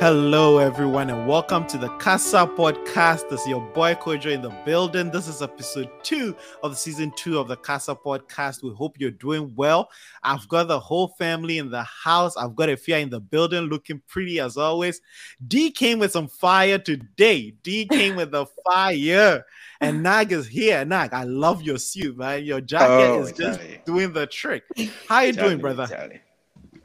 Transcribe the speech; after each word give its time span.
Hello, 0.00 0.56
everyone, 0.56 1.10
and 1.10 1.28
welcome 1.28 1.66
to 1.66 1.76
the 1.76 1.90
Casa 1.98 2.46
Podcast. 2.56 3.28
This 3.28 3.42
is 3.42 3.48
your 3.48 3.60
boy 3.60 3.94
Kojo 3.94 4.32
in 4.32 4.40
the 4.40 4.48
building. 4.64 5.10
This 5.10 5.28
is 5.28 5.42
episode 5.42 5.90
two 6.02 6.34
of 6.62 6.70
the 6.70 6.76
season 6.76 7.12
two 7.16 7.38
of 7.38 7.48
the 7.48 7.56
Casa 7.56 7.94
Podcast. 7.94 8.62
We 8.62 8.70
hope 8.74 8.98
you're 8.98 9.10
doing 9.10 9.52
well. 9.56 9.90
I've 10.22 10.48
got 10.48 10.68
the 10.68 10.80
whole 10.80 11.08
family 11.18 11.58
in 11.58 11.70
the 11.70 11.82
house. 11.82 12.34
I've 12.38 12.56
got 12.56 12.70
Efia 12.70 13.02
in 13.02 13.10
the 13.10 13.20
building, 13.20 13.64
looking 13.64 14.00
pretty 14.08 14.40
as 14.40 14.56
always. 14.56 15.02
D 15.46 15.70
came 15.70 15.98
with 15.98 16.12
some 16.12 16.28
fire 16.28 16.78
today. 16.78 17.52
D 17.62 17.86
came 17.86 18.16
with 18.16 18.30
the 18.30 18.46
fire, 18.64 19.44
and 19.82 20.02
Nag 20.02 20.32
is 20.32 20.48
here. 20.48 20.82
Nag, 20.82 21.12
I 21.12 21.24
love 21.24 21.60
your 21.60 21.76
suit, 21.76 22.16
man. 22.16 22.42
Your 22.44 22.62
jacket 22.62 22.86
Oh, 22.86 23.20
is 23.20 23.32
just 23.32 23.60
Charlie. 23.60 23.82
doing 23.84 24.14
the 24.14 24.26
trick. 24.26 24.64
How 25.06 25.20
you 25.20 25.34
doing, 25.34 25.58
brother? 25.58 25.86
Charlie. 25.86 26.22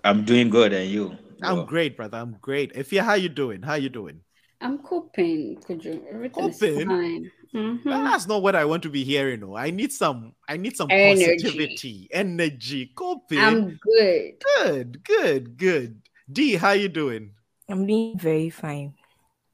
I'm 0.04 0.26
doing 0.26 0.50
good, 0.50 0.74
and 0.74 0.90
you? 0.90 1.18
I'm 1.46 1.58
Well, 1.58 1.66
great, 1.66 1.96
brother. 1.96 2.18
I'm 2.18 2.38
great. 2.42 2.74
Efia, 2.74 3.02
how 3.02 3.14
you 3.14 3.30
doing? 3.30 3.62
How 3.62 3.76
you 3.76 3.90
doing? 3.90 4.22
I'm 4.62 4.80
coping, 4.80 5.62
Kojo. 5.62 6.02
Everything 6.12 6.52
Coping? 6.52 6.80
is 6.82 6.86
fine. 6.88 7.32
Mhm. 7.54 7.84
That's 7.84 8.28
not 8.28 8.42
what 8.42 8.56
I 8.56 8.66
want 8.66 8.84
to 8.84 8.90
be 8.90 9.04
hearing. 9.04 9.42
No, 9.42 9.56
I 9.56 9.70
need 9.70 9.92
some. 9.92 10.34
I 10.50 10.58
need 10.58 10.76
some 10.76 10.90
Energy. 10.92 11.44
positivity, 11.44 12.10
energy, 12.12 12.92
coping. 12.96 13.40
I'm 13.40 13.76
good. 13.76 14.34
good, 14.58 15.04
good, 15.04 15.58
good. 15.58 16.02
D, 16.32 16.56
how 16.56 16.72
you 16.72 16.90
doing? 16.90 17.32
I'm 17.70 17.86
doing 17.86 18.18
very 18.18 18.50
fine. 18.50 18.94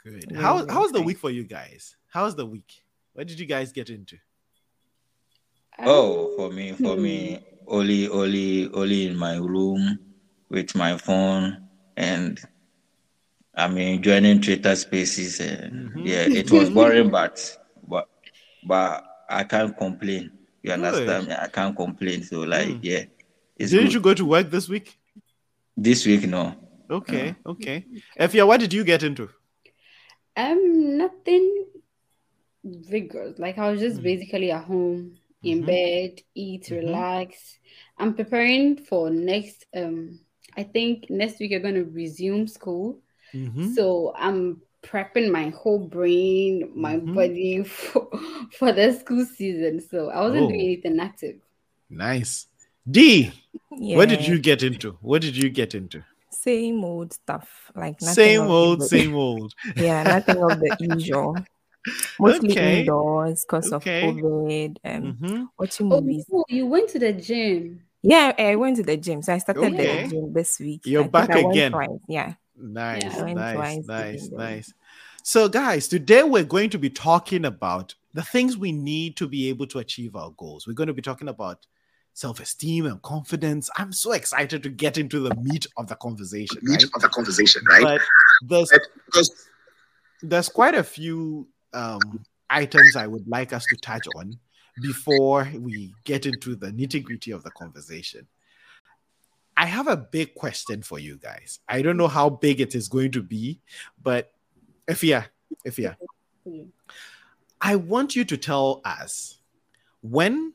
Good. 0.03 0.31
Very, 0.31 0.41
How 0.41 0.59
very 0.59 0.71
how's 0.71 0.91
the 0.91 1.01
week 1.01 1.17
for 1.17 1.29
you 1.29 1.43
guys? 1.43 1.95
How's 2.07 2.35
the 2.35 2.45
week? 2.45 2.83
What 3.13 3.27
did 3.27 3.39
you 3.39 3.45
guys 3.45 3.71
get 3.71 3.89
into? 3.89 4.17
Oh, 5.79 6.33
for 6.37 6.49
me, 6.51 6.71
for 6.73 6.95
Hmm. 6.95 7.03
me, 7.03 7.39
only, 7.67 8.07
only, 8.07 8.69
only 8.71 9.07
in 9.07 9.17
my 9.17 9.35
room 9.37 9.99
with 10.49 10.75
my 10.75 10.97
phone, 10.97 11.67
and 11.97 12.39
I'm 13.55 13.77
enjoying 13.77 14.41
Twitter 14.41 14.75
Spaces. 14.75 15.39
And 15.39 15.91
Mhm. 15.91 16.07
yeah, 16.07 16.27
it 16.29 16.51
was 16.51 16.69
boring, 16.69 17.09
but 17.17 17.57
but 17.87 18.07
but 18.63 19.03
I 19.29 19.43
can't 19.43 19.75
complain. 19.77 20.31
You 20.63 20.71
Good. 20.71 20.83
understand 20.83 21.27
me? 21.27 21.33
I 21.33 21.47
can't 21.47 21.75
complain. 21.75 22.23
So 22.23 22.41
like, 22.41 22.67
Mm. 22.67 22.79
yeah, 22.83 23.03
it's 23.57 23.71
Didn't 23.71 23.87
good. 23.87 23.93
you 23.93 23.99
go 24.01 24.13
to 24.13 24.25
work 24.25 24.49
this 24.51 24.69
week? 24.69 24.97
This 25.75 26.05
week, 26.05 26.27
no. 26.27 26.55
Okay, 26.89 27.35
okay. 27.45 27.85
Efia, 28.19 28.45
what 28.45 28.59
did 28.59 28.73
you 28.73 28.83
get 28.83 29.03
into? 29.03 29.29
Um, 30.35 30.97
nothing 30.97 31.65
vigorous. 32.63 33.39
Like 33.39 33.57
I 33.57 33.71
was 33.71 33.79
just 33.81 33.99
Mm. 33.99 34.03
basically 34.03 34.51
at 34.51 34.63
home 34.65 35.17
in 35.43 35.63
Mhm. 35.63 35.65
bed, 35.65 36.21
eat, 36.35 36.63
Mhm. 36.69 36.77
relax. 36.77 37.59
I'm 37.97 38.13
preparing 38.13 38.77
for 38.77 39.09
next. 39.09 39.65
Um, 39.73 40.19
I 40.57 40.63
think 40.63 41.09
next 41.09 41.39
week 41.39 41.51
you're 41.51 41.59
going 41.59 41.75
to 41.75 41.85
resume 41.85 42.47
school, 42.47 42.99
Mhm. 43.33 43.73
so 43.75 44.13
I'm 44.15 44.61
prepping 44.83 45.31
my 45.31 45.49
whole 45.49 45.79
brain, 45.87 46.71
my 46.75 46.97
Mhm. 46.97 47.13
body 47.13 47.63
for 47.63 48.09
for 48.51 48.71
the 48.71 48.93
school 48.93 49.25
season. 49.25 49.79
So 49.79 50.09
I 50.09 50.21
wasn't 50.21 50.43
Oh. 50.45 50.47
doing 50.49 50.61
anything 50.61 50.99
active. 50.99 51.37
Nice. 51.89 52.47
D, 52.89 53.31
what 53.69 54.09
did 54.09 54.25
you 54.25 54.39
get 54.39 54.63
into? 54.63 54.97
What 55.01 55.21
did 55.21 55.35
you 55.37 55.49
get 55.49 55.75
into? 55.75 56.03
Same 56.31 56.83
old 56.83 57.13
stuff. 57.13 57.71
Like 57.75 58.01
nothing 58.01 58.15
Same 58.15 58.41
of 58.41 58.47
the- 58.47 58.53
old, 58.53 58.83
same 58.95 59.15
old. 59.15 59.53
Yeah, 59.75 60.03
nothing 60.03 60.41
of 60.43 60.59
the 60.59 60.75
usual. 60.79 61.43
Mostly 62.19 62.51
Okay. 62.51 62.79
indoors 62.81 63.43
because 63.45 63.71
Okay. 63.73 64.07
of 64.07 64.15
COVID 64.15 64.77
and 64.83 65.17
hmm 65.17 65.43
watching 65.59 65.91
Oh, 65.91 66.01
movies. 66.01 66.25
no, 66.29 66.45
you 66.49 66.65
went 66.67 66.89
to 66.89 66.99
the 66.99 67.13
gym. 67.13 67.81
Yeah, 68.03 68.33
I 68.37 68.55
went 68.55 68.77
to 68.77 68.83
the 68.83 68.97
gym. 68.97 69.21
So 69.21 69.33
I 69.33 69.37
started 69.37 69.63
Okay. 69.63 70.03
the 70.03 70.09
gym 70.09 70.33
this 70.33 70.59
week. 70.59 70.81
You're 70.85 71.03
I 71.03 71.07
back 71.07 71.29
again. 71.35 71.71
twice. 71.71 71.89
Yeah. 72.07 72.33
Nice, 72.55 73.03
Yeah. 73.03 73.33
Nice, 73.33 73.87
nice, 73.87 74.29
nice. 74.29 74.73
So, 75.23 75.47
guys, 75.47 75.87
today 75.87 76.23
we're 76.23 76.43
going 76.43 76.69
to 76.71 76.79
be 76.79 76.89
talking 76.89 77.45
about 77.45 77.95
the 78.13 78.23
things 78.23 78.57
we 78.57 78.71
need 78.71 79.17
to 79.17 79.27
be 79.27 79.49
able 79.49 79.67
to 79.67 79.79
achieve 79.79 80.15
our 80.15 80.31
goals. 80.31 80.67
We're 80.67 80.73
going 80.73 80.87
to 80.87 80.93
be 80.93 81.01
talking 81.01 81.27
about 81.27 81.65
self 82.13 82.39
esteem 82.39 82.85
and 82.85 83.01
confidence. 83.01 83.69
I'm 83.77 83.93
so 83.93 84.11
excited 84.13 84.63
to 84.63 84.69
get 84.69 84.97
into 84.97 85.19
the 85.19 85.35
meat 85.35 85.67
of 85.77 85.87
the 85.87 85.95
conversation, 85.95 86.59
right? 86.67 86.83
of 86.83 87.01
the 87.01 87.09
conversation, 87.09 87.63
right? 87.69 87.83
But 87.83 88.01
there's 88.47 88.71
there's 90.21 90.49
quite 90.49 90.75
a 90.75 90.83
few 90.83 91.47
um, 91.73 92.23
items 92.49 92.95
I 92.95 93.07
would 93.07 93.27
like 93.27 93.53
us 93.53 93.65
to 93.65 93.77
touch 93.77 94.07
on 94.15 94.33
before 94.81 95.49
we 95.57 95.93
get 96.03 96.25
into 96.25 96.55
the 96.55 96.67
nitty 96.67 97.03
gritty 97.03 97.31
of 97.31 97.43
the 97.43 97.51
conversation. 97.51 98.27
I 99.55 99.65
have 99.65 99.87
a 99.87 99.97
big 99.97 100.33
question 100.33 100.81
for 100.81 100.97
you 100.97 101.17
guys. 101.17 101.59
I 101.67 101.81
don't 101.81 101.97
know 101.97 102.07
how 102.07 102.29
big 102.29 102.61
it 102.61 102.73
is 102.73 102.87
going 102.87 103.11
to 103.11 103.21
be, 103.21 103.59
but 104.01 104.33
Efia, 104.87 105.25
if 105.63 105.77
yeah, 105.77 105.93
I 107.59 107.75
want 107.75 108.15
you 108.15 108.25
to 108.25 108.37
tell 108.37 108.81
us 108.83 109.37
when 110.01 110.53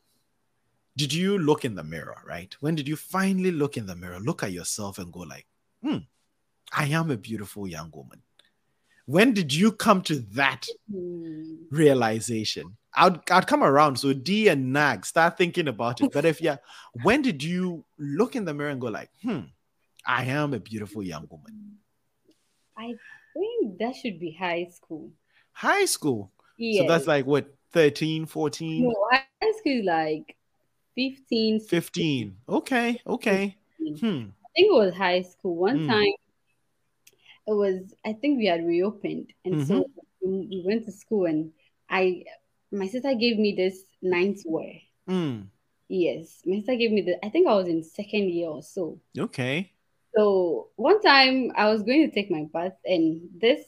did 0.96 1.12
you 1.12 1.38
look 1.38 1.64
in 1.64 1.74
the 1.74 1.84
mirror, 1.84 2.16
right? 2.26 2.54
When 2.60 2.74
did 2.74 2.88
you 2.88 2.96
finally 2.96 3.52
look 3.52 3.76
in 3.76 3.86
the 3.86 3.94
mirror, 3.94 4.18
look 4.18 4.42
at 4.42 4.52
yourself 4.52 4.98
and 4.98 5.12
go 5.12 5.20
like, 5.20 5.46
hmm, 5.82 5.98
I 6.72 6.86
am 6.86 7.10
a 7.10 7.16
beautiful 7.16 7.68
young 7.68 7.92
woman. 7.94 8.22
When 9.06 9.32
did 9.32 9.54
you 9.54 9.72
come 9.72 10.02
to 10.02 10.16
that 10.34 10.66
Hmm. 10.90 11.64
realization? 11.70 12.76
I'd, 12.94 13.18
I'd 13.30 13.46
come 13.46 13.62
around. 13.62 13.96
So 13.96 14.12
D 14.12 14.48
and 14.48 14.72
Nag 14.72 15.04
start 15.06 15.36
thinking 15.38 15.68
about 15.68 16.00
it. 16.00 16.12
But 16.12 16.24
Efia, 16.24 16.58
when 17.02 17.22
did 17.22 17.42
you 17.42 17.84
look 17.98 18.36
in 18.36 18.44
the 18.44 18.54
mirror 18.54 18.70
and 18.70 18.80
go 18.80 18.88
like, 18.88 19.10
hmm, 19.22 19.40
I 20.06 20.24
am 20.24 20.54
a 20.54 20.60
beautiful 20.60 21.02
young 21.02 21.26
woman? 21.30 21.78
I 22.76 22.94
think 23.34 23.78
that 23.78 23.94
should 23.96 24.18
be 24.18 24.32
high 24.32 24.68
school. 24.72 25.10
High 25.52 25.84
school. 25.84 26.32
Yeah. 26.58 26.82
So 26.82 26.88
that's 26.88 27.06
like 27.06 27.26
what, 27.26 27.46
13, 27.72 28.26
14, 28.26 28.84
no, 28.86 28.94
high 29.10 29.24
school 29.58 29.80
is 29.80 29.84
like 29.84 30.36
15, 30.94 31.60
16. 31.60 31.68
15. 31.68 32.36
Okay, 32.48 33.00
okay. 33.06 33.56
Hmm. 34.00 34.06
I 34.06 34.48
think 34.56 34.72
it 34.72 34.74
was 34.74 34.94
high 34.94 35.22
school. 35.22 35.56
One 35.56 35.80
Mm. 35.80 35.88
time 35.88 36.12
it 37.46 37.52
was 37.52 37.94
I 38.04 38.12
think 38.12 38.38
we 38.38 38.46
had 38.46 38.64
reopened 38.64 39.32
and 39.44 39.66
so 39.66 39.86
we 40.20 40.46
we 40.50 40.62
went 40.66 40.84
to 40.86 40.92
school 40.92 41.26
and 41.26 41.52
I 41.88 42.24
my 42.72 42.86
sister 42.86 43.14
gave 43.14 43.38
me 43.38 43.54
this 43.54 43.82
ninth 44.02 44.42
wear. 44.44 44.74
Mm. 45.08 45.46
Yes, 45.88 46.42
my 46.44 46.56
sister 46.56 46.74
gave 46.74 46.90
me 46.90 47.02
the 47.02 47.24
I 47.24 47.28
think 47.28 47.46
I 47.46 47.54
was 47.54 47.68
in 47.68 47.84
second 47.84 48.30
year 48.30 48.48
or 48.48 48.62
so. 48.62 49.00
Okay. 49.16 49.72
So 50.16 50.68
one 50.76 51.00
time 51.00 51.52
I 51.56 51.70
was 51.70 51.82
going 51.82 52.08
to 52.08 52.14
take 52.14 52.30
my 52.30 52.46
bath 52.52 52.76
and 52.84 53.20
this 53.38 53.60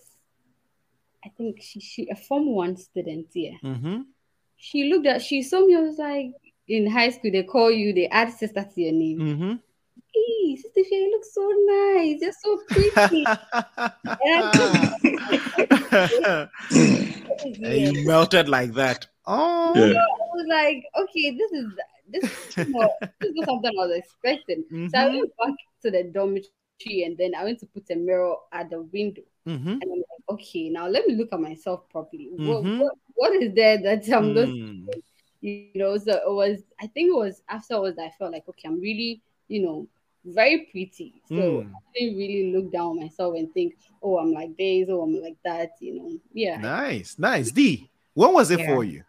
I 1.24 1.28
think 1.36 1.60
she 1.62 1.80
she 1.80 2.08
a 2.10 2.16
form 2.16 2.54
one 2.54 2.76
student 2.76 3.28
here. 3.32 3.54
Mm-hmm. 3.62 4.02
She 4.56 4.90
looked 4.90 5.06
at 5.06 5.22
she 5.22 5.42
saw 5.42 5.64
me, 5.64 5.76
I 5.76 5.80
was 5.80 5.98
like 5.98 6.32
in 6.66 6.90
high 6.90 7.10
school 7.10 7.30
they 7.30 7.44
call 7.44 7.70
you, 7.70 7.92
they 7.92 8.08
add 8.08 8.32
sister 8.32 8.64
to 8.64 8.80
your 8.80 8.92
name. 8.92 9.18
Mm-hmm. 9.18 9.54
Hey, 10.14 10.56
sister 10.56 10.84
Fia, 10.84 10.98
you 10.98 11.10
look 11.12 11.24
so 11.24 11.48
nice, 11.66 12.20
you're 12.20 12.32
so 12.32 12.58
pretty. 12.70 13.24
and 17.64 17.80
you 17.80 18.06
melted 18.06 18.48
like 18.48 18.72
that. 18.74 19.06
Oh, 19.26 19.74
Yeah. 19.74 19.84
I 19.84 20.34
was 20.34 20.46
like, 20.48 20.84
okay, 20.96 21.36
this 21.36 21.52
is 21.52 21.66
this 22.10 22.24
is 22.24 22.54
too 22.64 22.88
this 23.20 23.30
is 23.30 23.36
not 23.36 23.46
something 23.46 23.70
I 23.70 23.86
was 23.86 23.96
expecting. 23.96 24.64
So 24.86 24.98
I 24.98 25.06
Mhm. 25.06 25.08
went 25.08 25.36
back 25.36 25.54
to 25.82 25.90
the 25.90 26.04
dormitory 26.04 27.02
and 27.04 27.16
then 27.18 27.34
I 27.34 27.44
went 27.44 27.58
to 27.60 27.66
put 27.66 27.90
a 27.90 27.96
mirror 27.96 28.34
at 28.52 28.70
the 28.70 28.82
window. 28.82 29.22
Mhm. 29.46 29.80
And 29.80 29.82
I'm 29.92 29.98
like, 29.98 30.40
okay, 30.40 30.68
now 30.70 30.88
let 30.88 31.06
me 31.06 31.14
look 31.14 31.32
at 31.32 31.40
myself 31.40 31.88
properly. 31.90 32.28
What, 32.30 32.64
Mhm. 32.64 32.78
what, 32.78 32.94
what 33.14 33.42
is 33.42 33.54
there 33.54 33.78
that 33.82 34.08
I'm 34.12 34.34
not, 34.34 34.48
Mm. 34.48 34.86
you 35.40 35.70
know? 35.74 35.96
So 35.98 36.12
it 36.12 36.32
was, 36.32 36.62
I 36.80 36.86
think 36.88 37.08
it 37.10 37.16
was 37.16 37.42
afterwards 37.48 37.96
that 37.96 38.06
I 38.06 38.10
felt 38.18 38.32
like, 38.32 38.48
okay, 38.48 38.68
I'm 38.68 38.80
really, 38.80 39.20
you 39.48 39.60
know, 39.62 39.88
very 40.34 40.68
pretty. 40.70 41.22
So 41.34 41.60
Mm. 41.60 41.72
I 41.74 41.98
didn't 41.98 42.18
really 42.18 42.52
look 42.52 42.72
down 42.72 42.98
myself 43.00 43.34
and 43.36 43.52
think, 43.54 43.76
oh, 44.02 44.18
I'm 44.18 44.32
like 44.32 44.56
this, 44.56 44.88
oh, 44.90 45.02
I'm 45.02 45.20
like 45.20 45.36
that, 45.44 45.70
you 45.80 45.94
know. 45.94 46.18
Yeah. 46.32 46.60
Nice, 46.60 47.18
nice. 47.18 47.50
D, 47.50 47.90
when 48.14 48.32
was 48.32 48.50
it 48.50 48.60
Yeah. 48.60 48.66
for 48.66 48.84
you? 48.84 49.04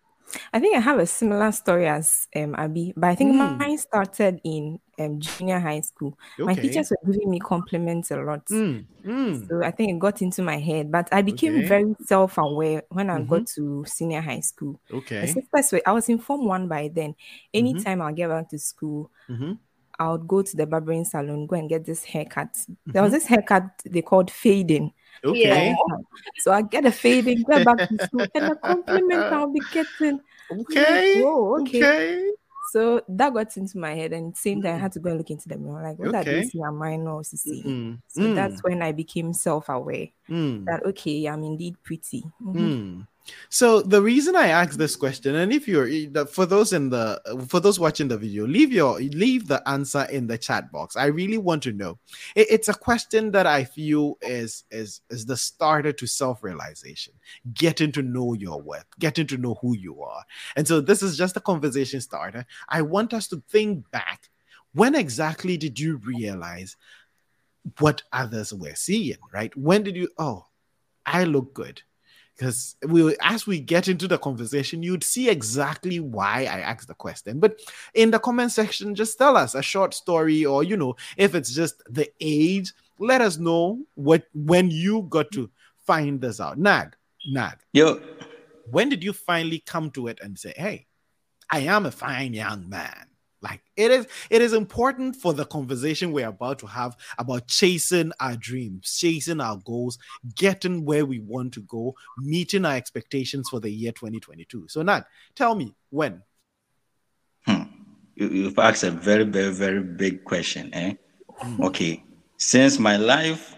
I 0.54 0.60
think 0.60 0.76
I 0.78 0.80
have 0.80 1.00
a 1.00 1.06
similar 1.08 1.52
story 1.52 1.88
as 1.88 2.28
um 2.36 2.56
Abby, 2.56 2.94
but 2.96 3.10
I 3.10 3.16
think 3.16 3.36
Mm. 3.36 3.60
mine 3.60 3.78
started 3.78 4.42
in 4.44 4.80
um 5.00 5.20
junior 5.20 5.60
high 5.60 5.82
school. 5.82 6.18
My 6.46 6.56
teachers 6.56 6.92
were 6.92 7.12
giving 7.14 7.30
me 7.32 7.40
compliments 7.40 8.12
a 8.12 8.18
lot. 8.18 8.48
Mm, 8.50 8.86
mm. 9.06 9.50
So 9.50 9.64
I 9.64 9.72
think 9.72 9.92
it 9.92 10.00
got 10.00 10.22
into 10.22 10.44
my 10.44 10.58
head, 10.60 10.92
but 10.92 11.10
I 11.14 11.22
became 11.24 11.62
Okay. 11.62 11.66
very 11.66 11.96
self-aware 12.06 12.84
when 12.90 13.10
I 13.10 13.20
Mhm. 13.20 13.28
got 13.28 13.48
to 13.58 13.86
senior 13.88 14.22
high 14.22 14.42
school. 14.42 14.82
My 15.22 15.28
Okay. 15.28 15.28
sisters 15.28 15.72
were, 15.72 15.82
I 15.88 15.94
was 15.94 16.10
in 16.10 16.20
form 16.20 16.46
one 16.48 16.68
by 16.68 16.90
then. 16.94 17.16
Mm-hmm. 17.58 17.82
Anytime 17.84 18.02
I'll 18.02 18.14
get 18.14 18.30
back 18.30 18.50
to 18.50 18.60
school, 18.60 19.12
Mhm. 19.30 19.60
I 20.00 20.12
would 20.12 20.28
go 20.28 20.42
to 20.42 20.58
the 20.58 20.66
barbering 20.66 21.06
salon, 21.06 21.46
go 21.46 21.56
and 21.58 21.70
get 21.70 21.86
this 21.86 22.04
haircut. 22.04 22.56
There 22.88 23.02
Mhm. 23.02 23.04
was 23.04 23.12
this 23.12 23.26
haircut 23.26 23.70
they 23.86 24.02
called 24.02 24.32
fading. 24.32 24.92
Okay. 25.24 25.76
So 26.40 26.52
I 26.54 26.62
get 26.62 26.86
a 26.86 26.92
fading, 26.92 27.44
go 27.44 27.64
back 27.64 27.88
to 27.90 28.00
school, 28.00 28.26
and 28.34 28.50
the 28.50 28.56
compliment 28.56 29.26
I'll 29.34 29.52
be 29.52 29.60
getting. 29.60 30.22
Okay. 30.52 31.14
Whoa, 31.16 31.58
okay. 31.60 31.84
Okay. 31.84 32.32
So 32.72 33.02
that 33.10 33.34
got 33.34 33.58
into 33.58 33.78
my 33.78 33.94
head, 33.96 34.14
and 34.14 34.36
same 34.38 34.62
time 34.62 34.76
I 34.76 34.78
had 34.78 34.92
to 34.94 35.00
go 35.00 35.10
and 35.10 35.18
look 35.18 35.30
into 35.32 35.50
the 35.50 35.58
mirror. 35.58 35.84
Like, 35.84 35.98
what 35.98 36.10
Okay. 36.10 36.20
are 36.20 36.42
these 36.42 36.54
your 36.56 36.72
minors 36.72 37.30
to 37.30 37.38
see? 37.38 37.64
Mm, 37.66 37.98
So 38.08 38.22
mm, 38.22 38.36
that's 38.36 38.64
when 38.64 38.82
I 38.82 38.92
became 38.92 39.34
self-aware 39.34 40.08
mm. 40.30 40.66
that 40.66 40.86
okay, 40.86 41.26
I'm 41.28 41.44
indeed 41.44 41.76
pretty. 41.84 42.24
Mhm. 42.42 42.54
Hmm. 42.54 43.02
So 43.50 43.82
the 43.82 44.02
reason 44.02 44.36
I 44.36 44.48
asked 44.48 44.78
this 44.78 44.96
question, 44.96 45.36
and 45.36 45.52
if 45.52 45.68
you're 45.68 45.88
for 46.28 46.46
those 46.46 46.74
in 46.74 46.90
the 46.90 47.20
for 47.48 47.60
those 47.60 47.80
watching 47.80 48.08
the 48.08 48.18
video, 48.18 48.46
leave 48.48 48.72
your 48.72 49.00
leave 49.00 49.48
the 49.48 49.68
answer 49.68 50.04
in 50.12 50.28
the 50.28 50.38
chat 50.38 50.72
box. 50.72 50.96
I 50.96 51.08
really 51.08 51.38
want 51.38 51.64
to 51.64 51.72
know. 51.72 52.00
It- 52.36 52.48
it's 52.50 52.70
a 52.70 52.74
question 52.74 53.32
that 53.32 53.46
I 53.46 53.64
feel 53.64 54.18
is 54.22 54.64
is 54.72 55.02
is 55.10 55.26
the 55.26 55.38
starter 55.38 55.92
to 55.94 56.08
self 56.08 56.44
realization, 56.44 57.14
getting 57.54 57.92
to 57.94 58.02
know 58.02 58.34
your 58.34 58.62
worth, 58.62 58.86
getting 59.00 59.28
to 59.28 59.38
know 59.38 59.56
who 59.62 59.76
you 59.76 60.02
are. 60.02 60.24
And 60.56 60.68
so 60.68 60.82
this 60.82 61.04
is 61.04 61.18
just 61.18 61.38
a 61.38 61.42
conversation 61.42 62.02
starter. 62.02 62.46
I 62.68 62.82
want 62.82 63.14
us 63.14 63.28
to 63.30 63.44
think 63.50 63.90
back. 63.92 64.30
When 64.74 64.96
exactly 64.96 65.58
did 65.58 65.80
you 65.80 65.98
realize 65.98 66.78
what 67.80 68.04
others 68.12 68.54
were 68.54 68.76
seeing? 68.76 69.18
Right? 69.34 69.56
When 69.58 69.84
did 69.84 69.96
you? 69.96 70.10
Oh, 70.18 70.46
I 71.06 71.24
look 71.24 71.54
good 71.54 71.82
because 72.40 72.78
we 72.88 73.16
as 73.22 73.46
we 73.46 73.60
get 73.60 73.90
into 73.90 74.08
the 74.08 74.18
conversation 74.18 74.82
you'd 74.82 75.04
see 75.04 75.30
exactly 75.30 76.00
why 76.00 76.42
i 76.42 76.60
asked 76.62 76.88
the 76.88 76.94
question. 76.94 77.40
But 77.40 77.60
in 77.94 78.12
the 78.12 78.20
comment 78.20 78.52
section 78.52 78.96
just 78.96 79.18
tell 79.18 79.36
us 79.36 79.56
a 79.56 79.62
short 79.62 79.94
story 79.94 80.46
or 80.46 80.64
you 80.64 80.78
know 80.78 80.96
if 81.18 81.36
it's 81.36 81.52
just 81.52 81.84
the 81.90 82.10
age 82.22 82.74
let 82.98 83.22
us 83.22 83.38
know 83.38 83.80
what 83.96 84.24
when 84.34 84.72
you 84.72 85.04
got 85.10 85.32
to 85.32 85.50
find 85.86 86.22
this 86.22 86.40
out. 86.40 86.58
Nag 86.58 86.96
nag. 87.28 87.58
Yo, 87.74 88.02
when 88.72 88.88
did 88.90 89.04
you 89.04 89.14
finally 89.14 89.60
come 89.66 89.92
to 89.92 90.08
it 90.08 90.20
and 90.22 90.38
say 90.38 90.54
hey 90.56 90.86
i 91.52 91.60
am 91.60 91.86
a 91.86 91.92
fine 91.92 92.34
young 92.34 92.70
man 92.70 93.09
like 93.42 93.62
it 93.78 93.92
is 93.92 94.08
it 94.30 94.42
is 94.42 94.54
important 94.54 95.16
for 95.16 95.34
the 95.34 95.46
conversation 95.46 96.12
we're 96.12 96.28
about 96.28 96.60
to 96.60 96.68
have 96.68 96.96
about 97.18 97.48
chasing 97.48 98.12
our 98.20 98.36
dreams 98.36 98.98
chasing 98.98 99.40
our 99.40 99.58
goals 99.58 99.98
getting 100.36 100.84
where 100.86 101.06
we 101.06 101.20
want 101.20 101.54
to 101.54 101.62
go 101.62 101.96
meeting 102.18 102.66
our 102.66 102.76
expectations 102.76 103.48
for 103.50 103.60
the 103.60 103.70
year 103.70 103.92
2022 103.92 104.68
so 104.68 104.82
nag 104.82 105.04
tell 105.36 105.56
me 105.56 105.74
when 105.90 106.22
hmm, 107.46 107.64
you, 108.20 108.28
you've 108.28 108.60
asked 108.60 108.84
a 108.84 108.92
very, 108.92 109.24
very, 109.24 109.54
very 109.54 109.82
big 109.82 110.24
question. 110.26 110.70
Eh? 110.74 110.94
Mm. 111.44 111.66
Okay. 111.68 112.04
Since 112.38 112.78
my 112.78 112.98
life, 112.98 113.56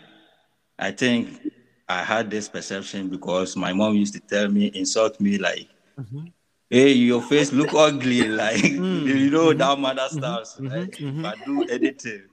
I 0.79 0.91
think 0.91 1.41
I 1.89 2.03
had 2.03 2.29
this 2.29 2.47
perception 2.47 3.09
because 3.09 3.57
my 3.57 3.73
mom 3.73 3.95
used 3.95 4.13
to 4.13 4.19
tell 4.19 4.47
me, 4.49 4.67
insult 4.73 5.19
me 5.19 5.37
like, 5.37 5.67
Mhm. 5.99 6.31
Hey, 6.71 6.93
your 6.93 7.21
face 7.21 7.53
look 7.53 7.73
ugly, 7.75 8.27
like 8.43 8.63
Mm, 8.63 9.07
you 9.07 9.29
know 9.31 9.53
mhm, 9.53 9.59
that 9.59 9.79
mother 9.79 10.07
stuff. 10.09 10.57
mhm, 10.59 10.71
Like 10.71 10.99
mhm. 10.99 11.19
if 11.19 11.25
I 11.25 11.35
do 11.45 11.63
anything. 11.69 12.23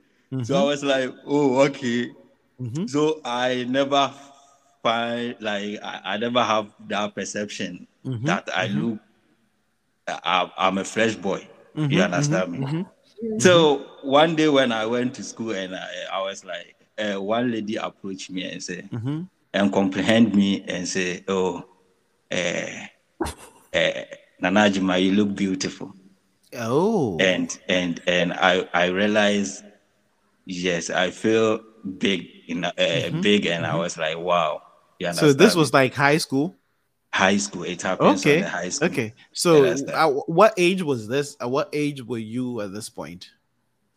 So 0.43 0.57
I 0.57 0.63
Mhm, 0.63 0.67
was 0.67 0.85
like, 0.85 1.15
oh, 1.27 1.61
okay. 1.67 2.13
mhm, 2.61 2.89
So 2.89 3.21
I 3.25 3.67
never 3.69 4.13
find 4.83 5.37
like 5.41 5.81
I, 5.83 6.01
I 6.15 6.17
never 6.19 6.43
have 6.45 6.75
that 6.89 7.15
perception 7.15 7.87
that 8.25 8.49
I 8.55 8.69
look 8.69 9.01
I, 10.09 10.51
I'm 10.57 10.79
a 10.79 10.85
fresh 10.85 11.15
boy. 11.17 11.47
You 11.89 12.03
understand 12.03 12.53
me? 12.53 12.69
So 13.39 13.87
one 14.03 14.37
day 14.37 14.49
when 14.49 14.73
I 14.73 14.87
went 14.87 15.15
to 15.17 15.25
school 15.25 15.53
and 15.53 15.75
I, 15.75 15.89
I 16.13 16.23
was 16.23 16.45
like, 16.45 16.77
uh, 16.99 17.21
one 17.21 17.51
lady 17.53 17.77
approached 17.77 18.31
me 18.31 18.51
and 18.51 18.63
said, 18.63 18.91
and 19.55 19.73
comprehend 19.73 20.35
me 20.35 20.65
and 20.69 20.89
say, 20.89 21.25
oh, 21.29 21.65
uh, 22.33 22.87
uh, 23.75 23.91
Nanajima, 24.43 25.03
you 25.03 25.13
look 25.13 25.35
beautiful. 25.35 25.93
oh 26.55 27.19
And 27.21 27.59
and 27.69 28.01
and 28.07 28.33
I 28.33 28.69
I 28.73 28.87
realized, 28.87 29.65
yes, 30.47 30.91
I 30.91 31.11
feel 31.11 31.61
big 31.99 32.27
in 32.47 32.65
uh, 32.65 32.73
Mhm, 32.79 33.23
big, 33.23 33.47
and 33.47 33.67
I 33.67 33.73
mhm. 33.73 33.79
was 33.79 33.97
like, 33.99 34.19
wow. 34.19 34.63
So 35.13 35.33
this 35.33 35.55
was 35.55 35.73
like 35.73 35.95
high 35.95 36.19
school 36.19 36.57
high 37.13 37.37
school. 37.37 37.65
It 37.65 37.83
happens 37.83 38.25
okay 38.27 38.41
high 38.41 38.69
school. 38.69 38.89
okay 38.89 39.15
so 39.33 39.65
uh, 39.65 40.09
what 40.27 40.55
age 40.57 40.83
was 40.83 41.09
this 41.09 41.37
at 41.41 41.51
what 41.51 41.69
age 41.73 42.03
were 42.03 42.19
you 42.19 42.61
at 42.61 42.73
this 42.73 42.89
point 42.89 43.31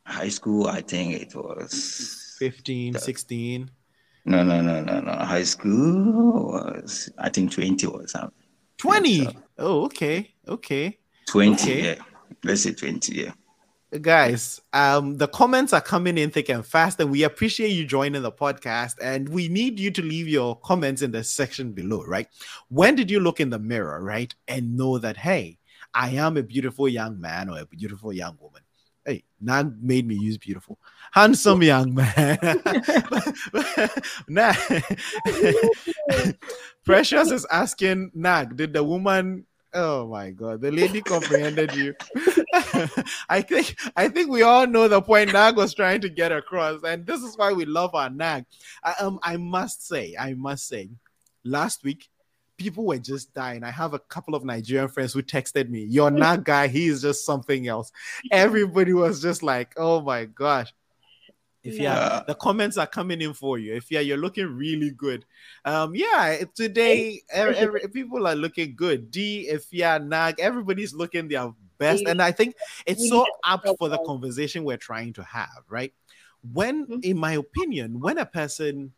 High 0.06 0.30
school, 0.30 0.68
I 0.68 0.82
think 0.82 1.22
it 1.22 1.36
was 1.36 2.36
15 2.40 2.98
16 2.98 3.70
no 4.26 4.44
no 4.44 4.62
no 4.62 4.82
no 4.82 5.00
no. 5.02 5.12
High 5.12 5.44
school 5.44 6.52
was 6.52 7.12
I 7.18 7.30
think 7.30 7.52
20 7.52 7.86
or 7.88 8.08
something. 8.08 8.32
20 8.78 9.26
so. 9.26 9.34
Oh 9.62 9.86
okay 9.86 10.34
okay 10.48 10.98
20, 11.28 11.54
Okay. 11.54 11.84
yeah. 11.84 11.96
Let's 12.44 12.64
say 12.64 12.74
20, 12.74 13.14
yeah. 13.16 13.32
guys 14.02 14.62
um 14.74 15.18
the 15.18 15.28
comments 15.28 15.74
are 15.74 15.82
coming 15.82 16.18
in 16.18 16.32
thick 16.32 16.50
and 16.50 16.66
fast 16.66 17.00
and 17.00 17.12
we 17.12 17.24
appreciate 17.24 17.70
you 17.70 17.86
joining 17.86 18.22
the 18.22 18.32
podcast 18.32 18.96
and 19.02 19.28
we 19.30 19.48
need 19.50 19.80
you 19.80 19.92
to 19.92 20.02
leave 20.02 20.28
your 20.28 20.56
comments 20.60 21.02
in 21.02 21.12
the 21.12 21.24
section 21.24 21.74
below 21.74 22.02
right 22.06 22.28
when 22.70 22.96
did 22.96 23.12
you 23.12 23.20
look 23.20 23.40
in 23.40 23.50
the 23.50 23.60
mirror 23.60 24.02
right 24.02 24.34
and 24.48 24.78
know 24.78 24.98
that 24.98 25.18
hey 25.18 25.58
i 25.94 26.10
am 26.10 26.38
a 26.38 26.44
beautiful 26.44 26.88
young 26.88 27.20
man 27.20 27.50
or 27.50 27.60
a 27.60 27.66
beautiful 27.66 28.14
young 28.14 28.38
woman 28.40 28.62
hey 29.06 29.24
now 29.42 29.62
made 29.82 30.08
me 30.08 30.16
use 30.16 30.38
beautiful 30.38 30.80
handsome 31.12 31.62
young 31.62 31.94
man 31.94 32.40
nah. 34.30 34.54
precious 36.86 37.30
is 37.32 37.46
asking 37.52 38.10
nag 38.14 38.56
did 38.56 38.72
the 38.74 38.84
woman 38.84 39.46
Oh 39.74 40.08
my 40.08 40.32
god, 40.32 40.60
the 40.62 40.72
lady 40.72 41.02
comprehended 41.02 41.74
you. 41.76 41.94
I 43.30 43.42
think 43.42 43.78
I 43.96 44.10
think 44.10 44.30
we 44.30 44.42
all 44.42 44.68
know 44.68 44.88
the 44.88 45.02
point 45.02 45.32
Nag 45.32 45.56
was 45.56 45.74
trying 45.74 46.02
to 46.02 46.10
get 46.10 46.32
across, 46.32 46.84
and 46.84 47.06
this 47.06 47.22
is 47.22 47.38
why 47.38 47.54
we 47.54 47.64
love 47.66 47.96
our 47.96 48.10
Nag. 48.10 48.46
I, 48.84 48.94
um, 49.00 49.20
I 49.24 49.38
must 49.38 49.88
say, 49.88 50.16
I 50.20 50.34
must 50.34 50.68
say, 50.68 50.90
last 51.46 51.84
week 51.84 52.10
people 52.58 52.86
were 52.86 53.00
just 53.00 53.34
dying. 53.34 53.64
I 53.64 53.72
have 53.72 53.94
a 53.94 54.00
couple 54.00 54.36
of 54.36 54.44
Nigerian 54.44 54.90
friends 54.90 55.14
who 55.14 55.24
texted 55.24 55.70
me, 55.70 55.86
"Your 55.86 56.12
Nag 56.12 56.44
guy, 56.44 56.68
he 56.68 56.88
is 56.88 57.02
just 57.02 57.26
something 57.26 57.68
else." 57.68 57.92
Everybody 58.30 58.94
was 58.94 59.22
just 59.22 59.42
like, 59.42 59.74
"Oh 59.78 60.02
my 60.02 60.26
gosh." 60.26 60.74
Efia, 61.66 61.80
Yeah. 61.80 62.24
the 62.26 62.36
comments 62.36 62.78
are 62.78 62.88
coming 62.88 63.22
in 63.22 63.34
for 63.34 63.60
you. 63.60 63.74
Efia, 63.80 64.06
you're 64.06 64.18
looking 64.18 64.48
really 64.48 64.90
good. 64.92 65.26
Um, 65.64 65.94
yeah, 65.96 66.44
today 66.56 67.22
every, 67.32 67.56
every- 67.56 67.88
people 67.90 68.26
are 68.28 68.36
looking 68.36 68.76
good. 68.76 69.12
D, 69.12 69.48
Efia, 69.52 70.04
Nag, 70.04 70.40
everybody's 70.40 70.94
looking 70.94 71.28
their 71.28 71.52
best, 71.78 72.04
and 72.08 72.22
I 72.22 72.32
think 72.32 72.56
it's 72.86 73.08
so 73.08 73.26
apt 73.46 73.68
for 73.78 73.90
the 73.90 74.00
conversation 74.06 74.64
we're 74.64 74.78
trying 74.78 75.14
to 75.14 75.24
have, 75.24 75.64
right? 75.70 75.94
When, 76.54 76.88
Mhm. 76.88 77.04
in 77.06 77.18
my 77.18 77.34
opinion, 77.34 78.00
when 78.00 78.18
a 78.18 78.26
person 78.26 78.94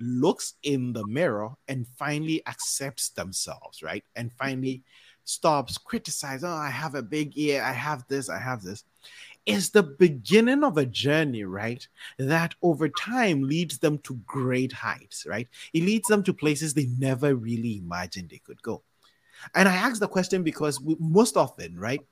looks 0.00 0.54
in 0.62 0.92
the 0.92 1.06
mirror 1.06 1.50
and 1.68 1.86
finally 1.96 2.44
accepts 2.46 3.10
themselves, 3.10 3.82
right, 3.82 4.04
and 4.16 4.32
finally 4.32 4.82
stops 5.24 5.76
criticizing, 5.78 6.48
oh, 6.48 6.52
I 6.52 6.70
have 6.70 6.94
a 6.94 7.02
big 7.02 7.36
ear, 7.36 7.62
I 7.62 7.72
have 7.72 8.06
this, 8.08 8.28
I 8.28 8.38
have 8.38 8.62
this, 8.62 8.84
is 9.48 9.70
the 9.70 9.82
beginning 9.82 10.62
of 10.62 10.76
a 10.76 10.84
journey, 10.84 11.42
right? 11.42 11.86
That 12.18 12.54
over 12.62 12.88
time 12.88 13.42
leads 13.42 13.78
them 13.78 13.98
to 14.00 14.14
great 14.26 14.72
heights, 14.72 15.26
right? 15.26 15.48
It 15.72 15.84
leads 15.84 16.06
them 16.06 16.22
to 16.24 16.34
places 16.34 16.74
they 16.74 16.86
never 16.98 17.34
really 17.34 17.78
imagined 17.78 18.28
they 18.28 18.38
could 18.38 18.60
go. 18.62 18.82
And 19.54 19.66
I 19.66 19.74
ask 19.74 20.00
the 20.00 20.08
question 20.08 20.42
because 20.42 20.80
we, 20.80 20.96
most 21.00 21.36
often, 21.36 21.78
right, 21.78 22.04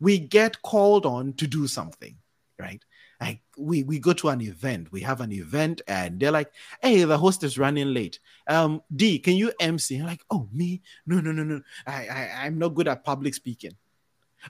we 0.00 0.18
get 0.18 0.62
called 0.62 1.04
on 1.04 1.34
to 1.34 1.46
do 1.46 1.68
something, 1.68 2.16
right? 2.58 2.82
Like 3.20 3.42
we 3.56 3.84
we 3.84 3.98
go 3.98 4.14
to 4.14 4.30
an 4.30 4.40
event, 4.40 4.90
we 4.90 5.02
have 5.02 5.20
an 5.20 5.30
event, 5.30 5.82
and 5.86 6.18
they're 6.18 6.32
like, 6.32 6.50
"Hey, 6.80 7.04
the 7.04 7.18
host 7.18 7.44
is 7.44 7.58
running 7.58 7.94
late. 7.94 8.18
Um, 8.48 8.82
D, 8.96 9.18
can 9.20 9.34
you 9.34 9.52
MC?" 9.60 9.98
I'm 9.98 10.06
like, 10.06 10.24
"Oh, 10.30 10.48
me? 10.52 10.82
No, 11.06 11.20
no, 11.20 11.30
no, 11.30 11.44
no. 11.44 11.60
I, 11.86 12.08
I 12.08 12.46
I'm 12.46 12.58
not 12.58 12.74
good 12.74 12.88
at 12.88 13.04
public 13.04 13.34
speaking." 13.34 13.76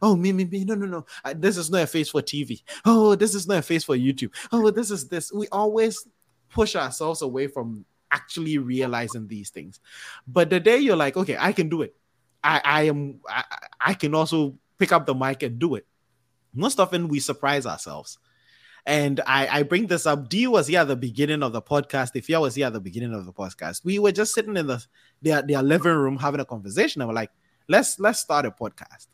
Oh, 0.01 0.17
me, 0.17 0.33
me, 0.33 0.45
me. 0.45 0.65
No, 0.65 0.75
no, 0.75 0.87
no. 0.87 1.07
Uh, 1.25 1.35
this 1.37 1.57
is 1.57 1.71
not 1.71 1.83
a 1.83 1.87
face 1.87 2.09
for 2.09 2.23
TV. 2.23 2.63
Oh, 2.85 3.15
this 3.15 3.35
is 3.35 3.47
not 3.47 3.59
a 3.59 3.63
face 3.63 3.85
for 3.85 3.97
YouTube. 3.97 4.33
Oh, 4.51 4.71
this 4.71 4.91
is 4.91 5.09
this. 5.09 5.33
We 5.33 5.49
always 5.49 6.07
push 6.51 6.77
ourselves 6.77 7.23
away 7.23 7.49
from 7.49 7.85
actually 8.11 8.59
realizing 8.59 9.27
these 9.27 9.51
things. 9.51 9.81
But 10.27 10.51
the 10.51 10.61
day 10.61 10.79
you're 10.79 10.97
like, 10.97 11.17
okay, 11.17 11.37
I 11.39 11.53
can 11.53 11.69
do 11.69 11.83
it. 11.83 11.95
I, 12.45 12.61
I 12.65 12.83
am. 12.85 13.21
I, 13.29 13.45
I 13.81 13.95
can 13.95 14.15
also 14.15 14.59
pick 14.79 14.93
up 14.93 15.07
the 15.07 15.15
mic 15.15 15.43
and 15.43 15.59
do 15.59 15.75
it. 15.75 15.87
Most 16.55 16.81
often 16.81 17.09
we 17.09 17.21
surprise 17.21 17.67
ourselves. 17.67 18.19
And 18.85 19.21
I, 19.27 19.61
I 19.61 19.63
bring 19.63 19.87
this 19.87 20.07
up. 20.07 20.29
D 20.29 20.49
was 20.49 20.67
here 20.67 20.81
at 20.81 20.89
the 20.89 20.97
beginning 20.97 21.43
of 21.43 21.53
the 21.53 21.63
podcast. 21.63 22.11
If 22.15 22.29
you 22.29 22.41
was 22.41 22.57
here 22.57 22.67
at 22.67 22.73
the 22.73 22.81
beginning 22.81 23.15
of 23.15 23.25
the 23.25 23.33
podcast, 23.33 23.85
we 23.85 24.01
were 24.01 24.11
just 24.11 24.35
sitting 24.35 24.57
in 24.57 24.67
the 24.67 24.85
their, 25.23 25.41
their 25.43 25.63
living 25.63 25.93
room 25.93 26.19
having 26.19 26.41
a 26.41 26.45
conversation. 26.45 27.01
And 27.01 27.09
we're 27.09 27.15
like, 27.15 27.31
let's 27.69 28.01
let's 28.01 28.19
start 28.19 28.45
a 28.45 28.51
podcast. 28.51 29.07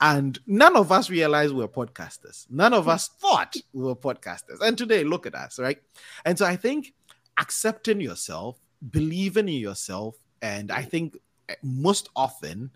And 0.00 0.38
none 0.46 0.76
of 0.76 0.92
us 0.92 1.08
realized 1.08 1.54
we 1.54 1.60
were 1.60 1.68
podcasters. 1.68 2.46
None 2.50 2.74
of 2.74 2.86
us 2.86 3.08
thought 3.08 3.56
we 3.72 3.82
were 3.82 3.96
podcasters. 3.96 4.60
And 4.60 4.76
today, 4.76 5.04
look 5.04 5.26
at 5.26 5.34
us, 5.34 5.58
right? 5.58 5.78
And 6.24 6.38
so 6.38 6.44
I 6.44 6.56
think 6.56 6.92
accepting 7.38 8.00
yourself, 8.00 8.58
believing 8.90 9.48
in 9.48 9.54
yourself, 9.54 10.16
and 10.42 10.70
I 10.70 10.82
think 10.82 11.18
most 11.62 12.10
often 12.14 12.70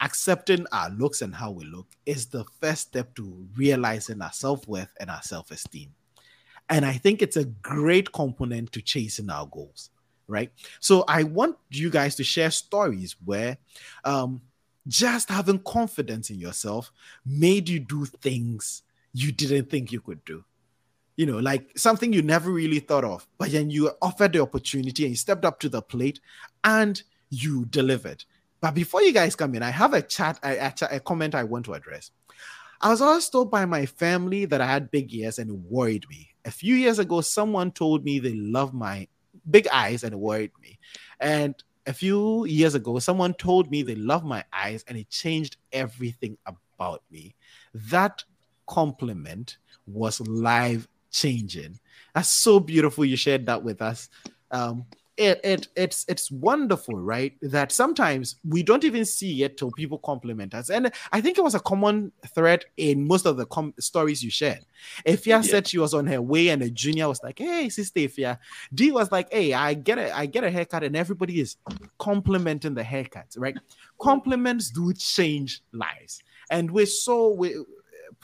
accepting 0.00 0.66
our 0.72 0.90
looks 0.90 1.22
and 1.22 1.34
how 1.34 1.50
we 1.50 1.64
look 1.64 1.86
is 2.06 2.26
the 2.26 2.44
first 2.60 2.82
step 2.82 3.14
to 3.14 3.46
realizing 3.56 4.20
our 4.20 4.32
self-worth 4.32 4.92
and 5.00 5.10
our 5.10 5.22
self-esteem 5.22 5.92
and 6.68 6.84
i 6.84 6.92
think 6.92 7.22
it's 7.22 7.36
a 7.36 7.44
great 7.44 8.12
component 8.12 8.70
to 8.72 8.82
chasing 8.82 9.30
our 9.30 9.46
goals 9.46 9.90
right 10.26 10.50
so 10.80 11.04
i 11.06 11.22
want 11.22 11.56
you 11.70 11.90
guys 11.90 12.16
to 12.16 12.24
share 12.24 12.50
stories 12.50 13.16
where 13.24 13.56
um, 14.04 14.40
just 14.86 15.28
having 15.28 15.58
confidence 15.60 16.30
in 16.30 16.38
yourself 16.38 16.92
made 17.24 17.68
you 17.68 17.80
do 17.80 18.04
things 18.04 18.82
you 19.12 19.32
didn't 19.32 19.70
think 19.70 19.92
you 19.92 20.00
could 20.00 20.24
do 20.24 20.44
you 21.16 21.26
know, 21.26 21.38
like 21.38 21.70
something 21.76 22.12
you 22.12 22.22
never 22.22 22.50
really 22.50 22.80
thought 22.80 23.04
of, 23.04 23.26
but 23.38 23.52
then 23.52 23.70
you 23.70 23.90
offered 24.02 24.32
the 24.32 24.42
opportunity 24.42 25.04
and 25.04 25.10
you 25.10 25.16
stepped 25.16 25.44
up 25.44 25.60
to 25.60 25.68
the 25.68 25.80
plate 25.80 26.20
and 26.64 27.02
you 27.30 27.64
delivered. 27.66 28.24
But 28.60 28.74
before 28.74 29.02
you 29.02 29.12
guys 29.12 29.36
come 29.36 29.54
in, 29.54 29.62
I 29.62 29.70
have 29.70 29.94
a 29.94 30.02
chat, 30.02 30.38
a, 30.42 30.56
a, 30.56 30.74
a 30.96 31.00
comment 31.00 31.34
I 31.34 31.44
want 31.44 31.66
to 31.66 31.74
address. 31.74 32.10
I 32.80 32.88
was 32.88 33.00
always 33.00 33.28
told 33.28 33.50
by 33.50 33.64
my 33.64 33.86
family 33.86 34.44
that 34.46 34.60
I 34.60 34.66
had 34.66 34.90
big 34.90 35.14
ears 35.14 35.38
and 35.38 35.50
it 35.50 35.56
worried 35.70 36.06
me. 36.10 36.30
A 36.44 36.50
few 36.50 36.74
years 36.74 36.98
ago, 36.98 37.20
someone 37.20 37.70
told 37.70 38.04
me 38.04 38.18
they 38.18 38.34
love 38.34 38.74
my 38.74 39.06
big 39.50 39.68
eyes 39.68 40.02
and 40.02 40.12
it 40.12 40.18
worried 40.18 40.52
me. 40.60 40.78
And 41.20 41.54
a 41.86 41.92
few 41.92 42.44
years 42.46 42.74
ago, 42.74 42.98
someone 42.98 43.34
told 43.34 43.70
me 43.70 43.82
they 43.82 43.94
love 43.94 44.24
my 44.24 44.44
eyes 44.52 44.84
and 44.88 44.96
it 44.96 45.10
changed 45.10 45.56
everything 45.72 46.36
about 46.46 47.02
me. 47.10 47.34
That 47.74 48.24
compliment 48.66 49.58
was 49.86 50.20
life 50.20 50.88
changing. 51.10 51.78
That's 52.14 52.30
so 52.30 52.58
beautiful. 52.58 53.04
You 53.04 53.16
shared 53.16 53.46
that 53.46 53.62
with 53.62 53.82
us. 53.82 54.08
Um, 54.50 54.86
it, 55.16 55.40
it 55.44 55.68
it's 55.76 56.04
it's 56.08 56.30
wonderful, 56.30 56.96
right? 56.96 57.34
That 57.40 57.70
sometimes 57.70 58.36
we 58.44 58.62
don't 58.62 58.84
even 58.84 59.04
see 59.04 59.44
it 59.44 59.56
till 59.56 59.70
people 59.70 59.98
compliment 59.98 60.54
us, 60.54 60.70
and 60.70 60.90
I 61.12 61.20
think 61.20 61.38
it 61.38 61.44
was 61.44 61.54
a 61.54 61.60
common 61.60 62.10
thread 62.34 62.64
in 62.76 63.06
most 63.06 63.24
of 63.24 63.36
the 63.36 63.46
com- 63.46 63.74
stories 63.78 64.24
you 64.24 64.30
shared. 64.30 64.64
Efia 65.06 65.26
yeah. 65.26 65.40
said 65.42 65.68
she 65.68 65.78
was 65.78 65.94
on 65.94 66.06
her 66.06 66.20
way, 66.20 66.48
and 66.48 66.62
a 66.62 66.70
junior 66.70 67.08
was 67.08 67.22
like, 67.22 67.38
"Hey, 67.38 67.68
sister 67.68 68.00
Efia." 68.00 68.38
D 68.74 68.90
was 68.90 69.12
like, 69.12 69.32
"Hey, 69.32 69.52
I 69.52 69.74
get 69.74 69.98
it, 69.98 70.12
I 70.14 70.26
get 70.26 70.42
a 70.42 70.50
haircut," 70.50 70.82
and 70.82 70.96
everybody 70.96 71.40
is 71.40 71.56
complimenting 71.98 72.74
the 72.74 72.84
haircut, 72.84 73.34
right? 73.36 73.56
Compliments 74.00 74.70
do 74.70 74.92
change 74.94 75.62
lives, 75.72 76.22
and 76.50 76.70
we're 76.70 76.86
so 76.86 77.34
we 77.34 77.54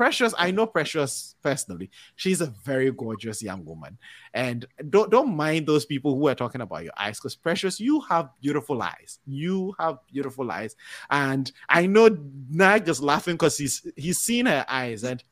Precious, 0.00 0.33
I 0.38 0.50
know 0.50 0.66
Precious 0.66 1.35
personally. 1.42 1.90
She's 2.16 2.40
a 2.40 2.47
very 2.47 2.90
gorgeous 2.90 3.42
young 3.42 3.66
woman. 3.66 3.99
And 4.33 4.64
don't 4.88 5.11
don't 5.11 5.37
mind 5.37 5.66
those 5.66 5.85
people 5.85 6.14
who 6.14 6.26
are 6.28 6.35
talking 6.35 6.62
about 6.62 6.85
your 6.85 6.95
eyes, 6.97 7.19
because 7.19 7.37
Precious, 7.37 7.78
you 7.78 8.00
have 8.09 8.30
beautiful 8.40 8.80
eyes. 8.80 9.19
You 9.26 9.75
have 9.78 9.99
beautiful 10.11 10.50
eyes. 10.50 10.75
And 11.11 11.52
I 11.69 11.85
know 11.85 12.16
Nag 12.49 12.88
is 12.88 13.02
laughing 13.02 13.35
because 13.35 13.59
he's 13.59 13.87
he's 13.95 14.16
seen 14.16 14.47
her 14.47 14.64
eyes. 14.71 15.04
And 15.04 15.23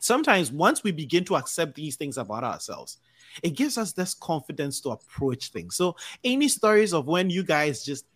sometimes 0.00 0.50
once 0.50 0.82
we 0.82 0.90
begin 0.90 1.26
to 1.26 1.36
accept 1.36 1.74
these 1.74 1.96
things 1.96 2.16
about 2.16 2.42
ourselves, 2.42 2.96
it 3.42 3.50
gives 3.50 3.76
us 3.76 3.92
this 3.92 4.14
confidence 4.14 4.80
to 4.80 4.92
approach 4.92 5.50
things. 5.50 5.76
So, 5.76 5.94
any 6.24 6.48
stories 6.48 6.94
of 6.94 7.04
when 7.04 7.28
you 7.28 7.44
guys 7.44 7.84
just 7.84 8.06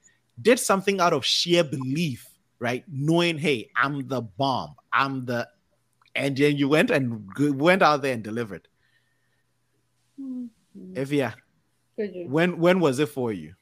did 0.40 0.60
something 0.60 0.98
out 0.98 1.12
of 1.12 1.26
sheer 1.26 1.62
belief 1.62 2.26
right? 2.58 2.84
Knowing, 2.88 3.38
hey, 3.38 3.70
I'm 3.76 4.06
the 4.08 4.22
bomb, 4.22 4.74
I'm 4.92 5.24
the, 5.24 5.48
and 6.18 6.36
then 6.36 6.56
you 6.56 6.68
went 6.68 6.90
and 6.90 7.30
went 7.38 7.82
out 7.82 8.02
there 8.02 8.12
and 8.12 8.22
delivered. 8.22 8.66
Mm-hmm. 10.20 10.94
Efia, 10.94 11.34
when 12.26 12.58
when 12.58 12.80
was 12.80 12.98
it 12.98 13.08
for 13.08 13.32
you? 13.32 13.54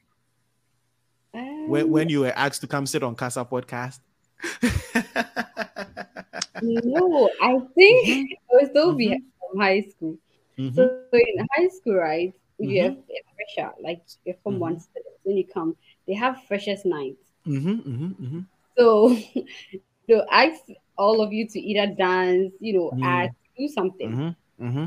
Um, 1.34 1.68
when 1.68 1.90
when 1.90 2.08
you 2.08 2.20
were 2.20 2.32
asked 2.34 2.62
to 2.62 2.66
come 2.66 2.86
sit 2.86 3.02
on 3.02 3.14
Casa 3.14 3.44
podcast? 3.44 4.00
no, 6.62 7.30
I 7.42 7.58
think 7.74 8.08
mm-hmm. 8.08 8.24
it 8.32 8.38
was 8.50 8.68
still 8.70 8.94
mm-hmm. 8.94 9.14
from 9.38 9.60
high 9.60 9.82
school. 9.82 10.16
Mm-hmm. 10.58 10.74
So, 10.74 11.02
so, 11.12 11.18
in 11.18 11.46
high 11.54 11.68
school, 11.68 11.96
right, 11.96 12.32
you 12.58 12.68
mm-hmm. 12.68 12.82
have 12.84 12.96
a 12.96 13.20
fresher, 13.36 13.72
like 13.82 14.02
if 14.24 14.36
from 14.42 14.58
one 14.58 14.80
student, 14.80 15.14
when 15.24 15.36
you 15.36 15.46
come, 15.46 15.76
they 16.06 16.14
have 16.14 16.42
freshers 16.48 16.84
night. 16.86 17.16
Mm-hmm, 17.46 17.70
mm-hmm, 17.70 18.24
mm-hmm. 18.24 18.40
So 18.78 19.16
they'll 20.08 20.26
ask 20.30 20.62
all 20.96 21.20
of 21.20 21.32
you 21.32 21.46
to 21.48 21.60
either 21.60 21.94
dance, 21.94 22.52
you 22.60 22.72
know, 22.72 22.90
mm. 22.94 23.04
act, 23.04 23.34
do 23.58 23.68
something. 23.68 24.10
Mm-hmm. 24.10 24.66
Mm-hmm. 24.66 24.84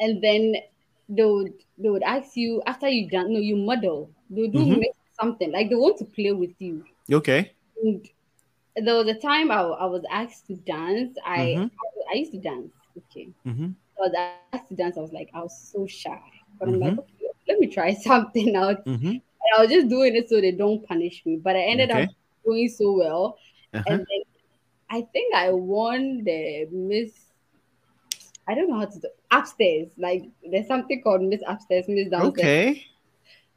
And 0.00 0.22
then 0.22 0.54
they 1.08 1.24
would 1.24 1.54
they 1.78 1.90
would 1.90 2.02
ask 2.02 2.36
you 2.36 2.62
after 2.66 2.88
you 2.88 3.08
dance, 3.08 3.28
no, 3.30 3.38
you 3.38 3.56
model. 3.56 4.10
They'll 4.30 4.50
do 4.50 4.58
mm-hmm. 4.58 4.82
something 5.20 5.52
like 5.52 5.68
they 5.68 5.74
want 5.74 5.98
to 5.98 6.04
play 6.04 6.32
with 6.32 6.54
you. 6.58 6.84
Okay. 7.12 7.52
And 7.82 8.08
there 8.76 8.96
was 8.96 9.06
a 9.06 9.14
time 9.14 9.50
I, 9.50 9.60
I 9.60 9.86
was 9.86 10.02
asked 10.10 10.46
to 10.48 10.54
dance. 10.54 11.16
I 11.24 11.38
mm-hmm. 11.38 11.66
I, 12.10 12.14
used 12.14 12.32
to 12.32 12.38
dance. 12.38 12.72
Okay. 12.96 13.28
Mm-hmm. 13.46 13.70
I 13.98 14.00
was 14.00 14.14
asked 14.52 14.68
to 14.68 14.74
dance. 14.74 14.96
I 14.96 15.00
was 15.00 15.12
like, 15.12 15.30
I 15.34 15.42
was 15.42 15.56
so 15.72 15.86
shy. 15.86 16.20
But 16.58 16.68
I'm 16.68 16.80
like, 16.80 16.92
mm-hmm. 16.92 17.00
okay, 17.00 17.28
let 17.48 17.58
me 17.58 17.66
try 17.66 17.94
something 18.08 18.56
out. 18.56 18.84
And 18.86 19.20
I 19.56 19.60
was 19.60 19.70
just 19.70 19.88
doing 19.88 20.16
it 20.16 20.28
so 20.28 20.40
they 20.40 20.52
don't 20.52 20.84
punish 20.86 21.22
me. 21.26 21.36
But 21.36 21.56
I 21.56 21.60
ended 21.60 21.90
okay. 21.90 22.04
up 22.04 22.10
doing 22.44 22.68
so 22.68 22.92
well. 22.92 23.38
Uh-huh. 23.72 23.84
And 23.86 23.98
then 23.98 24.22
I 24.90 25.02
think 25.12 25.34
I 25.34 25.50
won 25.50 26.24
the 26.24 26.68
Miss. 26.70 27.12
I 28.46 28.54
don't 28.54 28.68
know 28.68 28.78
how 28.80 28.86
to 28.86 29.00
do 29.00 29.08
upstairs. 29.30 29.88
Like 29.96 30.24
there's 30.50 30.66
something 30.66 31.02
called 31.02 31.22
Miss 31.22 31.42
Upstairs, 31.46 31.86
Miss 31.88 32.08
Downstairs. 32.08 32.76
Okay. 32.76 32.86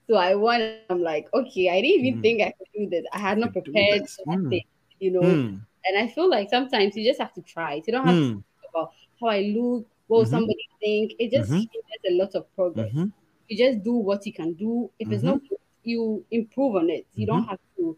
So 0.10 0.15
I 0.15 0.36
won. 0.36 0.77
I'm 0.89 1.01
like, 1.01 1.27
okay, 1.34 1.69
I 1.69 1.81
didn't 1.81 2.05
even 2.05 2.19
mm. 2.19 2.22
think 2.22 2.41
I 2.41 2.53
could 2.57 2.67
do 2.74 2.89
this. 2.89 3.05
I 3.12 3.19
had 3.19 3.38
not 3.38 3.53
prepared 3.53 4.03
mm. 4.03 4.65
you 5.00 5.12
know. 5.12 5.22
Mm. 5.22 5.62
And 5.86 5.98
I 5.98 6.07
feel 6.07 6.29
like 6.29 6.50
sometimes 6.50 6.96
you 6.96 7.05
just 7.05 7.19
have 7.19 7.34
to 7.34 7.41
try 7.41 7.75
it. 7.75 7.88
You 7.88 7.93
don't 7.93 8.05
have 8.05 8.15
to 8.15 8.27
hmm. 8.27 8.34
think 8.34 8.43
about 8.72 8.91
how 9.22 9.27
I 9.27 9.39
look, 9.39 9.88
what 10.07 10.24
mm-hmm. 10.24 10.31
somebody 10.31 10.67
think. 10.81 11.13
It 11.17 11.31
just 11.31 11.50
mm-hmm. 11.50 12.13
a 12.13 12.17
lot 12.17 12.36
of 12.36 12.53
progress. 12.55 12.89
Mm-hmm. 12.89 13.05
You 13.48 13.57
just 13.57 13.84
do 13.86 13.93
what 13.93 14.25
you 14.25 14.34
can 14.34 14.53
do. 14.53 14.91
If 15.00 15.10
it's 15.12 15.24
not, 15.24 15.38
mm-hmm. 15.38 15.55
you 15.84 16.25
improve 16.29 16.75
on 16.75 16.89
it. 16.89 17.05
You 17.15 17.25
don't 17.25 17.43
mm-hmm. 17.43 17.50
have 17.50 17.60
to 17.77 17.98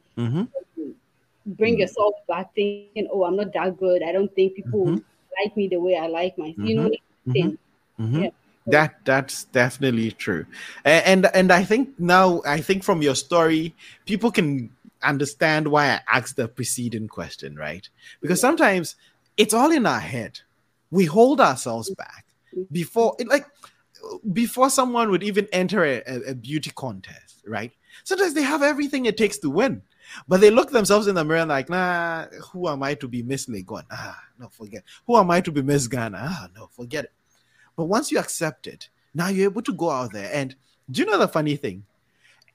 bring 1.58 1.74
mm-hmm. 1.74 1.82
yourself 1.82 2.16
back 2.28 2.54
thinking, 2.56 3.08
oh, 3.12 3.24
I'm 3.24 3.36
not 3.36 3.54
that 3.54 3.78
good. 3.78 4.04
I 4.04 4.12
don't 4.12 4.34
think 4.36 4.56
people 4.56 4.86
mm-hmm. 4.86 5.44
like 5.44 5.56
me 5.58 5.68
the 5.68 5.78
way 5.78 5.98
I 5.98 6.08
like 6.08 6.38
myself. 6.38 6.58
Mm-hmm. 6.58 6.66
You 6.66 6.76
know, 6.76 6.92
mm-hmm. 7.28 8.04
mm-hmm. 8.04 8.24
yeah. 8.24 8.30
That 8.68 9.04
that's 9.04 9.46
definitely 9.46 10.12
true, 10.12 10.46
and, 10.86 11.26
and 11.26 11.36
and 11.36 11.52
I 11.52 11.64
think 11.64 12.00
now 12.00 12.44
I 12.46 12.62
think 12.62 12.84
from 12.84 13.02
your 13.02 13.16
story, 13.16 13.74
people 14.06 14.30
can 14.30 14.70
understand 15.02 15.68
why 15.68 15.88
I 15.88 16.02
asked 16.08 16.36
the 16.36 16.48
preceding 16.48 17.08
question, 17.08 17.56
right? 17.56 17.88
Because 18.22 18.40
sometimes 18.40 18.96
it's 19.38 19.54
all 19.54 19.72
in 19.72 19.86
our 19.86 20.00
head. 20.00 20.42
We 20.92 21.06
hold 21.06 21.42
ourselves 21.42 21.90
back 21.92 22.26
before, 22.72 23.16
like, 23.26 23.46
before 24.34 24.70
someone 24.70 25.10
would 25.12 25.24
even 25.24 25.48
enter 25.52 25.84
a, 25.84 26.02
a 26.28 26.36
beauty 26.36 26.72
contest, 26.76 27.42
right? 27.48 27.72
Sometimes 28.04 28.34
they 28.34 28.44
have 28.44 28.64
everything 28.64 29.06
it 29.06 29.18
takes 29.18 29.38
to 29.40 29.50
win. 29.50 29.82
But 30.28 30.42
they 30.42 30.52
look 30.52 30.72
themselves 30.72 31.08
in 31.08 31.16
the 31.16 31.24
mirror 31.24 31.40
and 31.40 31.50
like, 31.50 31.70
nah, 31.70 32.26
who 32.52 32.68
am 32.68 32.84
I 32.84 32.94
to 32.96 33.08
be 33.08 33.24
Miss 33.24 33.48
Legon? 33.48 33.84
Ah, 33.92 34.20
no, 34.40 34.50
forget. 34.50 34.84
Who 35.06 35.18
am 35.18 35.32
I 35.32 35.42
to 35.42 35.52
be 35.52 35.62
Miss 35.62 35.88
Ghana? 35.88 36.18
Ah, 36.20 36.50
no, 36.56 36.68
forget 36.68 37.06
it. 37.06 37.14
But 37.76 37.86
once 37.86 38.12
you 38.12 38.20
accept 38.20 38.68
it, 38.68 38.90
now 39.14 39.28
you're 39.28 39.50
able 39.50 39.62
to 39.64 39.74
go 39.74 39.90
out 39.90 40.12
there. 40.12 40.30
And 40.34 40.56
do 40.92 41.02
you 41.02 41.08
know 41.08 41.18
the 41.18 41.28
funny 41.28 41.56
thing? 41.56 41.86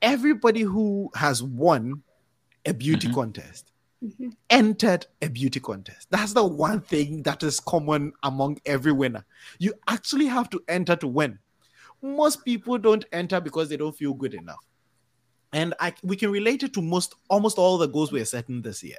Everybody 0.03 0.63
who 0.63 1.11
has 1.15 1.43
won 1.43 2.03
a 2.67 2.75
beauty 2.75 3.07
mm-hmm. 3.07 3.15
contest 3.15 3.73
mm-hmm. 4.05 4.31
entered 4.51 5.07
a 5.23 5.29
beauty 5.29 5.61
contest. 5.61 6.09
That's 6.11 6.33
the 6.33 6.45
one 6.45 6.81
thing 6.81 7.23
that 7.23 7.43
is 7.43 7.61
common 7.61 8.13
among 8.23 8.59
every 8.67 8.93
winner. 8.93 9.25
You 9.59 9.75
actually 9.89 10.27
have 10.27 10.51
to 10.51 10.63
enter 10.69 10.97
to 10.97 11.09
win. 11.09 11.39
Most 12.03 12.45
people 12.45 12.77
don't 12.77 13.05
enter 13.13 13.41
because 13.41 13.69
they 13.69 13.79
don't 13.79 13.97
feel 13.97 14.13
good 14.13 14.35
enough 14.35 14.65
and 15.55 15.75
I, 15.81 15.95
we 16.03 16.17
can 16.17 16.31
relate 16.31 16.63
it 16.63 16.75
to 16.75 16.83
most 16.83 17.15
almost 17.31 17.57
all 17.59 17.79
the 17.79 17.89
goals 17.89 18.13
we 18.13 18.21
are 18.21 18.27
setting 18.27 18.61
this 18.61 18.83
year. 18.83 18.99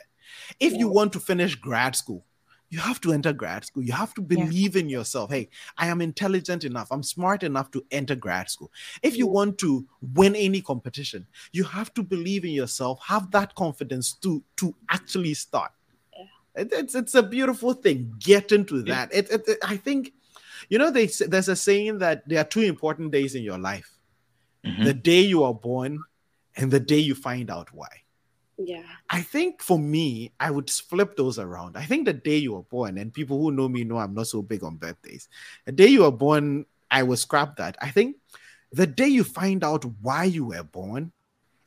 If 0.59 0.73
you 0.73 0.87
want 0.87 1.13
to 1.13 1.19
finish 1.19 1.53
grad 1.53 1.95
school, 1.95 2.25
you 2.69 2.79
have 2.79 2.99
to 3.01 3.13
enter 3.13 3.31
grad 3.31 3.63
school. 3.63 3.83
You 3.83 3.93
have 3.93 4.13
to 4.15 4.21
believe 4.21 4.75
yeah. 4.75 4.81
in 4.81 4.89
yourself. 4.89 5.29
Hey, 5.29 5.49
I 5.77 5.87
am 5.87 6.01
intelligent 6.01 6.63
enough. 6.63 6.87
I'm 6.91 7.03
smart 7.03 7.43
enough 7.43 7.69
to 7.71 7.85
enter 7.91 8.15
grad 8.15 8.49
school. 8.49 8.71
If 9.03 9.15
you 9.15 9.27
want 9.27 9.59
to 9.59 9.85
win 10.15 10.35
any 10.35 10.61
competition, 10.61 11.27
you 11.51 11.63
have 11.63 11.93
to 11.93 12.03
believe 12.03 12.43
in 12.43 12.51
yourself. 12.51 12.99
Have 13.05 13.29
that 13.31 13.53
confidence 13.53 14.13
to 14.23 14.43
to 14.57 14.73
actually 14.89 15.35
start. 15.35 15.71
Yeah. 16.17 16.61
It, 16.61 16.73
it's 16.73 16.95
it's 16.95 17.15
a 17.15 17.23
beautiful 17.23 17.73
thing. 17.73 18.15
Get 18.19 18.51
into 18.51 18.81
that. 18.83 19.11
Yeah. 19.11 19.19
It, 19.19 19.29
it, 19.29 19.47
it, 19.47 19.57
I 19.63 19.77
think, 19.77 20.13
you 20.69 20.79
know, 20.79 20.89
they, 20.89 21.05
there's 21.05 21.49
a 21.49 21.55
saying 21.55 21.99
that 21.99 22.27
there 22.27 22.39
are 22.39 22.49
two 22.49 22.61
important 22.61 23.11
days 23.11 23.35
in 23.35 23.43
your 23.43 23.59
life: 23.59 23.91
mm-hmm. 24.65 24.83
the 24.83 24.93
day 24.93 25.21
you 25.21 25.43
are 25.43 25.53
born 25.53 25.99
and 26.55 26.71
the 26.71 26.79
day 26.79 26.99
you 26.99 27.15
find 27.15 27.49
out 27.49 27.73
why. 27.73 27.89
Yeah. 28.57 28.83
I 29.09 29.21
think 29.21 29.61
for 29.61 29.77
me, 29.77 30.31
I 30.39 30.49
would 30.49 30.69
flip 30.69 31.17
those 31.17 31.39
around. 31.39 31.75
I 31.77 31.83
think 31.83 32.05
the 32.05 32.13
day 32.13 32.37
you 32.37 32.53
were 32.53 32.63
born, 32.63 32.97
and 32.97 33.13
people 33.13 33.39
who 33.39 33.51
know 33.51 33.67
me 33.67 33.83
know 33.83 33.97
I'm 33.97 34.13
not 34.13 34.27
so 34.27 34.41
big 34.41 34.63
on 34.63 34.77
birthdays. 34.77 35.27
The 35.65 35.73
day 35.73 35.87
you 35.87 36.03
were 36.03 36.11
born, 36.11 36.65
I 36.89 37.03
will 37.03 37.17
scrap 37.17 37.57
that. 37.57 37.77
I 37.81 37.89
think 37.89 38.15
the 38.71 38.87
day 38.87 39.07
you 39.07 39.23
find 39.23 39.63
out 39.63 39.83
why 40.01 40.23
you 40.25 40.45
were 40.45 40.63
born 40.63 41.11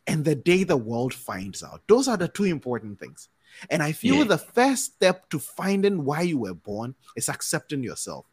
and 0.07 0.25
the 0.25 0.35
day 0.35 0.65
the 0.65 0.77
world 0.77 1.13
finds 1.13 1.63
out. 1.63 1.83
Those 1.87 2.09
are 2.09 2.17
the 2.17 2.29
two 2.29 2.45
important 2.45 2.99
things. 2.99 3.29
And 3.71 3.83
I 3.83 3.93
feel 3.93 4.17
yeah. 4.17 4.25
the 4.25 4.39
first 4.39 4.95
step 4.95 5.29
to 5.31 5.39
finding 5.39 6.05
why 6.05 6.23
you 6.23 6.39
were 6.39 6.55
born 6.55 6.95
is 7.17 7.29
accepting 7.29 7.83
yourself, 7.83 8.27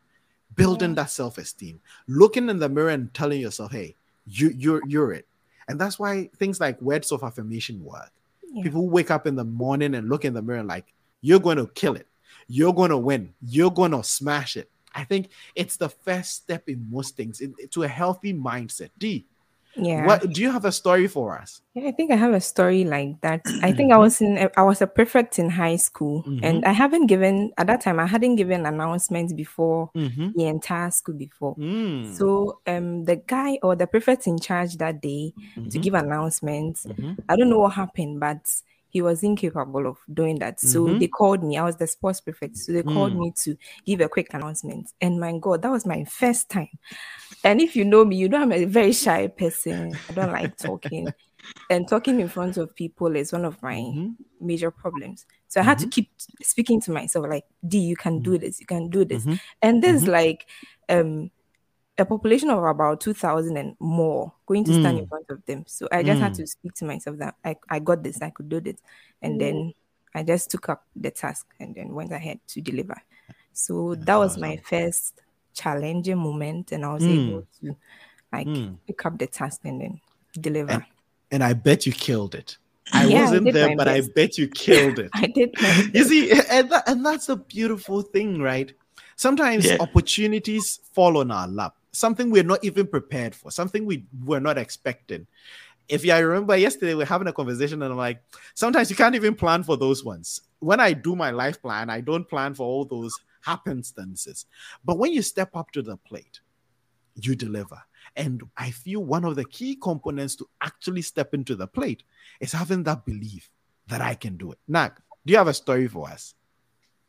building 0.55 0.91
yeah. 0.91 1.03
that 1.03 1.09
self-esteem, 1.09 1.81
looking 2.07 2.49
in 2.49 2.59
the 2.59 2.69
mirror 2.69 2.89
and 2.89 3.13
telling 3.13 3.41
yourself, 3.41 3.71
hey, 3.71 3.95
you, 4.25 4.53
you're 4.55 4.81
you're 4.87 5.13
it. 5.13 5.27
And 5.67 5.79
that's 5.79 5.97
why 5.97 6.29
things 6.37 6.59
like 6.59 6.81
words 6.81 7.11
of 7.11 7.23
affirmation 7.23 7.83
work. 7.83 8.11
Yeah. 8.51 8.63
People 8.63 8.89
wake 8.89 9.11
up 9.11 9.27
in 9.27 9.35
the 9.35 9.43
morning 9.43 9.95
and 9.95 10.09
look 10.09 10.25
in 10.25 10.33
the 10.33 10.41
mirror 10.41 10.63
like, 10.63 10.85
you're 11.21 11.39
going 11.39 11.57
to 11.57 11.67
kill 11.67 11.95
it. 11.95 12.07
You're 12.47 12.73
going 12.73 12.91
to 12.91 12.97
win. 12.97 13.33
You're 13.41 13.71
going 13.71 13.91
to 13.91 14.03
smash 14.03 14.55
it. 14.57 14.69
I 14.93 15.03
think 15.03 15.29
it's 15.55 15.77
the 15.77 15.89
first 15.89 16.33
step 16.33 16.69
in 16.69 16.87
most 16.89 17.17
things 17.17 17.41
in, 17.41 17.55
to 17.71 17.83
a 17.83 17.87
healthy 17.87 18.33
mindset. 18.33 18.89
D, 18.97 19.25
yeah. 19.75 20.05
What 20.05 20.31
do 20.31 20.41
you 20.41 20.51
have 20.51 20.65
a 20.65 20.71
story 20.71 21.07
for 21.07 21.37
us? 21.37 21.61
Yeah, 21.73 21.89
I 21.89 21.91
think 21.91 22.11
I 22.11 22.15
have 22.15 22.33
a 22.33 22.41
story 22.41 22.83
like 22.83 23.19
that. 23.21 23.41
I 23.61 23.71
think 23.73 23.91
I 23.91 23.97
was 23.97 24.21
in 24.21 24.49
I 24.55 24.63
was 24.63 24.81
a 24.81 24.87
prefect 24.87 25.39
in 25.39 25.49
high 25.49 25.75
school 25.75 26.23
mm-hmm. 26.23 26.43
and 26.43 26.65
I 26.65 26.71
haven't 26.71 27.07
given 27.07 27.51
at 27.57 27.67
that 27.67 27.81
time 27.81 27.99
I 27.99 28.05
hadn't 28.05 28.37
given 28.37 28.65
announcements 28.65 29.33
before 29.33 29.91
mm-hmm. 29.95 30.31
the 30.35 30.45
entire 30.45 30.91
school 30.91 31.15
before. 31.15 31.55
Mm. 31.55 32.15
So 32.15 32.59
um 32.67 33.03
the 33.03 33.17
guy 33.17 33.59
or 33.61 33.75
the 33.75 33.87
prefect 33.87 34.27
in 34.27 34.39
charge 34.39 34.77
that 34.77 35.01
day 35.01 35.33
mm-hmm. 35.37 35.69
to 35.69 35.79
give 35.79 35.93
announcements, 35.93 36.85
mm-hmm. 36.85 37.13
I 37.27 37.35
don't 37.35 37.49
know 37.49 37.59
what 37.59 37.73
happened, 37.73 38.19
but 38.19 38.39
he 38.95 39.01
was 39.01 39.23
incapable 39.23 39.87
of 39.87 39.97
doing 40.13 40.39
that. 40.39 40.57
So 40.57 40.85
mm-hmm. 40.85 40.99
they 40.99 41.09
called 41.09 41.43
me. 41.43 41.57
I 41.57 41.65
was 41.65 41.75
the 41.75 41.85
sports 41.85 42.21
prefect. 42.21 42.55
So 42.55 42.71
they 42.71 42.81
called 42.81 43.11
mm. 43.11 43.19
me 43.19 43.33
to 43.43 43.57
give 43.85 43.99
a 43.99 44.07
quick 44.07 44.33
announcement. 44.33 44.89
And 45.01 45.19
my 45.19 45.37
God, 45.37 45.63
that 45.63 45.69
was 45.69 45.85
my 45.85 46.05
first 46.05 46.49
time. 46.49 46.69
And 47.43 47.59
if 47.59 47.75
you 47.75 47.83
know 47.83 48.05
me, 48.05 48.15
you 48.15 48.29
know 48.29 48.41
I'm 48.41 48.53
a 48.53 48.63
very 48.63 48.93
shy 48.93 49.27
person. 49.27 49.97
I 50.07 50.13
don't 50.13 50.31
like 50.31 50.55
talking. 50.55 51.09
and 51.69 51.89
talking 51.89 52.21
in 52.21 52.29
front 52.29 52.55
of 52.55 52.73
people 52.73 53.17
is 53.17 53.33
one 53.33 53.43
of 53.43 53.61
my 53.61 53.75
mm-hmm. 53.75 54.11
major 54.39 54.71
problems. 54.71 55.25
So 55.49 55.59
I 55.59 55.65
had 55.65 55.79
mm-hmm. 55.79 55.89
to 55.89 55.93
keep 55.93 56.11
speaking 56.41 56.79
to 56.83 56.91
myself, 56.91 57.25
like, 57.27 57.43
D, 57.67 57.79
you 57.79 57.97
can 57.97 58.21
do 58.21 58.35
mm-hmm. 58.35 58.45
this, 58.45 58.61
you 58.61 58.65
can 58.65 58.89
do 58.89 59.03
this. 59.03 59.23
Mm-hmm. 59.23 59.35
And 59.61 59.83
this 59.83 60.03
mm-hmm. 60.03 60.11
like 60.11 60.47
um 60.87 61.31
a 61.97 62.05
population 62.05 62.49
of 62.49 62.63
about 62.63 62.99
2000 62.99 63.55
and 63.57 63.75
more 63.79 64.31
going 64.45 64.63
to 64.65 64.73
stand 64.73 64.97
mm. 64.97 65.01
in 65.01 65.07
front 65.07 65.25
of 65.29 65.45
them 65.45 65.63
so 65.67 65.87
i 65.91 66.03
just 66.03 66.19
mm. 66.19 66.23
had 66.23 66.33
to 66.33 66.45
speak 66.45 66.73
to 66.73 66.85
myself 66.85 67.17
that 67.17 67.35
I, 67.43 67.55
I 67.69 67.79
got 67.79 68.03
this 68.03 68.21
i 68.21 68.29
could 68.29 68.49
do 68.49 68.59
this 68.59 68.77
and 69.21 69.35
mm. 69.35 69.39
then 69.39 69.73
i 70.13 70.23
just 70.23 70.51
took 70.51 70.69
up 70.69 70.85
the 70.95 71.11
task 71.11 71.47
and 71.59 71.73
then 71.73 71.93
went 71.93 72.11
ahead 72.11 72.39
to 72.47 72.61
deliver 72.61 73.01
so 73.53 73.95
that 73.95 74.15
was 74.17 74.37
my 74.37 74.57
first 74.57 75.21
challenging 75.53 76.17
moment 76.17 76.71
and 76.73 76.83
i 76.83 76.93
was 76.93 77.03
mm. 77.03 77.29
able 77.29 77.47
to 77.61 77.75
like 78.33 78.47
mm. 78.47 78.77
pick 78.85 79.05
up 79.05 79.17
the 79.17 79.27
task 79.27 79.61
and 79.63 79.81
then 79.81 80.01
deliver 80.39 80.71
and, 80.71 80.85
and 81.31 81.43
i 81.43 81.53
bet 81.53 81.85
you 81.85 81.93
killed 81.93 82.35
it 82.35 82.57
I 82.93 83.05
yeah, 83.05 83.21
wasn't 83.21 83.47
I 83.47 83.51
there, 83.51 83.75
but 83.75 83.85
best. 83.85 84.09
I 84.09 84.13
bet 84.13 84.37
you 84.37 84.47
killed 84.47 84.99
it. 84.99 85.09
I 85.15 85.25
did. 85.25 85.55
you 85.91 86.03
see, 86.03 86.31
and, 86.51 86.69
that, 86.69 86.87
and 86.87 87.03
that's 87.03 87.25
the 87.25 87.35
beautiful 87.35 88.03
thing, 88.03 88.39
right? 88.39 88.71
Sometimes 89.15 89.65
yeah. 89.65 89.77
opportunities 89.79 90.81
fall 90.93 91.17
on 91.17 91.31
our 91.31 91.47
lap 91.47 91.73
something 91.95 92.29
we're 92.29 92.43
not 92.43 92.63
even 92.63 92.87
prepared 92.87 93.33
for, 93.33 93.51
something 93.51 93.85
we 93.85 94.05
were 94.23 94.39
not 94.39 94.57
expecting. 94.57 95.27
If 95.87 96.07
I 96.09 96.19
remember 96.19 96.57
yesterday, 96.57 96.95
we 96.95 97.03
are 97.03 97.07
having 97.07 97.27
a 97.27 97.33
conversation, 97.33 97.81
and 97.83 97.91
I'm 97.91 97.97
like, 97.97 98.21
sometimes 98.55 98.89
you 98.89 98.95
can't 98.95 99.15
even 99.15 99.35
plan 99.35 99.63
for 99.63 99.77
those 99.77 100.03
ones. 100.03 100.41
When 100.59 100.79
I 100.79 100.93
do 100.93 101.15
my 101.15 101.31
life 101.31 101.61
plan, 101.61 101.89
I 101.89 102.01
don't 102.01 102.27
plan 102.27 102.55
for 102.55 102.63
all 102.63 102.85
those 102.85 103.13
happenstances. 103.45 104.45
But 104.83 104.97
when 104.97 105.13
you 105.13 105.21
step 105.21 105.55
up 105.55 105.71
to 105.71 105.81
the 105.81 105.97
plate, 105.97 106.41
you 107.15 107.35
deliver. 107.35 107.81
And 108.15 108.43
I 108.57 108.71
feel 108.71 109.03
one 109.03 109.25
of 109.25 109.35
the 109.35 109.45
key 109.45 109.75
components 109.75 110.35
to 110.37 110.47
actually 110.61 111.01
step 111.03 111.33
into 111.33 111.55
the 111.55 111.67
plate 111.67 112.03
is 112.39 112.51
having 112.51 112.83
that 112.83 113.05
belief 113.05 113.49
that 113.87 114.01
I 114.01 114.15
can 114.15 114.37
do 114.37 114.51
it. 114.51 114.59
Nag, 114.67 114.93
do 115.25 115.31
you 115.31 115.37
have 115.37 115.47
a 115.47 115.53
story 115.53 115.87
for 115.87 116.09
us? 116.09 116.33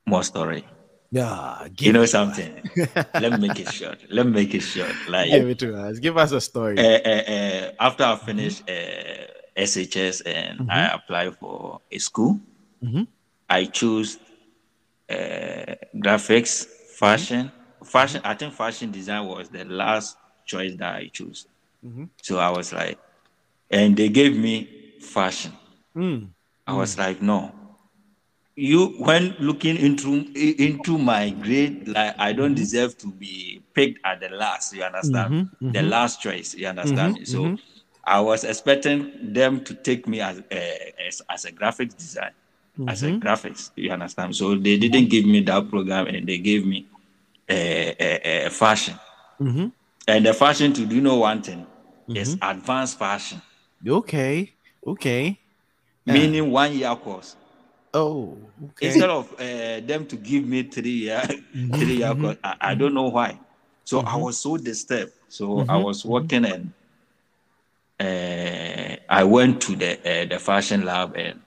More 0.07 0.23
story. 0.23 0.67
Yeah, 1.11 1.69
you 1.79 1.93
know 1.93 2.05
something. 2.07 2.53
Let 3.15 3.33
me 3.33 3.49
make 3.49 3.61
it 3.61 3.73
short. 3.73 4.05
Let 4.11 4.27
me 4.27 4.33
make 4.33 4.55
it 4.55 4.61
short. 4.61 4.95
Like 5.09 5.31
give 5.31 5.49
it 5.49 5.59
to 5.61 5.77
us. 5.77 5.99
Give 5.99 6.17
us 6.17 6.33
a 6.33 6.41
story. 6.41 6.79
Uh, 6.79 6.83
uh, 6.83 7.09
uh, 7.09 7.73
after 7.81 8.05
I 8.05 8.17
finished 8.17 8.67
SHS 8.67 10.23
and 10.27 10.61
mm-hmm. 10.61 10.71
I 10.71 10.95
applied 10.95 11.37
for 11.37 11.81
a 11.91 11.99
school, 11.99 12.41
mm-hmm. 12.83 13.05
I 13.49 13.65
chose 13.67 14.19
graphics, 15.09 16.67
fashion, 16.67 17.53
fashion. 17.85 18.21
I 18.25 18.35
think 18.35 18.53
fashion 18.55 18.91
design 18.91 19.27
was 19.27 19.49
the 19.49 19.65
last 19.65 20.17
choice 20.45 20.75
that 20.77 20.95
I 20.95 21.09
chose. 21.09 21.47
Mm-hmm. 21.85 22.05
So 22.23 22.39
I 22.39 22.51
was 22.51 22.73
like, 22.73 22.99
and 23.71 23.97
they 23.97 24.09
gave 24.09 24.37
me 24.37 24.69
fashion. 25.01 25.53
Mm. 25.95 26.29
I 26.67 26.75
was 26.75 26.99
like, 26.99 27.23
no, 27.23 27.53
you 28.57 28.89
when 28.99 29.37
looking 29.39 29.77
into 29.77 30.27
into 30.35 30.97
my 30.97 31.29
grade 31.29 31.87
like 31.89 32.15
i 32.19 32.33
don't 32.33 32.49
mm-hmm. 32.49 32.55
deserve 32.55 32.97
to 32.97 33.13
be 33.13 33.63
picked 33.75 34.01
at 34.05 34.19
the 34.21 34.31
last 34.31 34.75
you 34.75 34.83
understand? 34.83 35.35
Mm-hmm, 35.35 35.71
the 35.73 35.79
mm-hmm. 35.79 35.89
last 35.91 36.23
choice 36.23 36.55
you 36.55 36.67
understand? 36.67 37.17
Mm-hmm, 37.17 37.25
so 37.25 37.39
mm-hmm. 37.43 37.55
i 38.05 38.19
was 38.19 38.45
expecting 38.45 39.13
them 39.35 39.63
to 39.63 39.75
take 39.75 40.09
me 40.09 40.21
as 40.23 40.43
a, 40.51 41.07
as, 41.07 41.23
as 41.29 41.45
a 41.45 41.53
graphics 41.53 41.97
design 41.97 42.31
as 42.89 43.03
a 43.03 43.07
mm-hmm. 43.07 43.27
graphics 43.27 43.71
you 43.77 43.91
understand? 43.91 44.37
So 44.37 44.55
they 44.55 44.77
didn't 44.77 45.09
give 45.09 45.25
me 45.25 45.41
that 45.41 45.71
program 45.71 46.09
and 46.09 46.27
they 46.27 46.37
gave 46.37 46.67
me 46.67 46.87
a, 47.49 47.95
a, 47.99 48.47
a 48.47 48.51
fashion. 48.51 48.99
And 49.41 50.27
the 50.27 50.35
fashion 50.35 50.75
to 50.75 50.85
do 50.85 51.01
know 51.01 51.17
one 51.17 51.43
thing? 51.43 51.67
Is 52.09 52.37
advanced 52.43 52.99
fashion. 52.99 53.41
Okay 53.87 54.53
okay. 54.87 55.39
Meaning 56.07 56.51
one 56.53 56.73
year 56.73 56.95
course 56.95 57.37
Oh, 57.95 58.37
okay. 58.71 58.89
Instead 58.89 59.11
of 59.11 59.33
uh, 59.35 59.81
them 59.81 60.07
to 60.07 60.17
give 60.17 60.47
me 60.47 60.65
three 60.65 61.09
year, 61.09 61.23
mm-hmm. 61.27 61.75
three 61.75 61.97
year, 61.97 62.09
mm-hmm. 62.09 62.33
I, 62.45 62.73
I, 62.73 62.75
don't 62.75 62.95
know 62.95 63.09
why. 63.09 63.39
So 63.85 63.99
mm-hmm. 63.99 64.09
I 64.09 64.17
was 64.17 64.39
so 64.39 64.57
disturbed. 64.57 65.13
So 65.29 65.49
mm-hmm. 65.49 65.71
I 65.71 65.77
was 65.77 66.05
working 66.05 66.45
and 66.45 66.73
uh, 67.99 68.97
I 69.09 69.25
went 69.25 69.63
to 69.63 69.77
the 69.77 69.99
uh, 69.99 70.27
the 70.27 70.39
fashion 70.39 70.85
lab 70.85 71.17
and 71.17 71.41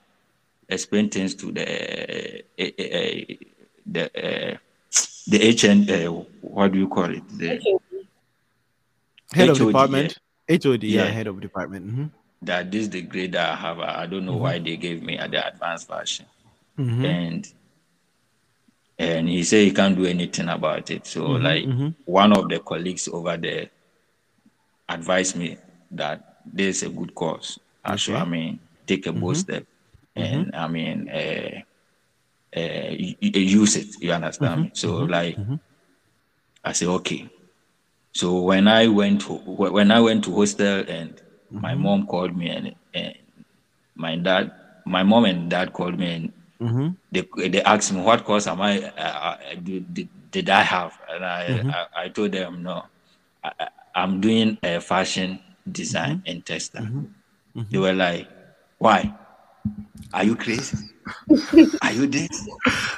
explained 0.67 1.11
things 1.11 1.35
to 1.35 1.51
the 1.51 2.39
uh, 2.39 3.35
the 3.85 4.59
the 5.27 5.37
HN 5.53 6.25
what 6.41 6.71
do 6.71 6.79
you 6.79 6.87
call 6.87 7.13
it 7.13 7.23
the 7.37 7.61
head 9.31 9.49
HOD, 9.49 9.61
of 9.61 9.67
department 9.67 10.17
HOD 10.49 10.83
yeah, 10.83 11.03
yeah 11.03 11.09
head 11.09 11.27
of 11.27 11.39
department. 11.39 12.11
That 12.41 12.71
this 12.71 12.87
degree 12.87 13.27
that 13.27 13.49
I 13.49 13.55
have. 13.55 13.79
I 13.79 14.05
don't 14.05 14.25
know 14.25 14.37
why 14.37 14.55
mm-hmm. 14.55 14.63
they 14.63 14.77
gave 14.77 15.03
me 15.03 15.17
at 15.17 15.31
the 15.31 15.45
advanced 15.45 15.87
version. 15.87 16.25
mm-hmm. 16.79 17.05
and 17.05 17.53
and 18.97 19.29
he 19.29 19.43
said 19.43 19.63
he 19.63 19.71
can't 19.71 19.95
do 19.95 20.05
anything 20.05 20.49
about 20.49 20.89
it. 20.91 21.05
So 21.05 21.21
mm-hmm, 21.21 21.43
like 21.43 21.63
mm-hmm. 21.63 21.89
one 22.05 22.33
of 22.33 22.49
the 22.49 22.59
colleagues 22.59 23.07
over 23.07 23.37
there 23.37 23.69
advised 24.87 25.35
me 25.35 25.57
that 25.91 26.41
there's 26.45 26.83
a 26.83 26.89
good 26.89 27.13
course. 27.15 27.59
Okay. 27.85 27.97
So 27.97 28.15
I 28.15 28.25
mean, 28.25 28.59
take 28.87 29.05
a 29.07 29.11
bold 29.11 29.35
mm-hmm. 29.35 29.39
step, 29.39 29.65
and 30.15 30.47
mm-hmm. 30.47 30.55
I 30.55 30.67
mean, 30.67 31.09
uh, 31.09 31.61
uh, 32.57 32.95
use 33.21 33.75
it. 33.75 34.01
You 34.01 34.13
understand 34.13 34.61
me? 34.63 34.71
So 34.73 34.97
like, 34.97 35.37
I 36.63 36.71
said 36.73 36.87
okay. 36.87 37.29
So 38.11 38.41
when 38.41 38.67
I 38.67 38.87
went 38.87 39.21
to 39.21 39.33
when 39.33 39.91
I 39.91 40.01
went 40.01 40.23
to 40.25 40.35
hostel 40.35 40.83
and 40.87 41.21
my 41.51 41.75
mom 41.75 42.05
called 42.07 42.35
me 42.35 42.49
and, 42.49 42.75
and 42.93 43.15
my 43.95 44.15
dad, 44.15 44.51
my 44.85 45.03
mom 45.03 45.25
and 45.25 45.49
dad 45.49 45.73
called 45.73 45.97
me 45.99 46.13
and 46.13 46.33
Mm-hmm. 46.59 46.89
They 47.11 47.47
they 47.47 47.61
asked 47.63 47.93
me 47.93 48.01
what 48.01 48.25
course 48.25 48.45
am 48.45 48.59
I 48.59 48.83
uh, 48.83 48.99
uh 48.99 49.37
did, 49.63 50.09
did 50.29 50.49
I 50.49 50.61
have, 50.61 50.91
and 51.09 51.23
I, 51.23 51.47
mm-hmm. 51.47 51.69
I, 51.69 51.87
I 51.95 52.09
told 52.09 52.33
them 52.33 52.63
no, 52.63 52.83
I, 53.43 53.69
am 53.95 54.19
doing 54.19 54.57
a 54.61 54.81
fashion 54.81 55.39
design 55.71 56.17
mm-hmm. 56.17 56.31
and 56.31 56.45
tester. 56.45 56.79
Mm-hmm. 56.79 56.99
Mm-hmm. 57.55 57.71
They 57.71 57.77
were 57.77 57.93
like, 57.93 58.27
why? 58.77 59.15
Are 60.13 60.25
you 60.25 60.35
crazy? 60.35 60.77
are 61.81 61.93
you 61.93 62.07
dead? 62.07 62.29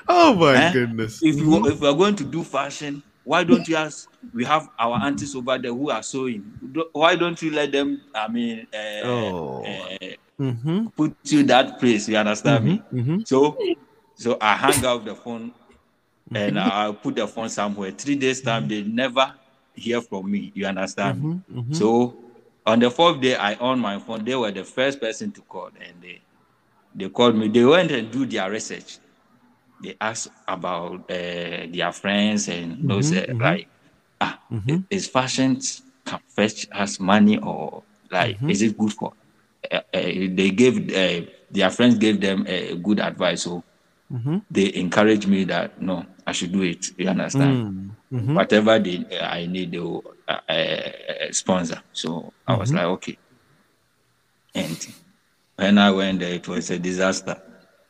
Oh 0.07 0.33
my 0.33 0.55
eh? 0.55 0.73
goodness! 0.73 1.21
If 1.21 1.37
you 1.37 1.67
if 1.67 1.81
we 1.81 1.87
are 1.87 1.93
going 1.95 2.15
to 2.15 2.23
do 2.23 2.43
fashion, 2.43 3.03
why 3.23 3.43
don't 3.43 3.67
you 3.67 3.75
ask? 3.75 4.09
We 4.33 4.45
have 4.45 4.69
our 4.77 4.97
aunties 5.03 5.35
over 5.35 5.57
there 5.57 5.73
who 5.73 5.89
are 5.89 6.03
sewing. 6.03 6.43
Why 6.93 7.15
don't 7.15 7.41
you 7.41 7.51
let 7.51 7.71
them? 7.71 8.01
I 8.13 8.27
mean, 8.27 8.67
uh, 8.73 9.07
oh. 9.07 9.63
Uh, 9.63 9.97
mm-hmm. 10.39 10.87
put 10.87 11.15
you 11.23 11.43
that 11.43 11.79
place. 11.79 12.07
You 12.07 12.17
understand 12.17 12.65
mm-hmm. 12.65 12.95
me? 12.95 13.01
Mm-hmm. 13.01 13.21
So, 13.25 13.57
so 14.15 14.37
I 14.39 14.55
hang 14.55 14.85
out 14.85 15.05
the 15.05 15.15
phone 15.15 15.51
and 16.33 16.59
I 16.59 16.91
put 16.91 17.15
the 17.15 17.27
phone 17.27 17.49
somewhere. 17.49 17.91
Three 17.91 18.15
days 18.15 18.41
time, 18.41 18.67
they 18.67 18.83
never 18.83 19.33
hear 19.75 20.01
from 20.01 20.29
me. 20.29 20.51
You 20.55 20.67
understand 20.67 21.23
me? 21.23 21.29
Mm-hmm. 21.29 21.59
Mm-hmm. 21.59 21.73
So, 21.73 22.15
on 22.65 22.79
the 22.79 22.91
fourth 22.91 23.19
day, 23.21 23.35
I 23.35 23.55
on 23.55 23.79
my 23.79 23.99
phone. 23.99 24.23
They 24.23 24.35
were 24.35 24.51
the 24.51 24.63
first 24.63 25.01
person 25.01 25.31
to 25.31 25.41
call, 25.41 25.71
and 25.79 26.01
they 26.01 26.21
they 26.95 27.09
called 27.09 27.35
me. 27.35 27.47
They 27.47 27.65
went 27.65 27.91
and 27.91 28.11
do 28.11 28.25
their 28.25 28.49
research. 28.49 28.99
They 29.83 29.95
asked 29.99 30.29
about 30.47 31.09
uh, 31.09 31.65
their 31.73 31.91
friends 31.91 32.47
and 32.47 32.87
those 32.87 33.11
uh, 33.11 33.25
like, 33.33 33.67
ah, 34.21 34.39
is 34.89 35.07
fashion 35.07 35.59
can 36.05 36.19
fetch 36.29 36.67
us 36.71 36.99
money 36.99 37.37
or 37.39 37.83
like, 38.11 38.37
is 38.47 38.61
it 38.61 38.77
good 38.77 38.93
for 38.93 39.13
uh, 39.71 39.81
they 39.93 40.49
gave 40.51 40.87
their 41.51 41.69
friends 41.69 41.97
gave 41.97 42.19
them 42.19 42.45
a 42.47 42.75
good 42.75 42.99
advice. 42.99 43.43
So 43.43 43.63
mm-hmm. 44.11 44.37
they 44.49 44.73
encouraged 44.75 45.27
me 45.27 45.43
that 45.45 45.81
no, 45.81 46.05
I 46.25 46.31
should 46.31 46.51
do 46.51 46.61
it. 46.63 46.97
You 46.97 47.09
understand? 47.09 47.95
Mm, 48.11 48.19
mm-hmm. 48.19 48.35
Whatever 48.35 48.79
they 48.79 49.05
I 49.19 49.45
need, 49.45 49.71
they 49.71 49.79
will 49.79 50.03
sponsor. 51.31 51.81
So 51.93 52.33
I 52.47 52.55
was 52.55 52.69
mm-hmm. 52.69 52.77
like, 52.77 52.85
okay. 52.85 53.17
And 54.55 54.87
when 55.55 55.77
I 55.77 55.91
went 55.91 56.19
there, 56.19 56.33
it 56.33 56.47
was 56.47 56.69
a 56.71 56.79
disaster. 56.79 57.41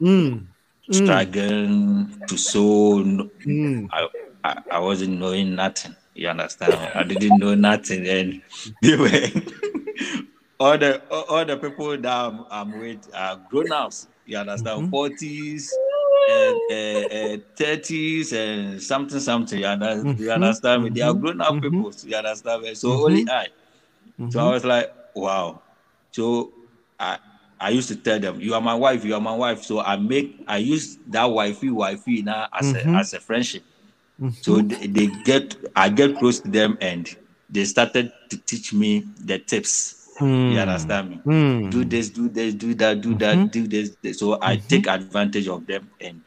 Mm. 0.01 0.45
Struggling 0.91 2.21
to 2.27 2.37
sew. 2.37 3.03
Mm. 3.45 3.87
I, 3.91 4.07
I, 4.43 4.61
I 4.71 4.79
wasn't 4.79 5.19
knowing 5.19 5.55
nothing. 5.55 5.95
You 6.21 6.27
understand? 6.29 6.75
I 6.93 7.01
didn't 7.01 7.39
know 7.39 7.55
nothing, 7.55 8.05
and 8.07 8.43
they 8.83 8.95
were 8.95 9.09
all 10.59 10.77
the 10.77 11.01
all 11.09 11.43
the 11.43 11.57
people 11.57 11.97
that 11.97 12.05
I'm, 12.05 12.45
I'm 12.51 12.79
with 12.79 13.09
are 13.11 13.41
grown 13.49 13.71
ups. 13.71 14.07
You 14.27 14.37
understand? 14.37 14.93
40s 14.93 15.67
and 16.69 17.43
thirties 17.55 18.33
and 18.33 18.79
something 18.79 19.19
something. 19.19 19.61
You 19.61 19.65
understand? 19.65 20.05
Mm-hmm. 20.05 20.23
You 20.23 20.31
understand 20.31 20.83
me? 20.83 20.89
They 20.91 21.01
are 21.01 21.15
grown 21.15 21.41
up 21.41 21.55
mm-hmm. 21.55 21.61
people. 21.61 21.91
You 22.05 22.15
understand 22.15 22.61
me? 22.61 22.75
So 22.75 22.89
mm-hmm. 22.89 23.03
only 23.03 23.25
I. 23.27 23.47
So 23.49 23.49
I 24.21 24.25
mm-hmm. 24.29 24.51
was 24.51 24.63
like, 24.63 24.93
wow. 25.15 25.59
So 26.11 26.53
I 26.99 27.17
I 27.59 27.69
used 27.71 27.87
to 27.89 27.95
tell 27.95 28.19
them, 28.19 28.39
"You 28.39 28.53
are 28.53 28.61
my 28.61 28.75
wife. 28.75 29.03
You 29.03 29.15
are 29.15 29.21
my 29.21 29.35
wife." 29.35 29.63
So 29.63 29.81
I 29.81 29.97
make 29.97 30.43
I 30.47 30.57
use 30.57 30.99
that 31.07 31.25
wifey 31.25 31.71
wifey 31.71 32.21
now 32.21 32.47
as 32.53 32.73
a 32.73 32.75
mm-hmm. 32.75 32.95
as 32.95 33.15
a 33.15 33.19
friendship. 33.19 33.63
So 34.41 34.57
mm-hmm. 34.57 34.67
they, 34.67 34.87
they 34.87 35.07
get 35.23 35.55
I 35.75 35.89
get 35.89 36.17
close 36.17 36.39
to 36.41 36.49
them 36.49 36.77
and 36.79 37.09
they 37.49 37.65
started 37.65 38.13
to 38.29 38.37
teach 38.37 38.71
me 38.71 39.03
the 39.19 39.39
tips. 39.39 40.15
Mm. 40.19 40.53
You 40.53 40.59
understand 40.59 41.09
me? 41.09 41.21
Mm. 41.25 41.71
Do 41.71 41.83
this, 41.83 42.09
do 42.09 42.29
this, 42.29 42.53
do 42.53 42.75
that, 42.75 43.01
do 43.01 43.15
that, 43.15 43.35
mm-hmm. 43.35 43.47
do 43.47 43.67
this, 43.67 43.95
this. 44.03 44.19
So 44.19 44.37
I 44.41 44.57
mm-hmm. 44.57 44.67
take 44.67 44.87
advantage 44.87 45.47
of 45.47 45.65
them 45.65 45.89
and 45.99 46.21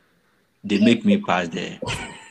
they 0.64 0.80
make 0.80 1.04
me 1.04 1.18
pass 1.18 1.48
the 1.48 1.78
uh, 1.84 1.90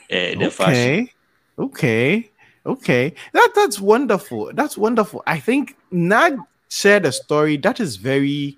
the 0.10 0.36
okay. 0.36 0.50
fashion. 0.50 1.10
Okay. 1.58 2.30
Okay. 2.66 3.14
That 3.32 3.52
that's 3.56 3.80
wonderful. 3.80 4.52
That's 4.54 4.78
wonderful. 4.78 5.24
I 5.26 5.40
think 5.40 5.78
Nag 5.92 6.40
shared 6.68 7.06
a 7.06 7.12
story 7.12 7.56
that 7.58 7.80
is 7.80 7.96
very 7.96 8.58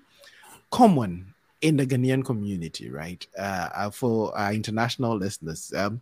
common 0.70 1.34
in 1.60 1.76
the 1.76 1.86
Ghanaian 1.86 2.24
community, 2.24 2.90
right? 2.90 3.24
Uh, 3.38 3.68
uh 3.74 3.90
for 3.90 4.36
our 4.36 4.52
international 4.52 5.16
listeners. 5.16 5.72
Um, 5.76 6.00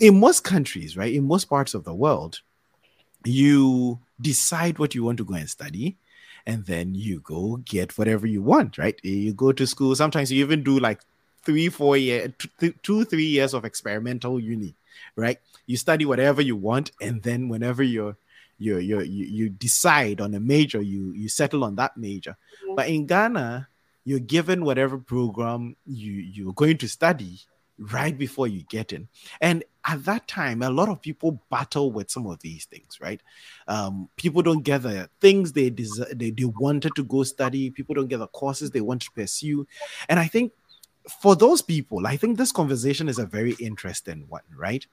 in 0.00 0.20
most 0.20 0.44
countries, 0.44 0.96
right, 0.96 1.12
in 1.12 1.26
most 1.26 1.46
parts 1.46 1.74
of 1.74 1.84
the 1.84 1.94
world, 1.94 2.40
you 3.24 3.98
decide 4.20 4.78
what 4.78 4.94
you 4.94 5.04
want 5.04 5.18
to 5.18 5.24
go 5.24 5.34
and 5.34 5.48
study, 5.48 5.96
and 6.46 6.64
then 6.66 6.94
you 6.94 7.20
go 7.20 7.56
get 7.64 7.96
whatever 7.98 8.26
you 8.26 8.42
want, 8.42 8.78
right? 8.78 8.98
Eh, 9.04 9.08
you 9.08 9.32
go 9.34 9.52
to 9.52 9.66
school. 9.66 9.94
Sometimes 9.94 10.32
you 10.32 10.44
even 10.44 10.62
do 10.62 10.78
like 10.78 11.00
three, 11.42 11.68
four 11.68 11.96
years, 11.96 12.32
two, 12.82 13.04
three 13.04 13.26
years 13.26 13.54
of 13.54 13.64
experimental 13.64 14.40
uni, 14.40 14.74
right? 15.16 15.38
You 15.66 15.76
study 15.76 16.04
whatever 16.04 16.42
you 16.42 16.56
want, 16.56 16.92
and 17.00 17.22
then 17.22 17.48
whenever 17.48 17.82
you're 17.82 18.16
you 18.58 18.78
you 18.78 19.00
you 19.00 19.48
decide 19.48 20.20
on 20.20 20.34
a 20.34 20.40
major, 20.40 20.82
you 20.82 21.12
you 21.12 21.28
settle 21.28 21.64
on 21.64 21.76
that 21.76 21.96
major. 21.96 22.36
But 22.76 22.88
in 22.88 23.06
Ghana, 23.06 23.68
you're 24.04 24.20
given 24.20 24.64
whatever 24.64 24.98
program 24.98 25.76
you 25.86 26.12
you're 26.12 26.52
going 26.52 26.78
to 26.78 26.88
study, 26.88 27.40
right 27.80 28.16
before 28.16 28.46
you 28.46 28.62
get 28.64 28.92
in. 28.92 29.08
And 29.40 29.64
at 29.86 30.04
that 30.04 30.28
time, 30.28 30.62
a 30.62 30.70
lot 30.70 30.88
of 30.88 31.00
people 31.00 31.42
battle 31.50 31.90
with 31.90 32.10
some 32.10 32.26
of 32.26 32.38
these 32.40 32.66
things, 32.66 33.00
right? 33.00 33.20
Um, 33.66 34.08
people 34.16 34.42
don't 34.42 34.62
get 34.62 34.82
the 34.82 35.08
things 35.20 35.52
they, 35.52 35.70
des- 35.70 36.14
they 36.14 36.30
they 36.30 36.44
wanted 36.44 36.94
to 36.96 37.04
go 37.04 37.22
study. 37.22 37.70
People 37.70 37.94
don't 37.94 38.08
get 38.08 38.18
the 38.18 38.26
courses 38.28 38.70
they 38.70 38.82
want 38.82 39.02
to 39.02 39.10
pursue. 39.12 39.66
And 40.08 40.20
I 40.20 40.26
think 40.26 40.52
for 41.22 41.34
those 41.34 41.62
people, 41.62 42.06
I 42.06 42.16
think 42.16 42.36
this 42.36 42.52
conversation 42.52 43.08
is 43.08 43.18
a 43.18 43.26
very 43.26 43.52
interesting 43.54 44.26
one, 44.28 44.42
right? 44.54 44.86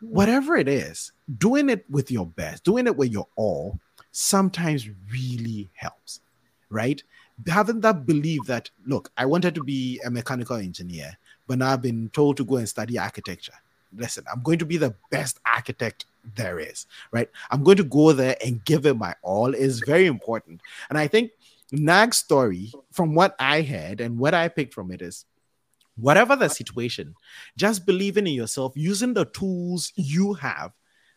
Whatever 0.00 0.56
it 0.56 0.68
is, 0.68 1.12
doing 1.38 1.68
it 1.70 1.84
with 1.88 2.10
your 2.10 2.26
best, 2.26 2.64
doing 2.64 2.86
it 2.86 2.96
with 2.96 3.12
your 3.12 3.28
all, 3.36 3.78
sometimes 4.12 4.88
really 5.10 5.70
helps, 5.74 6.20
right? 6.68 7.02
Having 7.46 7.80
that 7.80 8.06
belief 8.06 8.40
that, 8.46 8.70
look, 8.86 9.10
I 9.16 9.24
wanted 9.26 9.54
to 9.54 9.64
be 9.64 10.00
a 10.04 10.10
mechanical 10.10 10.56
engineer 10.56 11.16
but 11.50 11.58
now 11.58 11.72
I've 11.72 11.82
been 11.82 12.08
told 12.10 12.36
to 12.36 12.44
go 12.44 12.58
and 12.58 12.68
study 12.68 12.96
architecture. 12.96 13.54
Listen, 13.92 14.22
I'm 14.32 14.40
going 14.40 14.60
to 14.60 14.64
be 14.64 14.76
the 14.76 14.94
best 15.10 15.40
architect 15.44 16.04
there 16.36 16.60
is, 16.60 16.86
right? 17.10 17.28
I'm 17.50 17.64
going 17.64 17.78
to 17.78 17.82
go 17.82 18.12
there 18.12 18.36
and 18.46 18.64
give 18.64 18.86
it 18.86 18.96
my 18.96 19.16
all 19.20 19.52
is 19.52 19.82
very 19.84 20.06
important. 20.06 20.60
And 20.90 20.96
I 20.96 21.08
think 21.08 21.32
Nag's 21.72 22.18
story, 22.18 22.72
from 22.92 23.16
what 23.16 23.34
I 23.40 23.62
heard 23.62 24.00
and 24.00 24.16
what 24.16 24.32
I 24.32 24.46
picked 24.46 24.74
from 24.74 24.92
it, 24.92 25.02
is 25.02 25.24
whatever 25.96 26.36
the 26.36 26.48
situation, 26.48 27.16
just 27.56 27.84
believing 27.84 28.28
in 28.28 28.34
yourself, 28.34 28.74
using 28.76 29.14
the 29.14 29.24
tools 29.24 29.92
you 29.96 30.34
have 30.34 30.70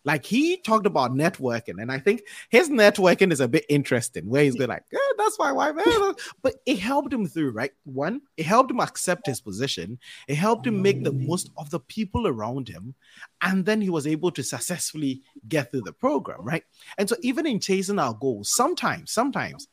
like 0.06 0.26
he 0.26 0.58
talked 0.58 0.86
about 0.86 1.14
networking, 1.14 1.82
and 1.82 1.92
I 1.92 2.00
think 2.00 2.24
his 2.50 2.70
networking 2.70 3.32
is 3.32 3.40
a 3.40 3.48
bit 3.48 3.66
interesting. 3.70 4.28
Where 4.28 4.44
he's 4.44 4.56
going 4.56 4.70
like, 4.70 4.84
yeah, 4.92 5.00
"That's 5.18 5.40
my 5.40 5.52
wife," 5.52 5.76
but 6.42 6.56
it 6.66 6.80
helped 6.80 7.14
him 7.14 7.26
through. 7.26 7.52
Right, 7.52 7.72
one, 7.84 8.22
it 8.36 8.46
helped 8.46 8.72
him 8.72 8.80
accept 8.80 9.28
his 9.28 9.40
position. 9.40 10.00
It 10.28 10.36
helped 10.36 10.68
him 10.68 10.82
make 10.82 11.04
the 11.04 11.14
mm. 11.14 11.28
most 11.28 11.52
of 11.58 11.70
the 11.70 11.80
people 11.80 12.28
around 12.28 12.68
him, 12.68 12.96
and 13.42 13.66
then 13.66 13.80
he 13.80 13.90
was 13.90 14.06
able 14.06 14.32
to 14.32 14.44
successfully 14.44 15.22
get 15.48 15.72
through 15.72 15.84
the 15.86 15.94
program. 15.94 16.42
Right, 16.42 16.64
and 16.98 17.08
so 17.08 17.16
even 17.22 17.48
in 17.48 17.60
chasing 17.60 18.00
our 18.00 18.14
goals, 18.14 18.54
sometimes, 18.54 19.12
sometimes 19.12 19.68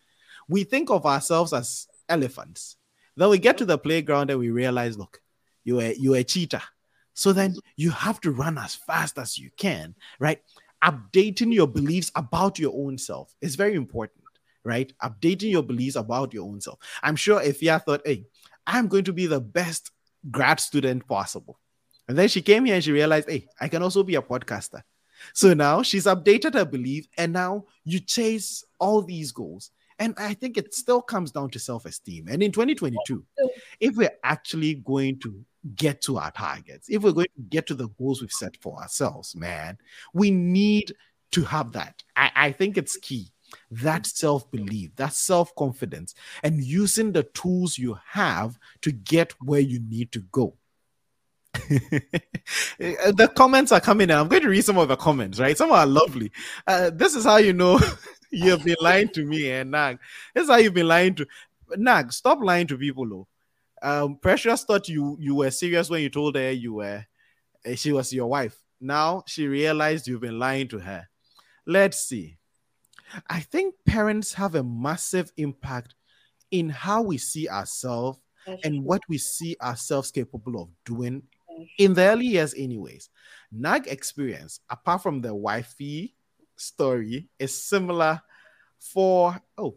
we 0.48 0.64
think 0.64 0.90
of 0.90 1.06
ourselves 1.06 1.52
as 1.52 1.88
elephants. 2.08 2.76
Then 3.16 3.30
we 3.30 3.38
get 3.38 3.58
to 3.58 3.64
the 3.64 3.78
playground 3.78 4.30
and 4.30 4.38
we 4.38 4.50
realize, 4.50 4.96
look, 4.96 5.20
you're 5.64 5.82
a, 5.82 5.94
you're 5.94 6.16
a 6.16 6.24
cheetah 6.24 6.62
so 7.20 7.34
then 7.34 7.54
you 7.76 7.90
have 7.90 8.18
to 8.22 8.30
run 8.30 8.56
as 8.56 8.74
fast 8.74 9.18
as 9.18 9.36
you 9.36 9.50
can, 9.58 9.94
right? 10.20 10.40
Updating 10.82 11.52
your 11.52 11.66
beliefs 11.66 12.10
about 12.14 12.58
your 12.58 12.72
own 12.74 12.96
self 12.96 13.34
is 13.42 13.56
very 13.56 13.74
important, 13.74 14.24
right? 14.64 14.90
Updating 15.02 15.50
your 15.50 15.62
beliefs 15.62 15.96
about 15.96 16.32
your 16.32 16.46
own 16.46 16.62
self. 16.62 16.78
I'm 17.02 17.16
sure 17.16 17.42
if 17.42 17.62
you 17.62 17.78
thought, 17.78 18.00
hey, 18.06 18.24
I'm 18.66 18.88
going 18.88 19.04
to 19.04 19.12
be 19.12 19.26
the 19.26 19.38
best 19.38 19.90
grad 20.30 20.60
student 20.60 21.06
possible. 21.06 21.60
And 22.08 22.16
then 22.16 22.28
she 22.28 22.40
came 22.40 22.64
here 22.64 22.76
and 22.76 22.82
she 22.82 22.90
realized, 22.90 23.28
hey, 23.28 23.48
I 23.60 23.68
can 23.68 23.82
also 23.82 24.02
be 24.02 24.14
a 24.14 24.22
podcaster. 24.22 24.80
So 25.34 25.52
now 25.52 25.82
she's 25.82 26.06
updated 26.06 26.54
her 26.54 26.64
belief, 26.64 27.06
and 27.18 27.34
now 27.34 27.66
you 27.84 28.00
chase 28.00 28.64
all 28.78 29.02
these 29.02 29.30
goals. 29.30 29.72
And 30.00 30.14
I 30.16 30.32
think 30.32 30.56
it 30.56 30.74
still 30.74 31.02
comes 31.02 31.30
down 31.30 31.50
to 31.50 31.58
self 31.58 31.84
esteem. 31.84 32.26
And 32.28 32.42
in 32.42 32.50
2022, 32.50 33.22
if 33.78 33.96
we're 33.96 34.16
actually 34.24 34.74
going 34.74 35.20
to 35.20 35.44
get 35.76 36.00
to 36.02 36.16
our 36.16 36.30
targets, 36.30 36.88
if 36.88 37.02
we're 37.02 37.12
going 37.12 37.26
to 37.36 37.42
get 37.50 37.66
to 37.66 37.74
the 37.74 37.88
goals 37.90 38.22
we've 38.22 38.32
set 38.32 38.56
for 38.56 38.80
ourselves, 38.80 39.36
man, 39.36 39.76
we 40.14 40.30
need 40.30 40.94
to 41.32 41.44
have 41.44 41.72
that. 41.72 42.02
I, 42.16 42.30
I 42.34 42.52
think 42.52 42.78
it's 42.78 42.96
key. 42.96 43.28
That 43.70 44.06
self 44.06 44.50
belief, 44.50 44.96
that 44.96 45.12
self 45.12 45.54
confidence, 45.54 46.14
and 46.42 46.64
using 46.64 47.12
the 47.12 47.24
tools 47.24 47.76
you 47.76 47.98
have 48.08 48.58
to 48.82 48.92
get 48.92 49.32
where 49.40 49.60
you 49.60 49.80
need 49.80 50.12
to 50.12 50.20
go. 50.20 50.56
the 52.78 53.30
comments 53.34 53.72
are 53.72 53.80
coming 53.80 54.08
in. 54.08 54.16
I'm 54.16 54.28
going 54.28 54.42
to 54.42 54.48
read 54.48 54.64
some 54.64 54.78
of 54.78 54.88
the 54.88 54.96
comments, 54.96 55.40
right? 55.40 55.58
Some 55.58 55.72
are 55.72 55.84
lovely. 55.84 56.30
Uh, 56.66 56.90
this 56.90 57.16
is 57.16 57.24
how 57.24 57.38
you 57.38 57.52
know 57.52 57.80
you've 58.30 58.64
been 58.64 58.76
lying 58.80 59.08
to 59.10 59.24
me 59.24 59.50
and 59.50 59.70
Nag. 59.70 59.98
That's 60.34 60.48
how 60.48 60.56
you've 60.56 60.74
been 60.74 60.88
lying 60.88 61.14
to 61.16 61.26
Nag. 61.76 62.12
Stop 62.12 62.40
lying 62.42 62.66
to 62.68 62.78
people, 62.78 63.08
though. 63.08 63.28
Um, 63.82 64.16
Precious 64.16 64.64
thought 64.64 64.88
you 64.88 65.16
you 65.20 65.36
were 65.36 65.50
serious 65.50 65.88
when 65.88 66.02
you 66.02 66.10
told 66.10 66.36
her 66.36 66.50
you 66.50 66.74
were 66.74 67.06
uh, 67.66 67.74
she 67.74 67.92
was 67.92 68.12
your 68.12 68.26
wife. 68.26 68.56
Now 68.80 69.24
she 69.26 69.46
realized 69.46 70.06
you've 70.06 70.20
been 70.20 70.38
lying 70.38 70.68
to 70.68 70.78
her. 70.78 71.08
Let's 71.66 72.00
see. 72.00 72.36
I 73.28 73.40
think 73.40 73.74
parents 73.86 74.34
have 74.34 74.54
a 74.54 74.62
massive 74.62 75.32
impact 75.36 75.94
in 76.50 76.68
how 76.68 77.02
we 77.02 77.18
see 77.18 77.48
ourselves 77.48 78.18
and 78.64 78.84
what 78.84 79.02
we 79.08 79.18
see 79.18 79.56
ourselves 79.60 80.10
capable 80.10 80.62
of 80.62 80.68
doing 80.84 81.22
in 81.78 81.94
the 81.94 82.02
early 82.02 82.26
years, 82.26 82.54
anyways. 82.54 83.10
Nag 83.52 83.86
experience, 83.86 84.60
apart 84.70 85.02
from 85.02 85.20
the 85.20 85.34
wifey 85.34 86.14
story, 86.60 87.28
is 87.38 87.62
similar 87.62 88.20
for 88.78 89.40
oh, 89.58 89.76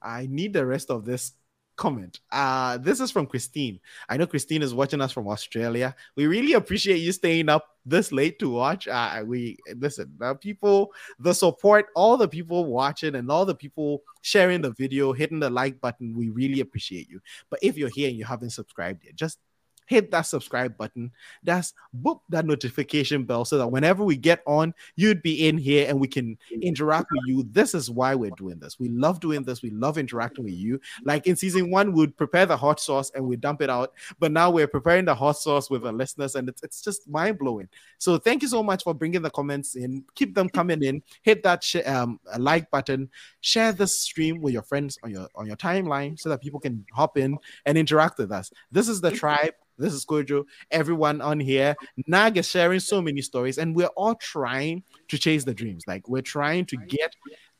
I 0.00 0.26
need 0.30 0.52
the 0.52 0.64
rest 0.64 0.90
of 0.90 1.04
this 1.04 1.32
comment. 1.76 2.20
Uh, 2.32 2.78
this 2.78 3.00
is 3.00 3.10
from 3.10 3.26
Christine. 3.26 3.78
I 4.08 4.16
know 4.16 4.26
Christine 4.26 4.62
is 4.62 4.74
watching 4.74 5.00
us 5.00 5.12
from 5.12 5.28
Australia. 5.28 5.94
We 6.16 6.26
really 6.26 6.54
appreciate 6.54 6.98
you 6.98 7.12
staying 7.12 7.48
up 7.48 7.68
this 7.84 8.10
late 8.10 8.38
to 8.40 8.50
watch. 8.50 8.88
Uh, 8.88 9.22
we 9.24 9.58
listen, 9.76 10.12
the 10.18 10.34
people, 10.34 10.92
the 11.18 11.34
support, 11.34 11.86
all 11.94 12.16
the 12.16 12.28
people 12.28 12.64
watching, 12.64 13.14
and 13.14 13.30
all 13.30 13.44
the 13.44 13.54
people 13.54 14.02
sharing 14.22 14.62
the 14.62 14.72
video, 14.72 15.12
hitting 15.12 15.40
the 15.40 15.50
like 15.50 15.80
button. 15.80 16.16
We 16.16 16.30
really 16.30 16.60
appreciate 16.60 17.08
you. 17.08 17.20
But 17.50 17.60
if 17.62 17.76
you're 17.76 17.90
here 17.90 18.08
and 18.08 18.16
you 18.16 18.24
haven't 18.24 18.50
subscribed 18.50 19.04
yet, 19.04 19.14
just 19.14 19.38
hit 19.86 20.10
that 20.10 20.22
subscribe 20.22 20.76
button. 20.76 21.12
That's 21.42 21.72
boop 22.02 22.20
that 22.28 22.46
notification 22.46 23.24
bell 23.24 23.44
so 23.44 23.58
that 23.58 23.68
whenever 23.68 24.04
we 24.04 24.16
get 24.16 24.42
on, 24.46 24.74
you'd 24.96 25.22
be 25.22 25.48
in 25.48 25.58
here 25.58 25.88
and 25.88 25.98
we 25.98 26.08
can 26.08 26.36
interact 26.60 27.08
with 27.10 27.22
you. 27.26 27.46
This 27.50 27.74
is 27.74 27.90
why 27.90 28.14
we're 28.14 28.30
doing 28.36 28.58
this. 28.58 28.78
We 28.78 28.88
love 28.88 29.20
doing 29.20 29.42
this. 29.44 29.62
We 29.62 29.70
love 29.70 29.98
interacting 29.98 30.44
with 30.44 30.54
you. 30.54 30.80
Like 31.04 31.26
in 31.26 31.36
season 31.36 31.70
one, 31.70 31.92
we'd 31.92 32.16
prepare 32.16 32.46
the 32.46 32.56
hot 32.56 32.80
sauce 32.80 33.10
and 33.14 33.24
we 33.26 33.36
dump 33.36 33.62
it 33.62 33.70
out. 33.70 33.92
But 34.18 34.32
now 34.32 34.50
we're 34.50 34.66
preparing 34.66 35.04
the 35.04 35.14
hot 35.14 35.38
sauce 35.38 35.70
with 35.70 35.82
the 35.82 35.92
listeners, 35.92 36.34
and 36.34 36.48
it's, 36.48 36.62
it's 36.62 36.82
just 36.82 37.08
mind 37.08 37.38
blowing. 37.38 37.68
So 37.98 38.18
thank 38.18 38.42
you 38.42 38.48
so 38.48 38.62
much 38.62 38.84
for 38.84 38.94
bringing 38.94 39.22
the 39.22 39.30
comments 39.30 39.76
in. 39.76 40.04
Keep 40.14 40.34
them 40.34 40.48
coming 40.48 40.82
in. 40.82 41.02
Hit 41.22 41.42
that 41.44 41.62
sh- 41.64 41.86
um, 41.86 42.20
like 42.38 42.70
button. 42.70 43.08
Share 43.40 43.72
this 43.72 43.98
stream 43.98 44.40
with 44.40 44.52
your 44.52 44.62
friends 44.62 44.98
on 45.02 45.10
your 45.10 45.28
on 45.34 45.46
your 45.46 45.56
timeline 45.56 46.18
so 46.18 46.28
that 46.28 46.40
people 46.40 46.60
can 46.60 46.84
hop 46.92 47.16
in 47.16 47.38
and 47.64 47.78
interact 47.78 48.18
with 48.18 48.32
us. 48.32 48.50
This 48.70 48.88
is 48.88 49.00
the 49.00 49.10
tribe. 49.10 49.54
This 49.78 49.92
is 49.92 50.04
Kojo. 50.06 50.44
Everyone 50.70 51.20
on 51.20 51.38
here, 51.40 51.76
Nag 52.06 52.36
is 52.36 52.48
sharing 52.48 52.80
so 52.80 53.02
many 53.02 53.20
stories, 53.22 53.58
and 53.58 53.74
we're 53.74 53.86
all 53.88 54.14
trying 54.14 54.82
to 55.08 55.18
chase 55.18 55.44
the 55.44 55.54
dreams. 55.54 55.84
Like 55.86 56.08
we're 56.08 56.22
trying 56.22 56.64
to 56.66 56.76
get 56.76 57.14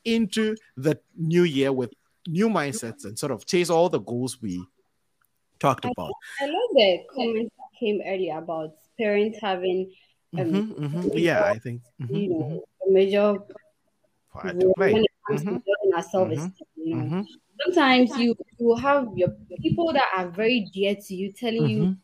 into 0.05 0.55
the 0.75 0.99
new 1.15 1.43
year 1.43 1.71
with 1.71 1.93
new 2.27 2.49
mindsets 2.49 3.05
and 3.05 3.17
sort 3.17 3.31
of 3.31 3.45
chase 3.45 3.69
all 3.69 3.89
the 3.89 3.99
goals 3.99 4.41
we 4.41 4.63
talked 5.59 5.85
about. 5.85 6.11
I, 6.41 6.45
I 6.45 6.47
love 6.47 6.69
the 6.73 6.99
comments 7.13 7.55
that 7.57 7.79
came 7.79 8.01
earlier 8.05 8.37
about 8.37 8.71
parents 8.97 9.39
having 9.41 9.91
um, 10.37 10.45
mm-hmm, 10.51 10.85
mm-hmm. 10.85 11.17
yeah, 11.17 11.43
I 11.45 11.57
think 11.59 11.81
mm-hmm, 12.01 12.15
you 12.15 12.29
know 12.29 12.63
mm-hmm. 12.85 12.93
major 12.93 13.37
part 14.31 14.59
to 14.59 14.73
play. 14.75 14.93
when 14.93 15.03
it 15.03 15.11
comes 15.27 15.41
to 15.41 15.47
Mm-hmm. 15.47 15.57
building 15.57 15.91
our 15.95 16.03
self-esteem. 16.03 16.51
You 16.75 16.95
know, 16.95 17.03
Mm-hmm. 17.03 17.21
sometimes 17.63 18.17
you 18.17 18.35
you 18.59 18.75
have 18.75 19.07
your 19.15 19.29
people 19.61 19.91
that 19.93 20.05
are 20.15 20.29
very 20.29 20.67
dear 20.73 20.95
to 20.95 21.15
you 21.15 21.31
telling 21.31 21.67
you 21.67 21.97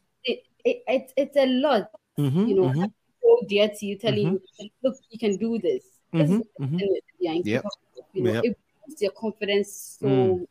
it, 0.63 0.83
it, 0.87 0.87
it 0.87 1.13
it's 1.17 1.37
a 1.37 1.45
lot. 1.45 1.89
Mm-hmm, 2.19 2.45
You 2.45 2.55
know, 2.55 2.69
mm-hmm, 2.69 2.85
so 3.21 3.45
dear 3.47 3.69
to 3.69 3.85
you 3.85 3.97
telling 3.97 4.33
you, 4.59 4.69
look, 4.83 4.95
you 5.09 5.19
can 5.19 5.37
do 5.37 5.57
this. 5.59 5.83
This 6.11 6.29
mm-hmm, 6.29 6.63
mm-hmm. 6.63 6.77
something 6.77 6.99
you 7.19 7.41
Yep. 7.45 7.65
You 8.13 8.23
know, 8.23 8.33
Yep. 8.33 8.43
it 8.45 8.57
boosts 8.85 9.01
your 9.01 9.11
confidence 9.11 9.97
so. 9.99 10.07
Mm. 10.07 10.47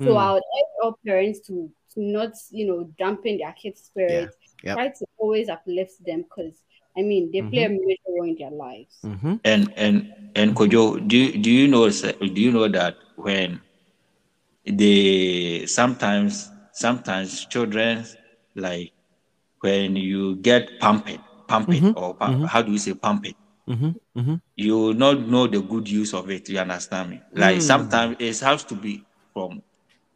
So 0.00 0.14
Mm. 0.14 0.16
I 0.16 0.32
would 0.32 0.42
urge 0.42 0.84
all 0.84 0.98
parents 1.04 1.40
to 1.48 1.70
to 1.94 2.00
not 2.00 2.32
you 2.50 2.66
know 2.66 2.84
dampen 2.98 3.38
their 3.38 3.52
kids' 3.52 3.82
spirit. 3.82 4.30
Yep. 4.62 4.74
Try 4.76 4.88
to 4.88 5.06
always 5.18 5.48
uplift 5.48 6.04
them 6.04 6.22
because 6.22 6.62
I 6.96 7.02
mean 7.02 7.30
they 7.32 7.42
play 7.42 7.64
a 7.64 7.68
major 7.68 8.02
role 8.08 8.24
in 8.28 8.36
their 8.38 8.50
lives. 8.50 8.98
Mm-hmm. 9.04 9.34
And 9.44 9.72
and 9.76 10.12
and 10.36 10.54
Kojo, 10.54 11.06
do 11.06 11.16
you- 11.16 11.38
do 11.38 11.50
you 11.50 11.68
know 11.68 11.88
do 11.90 12.40
you 12.40 12.52
know 12.52 12.68
that 12.68 12.96
when 13.16 13.60
they 14.64 15.66
sometimes 15.66 16.50
sometimes 16.72 17.46
children 17.46 18.04
like 18.54 18.92
when 19.60 19.96
you 19.96 20.36
get 20.36 20.78
pumped 20.80 21.18
pumping 21.48 21.82
Mhm, 21.82 21.96
or 21.96 22.14
pump, 22.14 22.36
mhm. 22.42 22.46
how 22.46 22.62
do 22.62 22.72
you 22.72 22.78
say 22.78 22.94
pumping 22.94 23.34
Mm-hmm. 23.68 23.90
Mm-hmm. 24.18 24.34
you 24.56 24.78
will 24.78 24.94
not 24.94 25.20
know 25.28 25.46
the 25.46 25.60
good 25.60 25.88
use 25.88 26.14
of 26.14 26.30
it 26.30 26.48
you 26.48 26.58
understand 26.58 27.10
me 27.10 27.20
like 27.34 27.58
Mm. 27.58 27.62
sometimes 27.62 28.16
it 28.18 28.38
has 28.40 28.64
to 28.64 28.74
be 28.74 29.04
from 29.34 29.62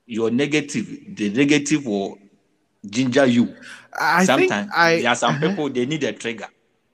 your 0.07 0.31
negative 0.31 0.88
the 1.16 1.28
negative 1.31 1.85
will 1.87 2.18
ginger 2.88 3.26
you 3.26 3.55
I 4.00 4.24
think 4.26 4.48
sometimes 4.50 4.70
I 4.74 5.00
there 5.02 5.09
are 5.11 5.16
some 5.16 5.35
uh-huh. 5.37 5.48
people 5.48 5.68
they 5.70 5.87
need 5.87 6.05
a 6.05 6.12
trigger 6.12 6.48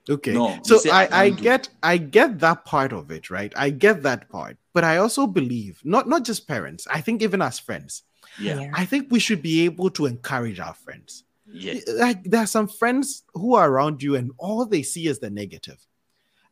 Okay. 0.09 0.33
No, 0.33 0.59
so 0.63 0.79
I, 0.89 0.91
"I 0.91 1.03
I 1.03 1.07
can't 1.29 1.37
do." 1.37 1.43
get 1.43 1.69
I 1.83 1.97
get 1.97 2.39
that 2.39 2.65
part 2.65 2.93
of 2.93 3.11
it, 3.11 3.29
right? 3.29 3.53
I 3.55 3.69
get 3.69 4.01
that 4.03 4.27
part. 4.29 4.57
But 4.73 4.83
I 4.83 4.97
also 4.97 5.27
believe 5.27 5.81
not 5.83 6.09
not 6.09 6.25
just 6.25 6.47
parents, 6.47 6.87
I 6.89 7.01
think 7.01 7.21
even 7.21 7.41
as 7.43 7.59
friends, 7.59 8.03
yeah 8.39 8.55
Yeah. 8.59 8.71
I 8.73 8.85
think 8.85 9.11
we 9.11 9.19
should 9.19 9.41
be 9.43 9.65
able 9.65 9.91
to 9.91 10.07
encourage 10.07 10.59
our 10.59 10.73
friends. 10.73 11.23
Yeah 11.51 11.79
Like 11.95 12.23
there 12.23 12.41
are 12.41 12.47
some 12.47 12.67
friends 12.67 13.23
who 13.33 13.55
are 13.55 13.69
around 13.69 14.01
you 14.03 14.15
and 14.15 14.31
all 14.37 14.65
they 14.65 14.83
see 14.83 15.07
is 15.07 15.19
the 15.19 15.29
negative. 15.29 15.85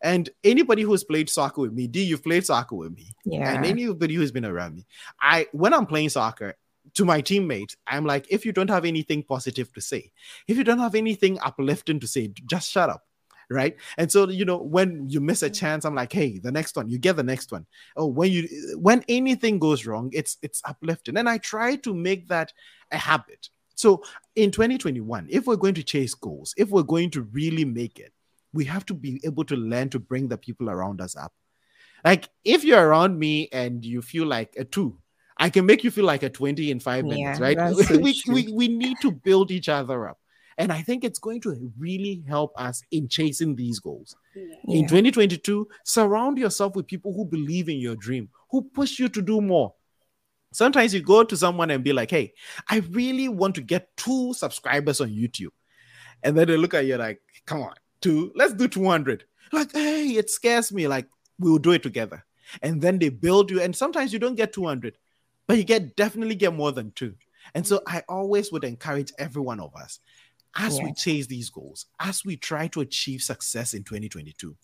And 0.02 0.30
anybody 0.44 0.84
who's 0.84 1.04
played 1.04 1.30
soccer 1.30 1.62
with 1.62 1.74
me, 1.74 1.88
D, 1.88 2.04
you've 2.04 2.24
played 2.24 2.46
soccer 2.46 2.76
with 2.76 2.96
me. 2.96 3.12
Yeah. 3.26 3.52
And 3.52 3.66
anybody 3.66 4.14
who's 4.14 4.32
been 4.32 4.46
around 4.46 4.76
me, 4.76 4.86
I 5.20 5.48
when 5.52 5.74
I'm 5.74 5.86
playing 5.86 6.10
soccer 6.10 6.56
to 6.94 7.06
my 7.06 7.22
teammates, 7.22 7.76
I'm 7.86 8.06
like, 8.06 8.28
if 8.30 8.46
you 8.46 8.52
don't 8.52 8.70
have 8.70 8.86
anything 8.86 9.24
positive 9.24 9.74
to 9.74 9.82
say, 9.82 10.12
if 10.48 10.58
you 10.58 10.64
don't 10.64 10.80
have 10.80 10.96
anything 10.96 11.40
uplifting 11.40 12.00
to 12.00 12.08
say, 12.08 12.32
just 12.46 12.72
shut 12.72 12.90
up. 12.90 13.04
Right. 13.50 13.78
And 13.98 14.12
so, 14.12 14.28
you 14.28 14.44
know, 14.44 14.58
when 14.58 15.10
you 15.10 15.22
miss 15.22 15.42
a 15.42 15.50
chance, 15.50 15.86
I'm 15.86 15.96
like, 15.96 16.12
hey, 16.12 16.38
the 16.38 16.52
next 16.52 16.76
one, 16.76 16.90
you 16.90 16.98
get 16.98 17.16
the 17.16 17.24
next 17.24 17.50
one. 17.52 17.66
Oh, 17.96 18.06
when 18.06 18.30
you 18.30 18.78
when 18.78 19.06
anything 19.08 19.58
goes 19.58 19.86
wrong, 19.86 20.10
it's 20.14 20.38
it's 20.42 20.62
uplifting. 20.66 21.16
And 21.16 21.30
I 21.30 21.38
try 21.38 21.78
to 21.78 21.94
make 21.94 22.28
that 22.28 22.52
a 22.92 22.98
habit. 22.98 23.50
So 23.78 24.04
in 24.36 24.52
2021, 24.52 25.28
if 25.30 25.46
we're 25.46 25.56
going 25.56 25.76
to 25.76 25.84
chase 25.84 26.16
goals, 26.16 26.54
if 26.58 26.70
we're 26.70 26.84
going 26.84 27.12
to 27.12 27.22
really 27.22 27.64
make 27.64 28.00
it, 28.00 28.12
we 28.52 28.66
have 28.66 28.86
to 28.88 28.94
be 28.94 29.22
able 29.24 29.46
to 29.46 29.56
learn 29.56 29.90
to 29.90 30.00
bring 30.00 30.28
the 30.28 30.38
people 30.38 30.70
around 30.70 31.00
us 31.00 31.16
up. 31.16 31.32
Like 32.04 32.28
if 32.44 32.64
you're 32.64 32.86
around 32.86 33.18
me 33.20 33.50
and 33.52 33.86
you 33.86 34.02
feel 34.02 34.26
like 34.26 34.56
a 34.58 34.64
two, 34.66 34.98
I 35.38 35.52
can 35.52 35.68
make 35.68 35.84
you 35.84 35.92
feel 35.92 36.06
like 36.06 36.24
a 36.24 36.30
20 36.30 36.72
in 36.72 36.80
five 36.80 37.06
minutes, 37.06 37.40
Yeah, 37.40 37.46
right? 37.46 37.76
so 37.86 37.98
we, 38.02 38.20
we, 38.28 38.48
we 38.52 38.68
need 38.68 38.98
to 39.02 39.12
build 39.12 39.52
each 39.52 39.70
other 39.70 40.10
up. 40.10 40.18
And 40.58 40.72
I 40.72 40.82
think 40.82 41.04
it's 41.04 41.20
going 41.20 41.42
to 41.42 41.72
really 41.78 42.24
help 42.28 42.52
us 42.60 42.82
in 42.90 43.08
chasing 43.08 43.56
these 43.56 43.78
goals. 43.80 44.16
In 44.68 44.88
2022, 44.88 45.68
surround 45.84 46.40
yourself 46.40 46.76
with 46.76 46.88
people 46.88 47.14
who 47.14 47.26
believe 47.26 47.70
in 47.70 47.78
your 47.78 47.96
dream, 47.96 48.30
who 48.50 48.64
push 48.64 48.98
you 48.98 49.08
to 49.10 49.22
do 49.22 49.40
more. 49.40 49.76
Sometimes 50.52 50.94
you 50.94 51.02
go 51.02 51.24
to 51.24 51.38
someone 51.38 51.72
and 51.72 51.84
be 51.84 51.94
like, 51.94 52.10
hey, 52.10 52.34
I 52.70 52.78
really 52.92 53.30
want 53.30 53.56
to 53.56 53.62
get 53.62 53.96
two 53.98 54.34
subscribers 54.34 55.02
on 55.02 55.10
YouTube. 55.10 55.52
And 56.24 56.38
then 56.38 56.48
they 56.48 56.58
look 56.58 56.74
at 56.74 56.86
you 56.86 56.98
like, 56.98 57.22
come 57.46 57.62
on, 57.62 57.74
two, 58.02 58.32
let's 58.36 58.54
do 58.54 58.68
200. 58.68 59.26
Like, 59.52 59.72
hey, 59.72 60.10
it 60.10 60.30
scares 60.30 60.72
me. 60.72 60.88
Like, 60.88 61.08
we'll 61.40 61.58
do 61.58 61.72
it 61.72 61.84
together. 61.84 62.26
And 62.62 62.82
then 62.82 63.00
they 63.00 63.10
build 63.10 63.52
you. 63.52 63.62
And 63.62 63.76
sometimes 63.76 64.14
you 64.14 64.20
don't 64.20 64.36
get 64.36 64.54
200, 64.54 64.98
but 65.48 65.58
you 65.58 65.64
get 65.64 65.96
definitely 65.96 66.36
get 66.36 66.54
more 66.54 66.72
than 66.72 66.92
two. 66.92 67.16
And 67.54 67.66
so 67.66 67.82
I 67.88 68.04
always 68.10 68.52
would 68.52 68.64
encourage 68.64 69.12
every 69.18 69.42
one 69.42 69.60
of 69.60 69.76
us 69.76 70.00
as 70.58 70.82
we 70.82 70.94
chase 70.94 71.28
these 71.28 71.50
goals, 71.50 71.86
as 72.00 72.26
we 72.26 72.36
try 72.36 72.68
to 72.68 72.82
achieve 72.82 73.22
success 73.22 73.74
in 73.74 73.84
2022, 73.84 74.56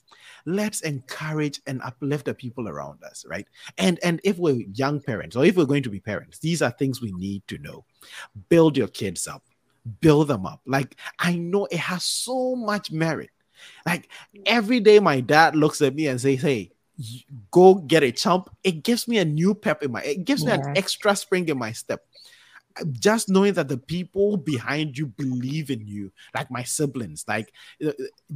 let's 0.45 0.81
encourage 0.81 1.61
and 1.67 1.81
uplift 1.81 2.25
the 2.25 2.33
people 2.33 2.67
around 2.67 3.03
us, 3.03 3.25
right? 3.29 3.47
And 3.77 3.99
and 4.03 4.19
if 4.23 4.37
we're 4.37 4.63
young 4.73 4.99
parents 4.99 5.35
or 5.35 5.45
if 5.45 5.55
we're 5.55 5.65
going 5.65 5.83
to 5.83 5.89
be 5.89 5.99
parents, 5.99 6.39
these 6.39 6.61
are 6.61 6.71
things 6.71 7.01
we 7.01 7.11
need 7.13 7.47
to 7.47 7.57
know. 7.59 7.85
Build 8.49 8.75
your 8.77 8.87
kids 8.87 9.27
up, 9.27 9.43
build 10.01 10.27
them 10.27 10.45
up. 10.45 10.61
Like 10.65 10.97
I 11.19 11.35
know 11.35 11.65
it 11.65 11.79
has 11.79 12.03
so 12.03 12.55
much 12.55 12.91
merit. 12.91 13.29
Like 13.85 14.09
every 14.45 14.79
day, 14.79 14.99
my 14.99 15.21
dad 15.21 15.55
looks 15.55 15.81
at 15.81 15.95
me 15.95 16.07
and 16.07 16.19
says, 16.19 16.41
"Hey." 16.41 16.71
Go 17.49 17.73
get 17.73 18.03
a 18.03 18.11
chump. 18.11 18.51
It 18.63 18.83
gives 18.83 19.07
me 19.07 19.17
a 19.17 19.25
new 19.25 19.55
pep 19.55 19.81
in 19.81 19.91
my. 19.91 20.03
It 20.03 20.25
gives 20.25 20.45
me 20.45 20.51
an 20.51 20.77
extra 20.77 21.15
spring 21.15 21.49
in 21.49 21.57
my 21.57 21.71
step 21.71 22.05
just 22.91 23.29
knowing 23.29 23.53
that 23.53 23.67
the 23.67 23.77
people 23.77 24.37
behind 24.37 24.97
you 24.97 25.07
believe 25.07 25.69
in 25.69 25.85
you, 25.87 26.11
like 26.35 26.49
my 26.49 26.63
siblings, 26.63 27.23
like 27.27 27.53
uh, 27.85 27.91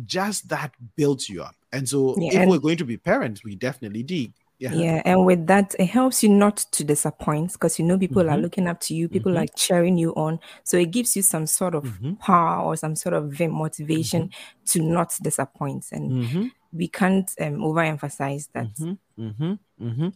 just 0.06 0.50
that 0.50 0.74
builds 0.96 1.28
you 1.30 1.42
up. 1.44 1.56
And 1.72 1.88
so, 1.90 2.16
Yeah, 2.20 2.28
if 2.30 2.36
and- 2.36 2.50
we're 2.52 2.60
going 2.60 2.78
to 2.78 2.86
be 2.86 2.98
parents, 2.98 3.44
we 3.44 3.56
definitely 3.56 4.04
did. 4.04 4.34
Yeah. 4.60 4.74
Yeah, 4.74 5.02
and 5.06 5.24
with 5.24 5.46
that, 5.48 5.76
it 5.78 5.86
helps 5.86 6.24
you 6.24 6.30
not 6.30 6.58
to 6.72 6.84
disappoint 6.84 7.54
because 7.54 7.78
you 7.78 7.86
know 7.86 7.96
people 8.00 8.28
are 8.28 8.38
Mhm. 8.38 8.42
looking 8.42 8.68
up 8.68 8.80
to 8.82 8.96
you, 8.96 9.08
people 9.08 9.34
Mhm. 9.34 9.44
are 9.44 9.48
cheering 9.56 10.00
you 10.00 10.16
on. 10.16 10.40
So 10.64 10.78
it 10.78 10.90
gives 10.90 11.16
you 11.16 11.22
some 11.22 11.46
sort 11.46 11.76
of 11.76 11.84
Mhm. 11.84 12.18
power 12.20 12.64
or 12.64 12.76
some 12.76 12.96
sort 12.96 13.14
of 13.14 13.40
motivation 13.40 14.32
to 14.68 14.82
not 14.82 15.14
disappoint. 15.22 15.86
And 15.92 16.24
Mhm. 16.24 16.52
We 16.78 16.88
can't 16.88 17.30
um, 17.42 17.58
overemphasize 17.58 18.50
that. 18.54 18.74
Mhm, 18.76 18.98
mhm, 19.20 19.60
mhm. 19.82 20.08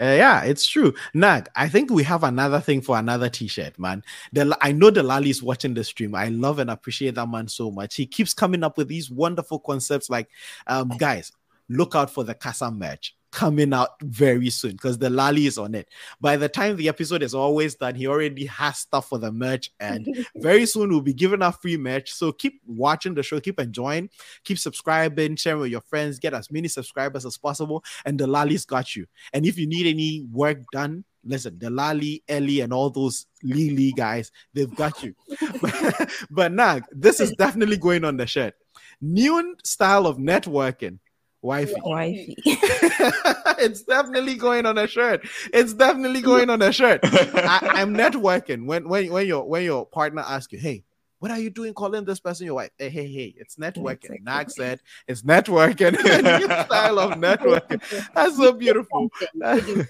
Uh, 0.00 0.04
yeah, 0.04 0.42
it's 0.42 0.66
true. 0.66 0.94
Nag, 1.14 1.48
I 1.56 1.68
think 1.68 1.90
we 1.90 2.02
have 2.04 2.24
another 2.24 2.60
thing 2.60 2.80
for 2.80 2.98
another 2.98 3.28
T-shirt, 3.28 3.78
man. 3.78 4.04
The 4.32 4.56
I 4.60 4.72
know 4.72 4.90
the 4.90 5.02
Lali 5.02 5.30
is 5.30 5.42
watching 5.42 5.74
the 5.74 5.84
stream. 5.84 6.14
I 6.14 6.28
love 6.28 6.58
and 6.58 6.70
appreciate 6.70 7.14
that 7.16 7.28
man 7.28 7.48
so 7.48 7.70
much. 7.70 7.96
He 7.96 8.06
keeps 8.06 8.34
coming 8.34 8.62
up 8.62 8.76
with 8.78 8.88
these 8.88 9.10
wonderful 9.10 9.58
concepts. 9.58 10.10
Like, 10.10 10.28
um, 10.66 10.88
guys, 10.98 11.32
look 11.68 11.94
out 11.94 12.10
for 12.10 12.24
the 12.24 12.34
Casa 12.34 12.70
merch 12.70 13.16
coming 13.30 13.72
out 13.72 13.90
very 14.02 14.50
soon 14.50 14.72
because 14.72 14.98
the 14.98 15.10
Lali 15.10 15.46
is 15.46 15.58
on 15.58 15.74
it. 15.74 15.88
By 16.20 16.36
the 16.36 16.48
time 16.48 16.76
the 16.76 16.88
episode 16.88 17.22
is 17.22 17.34
always 17.34 17.74
done, 17.74 17.94
he 17.94 18.06
already 18.06 18.46
has 18.46 18.78
stuff 18.78 19.08
for 19.08 19.18
the 19.18 19.32
merch, 19.32 19.70
and 19.80 20.06
very 20.36 20.66
soon 20.66 20.90
we'll 20.90 21.00
be 21.00 21.14
giving 21.14 21.42
out 21.42 21.60
free 21.60 21.76
merch. 21.76 22.12
So 22.12 22.32
keep 22.32 22.60
watching 22.66 23.14
the 23.14 23.22
show, 23.22 23.40
keep 23.40 23.60
enjoying, 23.60 24.10
keep 24.44 24.58
subscribing, 24.58 25.36
sharing 25.36 25.60
with 25.60 25.70
your 25.70 25.80
friends, 25.82 26.18
get 26.18 26.34
as 26.34 26.50
many 26.50 26.68
subscribers 26.68 27.24
as 27.26 27.36
possible, 27.36 27.84
and 28.04 28.18
the 28.18 28.26
Lali's 28.26 28.64
got 28.64 28.96
you. 28.96 29.06
And 29.32 29.46
if 29.46 29.58
you 29.58 29.66
need 29.66 29.86
any 29.86 30.26
work 30.32 30.58
done, 30.72 31.04
listen, 31.24 31.58
the 31.58 31.70
Lali, 31.70 32.22
Ellie, 32.28 32.60
and 32.60 32.72
all 32.72 32.90
those 32.90 33.26
Lili 33.42 33.92
guys, 33.92 34.30
they've 34.54 34.74
got 34.74 35.02
you. 35.02 35.14
but, 35.60 36.10
but 36.30 36.52
Nag, 36.52 36.84
this 36.90 37.20
is 37.20 37.32
definitely 37.32 37.76
going 37.76 38.04
on 38.04 38.16
the 38.16 38.26
shirt. 38.26 38.54
New 39.00 39.56
style 39.64 40.06
of 40.06 40.18
networking. 40.18 40.98
Wifey. 41.42 41.74
Wifey. 41.84 42.36
it's 42.44 43.82
definitely 43.82 44.34
going 44.34 44.66
on 44.66 44.78
a 44.78 44.86
shirt. 44.86 45.26
It's 45.52 45.74
definitely 45.74 46.20
going 46.20 46.50
on 46.50 46.60
a 46.62 46.72
shirt. 46.72 47.00
I, 47.02 47.60
I'm 47.74 47.94
networking 47.94 48.66
when 48.66 48.88
when 48.88 49.10
when 49.10 49.26
your 49.26 49.48
when 49.48 49.64
your 49.64 49.86
partner 49.86 50.22
asks 50.26 50.52
you, 50.52 50.58
hey, 50.58 50.84
what 51.18 51.30
are 51.30 51.38
you 51.38 51.50
doing 51.50 51.74
calling 51.74 52.04
this 52.04 52.20
person 52.20 52.46
your 52.46 52.56
wife? 52.56 52.70
Hey, 52.78 52.88
hey, 52.88 53.06
hey, 53.06 53.34
it's 53.36 53.56
networking. 53.56 54.16
Exactly. 54.16 54.20
Nag 54.22 54.50
said 54.50 54.80
it's 55.06 55.22
networking. 55.22 55.92
new 56.40 56.46
style 56.64 56.98
of 56.98 57.12
networking. 57.12 57.80
That's 58.14 58.36
so 58.36 58.52
beautiful. 58.52 59.10
Eh, 59.42 59.84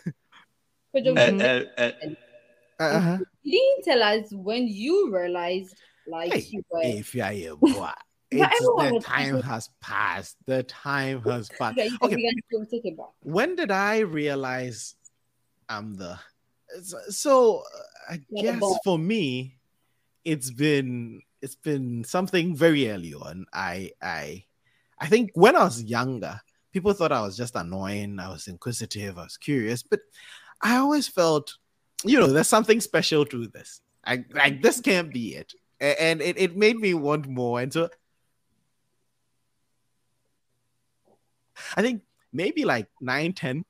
eh, 0.96 1.64
eh. 1.76 1.92
uh-huh. 2.80 3.18
You 3.42 3.52
didn't 3.52 3.84
tell 3.84 4.02
us 4.02 4.32
when 4.32 4.66
you 4.66 5.14
realized 5.14 5.76
like 6.08 6.32
hey, 6.32 6.46
you 6.50 6.62
were 6.70 6.80
if 6.82 7.14
you 7.14 7.22
are 7.22 7.30
a 7.30 7.56
boy. 7.56 7.90
It's, 8.30 8.60
the 8.60 9.00
time 9.02 9.42
has 9.42 9.70
passed. 9.80 10.36
The 10.46 10.62
time 10.62 11.22
has 11.24 11.48
passed. 11.48 11.78
Okay, 11.78 11.90
okay. 12.02 12.32
When 13.22 13.56
did 13.56 13.70
I 13.70 14.00
realize 14.00 14.94
I'm 15.68 15.94
the 15.96 16.18
so 17.08 17.62
I 18.08 18.20
guess 18.36 18.62
for 18.84 18.98
me, 18.98 19.56
it's 20.24 20.50
been 20.50 21.22
it's 21.42 21.56
been 21.56 22.04
something 22.04 22.56
very 22.56 22.90
early 22.90 23.14
on. 23.14 23.46
I 23.52 23.92
I 24.02 24.44
I 24.98 25.06
think 25.06 25.30
when 25.34 25.56
I 25.56 25.64
was 25.64 25.82
younger, 25.82 26.40
people 26.72 26.92
thought 26.92 27.12
I 27.12 27.22
was 27.22 27.36
just 27.36 27.56
annoying, 27.56 28.18
I 28.18 28.28
was 28.28 28.46
inquisitive, 28.46 29.18
I 29.18 29.24
was 29.24 29.36
curious, 29.36 29.82
but 29.82 30.00
I 30.62 30.76
always 30.76 31.08
felt, 31.08 31.54
you 32.04 32.20
know, 32.20 32.26
there's 32.26 32.48
something 32.48 32.80
special 32.80 33.24
to 33.26 33.46
this. 33.48 33.80
I 34.04 34.24
like 34.32 34.62
this 34.62 34.80
can't 34.80 35.12
be 35.12 35.34
it. 35.34 35.54
And 35.80 36.20
it, 36.20 36.38
it 36.38 36.56
made 36.56 36.78
me 36.78 36.92
want 36.92 37.26
more. 37.26 37.60
And 37.60 37.72
so 37.72 37.88
I 41.76 41.82
think 41.82 42.02
maybe 42.32 42.64
like 42.64 42.88
9, 43.00 43.32
10, 43.32 43.64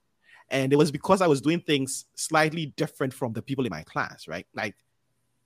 and 0.50 0.72
it 0.72 0.76
was 0.76 0.90
because 0.90 1.22
I 1.22 1.26
was 1.26 1.40
doing 1.40 1.61
things 1.61 2.07
slightly 2.14 2.66
different 2.76 3.14
from 3.14 3.33
the 3.33 3.42
people 3.42 3.64
in 3.64 3.70
my 3.70 3.83
class, 3.83 4.26
right? 4.26 4.46
Like, 4.55 4.74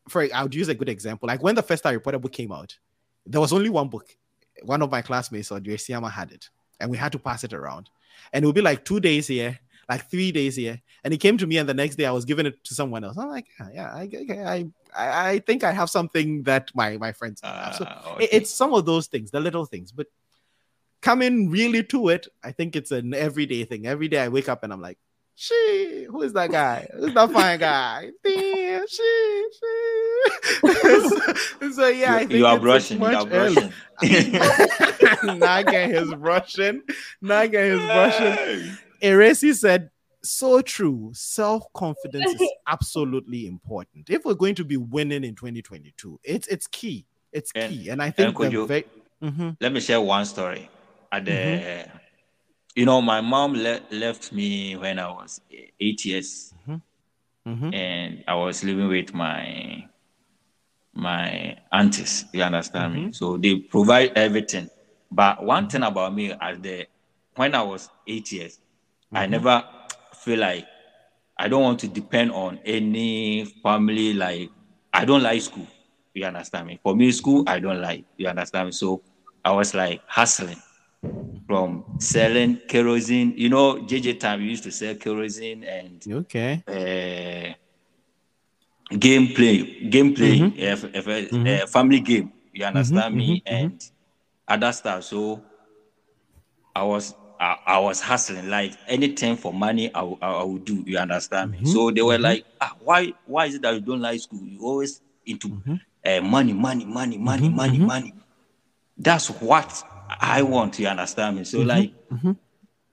for 0.09 0.27
I 0.35 0.43
would 0.43 0.55
use 0.55 0.69
a 0.69 0.75
good 0.75 0.89
example. 0.89 1.27
Like 1.27 1.43
when 1.43 1.55
the 1.55 1.63
first 1.63 1.85
Harry 1.85 2.01
Potter 2.01 2.19
book 2.19 2.33
came 2.33 2.53
out, 2.53 2.77
there 3.27 3.41
was 3.41 3.53
only 3.53 3.71
one 3.71 3.89
book. 3.89 4.17
One 4.63 4.83
of 4.83 4.91
my 4.91 5.03
classmates, 5.03 5.51
or 5.51 5.59
Siyama, 5.61 6.11
had 6.11 6.31
it, 6.33 6.49
and 6.81 6.91
we 6.91 6.97
had 6.97 7.13
to 7.13 7.19
pass 7.19 7.45
it 7.45 7.53
around. 7.53 7.91
And 8.33 8.45
it 8.45 8.47
would 8.47 8.55
be 8.55 8.61
like 8.61 8.85
two 8.85 9.01
days 9.01 9.27
here, 9.27 9.59
like 9.89 10.09
three 10.11 10.31
days 10.31 10.57
here. 10.57 10.81
And 11.03 11.13
he 11.13 11.19
came 11.19 11.37
to 11.39 11.47
me, 11.47 11.59
and 11.59 11.69
the 11.69 11.75
next 11.75 11.97
day 11.97 12.07
I 12.07 12.13
was 12.13 12.25
giving 12.25 12.47
it 12.47 12.63
to 12.65 12.75
someone 12.75 13.03
else. 13.05 13.19
I'm 13.19 13.29
like, 13.29 13.47
yeah, 13.59 14.03
yeah 14.03 14.51
I, 14.51 14.67
I, 14.97 15.31
I 15.31 15.39
think 15.41 15.65
I 15.65 15.73
have 15.73 15.91
something 15.91 16.45
that 16.45 16.71
my 16.75 16.97
my 16.99 17.13
friends 17.13 17.41
have. 17.43 17.75
So 17.75 17.85
uh, 17.85 18.13
okay. 18.13 18.29
it's 18.31 18.51
some 18.51 18.73
of 18.75 18.87
those 18.87 19.07
things, 19.07 19.31
the 19.31 19.41
little 19.41 19.65
things, 19.65 19.91
but 19.91 20.07
coming 21.05 21.51
really 21.51 21.85
to 21.85 22.09
it, 22.09 22.27
I 22.43 22.51
think 22.51 22.75
it's 22.75 22.91
an 22.91 23.13
everyday 23.13 23.65
thing. 23.65 23.87
Every 23.87 24.09
day 24.09 24.21
I 24.21 24.29
wake 24.29 24.49
up 24.49 24.65
and 24.65 24.73
I'm 24.73 24.81
like, 24.81 24.99
she, 25.37 26.07
who 26.09 26.23
is 26.23 26.33
that 26.33 26.51
guy? 26.51 26.89
Who's 26.97 27.13
that 27.13 27.31
fine 27.31 27.59
guy? 27.59 28.11
Damn, 28.25 28.87
she, 28.89 29.45
she. 29.53 30.63
so, 31.73 31.89
yeah, 31.89 32.15
I 32.15 32.19
think 32.21 32.33
you 32.33 32.47
are 32.47 32.59
brushing. 32.59 33.01
You 33.01 33.07
are 33.07 33.27
brushing. 33.27 33.73
Naga 35.39 35.85
is 35.85 36.15
brushing. 36.15 36.83
Naga 37.21 37.61
is 37.61 37.81
brushing. 37.81 38.77
Eresi 39.03 39.55
said, 39.55 39.91
so 40.23 40.63
true. 40.63 41.11
Self 41.13 41.71
confidence 41.75 42.41
is 42.41 42.49
absolutely 42.67 43.47
important. 43.47 44.09
If 44.09 44.25
we're 44.25 44.35
going 44.35 44.55
to 44.55 44.65
be 44.65 44.79
winning 44.79 45.25
in 45.25 45.35
2022, 45.35 46.21
it's 46.25 46.47
it's 46.49 46.67
key. 46.67 47.05
It's 47.31 47.53
key. 47.53 47.91
And, 47.91 48.01
I 48.01 48.11
think 48.11 48.39
and 48.39 48.53
you, 48.53 48.67
ve- 48.67 48.85
mm-hmm. 49.21 49.51
let 49.61 49.73
me 49.73 49.81
share 49.81 50.01
one 50.01 50.25
story 50.25 50.71
at 51.15 51.25
the 51.25 51.31
mm-hmm. 51.31 51.97
you 52.75 52.85
know 52.85 53.01
my 53.01 53.21
mom 53.21 53.55
le- 53.55 53.81
left 53.91 54.33
me 54.33 54.77
when 54.77 54.99
i 54.99 55.11
was 55.11 55.41
eight 55.81 56.05
years 56.05 56.55
mm-hmm. 56.69 57.51
Mm-hmm. 57.51 57.75
and 57.75 58.25
i 58.27 58.35
was 58.35 58.65
living 58.65 58.89
with 58.89 59.15
my 59.15 59.87
my 60.93 61.57
aunties 61.73 62.25
you 62.33 62.43
understand 62.43 62.95
me 62.95 63.01
mm-hmm. 63.03 63.13
so 63.13 63.37
they 63.37 63.57
provide 63.57 64.13
everything 64.17 64.69
but 65.11 65.43
one 65.45 65.69
thing 65.69 65.83
about 65.83 66.15
me 66.15 66.33
as 66.41 66.59
the 66.61 66.87
when 67.37 67.55
i 67.55 67.63
was 67.63 67.89
eight 68.07 68.31
years 68.33 68.59
i 69.13 69.23
mm-hmm. 69.23 69.33
never 69.33 69.65
feel 70.17 70.39
like 70.41 70.67
i 71.39 71.49
don't 71.49 71.63
want 71.63 71.79
to 71.79 71.89
depend 71.89 72.33
on 72.33 72.59
any 72.65 73.45
family 73.63 74.15
like 74.15 74.51
i 74.93 75.05
don't 75.05 75.23
like 75.23 75.41
school 75.43 75.67
you 76.15 76.25
understand 76.25 76.67
me 76.67 76.79
for 76.83 76.95
me 76.97 77.11
school 77.13 77.45
i 77.47 77.59
don't 77.59 77.81
like 77.81 78.05
you 78.17 78.27
understand 78.27 78.67
me 78.67 78.73
so 78.73 79.03
i 79.45 79.51
was 79.51 79.75
like 79.75 80.01
hustling 80.07 80.61
from 81.47 81.85
selling 81.99 82.59
kerosene. 82.69 83.35
You 83.37 83.49
know, 83.49 83.77
JJ 83.77 84.21
time 84.21 84.41
we 84.41 84.47
used 84.47 84.65
to 84.65 84.71
sell 84.71 84.95
kerosene 84.95 85.65
and 85.65 86.05
okay 86.11 86.63
uh, 86.69 87.55
gameplay, 88.97 89.91
gameplay, 89.91 90.39
mm-hmm. 90.39 90.59
if, 90.59 90.85
if, 90.85 91.07
mm-hmm. 91.07 91.47
uh, 91.47 91.67
family 91.67 92.01
game. 92.01 92.33
You 92.53 92.65
understand 92.65 93.15
mm-hmm, 93.15 93.17
me 93.17 93.43
mm-hmm, 93.47 93.55
mm-hmm. 93.55 93.67
and 93.67 93.91
other 94.47 94.73
stuff. 94.73 95.05
So 95.05 95.43
I 96.75 96.83
was 96.83 97.15
I, 97.41 97.59
I, 97.67 97.79
was 97.79 98.01
hustling 98.01 98.49
like 98.49 98.75
anything 98.87 99.37
for 99.37 99.53
money 99.53 99.93
I, 99.93 100.03
I, 100.03 100.31
I 100.31 100.43
would 100.45 100.65
do. 100.65 100.85
You 100.87 100.99
understand 100.99 101.51
me? 101.53 101.65
So 101.65 101.91
they 101.91 102.03
were 102.03 102.19
like, 102.19 102.45
ah, 102.61 102.75
why 102.81 103.13
why 103.27 103.47
is 103.47 103.57
it 103.57 103.63
that 103.63 103.75
you 103.75 103.81
don't 103.81 104.01
like 104.01 104.21
school? 104.21 104.43
You 104.43 104.61
always 104.61 105.01
into 105.27 105.61
uh, 106.05 106.21
money, 106.21 106.53
money, 106.53 106.85
money, 106.85 107.19
money, 107.19 107.49
money, 107.49 107.79
money. 107.79 108.15
That's 108.97 109.29
what 109.29 109.83
I 110.09 110.43
want, 110.43 110.79
you 110.79 110.87
understand 110.87 111.37
me? 111.37 111.45
So 111.45 111.59
mm-hmm. 111.59 111.69
like 111.69 112.09
mm-hmm. 112.13 112.33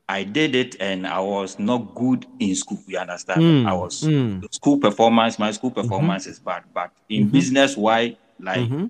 I 0.08 0.24
did 0.24 0.56
it 0.56 0.76
and 0.80 1.08
I 1.08 1.20
was 1.20 1.58
not 1.58 1.96
good 1.96 2.26
in 2.40 2.56
school, 2.56 2.80
you 2.88 2.98
understand 2.98 3.42
mm. 3.42 3.66
I 3.66 3.74
was 3.74 4.04
mm. 4.04 4.54
school 4.54 4.78
performance, 4.78 5.40
my 5.40 5.52
school 5.52 5.72
mm-hmm. 5.72 5.82
performance 5.82 6.24
mm-hmm. 6.24 6.32
is 6.32 6.40
bad, 6.40 6.64
but 6.74 6.92
in 7.10 7.24
mm-hmm. 7.24 7.32
business 7.32 7.78
why 7.78 8.18
like 8.40 8.60
mm-hmm. 8.60 8.86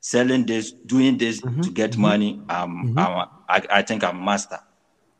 selling 0.00 0.44
this, 0.44 0.72
doing 0.72 1.18
this 1.18 1.40
to 1.40 1.70
get 1.72 1.96
money, 1.96 2.40
um 2.48 2.98
I'm 2.98 3.12
a, 3.12 3.30
I, 3.48 3.62
I 3.70 3.82
think 3.82 4.02
I'm 4.02 4.24
master. 4.24 4.58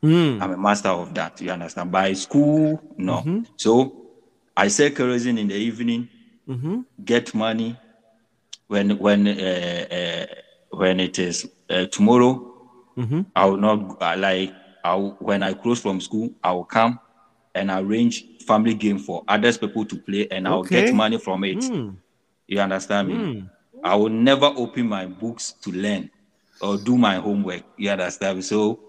Mm. 0.03 0.41
I'm 0.41 0.51
a 0.51 0.57
master 0.57 0.89
of 0.89 1.13
that, 1.15 1.39
you 1.41 1.49
understand? 1.49 1.91
By 1.91 2.13
school, 2.13 2.81
no. 2.97 3.43
So 3.55 4.05
I 4.55 4.67
sell 4.67 4.89
kerosene 4.89 5.37
in 5.37 5.47
the 5.47 5.55
evening, 5.55 6.09
get 7.03 7.33
money 7.33 7.77
when 8.67 8.97
when 8.97 9.27
uh, 9.27 9.85
uh, 9.91 10.25
when 10.77 10.99
it 10.99 11.19
is 11.19 11.49
uh, 11.69 11.85
tomorrow, 11.87 12.53
mm-hmm. 12.97 13.21
I 13.35 13.45
will 13.45 13.57
not 13.57 14.01
uh, 14.01 14.15
like 14.17 14.53
I 14.83 14.95
when 14.95 15.43
I 15.43 15.53
close 15.53 15.81
from 15.81 16.01
school, 16.01 16.31
I 16.43 16.51
will 16.51 16.65
come 16.65 16.99
and 17.55 17.71
arrange 17.71 18.25
family 18.45 18.73
game 18.73 18.99
for 18.99 19.23
others 19.27 19.57
people 19.57 19.85
to 19.85 19.95
play, 19.97 20.27
and 20.29 20.47
I'll 20.47 20.63
get 20.63 20.93
money 20.93 21.17
from 21.17 21.43
it. 21.43 21.57
Mm. 21.57 21.97
You 22.47 22.59
understand 22.59 23.07
me? 23.09 23.13
Mm. 23.15 23.49
I 23.83 23.95
will 23.95 24.09
never 24.09 24.45
open 24.45 24.87
my 24.87 25.05
books 25.05 25.53
to 25.61 25.71
learn 25.71 26.09
or 26.61 26.77
do 26.77 26.97
my 26.97 27.15
homework. 27.15 27.63
You 27.77 27.89
understand 27.91 28.37
me? 28.37 28.41
So 28.41 28.79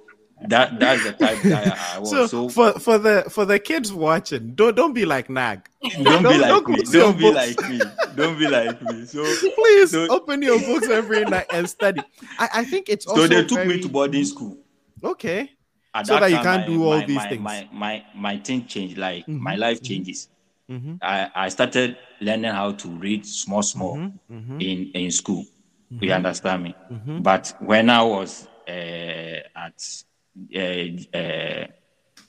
that 0.47 0.79
that's 0.79 1.03
the 1.05 1.13
type 1.13 1.43
that 1.43 1.79
I, 1.95 1.99
was. 2.01 2.11
So, 2.11 2.27
so, 2.27 2.49
for 2.49 2.73
for 2.79 2.99
the 2.99 3.25
for 3.29 3.45
the 3.45 3.59
kids 3.59 3.93
watching, 3.93 4.55
don't 4.55 4.77
don't 4.77 4.93
be 4.93 5.05
like 5.05 5.29
Nag. 5.29 5.69
Don't, 5.83 6.05
don't 6.23 6.23
be 6.23 6.39
like 6.39 6.49
don't 6.49 6.69
me. 6.69 6.83
Don't 6.85 7.19
be 7.19 7.33
like 7.33 7.69
me. 7.69 7.81
Don't 8.15 8.39
be 8.39 8.49
like 8.49 8.83
me. 8.83 9.05
So 9.07 9.25
please 9.55 9.91
so, 9.91 10.07
open 10.09 10.43
your 10.43 10.59
books 10.61 10.89
every 10.89 11.25
night 11.25 11.47
and 11.53 11.69
study. 11.69 12.03
I, 12.39 12.49
I 12.55 12.65
think 12.65 12.89
it's 12.89 13.05
so 13.05 13.27
they 13.27 13.43
took 13.45 13.59
very... 13.59 13.69
me 13.69 13.81
to 13.83 13.89
boarding 13.89 14.25
school. 14.25 14.59
Okay. 15.03 15.51
At 15.95 16.07
so 16.07 16.15
that, 16.15 16.21
that 16.21 16.31
you 16.31 16.37
can't 16.37 16.69
my, 16.69 16.75
do 16.75 16.85
all 16.85 16.99
my, 16.99 17.07
these 17.07 17.17
my, 17.17 17.29
things. 17.29 17.43
My 17.43 17.69
my 17.73 18.05
my 18.15 18.37
thing 18.39 18.67
changed. 18.67 18.97
Like 18.97 19.23
mm-hmm. 19.23 19.43
my 19.43 19.57
life 19.57 19.79
mm-hmm. 19.79 19.85
changes. 19.85 20.29
Mm-hmm. 20.71 20.97
I, 21.01 21.31
I 21.35 21.49
started 21.49 21.97
learning 22.21 22.53
how 22.53 22.73
to 22.73 22.89
read 22.89 23.27
small 23.27 23.63
small 23.63 23.97
mm-hmm. 23.97 24.35
mm-hmm. 24.35 24.61
in 24.61 24.91
in 24.93 25.11
school. 25.11 25.45
You 25.91 25.99
mm-hmm. 25.99 26.13
understand 26.13 26.63
me? 26.63 26.75
But 27.23 27.57
when 27.61 27.89
I 27.89 28.03
was 28.03 28.47
uh, 28.69 29.41
at 29.57 30.05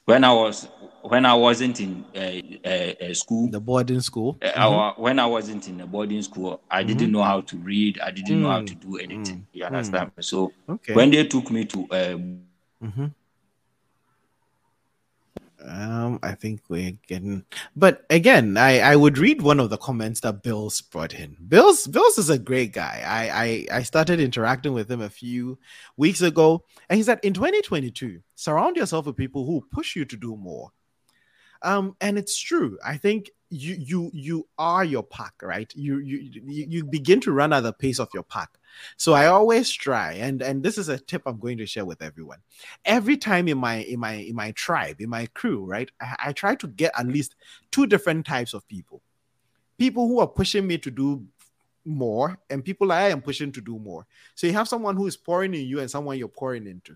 when 0.06 0.24
I 0.24 0.34
was 0.34 0.68
when 1.02 1.26
I 1.26 1.34
wasn't 1.34 1.80
in 1.80 2.04
uh, 2.16 3.14
school, 3.14 3.50
the 3.50 3.60
boarding 3.60 4.02
school. 4.02 4.36
Mm-hmm. 4.42 4.60
I, 4.60 4.94
when 4.98 5.20
I 5.20 5.26
wasn't 5.26 5.68
in 5.68 5.78
the 5.78 5.86
boarding 5.86 6.22
school, 6.22 6.62
I 6.70 6.84
didn't 6.84 7.04
mm-hmm. 7.04 7.12
know 7.14 7.24
how 7.24 7.42
to 7.42 7.58
read. 7.58 8.00
I 8.00 8.12
didn't 8.12 8.32
mm-hmm. 8.32 8.44
know 8.44 8.50
how 8.50 8.62
to 8.62 8.76
do 8.76 8.98
anything. 8.98 9.38
Mm. 9.38 9.46
You 9.54 9.66
understand? 9.66 10.12
So 10.20 10.52
okay. 10.68 10.94
when 10.94 11.12
they 11.12 11.26
took 11.26 11.52
me 11.52 11.66
to 11.66 11.78
mm-hmm. 11.88 13.06
Um, 15.66 16.20
I 16.24 16.36
think 16.36 16.62
we're 16.70 16.98
getting, 17.08 17.44
but 17.76 18.06
again, 18.10 18.56
I 18.56 18.80
I 18.80 18.96
would 18.96 19.18
read 19.18 19.42
one 19.42 19.60
of 19.60 19.70
the 19.70 19.78
comments 19.78 20.22
that 20.22 20.42
Bills 20.42 20.82
brought 20.82 21.14
in. 21.14 21.36
Bills 21.48 21.86
Bills 21.88 22.18
is 22.18 22.30
a 22.30 22.40
great 22.40 22.72
guy. 22.72 23.04
I 23.06 23.76
I 23.76 23.80
I 23.80 23.84
started 23.84 24.20
interacting 24.22 24.74
with 24.74 24.90
him 24.90 25.02
a 25.02 25.10
few 25.10 25.60
weeks 25.98 26.22
ago, 26.22 26.64
and 26.90 26.98
he 26.98 27.04
said 27.04 27.20
in 27.24 27.34
2022, 27.34 28.22
surround 28.36 28.78
yourself 28.78 29.06
with 29.06 29.18
people 29.18 29.46
who 29.46 29.68
push 29.72 29.96
you 29.96 30.06
to 30.06 30.16
do 30.16 30.38
more. 30.38 30.72
Um, 31.62 31.96
and 32.00 32.18
it's 32.18 32.40
true. 32.40 32.78
I 32.86 32.98
think 32.98 33.32
you 33.50 33.76
you 33.80 34.12
you 34.14 34.48
are 34.58 34.86
your 34.86 35.04
pack, 35.04 35.34
right? 35.42 35.72
You 35.76 36.00
you 36.00 36.30
you 36.46 36.84
begin 36.84 37.20
to 37.22 37.32
run 37.32 37.52
at 37.52 37.62
the 37.62 37.74
pace 37.74 38.00
of 38.00 38.10
your 38.14 38.24
pack. 38.24 38.50
So 38.96 39.14
I 39.14 39.26
always 39.26 39.72
try, 39.72 40.14
and 40.14 40.42
and 40.42 40.62
this 40.64 40.78
is 40.78 40.90
a 40.90 41.00
tip 41.00 41.24
I'm 41.26 41.40
going 41.40 41.58
to 41.58 41.66
share 41.66 41.86
with 41.86 42.02
everyone. 42.02 42.40
Every 42.86 43.18
time 43.18 43.48
in 43.48 43.58
my 43.58 43.78
in 43.78 44.00
my 44.00 44.14
in 44.14 44.36
my 44.36 44.52
tribe, 44.52 45.02
in 45.02 45.10
my 45.10 45.26
crew, 45.28 45.66
right, 45.66 45.90
I, 46.00 46.16
I 46.28 46.34
try 46.34 46.56
to 46.56 46.68
get 46.68 46.92
at 46.98 47.08
least 47.08 47.36
two 47.72 47.88
different 47.88 48.26
types 48.26 48.54
of 48.54 48.68
people. 48.68 49.02
People 49.78 50.08
who 50.08 50.20
are 50.20 50.28
pushing 50.28 50.68
me 50.68 50.78
to 50.78 50.92
do 50.92 51.26
more, 51.86 52.38
and 52.50 52.64
people 52.64 52.92
I 52.92 53.10
am 53.10 53.22
pushing 53.22 53.52
to 53.54 53.62
do 53.62 53.80
more. 53.80 54.06
So 54.36 54.46
you 54.46 54.54
have 54.54 54.68
someone 54.68 54.96
who 54.96 55.08
is 55.08 55.18
pouring 55.18 55.56
in 55.56 55.66
you 55.66 55.80
and 55.80 55.90
someone 55.90 56.18
you're 56.18 56.28
pouring 56.28 56.68
into. 56.68 56.96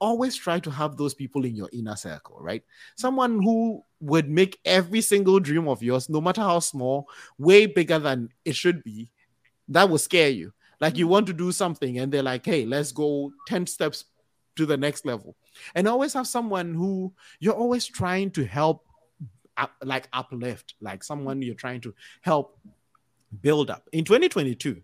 Always 0.00 0.34
try 0.34 0.58
to 0.60 0.70
have 0.70 0.96
those 0.96 1.14
people 1.14 1.44
in 1.44 1.54
your 1.54 1.68
inner 1.72 1.96
circle, 1.96 2.38
right? 2.40 2.62
Someone 2.96 3.42
who 3.42 3.84
would 4.00 4.30
make 4.30 4.58
every 4.64 5.00
single 5.00 5.38
dream 5.40 5.68
of 5.68 5.82
yours, 5.82 6.08
no 6.08 6.20
matter 6.20 6.40
how 6.40 6.58
small, 6.60 7.08
way 7.38 7.66
bigger 7.66 7.98
than 7.98 8.30
it 8.44 8.56
should 8.56 8.82
be. 8.82 9.10
That 9.68 9.88
will 9.88 9.98
scare 9.98 10.30
you. 10.30 10.52
Like 10.80 10.96
you 10.96 11.06
mm. 11.06 11.10
want 11.10 11.26
to 11.26 11.32
do 11.32 11.52
something, 11.52 11.98
and 11.98 12.10
they're 12.10 12.22
like, 12.22 12.44
hey, 12.44 12.64
let's 12.64 12.92
go 12.92 13.32
10 13.46 13.66
steps 13.66 14.06
to 14.56 14.66
the 14.66 14.76
next 14.76 15.04
level. 15.04 15.36
And 15.74 15.86
always 15.86 16.14
have 16.14 16.26
someone 16.26 16.74
who 16.74 17.12
you're 17.38 17.54
always 17.54 17.86
trying 17.86 18.30
to 18.32 18.44
help 18.44 18.84
up, 19.56 19.72
like 19.82 20.08
uplift, 20.12 20.74
like 20.80 21.04
someone 21.04 21.42
you're 21.42 21.54
trying 21.54 21.82
to 21.82 21.94
help 22.22 22.58
build 23.42 23.70
up. 23.70 23.88
In 23.92 24.04
2022, 24.04 24.82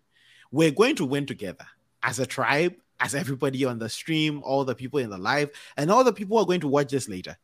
we're 0.51 0.71
going 0.71 0.95
to 0.95 1.05
win 1.05 1.25
together 1.25 1.65
as 2.03 2.19
a 2.19 2.25
tribe, 2.25 2.75
as 2.99 3.15
everybody 3.15 3.65
on 3.65 3.79
the 3.79 3.89
stream, 3.89 4.41
all 4.43 4.65
the 4.65 4.75
people 4.75 4.99
in 4.99 5.09
the 5.09 5.17
live, 5.17 5.49
and 5.77 5.91
all 5.91 6.03
the 6.03 6.13
people 6.13 6.37
who 6.37 6.43
are 6.43 6.47
going 6.47 6.61
to 6.61 6.67
watch 6.67 6.89
this 6.89 7.07
later. 7.07 7.37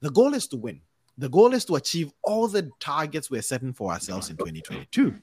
The 0.00 0.10
goal 0.10 0.34
is 0.34 0.46
to 0.48 0.56
win. 0.56 0.80
The 1.16 1.28
goal 1.28 1.52
is 1.52 1.64
to 1.64 1.74
achieve 1.74 2.12
all 2.22 2.46
the 2.46 2.70
targets 2.78 3.30
we're 3.30 3.42
setting 3.42 3.72
for 3.72 3.90
ourselves 3.90 4.30
in 4.30 4.36
2022. 4.36 5.16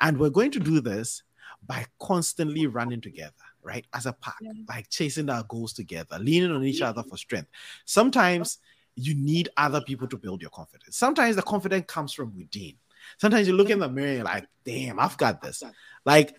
And 0.00 0.18
we're 0.18 0.28
going 0.28 0.50
to 0.50 0.60
do 0.60 0.80
this 0.80 1.22
by 1.66 1.86
constantly 1.98 2.66
running 2.66 3.00
together, 3.00 3.32
right? 3.62 3.86
As 3.94 4.06
a 4.06 4.12
pack, 4.12 4.36
like 4.68 4.90
chasing 4.90 5.30
our 5.30 5.42
goals 5.44 5.72
together, 5.72 6.18
leaning 6.18 6.50
on 6.50 6.64
each 6.64 6.82
other 6.82 7.02
for 7.02 7.16
strength. 7.16 7.48
Sometimes 7.86 8.58
you 8.94 9.14
need 9.14 9.48
other 9.56 9.80
people 9.80 10.06
to 10.08 10.18
build 10.18 10.42
your 10.42 10.50
confidence. 10.50 10.96
Sometimes 10.96 11.36
the 11.36 11.42
confidence 11.42 11.86
comes 11.86 12.12
from 12.12 12.36
within. 12.36 12.74
Sometimes 13.16 13.46
you 13.48 13.54
look 13.54 13.70
in 13.70 13.78
the 13.78 13.88
mirror 13.88 14.08
and 14.08 14.16
you're 14.16 14.24
like, 14.24 14.46
damn, 14.64 14.98
I've 14.98 15.16
got 15.16 15.40
this. 15.40 15.62
Like, 16.04 16.36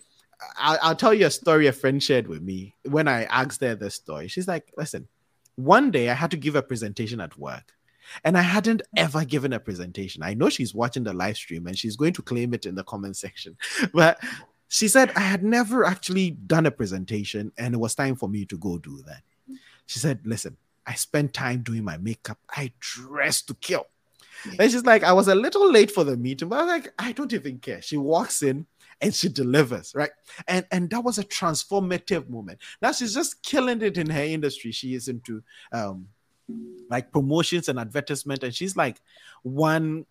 I'll, 0.56 0.78
I'll, 0.82 0.96
tell 0.96 1.14
you 1.14 1.26
a 1.26 1.30
story 1.30 1.66
a 1.66 1.72
friend 1.72 2.02
shared 2.02 2.26
with 2.26 2.42
me 2.42 2.74
when 2.84 3.08
I 3.08 3.24
asked 3.24 3.60
her 3.60 3.74
this 3.74 3.94
story. 3.94 4.28
She's 4.28 4.48
like, 4.48 4.72
listen, 4.76 5.08
one 5.56 5.90
day 5.90 6.08
I 6.08 6.14
had 6.14 6.30
to 6.32 6.36
give 6.36 6.56
a 6.56 6.62
presentation 6.62 7.20
at 7.20 7.36
work. 7.38 7.72
And 8.24 8.36
I 8.36 8.42
hadn't 8.42 8.82
ever 8.96 9.24
given 9.24 9.52
a 9.52 9.60
presentation. 9.60 10.22
I 10.22 10.34
know 10.34 10.48
she's 10.48 10.74
watching 10.74 11.04
the 11.04 11.12
live 11.12 11.36
stream 11.36 11.66
and 11.66 11.78
she's 11.78 11.96
going 11.96 12.12
to 12.14 12.22
claim 12.22 12.54
it 12.54 12.66
in 12.66 12.74
the 12.74 12.84
comment 12.84 13.16
section. 13.16 13.56
But 13.94 14.20
she 14.68 14.88
said, 14.88 15.12
I 15.14 15.20
had 15.20 15.44
never 15.44 15.84
actually 15.84 16.30
done 16.30 16.66
a 16.66 16.70
presentation 16.70 17.52
and 17.56 17.74
it 17.74 17.78
was 17.78 17.94
time 17.94 18.16
for 18.16 18.28
me 18.28 18.44
to 18.46 18.58
go 18.58 18.78
do 18.78 19.02
that. 19.06 19.22
She 19.86 19.98
said, 19.98 20.20
Listen, 20.24 20.56
I 20.86 20.94
spent 20.94 21.34
time 21.34 21.62
doing 21.62 21.84
my 21.84 21.98
makeup. 21.98 22.38
I 22.50 22.72
dressed 22.80 23.48
to 23.48 23.54
kill. 23.54 23.86
And 24.58 24.70
she's 24.70 24.84
like, 24.84 25.04
I 25.04 25.12
was 25.12 25.28
a 25.28 25.34
little 25.34 25.70
late 25.70 25.90
for 25.90 26.02
the 26.02 26.16
meeting, 26.16 26.48
but 26.48 26.60
I 26.60 26.62
was 26.62 26.72
like, 26.72 26.92
I 26.98 27.12
don't 27.12 27.32
even 27.32 27.58
care. 27.58 27.82
She 27.82 27.96
walks 27.96 28.42
in 28.42 28.66
and 29.00 29.14
she 29.14 29.28
delivers, 29.28 29.92
right? 29.94 30.10
And 30.48 30.66
and 30.70 30.90
that 30.90 31.02
was 31.02 31.18
a 31.18 31.24
transformative 31.24 32.28
moment. 32.28 32.58
Now 32.82 32.92
she's 32.92 33.14
just 33.14 33.42
killing 33.42 33.82
it 33.82 33.96
in 33.98 34.10
her 34.10 34.22
industry. 34.22 34.72
She 34.72 34.94
is 34.94 35.08
into 35.08 35.42
um 35.72 36.08
like 36.88 37.12
promotions 37.12 37.68
and 37.68 37.78
advertisement, 37.78 38.42
and 38.42 38.54
she's 38.54 38.76
like 38.76 39.00
one 39.42 40.06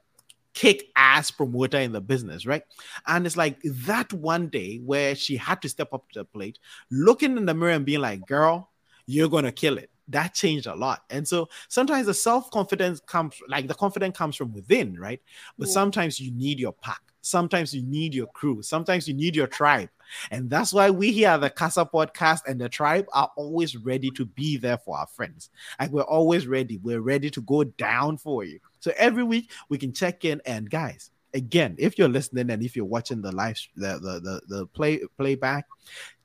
kick 0.53 0.89
ass 0.95 1.31
promoter 1.31 1.77
in 1.77 1.91
the 1.91 2.01
business, 2.01 2.45
right? 2.45 2.63
And 3.07 3.25
it's 3.25 3.37
like 3.37 3.59
that 3.63 4.11
one 4.13 4.47
day 4.47 4.77
where 4.77 5.15
she 5.15 5.37
had 5.37 5.61
to 5.61 5.69
step 5.69 5.93
up 5.93 6.09
to 6.11 6.19
the 6.19 6.25
plate, 6.25 6.59
looking 6.89 7.37
in 7.37 7.45
the 7.45 7.53
mirror 7.53 7.71
and 7.71 7.85
being 7.85 8.01
like, 8.01 8.25
girl, 8.25 8.69
you're 9.05 9.29
gonna 9.29 9.51
kill 9.51 9.77
it. 9.77 9.91
That 10.07 10.33
changed 10.33 10.65
a 10.65 10.75
lot. 10.75 11.03
And 11.11 11.27
so 11.27 11.49
sometimes 11.67 12.07
the 12.07 12.15
self-confidence 12.15 13.01
comes 13.01 13.35
like 13.47 13.67
the 13.67 13.75
confidence 13.75 14.17
comes 14.17 14.35
from 14.35 14.53
within, 14.53 14.99
right? 14.99 15.21
But 15.57 15.67
yeah. 15.67 15.73
sometimes 15.73 16.19
you 16.19 16.31
need 16.31 16.59
your 16.59 16.73
pack. 16.73 17.01
Sometimes 17.21 17.73
you 17.73 17.83
need 17.83 18.13
your 18.13 18.27
crew. 18.27 18.61
Sometimes 18.61 19.07
you 19.07 19.13
need 19.13 19.35
your 19.35 19.47
tribe. 19.47 19.89
And 20.31 20.49
that's 20.49 20.73
why 20.73 20.89
we 20.89 21.11
here 21.11 21.29
at 21.29 21.41
the 21.41 21.49
Casa 21.49 21.85
podcast 21.85 22.41
and 22.47 22.59
the 22.59 22.69
tribe 22.69 23.05
are 23.13 23.31
always 23.35 23.77
ready 23.77 24.09
to 24.11 24.25
be 24.25 24.57
there 24.57 24.77
for 24.77 24.97
our 24.97 25.07
friends. 25.07 25.49
Like 25.79 25.91
we're 25.91 26.01
always 26.01 26.47
ready. 26.47 26.77
We're 26.77 27.01
ready 27.01 27.29
to 27.29 27.41
go 27.41 27.63
down 27.63 28.17
for 28.17 28.43
you. 28.43 28.59
So 28.79 28.91
every 28.97 29.23
week 29.23 29.51
we 29.69 29.77
can 29.77 29.93
check 29.93 30.25
in 30.25 30.41
and 30.45 30.69
guys, 30.69 31.11
again, 31.33 31.75
if 31.77 31.97
you're 31.97 32.09
listening 32.09 32.49
and 32.49 32.63
if 32.63 32.75
you're 32.75 32.85
watching 32.85 33.21
the 33.21 33.31
live 33.31 33.59
the 33.75 33.99
the 33.99 34.19
the, 34.19 34.41
the 34.47 34.65
play 34.67 35.01
playback, 35.17 35.65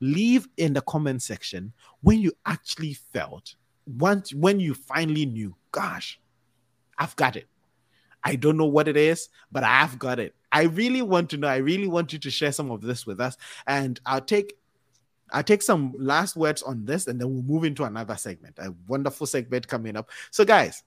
leave 0.01 0.49
in 0.57 0.73
the 0.73 0.81
comment 0.83 1.23
section 1.23 1.73
when 2.01 2.21
you 2.21 2.33
actually 2.47 2.95
felt 2.95 3.57
once 3.87 4.33
when 4.33 4.61
you 4.61 4.75
finally 4.75 5.27
knew, 5.27 5.55
gosh, 5.73 6.21
I've 6.99 7.17
got 7.17 7.37
it. 7.37 7.49
I 8.25 8.37
don't 8.37 8.57
know 8.57 8.65
what 8.65 8.89
it 8.89 8.97
is, 8.97 9.29
but 9.53 9.65
I've 9.65 9.99
got 9.99 10.19
it. 10.19 10.35
I 10.51 10.63
really 10.63 11.03
want 11.03 11.31
to 11.31 11.37
know. 11.37 11.49
I 11.49 11.57
really 11.57 11.89
want 11.89 12.13
you 12.13 12.19
to 12.21 12.31
share 12.31 12.53
some 12.53 12.71
of 12.71 12.81
this 12.81 13.07
with 13.07 13.21
us. 13.21 13.37
And 13.67 14.01
I'll 14.07 14.21
take 14.21 14.55
I'll 15.33 15.43
take 15.43 15.63
some 15.63 15.95
last 15.99 16.37
words 16.37 16.63
on 16.63 16.85
this 16.85 17.07
and 17.07 17.21
then 17.21 17.33
we'll 17.33 17.43
move 17.43 17.65
into 17.65 17.85
another 17.85 18.17
segment. 18.17 18.59
A 18.59 18.73
wonderful 18.87 19.27
segment 19.27 19.67
coming 19.67 19.97
up. 19.97 20.11
So, 20.31 20.45
guys, 20.45 20.83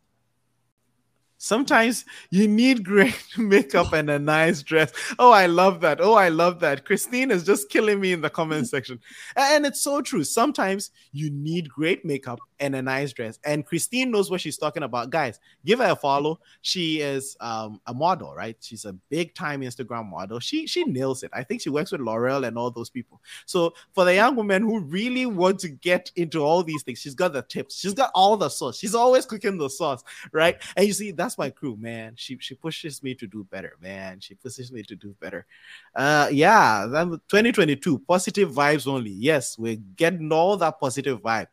Sometimes 1.38 2.06
you 2.32 2.48
need 2.48 2.84
great 2.84 3.24
makeup 3.38 3.94
and 3.94 4.10
a 4.10 4.18
nice 4.18 4.64
dress. 4.64 4.92
Oh, 5.20 5.32
I 5.32 5.46
love 5.46 5.82
that. 5.82 6.02
Oh, 6.02 6.16
I 6.16 6.30
love 6.30 6.60
that. 6.62 6.84
Christine 6.84 7.32
is 7.32 7.44
just 7.44 7.70
killing 7.70 8.00
me 8.00 8.12
in 8.14 8.22
the 8.22 8.30
comment 8.30 8.68
section. 8.68 9.00
And 9.36 9.66
it's 9.66 9.82
so 9.82 10.02
true. 10.02 10.24
Sometimes 10.24 10.92
you 11.12 11.30
need 11.30 11.70
great 11.70 12.04
makeup 12.04 12.40
and 12.60 12.76
a 12.76 12.82
nice 12.82 13.14
dress. 13.14 13.40
And 13.46 13.66
Christine 13.66 14.12
knows 14.12 14.32
what 14.32 14.42
she's 14.42 14.58
talking 14.58 14.84
about. 14.84 15.10
Guys, 15.10 15.40
give 15.66 15.80
her 15.80 15.92
a 15.92 15.96
follow. 15.96 16.40
She 16.62 17.02
is 17.02 17.38
um, 17.40 17.80
a 17.86 17.94
model, 17.94 18.34
right? 18.34 18.58
She's 18.60 18.86
a 18.86 18.94
big 18.94 19.36
time 19.36 19.62
Instagram 19.62 20.10
model. 20.10 20.40
She 20.40 20.68
she 20.68 20.84
nails 20.84 21.24
it. 21.24 21.32
I 21.34 21.44
think 21.44 21.62
she 21.62 21.70
works 21.70 21.92
with 21.92 22.02
L'Oreal 22.02 22.48
and 22.48 22.58
all 22.58 22.72
those 22.72 22.90
people. 22.90 23.22
So 23.46 23.74
for 23.94 24.06
the 24.06 24.16
young 24.16 24.36
women 24.36 24.64
who 24.64 24.80
really 24.80 25.26
want 25.26 25.60
to 25.60 25.70
get 25.70 26.12
into 26.16 26.44
all 26.44 26.64
these 26.64 26.84
things, 26.84 27.00
she's 27.00 27.16
got 27.16 27.34
the 27.34 27.44
tips. 27.44 27.80
She's 27.80 27.94
got 27.94 28.12
all 28.16 28.38
the 28.38 28.50
sauce. 28.50 28.78
She's 28.78 28.96
always 28.96 29.26
cooking 29.26 29.58
the 29.58 29.70
sauce, 29.70 30.04
right? 30.32 30.62
And 30.76 30.88
you 30.88 30.94
see 30.94 31.12
that 31.12 31.27
that's 31.28 31.38
my 31.38 31.50
crew, 31.50 31.76
man. 31.76 32.14
She 32.16 32.38
she 32.40 32.56
pushes 32.56 33.04
me 33.04 33.14
to 33.16 33.28
do 33.28 33.44
better, 33.44 33.76
man. 33.82 34.22
She 34.22 34.34
pushes 34.36 34.72
me 34.72 34.82
to 34.84 34.96
do 34.96 35.14
better. 35.20 35.46
Uh 35.94 36.30
yeah, 36.32 36.88
then 36.90 37.10
2022, 37.28 38.00
positive 38.00 38.52
vibes 38.52 38.88
only. 38.88 39.12
Yes, 39.12 39.60
we're 39.60 39.76
getting 39.76 40.32
all 40.32 40.56
that 40.56 40.80
positive 40.80 41.22
vibe. 41.22 41.48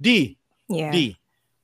D, 0.00 0.38
yeah. 0.66 0.90
D, 0.90 1.17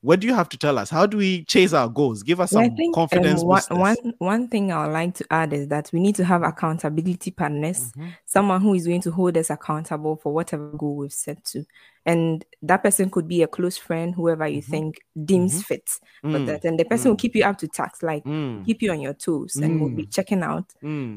what 0.05 0.21
do 0.21 0.27
you 0.27 0.35
have 0.35 0.51
to 0.51 0.59
tell 0.59 0.79
us? 0.79 0.91
How 0.91 1.07
do 1.07 1.17
we 1.17 1.45
chase 1.45 1.73
our 1.73 1.89
goals? 1.89 2.23
Give 2.23 2.39
us 2.39 2.51
some 2.51 2.77
think, 2.77 2.95
um, 2.95 3.09
confidence. 3.09 3.41
Um, 3.41 3.49
one, 3.49 3.63
one, 3.71 4.15
one 4.19 4.49
thing 4.49 4.71
I 4.71 4.85
would 4.85 4.93
like 4.93 5.15
to 5.15 5.27
add 5.31 5.55
is 5.55 5.69
that 5.69 5.89
we 5.95 6.01
need 6.01 6.15
to 6.17 6.25
have 6.27 6.43
accountability 6.43 7.31
partners, 7.31 7.91
mm-hmm. 7.93 8.11
someone 8.27 8.61
who 8.61 8.75
is 8.75 8.87
going 8.87 9.01
to 9.01 9.11
hold 9.11 9.39
us 9.39 9.49
accountable 9.49 10.17
for 10.17 10.31
whatever 10.31 10.69
goal 10.73 10.97
we've 10.97 11.11
set 11.11 11.43
to. 11.47 11.65
And 12.05 12.45
that 12.61 12.83
person 12.83 13.09
could 13.09 13.27
be 13.27 13.43
a 13.45 13.47
close 13.47 13.79
friend, 13.79 14.15
whoever 14.15 14.47
you 14.47 14.61
mm-hmm. 14.61 14.71
think 14.71 15.01
deems 15.25 15.55
mm-hmm. 15.55 15.63
fit 15.63 15.89
for 16.21 16.29
mm. 16.29 16.47
that. 16.49 16.67
And 16.67 16.79
the 16.79 16.85
person 16.85 17.13
will 17.13 17.17
mm. 17.17 17.21
keep 17.21 17.35
you 17.35 17.45
up 17.45 17.57
to 17.57 17.69
task, 17.69 18.03
like 18.03 18.25
mm. 18.25 18.63
keep 18.67 18.83
you 18.83 18.91
on 18.91 19.01
your 19.01 19.15
toes, 19.15 19.57
and 19.57 19.81
will 19.81 19.89
be 19.89 20.05
checking 20.05 20.43
out 20.43 20.67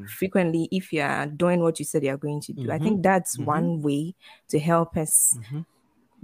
frequently 0.08 0.70
if 0.72 0.94
you 0.94 1.02
are 1.02 1.26
doing 1.26 1.60
what 1.60 1.78
you 1.80 1.84
said 1.84 2.04
you're 2.04 2.16
going 2.16 2.40
to 2.40 2.54
do. 2.54 2.72
I 2.72 2.80
think 2.80 2.94
mm-hmm. 2.94 3.02
that's 3.02 3.36
mm-hmm. 3.36 3.46
one 3.48 3.82
way 3.82 4.16
to 4.48 4.60
help 4.60 4.96
us 4.96 5.38
mm-hmm 5.38 5.60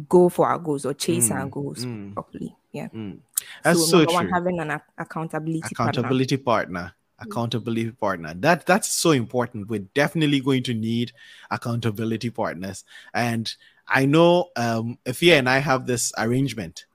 go 0.10 0.30
for 0.30 0.48
our 0.48 0.60
goals 0.60 0.86
or 0.86 0.94
chase 0.94 1.30
mm, 1.30 1.36
our 1.36 1.48
goals 1.48 1.86
mm, 1.86 2.14
properly. 2.14 2.56
Yeah. 2.72 2.88
Mm. 2.88 3.20
That's 3.64 3.80
so, 3.80 3.86
so 3.86 4.06
true. 4.06 4.14
One 4.14 4.30
having 4.30 4.60
an 4.60 4.82
accountability 4.98 5.64
accountability 5.72 6.38
partner. 6.38 6.80
partner. 6.80 6.96
Accountability 7.20 7.92
partner. 7.92 8.34
That 8.34 8.66
that's 8.66 8.90
so 8.90 9.12
important. 9.12 9.70
We're 9.70 9.88
definitely 9.94 10.40
going 10.42 10.64
to 10.64 10.74
need 10.74 11.12
accountability 11.52 12.32
partners. 12.32 12.84
And 13.14 13.54
I 13.88 14.06
know 14.06 14.50
um 14.56 14.98
Efia 15.06 15.38
and 15.38 15.48
I 15.48 15.60
have 15.60 15.86
this 15.86 16.12
arrangement 16.18 16.86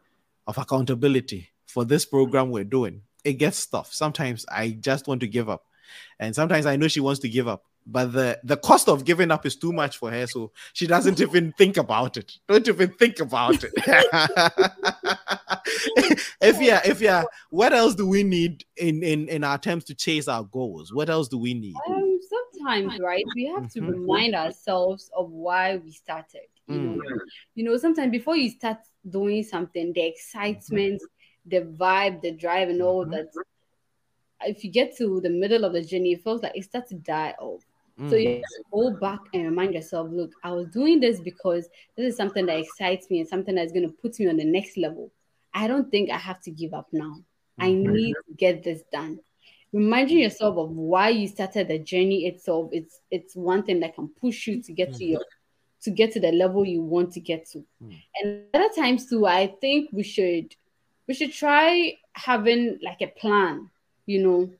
of 0.46 0.58
accountability 0.58 1.50
for 1.66 1.84
this 1.84 2.04
program 2.04 2.50
we're 2.50 2.64
doing. 2.64 3.02
It 3.24 3.34
gets 3.34 3.64
tough. 3.66 3.92
Sometimes 3.92 4.44
I 4.50 4.70
just 4.70 5.06
want 5.06 5.20
to 5.20 5.28
give 5.28 5.48
up. 5.48 5.64
And 6.18 6.34
sometimes 6.34 6.66
I 6.66 6.76
know 6.76 6.88
she 6.88 7.00
wants 7.00 7.20
to 7.20 7.28
give 7.28 7.48
up 7.48 7.64
but 7.90 8.12
the 8.12 8.38
the 8.44 8.56
cost 8.58 8.88
of 8.88 9.04
giving 9.04 9.30
up 9.30 9.46
is 9.46 9.56
too 9.56 9.72
much 9.72 9.96
for 9.96 10.10
her 10.10 10.26
so 10.26 10.52
she 10.74 10.86
doesn't 10.86 11.20
even 11.20 11.52
think 11.52 11.76
about 11.76 12.16
it 12.16 12.32
don't 12.46 12.68
even 12.68 12.90
think 12.92 13.18
about 13.18 13.64
it 13.64 13.72
if 16.40 16.60
yeah 16.60 16.80
if 16.84 17.00
yeah 17.00 17.24
what 17.50 17.72
else 17.72 17.94
do 17.94 18.06
we 18.06 18.22
need 18.22 18.64
in 18.76 19.02
in 19.02 19.28
in 19.28 19.42
our 19.42 19.56
attempts 19.56 19.86
to 19.86 19.94
chase 19.94 20.28
our 20.28 20.44
goals 20.44 20.92
what 20.92 21.08
else 21.08 21.28
do 21.28 21.38
we 21.38 21.54
need 21.54 21.74
um, 21.88 22.18
sometimes 22.28 22.98
right 23.00 23.24
we 23.34 23.46
have 23.46 23.70
to 23.72 23.80
mm-hmm. 23.80 23.92
remind 23.92 24.34
ourselves 24.34 25.10
of 25.16 25.30
why 25.30 25.78
we 25.78 25.90
started 25.90 26.42
you, 26.66 26.78
mm. 26.78 26.96
know? 26.96 27.18
you 27.54 27.64
know 27.64 27.76
sometimes 27.76 28.10
before 28.10 28.36
you 28.36 28.50
start 28.50 28.78
doing 29.08 29.42
something 29.42 29.92
the 29.94 30.06
excitement 30.06 31.00
mm-hmm. 31.00 31.48
the 31.48 31.60
vibe 31.76 32.20
the 32.20 32.32
drive 32.32 32.68
and 32.68 32.82
all 32.82 33.02
mm-hmm. 33.02 33.12
that 33.12 33.28
if 34.42 34.62
you 34.62 34.70
get 34.70 34.96
to 34.96 35.20
the 35.20 35.30
middle 35.30 35.64
of 35.64 35.72
the 35.72 35.82
journey, 35.82 36.12
it 36.12 36.22
feels 36.22 36.42
like 36.42 36.56
it 36.56 36.64
starts 36.64 36.90
to 36.90 36.94
die 36.94 37.34
off. 37.38 37.64
So 38.08 38.14
you 38.14 38.28
mm. 38.28 38.42
go 38.72 38.90
back 38.90 39.18
and 39.34 39.44
remind 39.44 39.74
yourself, 39.74 40.08
look, 40.12 40.32
I 40.44 40.52
was 40.52 40.68
doing 40.68 41.00
this 41.00 41.18
because 41.18 41.68
this 41.96 42.12
is 42.12 42.16
something 42.16 42.46
that 42.46 42.58
excites 42.58 43.10
me 43.10 43.20
and 43.20 43.28
something 43.28 43.56
that's 43.56 43.72
going 43.72 43.88
to 43.88 43.94
put 44.00 44.20
me 44.20 44.28
on 44.28 44.36
the 44.36 44.44
next 44.44 44.76
level. 44.76 45.10
I 45.52 45.66
don't 45.66 45.90
think 45.90 46.10
I 46.10 46.18
have 46.18 46.40
to 46.42 46.52
give 46.52 46.74
up 46.74 46.86
now. 46.92 47.16
I 47.58 47.70
mm-hmm. 47.70 47.92
need 47.92 48.14
to 48.14 48.34
get 48.36 48.62
this 48.62 48.82
done. 48.92 49.18
reminding 49.72 50.18
yourself 50.18 50.56
of 50.56 50.70
why 50.70 51.10
you 51.10 51.28
started 51.28 51.68
the 51.68 51.78
journey 51.78 52.26
itself 52.26 52.70
it's 52.72 53.00
it's 53.10 53.36
one 53.36 53.62
thing 53.62 53.80
that 53.80 53.94
can 53.94 54.08
push 54.20 54.46
you 54.46 54.62
to 54.62 54.72
get 54.72 54.94
to 54.94 55.04
your 55.04 55.20
to 55.80 55.90
get 55.90 56.12
to 56.12 56.20
the 56.20 56.32
level 56.32 56.64
you 56.64 56.82
want 56.82 57.12
to 57.12 57.20
get 57.20 57.46
to 57.46 57.58
mm. 57.82 58.02
and 58.22 58.44
other 58.54 58.72
times 58.74 59.08
too 59.08 59.26
i 59.26 59.46
think 59.60 59.88
we 59.92 60.02
should 60.02 60.54
we 61.06 61.14
should 61.14 61.32
try 61.32 61.94
having 62.12 62.78
like 62.82 63.00
a 63.02 63.06
plan 63.20 63.68
you 64.06 64.22
know 64.22 64.50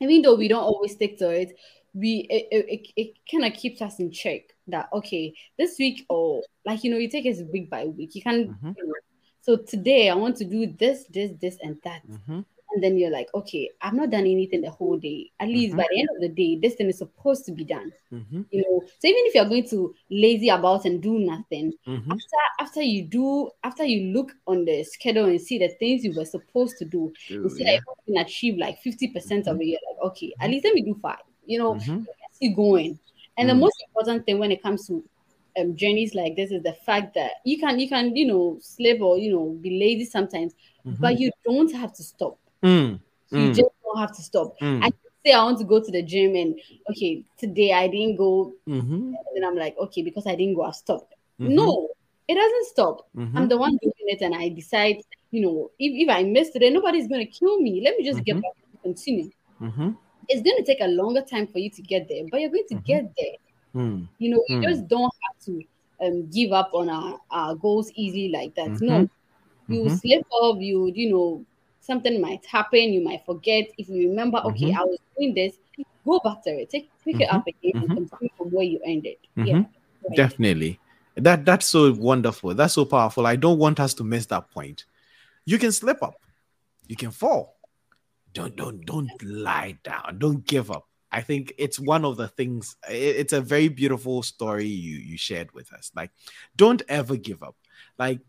even 0.00 0.22
though 0.22 0.34
we 0.34 0.48
don't 0.48 0.64
always 0.64 0.92
stick 0.92 1.16
to 1.18 1.30
it 1.30 1.56
we 1.94 2.26
it, 2.30 2.46
it, 2.50 2.88
it 2.96 3.14
kind 3.30 3.44
of 3.44 3.58
keeps 3.58 3.82
us 3.82 3.98
in 3.98 4.10
check 4.10 4.42
that 4.68 4.88
okay 4.92 5.34
this 5.58 5.76
week 5.78 6.06
or 6.08 6.42
like 6.64 6.84
you 6.84 6.90
know 6.90 6.98
you 6.98 7.08
take 7.08 7.26
it 7.26 7.52
week 7.52 7.68
by 7.68 7.84
week 7.84 8.14
you 8.14 8.22
can 8.22 8.48
mm-hmm. 8.48 8.72
you 8.76 8.86
know, 8.86 8.94
so 9.40 9.56
today 9.56 10.08
i 10.08 10.14
want 10.14 10.36
to 10.36 10.44
do 10.44 10.72
this 10.78 11.04
this 11.10 11.32
this 11.40 11.56
and 11.62 11.76
that 11.82 12.06
mm-hmm 12.08 12.40
and 12.72 12.82
then 12.82 12.96
you're 12.96 13.10
like, 13.10 13.28
okay, 13.34 13.70
I've 13.80 13.94
not 13.94 14.10
done 14.10 14.20
anything 14.20 14.60
the 14.60 14.70
whole 14.70 14.96
day. 14.96 15.30
At 15.40 15.48
least 15.48 15.70
mm-hmm. 15.70 15.78
by 15.78 15.86
the 15.90 16.00
end 16.00 16.08
of 16.14 16.20
the 16.20 16.28
day, 16.28 16.58
this 16.60 16.74
thing 16.74 16.88
is 16.88 16.98
supposed 16.98 17.44
to 17.46 17.52
be 17.52 17.64
done. 17.64 17.92
Mm-hmm. 18.12 18.42
You 18.50 18.62
know, 18.62 18.82
so 18.98 19.08
even 19.08 19.22
if 19.26 19.34
you're 19.34 19.48
going 19.48 19.68
to 19.70 19.94
lazy 20.10 20.50
about 20.50 20.84
and 20.84 21.02
do 21.02 21.18
nothing, 21.18 21.72
mm-hmm. 21.86 22.12
after 22.12 22.36
after 22.60 22.82
you 22.82 23.04
do, 23.06 23.50
after 23.64 23.84
you 23.84 24.12
look 24.12 24.32
on 24.46 24.64
the 24.64 24.84
schedule 24.84 25.24
and 25.24 25.40
see 25.40 25.58
the 25.58 25.68
things 25.80 26.04
you 26.04 26.14
were 26.14 26.24
supposed 26.24 26.78
to 26.78 26.84
do, 26.84 27.12
True, 27.26 27.42
you 27.42 27.50
see 27.50 27.64
yeah. 27.64 27.78
that 27.78 27.82
you 28.06 28.14
can 28.14 28.24
achieve 28.24 28.56
like 28.56 28.78
50% 28.82 28.86
of 28.86 29.16
mm-hmm. 29.16 29.60
it, 29.60 29.66
you're 29.66 29.80
like, 29.90 30.10
okay, 30.12 30.32
at 30.40 30.50
least 30.50 30.64
let 30.64 30.74
me 30.74 30.82
do 30.82 30.96
five. 31.02 31.18
You 31.50 31.58
know, 31.58 31.74
mm-hmm. 31.74 32.02
you 32.40 32.54
going. 32.54 32.98
And 33.36 33.48
the 33.48 33.54
mm. 33.54 33.60
most 33.60 33.82
important 33.88 34.26
thing 34.26 34.38
when 34.38 34.52
it 34.52 34.62
comes 34.62 34.86
to 34.88 35.02
um, 35.58 35.74
journeys 35.76 36.14
like 36.14 36.36
this 36.36 36.50
is 36.50 36.62
the 36.62 36.74
fact 36.86 37.14
that 37.14 37.32
you 37.44 37.58
can 37.58 37.80
you 37.80 37.88
can 37.88 38.14
you 38.14 38.26
know 38.26 38.58
slip 38.60 39.00
or 39.00 39.18
you 39.18 39.32
know 39.32 39.58
be 39.60 39.78
lazy 39.78 40.04
sometimes, 40.04 40.54
mm-hmm. 40.86 41.00
but 41.00 41.18
you 41.18 41.30
don't 41.44 41.72
have 41.74 41.92
to 41.94 42.02
stop 42.02 42.38
Mm, 42.62 43.00
you 43.30 43.38
mm. 43.38 43.54
just 43.54 43.70
don't 43.82 43.98
have 43.98 44.14
to 44.14 44.22
stop. 44.22 44.58
Mm. 44.60 44.84
I 44.84 44.90
say 45.24 45.32
I 45.32 45.42
want 45.42 45.58
to 45.58 45.64
go 45.64 45.82
to 45.82 45.90
the 45.90 46.02
gym 46.02 46.34
and 46.34 46.58
okay, 46.90 47.24
today 47.38 47.72
I 47.72 47.88
didn't 47.88 48.16
go. 48.16 48.54
Mm-hmm. 48.68 49.14
And 49.36 49.44
I'm 49.44 49.56
like, 49.56 49.76
okay, 49.78 50.02
because 50.02 50.26
I 50.26 50.34
didn't 50.34 50.54
go, 50.54 50.64
I 50.64 50.72
stopped. 50.72 51.14
Mm-hmm. 51.40 51.54
No, 51.54 51.88
it 52.28 52.34
doesn't 52.34 52.66
stop. 52.66 53.08
Mm-hmm. 53.16 53.38
I'm 53.38 53.48
the 53.48 53.56
one 53.56 53.78
doing 53.82 53.92
it, 54.06 54.20
and 54.20 54.34
I 54.34 54.50
decide, 54.50 54.96
you 55.30 55.42
know, 55.42 55.70
if, 55.78 56.08
if 56.08 56.14
I 56.14 56.22
missed 56.22 56.52
it, 56.54 56.72
nobody's 56.72 57.08
gonna 57.08 57.26
kill 57.26 57.60
me. 57.60 57.82
Let 57.84 57.96
me 57.96 58.04
just 58.04 58.24
get 58.24 58.36
mm-hmm. 58.36 58.40
back 58.40 58.52
and 58.72 58.82
continue. 58.82 59.30
Mm-hmm. 60.30 60.38
It's 60.38 60.42
gonna 60.42 60.64
take 60.64 60.80
a 60.80 60.88
longer 60.88 61.22
time 61.22 61.46
for 61.46 61.58
you 61.58 61.70
to 61.70 61.82
get 61.82 62.08
there, 62.08 62.24
but 62.30 62.40
you're 62.40 62.50
going 62.50 62.66
to 62.68 62.74
mm-hmm. 62.76 62.84
get 62.84 63.12
there. 63.18 63.82
Mm. 63.82 64.08
You 64.18 64.30
know, 64.30 64.44
you 64.48 64.62
just 64.62 64.88
don't 64.88 65.02
have 65.02 65.44
to 65.46 65.62
um, 66.04 66.28
give 66.30 66.52
up 66.52 66.70
on 66.72 66.88
our, 66.88 67.18
our 67.30 67.54
goals 67.54 67.92
easily 67.94 68.30
like 68.30 68.54
that. 68.56 68.80
No, 68.80 69.08
you 69.68 69.88
slip 69.90 70.26
up, 70.42 70.56
you 70.60 70.90
you 70.94 71.10
know, 71.10 71.44
something 71.80 72.20
might 72.20 72.44
happen, 72.46 72.92
you 72.92 73.02
might 73.02 73.24
forget. 73.24 73.66
If 73.78 73.88
you 73.88 74.08
remember, 74.08 74.38
okay, 74.38 74.70
mm-hmm. 74.70 74.80
I 74.80 74.84
was 74.84 74.98
doing 75.16 75.34
this, 75.34 75.54
go 76.04 76.20
back 76.24 76.42
to 76.44 76.50
it, 76.50 76.70
take 76.70 76.90
pick 77.04 77.14
mm-hmm. 77.14 77.22
it 77.22 77.32
up 77.32 77.46
again 77.46 77.82
mm-hmm. 77.82 77.90
and 77.96 78.10
continue 78.10 78.30
from 78.36 78.48
where 78.50 78.64
you 78.64 78.80
ended. 78.84 79.16
Mm-hmm. 79.36 79.46
Yeah. 79.46 79.54
Right. 80.08 80.16
Definitely. 80.16 80.80
That 81.16 81.44
that's 81.44 81.66
so 81.66 81.92
wonderful. 81.92 82.54
That's 82.54 82.74
so 82.74 82.84
powerful. 82.84 83.26
I 83.26 83.36
don't 83.36 83.58
want 83.58 83.80
us 83.80 83.94
to 83.94 84.04
miss 84.04 84.26
that 84.26 84.50
point. 84.50 84.84
You 85.44 85.58
can 85.58 85.72
slip 85.72 86.02
up, 86.02 86.14
you 86.86 86.96
can 86.96 87.10
fall. 87.10 87.56
Don't 88.32 88.56
don't 88.56 88.84
don't 88.86 89.10
lie 89.22 89.78
down. 89.82 90.18
Don't 90.18 90.46
give 90.46 90.70
up. 90.70 90.86
I 91.12 91.22
think 91.22 91.52
it's 91.58 91.80
one 91.80 92.04
of 92.04 92.16
the 92.16 92.28
things. 92.28 92.76
It's 92.88 93.32
a 93.32 93.40
very 93.40 93.68
beautiful 93.68 94.22
story 94.22 94.66
you 94.66 94.96
you 94.96 95.18
shared 95.18 95.52
with 95.52 95.72
us. 95.72 95.90
Like, 95.94 96.10
don't 96.54 96.82
ever 96.88 97.16
give 97.16 97.42
up. 97.42 97.56
Like, 97.98 98.20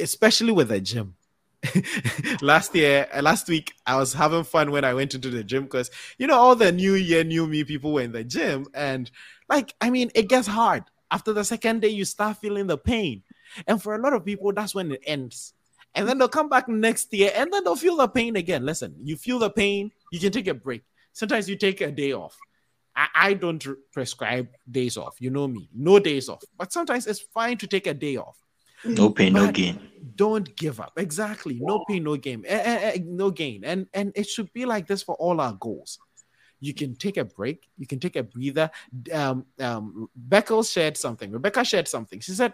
especially 0.00 0.52
with 0.52 0.70
a 0.70 0.80
gym 0.80 1.16
last 2.42 2.74
year 2.74 3.06
uh, 3.14 3.20
last 3.20 3.46
week 3.46 3.74
i 3.86 3.94
was 3.94 4.14
having 4.14 4.42
fun 4.42 4.70
when 4.70 4.82
i 4.82 4.94
went 4.94 5.14
into 5.14 5.28
the 5.28 5.44
gym 5.44 5.64
because 5.64 5.90
you 6.16 6.26
know 6.26 6.34
all 6.34 6.56
the 6.56 6.72
new 6.72 6.94
year 6.94 7.22
new 7.22 7.46
me 7.46 7.62
people 7.64 7.92
were 7.92 8.00
in 8.00 8.12
the 8.12 8.24
gym 8.24 8.66
and 8.72 9.10
like 9.48 9.74
i 9.80 9.90
mean 9.90 10.10
it 10.14 10.28
gets 10.28 10.46
hard 10.46 10.82
after 11.10 11.32
the 11.32 11.44
second 11.44 11.80
day 11.80 11.88
you 11.88 12.04
start 12.04 12.38
feeling 12.38 12.66
the 12.66 12.78
pain 12.78 13.22
and 13.66 13.82
for 13.82 13.94
a 13.94 13.98
lot 13.98 14.14
of 14.14 14.24
people 14.24 14.52
that's 14.52 14.74
when 14.74 14.90
it 14.92 15.02
ends 15.06 15.52
and 15.94 16.08
then 16.08 16.18
they'll 16.18 16.28
come 16.28 16.48
back 16.48 16.68
next 16.68 17.12
year 17.12 17.30
and 17.34 17.52
then 17.52 17.64
they'll 17.64 17.76
feel 17.76 17.96
the 17.96 18.08
pain 18.08 18.36
again 18.36 18.64
listen 18.64 18.94
you 18.98 19.16
feel 19.16 19.38
the 19.38 19.50
pain 19.50 19.90
you 20.12 20.20
can 20.20 20.32
take 20.32 20.48
a 20.48 20.54
break 20.54 20.82
sometimes 21.12 21.48
you 21.48 21.56
take 21.56 21.80
a 21.80 21.90
day 21.90 22.12
off 22.12 22.36
I, 22.96 23.08
I 23.14 23.34
don't 23.34 23.64
prescribe 23.92 24.48
days 24.70 24.96
off 24.96 25.16
you 25.20 25.30
know 25.30 25.48
me 25.48 25.68
no 25.74 25.98
days 25.98 26.28
off 26.28 26.42
but 26.56 26.72
sometimes 26.72 27.06
it's 27.06 27.20
fine 27.20 27.56
to 27.58 27.66
take 27.66 27.86
a 27.86 27.94
day 27.94 28.16
off 28.16 28.38
no 28.84 29.10
pain, 29.10 29.32
but 29.32 29.46
no 29.46 29.52
gain. 29.52 29.78
Don't 30.14 30.56
give 30.56 30.80
up. 30.80 30.92
Exactly. 30.96 31.58
No 31.60 31.84
pain, 31.86 32.02
no 32.04 32.16
gain. 32.16 32.44
Eh, 32.46 32.62
eh, 32.64 32.90
eh, 32.94 32.98
no 33.04 33.30
gain. 33.30 33.64
And 33.64 33.86
and 33.92 34.12
it 34.14 34.26
should 34.26 34.52
be 34.52 34.64
like 34.64 34.86
this 34.86 35.02
for 35.02 35.14
all 35.16 35.40
our 35.40 35.52
goals. 35.52 35.98
You 36.60 36.74
can 36.74 36.94
take 36.94 37.16
a 37.16 37.24
break. 37.24 37.68
You 37.78 37.86
can 37.86 38.00
take 38.00 38.16
a 38.16 38.22
breather. 38.22 38.70
Um, 39.12 39.46
um, 39.58 40.08
Beckles 40.28 40.72
shared 40.72 40.96
something. 40.96 41.30
Rebecca 41.30 41.64
shared 41.64 41.88
something. 41.88 42.20
She 42.20 42.32
said, 42.32 42.52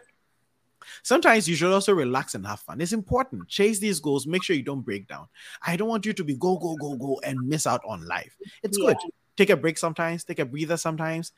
Sometimes 1.03 1.49
you 1.49 1.57
should 1.57 1.73
also 1.73 1.93
relax 1.93 2.35
and 2.35 2.47
have 2.47 2.61
fun. 2.61 2.81
It's 2.81 2.93
important. 2.93 3.49
Chase 3.49 3.79
these 3.79 4.01
goals. 4.01 4.27
Make 4.27 4.43
sure 4.43 4.57
you 4.57 4.63
don't 4.63 4.83
break 4.83 5.09
down. 5.09 5.27
I 5.67 5.77
don't 5.77 5.89
want 5.89 6.07
you 6.07 6.13
to 6.13 6.25
be 6.25 6.35
go, 6.35 6.57
go, 6.57 6.77
go, 6.77 6.97
go 6.97 7.21
and 7.25 7.39
miss 7.49 7.67
out 7.67 7.83
on 7.87 8.07
life. 8.07 8.37
It's 8.63 8.79
yeah. 8.79 8.89
good. 8.89 8.97
Take 9.37 9.51
a 9.51 9.57
break 9.57 9.79
sometimes, 9.79 10.25
take 10.25 10.39
a 10.39 10.47
breather 10.47 10.77
sometimes, 10.77 11.33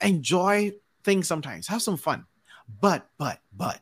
enjoy 0.00 0.72
things 1.02 1.26
sometimes, 1.26 1.66
have 1.68 1.82
some 1.82 1.96
fun. 1.96 2.26
But, 2.80 3.08
but, 3.18 3.40
but 3.56 3.80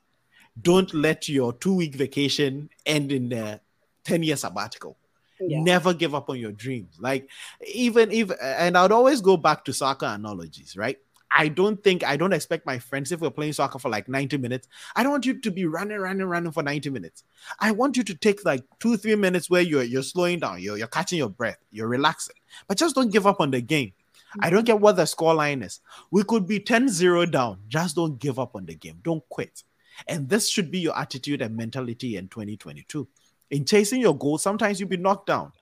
don't 0.61 0.93
let 0.95 1.29
your 1.29 1.53
two 1.53 1.75
week 1.75 1.95
vacation 1.95 2.71
end 2.87 3.13
in 3.13 3.33
a 3.33 3.61
10 4.05 4.23
year 4.23 4.37
sabbatical. 4.37 4.97
Yeah. 5.41 5.61
Never 5.63 5.95
give 5.95 6.15
up 6.15 6.29
on 6.29 6.39
your 6.39 6.53
dreams. 6.53 6.97
Like, 7.01 7.31
even 7.67 8.11
if, 8.13 8.31
and 8.43 8.77
I'd 8.77 8.93
always 8.93 9.21
go 9.21 9.37
back 9.37 9.65
to 9.65 9.73
soccer 9.73 10.07
analogies, 10.07 10.77
right? 10.77 10.99
I 11.33 11.49
don't 11.49 11.83
think, 11.83 12.05
I 12.05 12.17
don't 12.17 12.33
expect 12.33 12.67
my 12.67 12.79
friends, 12.79 13.13
if 13.13 13.21
we're 13.21 13.31
playing 13.31 13.53
soccer 13.53 13.79
for 13.79 13.89
like 13.89 14.09
90 14.09 14.39
minutes, 14.39 14.69
I 14.97 15.03
don't 15.03 15.13
want 15.13 15.27
you 15.27 15.41
to 15.41 15.51
be 15.51 15.65
running, 15.65 15.99
running, 15.99 16.27
running 16.27 16.53
for 16.53 16.63
90 16.63 16.91
minutes. 16.91 17.25
I 17.59 17.71
want 17.71 17.97
you 17.97 18.03
to 18.05 18.15
take 18.15 18.45
like 18.45 18.65
two, 18.81 18.97
three 18.97 19.15
minutes 19.15 19.49
where 19.49 19.63
you're, 19.63 19.83
you're 19.83 20.03
slowing 20.03 20.41
down, 20.41 20.61
you're, 20.61 20.77
you're 20.77 20.89
catching 20.89 21.19
your 21.19 21.29
breath, 21.29 21.59
you're 21.71 21.89
relaxing, 21.89 22.37
but 22.67 22.79
just 22.79 22.95
don't 22.95 23.13
give 23.13 23.27
up 23.27 23.41
on 23.41 23.51
the 23.51 23.61
game. 23.61 23.93
I 24.39 24.51
don't 24.51 24.65
care 24.65 24.77
what 24.77 24.97
the 24.97 25.07
score 25.07 25.35
line 25.35 25.63
is. 25.63 25.81
We 26.11 26.23
could 26.23 26.47
be 26.47 26.61
10 26.61 26.89
0 26.89 27.27
down. 27.27 27.59
Just 27.69 27.97
don't 27.97 28.19
give 28.19 28.39
up 28.39 28.55
on 28.55 28.67
the 28.67 28.77
game. 28.77 29.01
Don't 29.03 29.29
quit. 29.29 29.65
And 30.07 30.29
this 30.29 30.49
should 30.49 30.71
be 30.71 30.79
your 30.79 30.97
attitude 30.97 31.43
and 31.43 31.57
mentality 31.57 32.17
in 32.17 32.29
2022. 32.29 33.09
In 33.51 33.65
chasing 33.65 34.01
your 34.01 34.17
goals, 34.17 34.43
sometimes 34.43 34.79
you'll 34.79 34.89
be 34.89 34.97
knocked 34.97 35.27
down. 35.27 35.53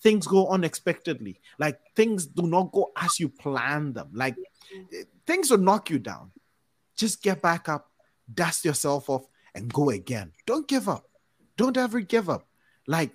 Things 0.00 0.26
go 0.26 0.48
unexpectedly. 0.48 1.40
Like 1.58 1.78
things 1.94 2.26
do 2.26 2.46
not 2.46 2.72
go 2.72 2.92
as 2.96 3.18
you 3.20 3.28
plan 3.28 3.92
them. 3.92 4.10
Like 4.12 4.36
things 5.26 5.50
will 5.50 5.58
knock 5.58 5.90
you 5.90 5.98
down. 5.98 6.32
Just 6.96 7.22
get 7.22 7.40
back 7.40 7.68
up, 7.68 7.90
dust 8.32 8.64
yourself 8.64 9.08
off, 9.08 9.26
and 9.54 9.72
go 9.72 9.90
again. 9.90 10.32
Don't 10.46 10.66
give 10.66 10.88
up. 10.88 11.04
Don't 11.56 11.76
ever 11.76 12.00
give 12.00 12.28
up. 12.28 12.46
Like, 12.86 13.12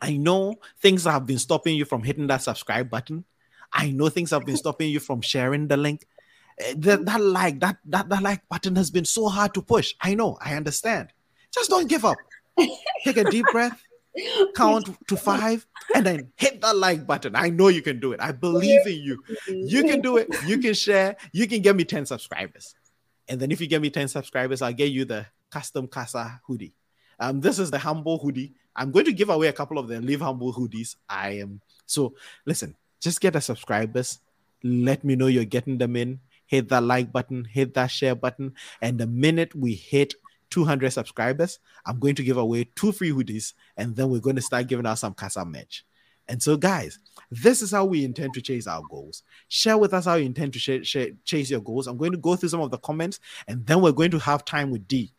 I 0.00 0.16
know 0.16 0.56
things 0.80 1.04
have 1.04 1.26
been 1.26 1.38
stopping 1.38 1.76
you 1.76 1.84
from 1.84 2.02
hitting 2.02 2.26
that 2.28 2.42
subscribe 2.42 2.88
button. 2.88 3.24
I 3.72 3.90
know 3.90 4.08
things 4.08 4.30
have 4.30 4.46
been 4.46 4.56
stopping 4.64 4.90
you 4.90 5.00
from 5.00 5.20
sharing 5.20 5.68
the 5.68 5.76
link. 5.76 6.06
Eh, 6.58 6.74
that, 6.78 7.04
that 7.04 7.20
like 7.20 7.60
that, 7.60 7.78
that 7.86 8.08
that 8.08 8.22
like 8.22 8.48
button 8.48 8.76
has 8.76 8.90
been 8.90 9.04
so 9.04 9.28
hard 9.28 9.54
to 9.54 9.62
push. 9.62 9.94
I 10.00 10.14
know, 10.14 10.38
I 10.40 10.54
understand. 10.54 11.12
Just 11.52 11.70
don't 11.70 11.88
give 11.88 12.04
up. 12.04 12.16
Take 13.04 13.16
a 13.16 13.24
deep 13.30 13.46
breath, 13.52 13.82
count 14.54 14.88
to 15.08 15.16
five, 15.16 15.66
and 15.94 16.04
then 16.04 16.32
hit 16.36 16.60
that 16.60 16.76
like 16.76 17.06
button. 17.06 17.34
I 17.36 17.50
know 17.50 17.68
you 17.68 17.82
can 17.82 18.00
do 18.00 18.12
it. 18.12 18.20
I 18.20 18.32
believe 18.32 18.86
in 18.86 19.00
you. 19.00 19.22
You 19.48 19.84
can 19.84 20.00
do 20.00 20.16
it. 20.16 20.28
You 20.46 20.58
can 20.58 20.74
share. 20.74 21.16
You 21.32 21.46
can 21.46 21.62
get 21.62 21.76
me 21.76 21.84
10 21.84 22.06
subscribers. 22.06 22.74
And 23.28 23.40
then 23.40 23.50
if 23.50 23.60
you 23.60 23.66
get 23.66 23.82
me 23.82 23.90
10 23.90 24.08
subscribers, 24.08 24.62
I'll 24.62 24.72
get 24.72 24.90
you 24.90 25.04
the 25.04 25.26
custom 25.50 25.86
casa 25.86 26.40
hoodie. 26.46 26.74
Um, 27.18 27.40
this 27.40 27.58
is 27.58 27.70
the 27.70 27.78
humble 27.78 28.18
hoodie. 28.18 28.54
I'm 28.74 28.90
going 28.90 29.04
to 29.04 29.12
give 29.12 29.30
away 29.30 29.48
a 29.48 29.52
couple 29.52 29.78
of 29.78 29.88
the 29.88 30.00
live 30.00 30.20
humble 30.20 30.52
hoodies. 30.52 30.96
I 31.08 31.40
am 31.40 31.60
so 31.86 32.14
listen, 32.46 32.76
just 33.00 33.20
get 33.20 33.34
the 33.34 33.40
subscribers. 33.40 34.18
Let 34.62 35.04
me 35.04 35.16
know 35.16 35.26
you're 35.26 35.44
getting 35.44 35.78
them 35.78 35.96
in 35.96 36.20
hit 36.50 36.68
that 36.68 36.82
like 36.82 37.12
button, 37.12 37.44
hit 37.44 37.74
that 37.74 37.86
share 37.92 38.16
button. 38.16 38.52
And 38.82 38.98
the 38.98 39.06
minute 39.06 39.54
we 39.54 39.74
hit 39.74 40.14
200 40.50 40.90
subscribers, 40.90 41.58
I'm 41.86 41.98
going 41.98 42.14
to 42.16 42.24
give 42.24 42.36
away 42.36 42.68
two 42.74 42.92
free 42.92 43.10
hoodies, 43.10 43.54
and 43.76 43.96
then 43.96 44.10
we're 44.10 44.20
going 44.20 44.36
to 44.36 44.42
start 44.42 44.66
giving 44.66 44.86
out 44.86 44.98
some 44.98 45.14
Casa 45.14 45.44
merch. 45.44 45.84
And 46.28 46.40
so, 46.40 46.56
guys, 46.56 46.98
this 47.30 47.60
is 47.60 47.72
how 47.72 47.84
we 47.84 48.04
intend 48.04 48.34
to 48.34 48.40
chase 48.40 48.66
our 48.66 48.82
goals. 48.88 49.24
Share 49.48 49.78
with 49.78 49.92
us 49.92 50.04
how 50.04 50.14
you 50.14 50.26
intend 50.26 50.52
to 50.52 50.58
sh- 50.58 50.86
sh- 50.86 51.14
chase 51.24 51.50
your 51.50 51.60
goals. 51.60 51.86
I'm 51.88 51.96
going 51.96 52.12
to 52.12 52.18
go 52.18 52.36
through 52.36 52.50
some 52.50 52.60
of 52.60 52.70
the 52.70 52.78
comments, 52.78 53.18
and 53.48 53.66
then 53.66 53.80
we're 53.80 53.92
going 53.92 54.12
to 54.12 54.18
have 54.18 54.44
time 54.44 54.70
with 54.70 54.86
D. 54.86 55.12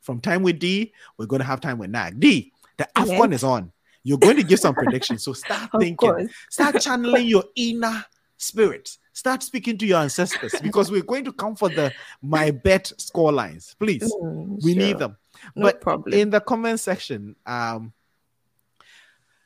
From 0.00 0.20
time 0.20 0.42
with 0.42 0.58
D, 0.58 0.92
we're 1.18 1.26
going 1.26 1.40
to 1.40 1.46
have 1.46 1.60
time 1.60 1.78
with 1.78 1.90
Nag. 1.90 2.18
D, 2.18 2.52
the 2.78 2.88
AFCON 2.96 3.32
is 3.32 3.44
on. 3.44 3.72
You're 4.02 4.18
going 4.18 4.36
to 4.36 4.42
give 4.42 4.60
some 4.60 4.74
predictions. 4.82 5.24
So 5.24 5.32
start 5.32 5.70
thinking, 5.78 6.30
start 6.50 6.80
channeling 6.80 7.26
your 7.26 7.44
inner 7.54 8.04
spirits 8.36 8.98
start 9.16 9.42
speaking 9.42 9.78
to 9.78 9.86
your 9.86 10.00
ancestors 10.00 10.54
because 10.62 10.90
we're 10.90 11.02
going 11.02 11.24
to 11.24 11.32
come 11.32 11.56
for 11.56 11.70
the 11.70 11.92
my 12.22 12.50
bet 12.50 12.92
score 12.98 13.32
lines. 13.32 13.74
Please, 13.78 14.02
mm, 14.02 14.62
we 14.62 14.74
sure. 14.74 14.82
need 14.82 14.98
them. 14.98 15.16
No 15.54 15.62
but 15.62 15.80
problem. 15.80 16.18
in 16.18 16.30
the 16.30 16.40
comment 16.40 16.78
section, 16.80 17.34
um, 17.46 17.92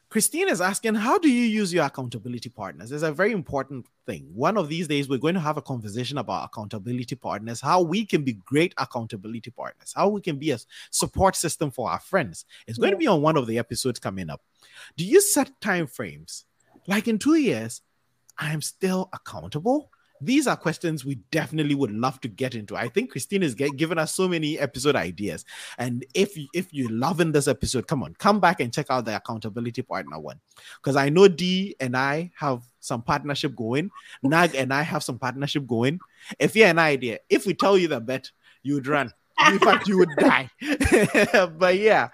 Christine 0.08 0.48
is 0.48 0.60
asking, 0.60 0.96
how 0.96 1.18
do 1.18 1.30
you 1.30 1.44
use 1.44 1.72
your 1.72 1.84
accountability 1.84 2.48
partners? 2.48 2.90
It's 2.90 3.04
a 3.04 3.12
very 3.12 3.30
important 3.30 3.86
thing. 4.06 4.28
One 4.34 4.56
of 4.56 4.68
these 4.68 4.88
days, 4.88 5.08
we're 5.08 5.18
going 5.18 5.34
to 5.34 5.40
have 5.40 5.56
a 5.56 5.62
conversation 5.62 6.18
about 6.18 6.46
accountability 6.46 7.14
partners, 7.14 7.60
how 7.60 7.80
we 7.80 8.04
can 8.04 8.24
be 8.24 8.32
great 8.32 8.74
accountability 8.76 9.52
partners, 9.52 9.92
how 9.94 10.08
we 10.08 10.20
can 10.20 10.36
be 10.36 10.50
a 10.50 10.58
support 10.90 11.36
system 11.36 11.70
for 11.70 11.88
our 11.88 12.00
friends. 12.00 12.44
It's 12.66 12.76
going 12.76 12.88
yeah. 12.88 12.96
to 12.96 12.98
be 12.98 13.06
on 13.06 13.22
one 13.22 13.36
of 13.36 13.46
the 13.46 13.56
episodes 13.56 14.00
coming 14.00 14.30
up. 14.30 14.42
Do 14.96 15.04
you 15.04 15.20
set 15.20 15.60
time 15.60 15.86
frames? 15.86 16.44
Like 16.88 17.06
in 17.06 17.20
two 17.20 17.36
years, 17.36 17.80
I'm 18.40 18.62
still 18.62 19.08
accountable 19.12 19.90
these 20.20 20.46
are 20.46 20.56
questions 20.56 21.04
we 21.04 21.16
definitely 21.30 21.74
would 21.74 21.90
love 21.90 22.20
to 22.20 22.28
get 22.28 22.54
into. 22.54 22.76
I 22.76 22.88
think 22.88 23.10
Christine 23.10 23.42
is 23.42 23.54
get, 23.54 23.76
giving 23.76 23.98
us 23.98 24.14
so 24.14 24.28
many 24.28 24.58
episode 24.58 24.96
ideas. 24.96 25.44
And 25.78 26.04
if 26.14 26.36
if 26.52 26.72
you're 26.72 26.90
loving 26.90 27.32
this 27.32 27.48
episode, 27.48 27.86
come 27.86 28.02
on, 28.02 28.14
come 28.14 28.40
back 28.40 28.60
and 28.60 28.72
check 28.72 28.86
out 28.90 29.06
the 29.06 29.16
accountability 29.16 29.82
partner 29.82 30.18
one. 30.18 30.40
Because 30.76 30.96
I 30.96 31.08
know 31.08 31.28
D 31.28 31.74
and 31.80 31.96
I 31.96 32.30
have 32.36 32.62
some 32.80 33.02
partnership 33.02 33.56
going. 33.56 33.90
Nag 34.22 34.54
and 34.54 34.72
I 34.72 34.82
have 34.82 35.02
some 35.02 35.18
partnership 35.18 35.66
going. 35.66 36.00
If 36.38 36.54
you 36.54 36.64
have 36.64 36.72
an 36.72 36.78
idea, 36.78 37.20
if 37.28 37.46
we 37.46 37.54
tell 37.54 37.78
you 37.78 37.88
the 37.88 38.00
bet, 38.00 38.30
you 38.62 38.74
would 38.74 38.86
run. 38.86 39.12
In 39.48 39.58
fact, 39.58 39.88
you 39.88 39.96
would 39.98 40.10
die. 40.18 40.50
but 41.58 41.78
yeah. 41.78 42.08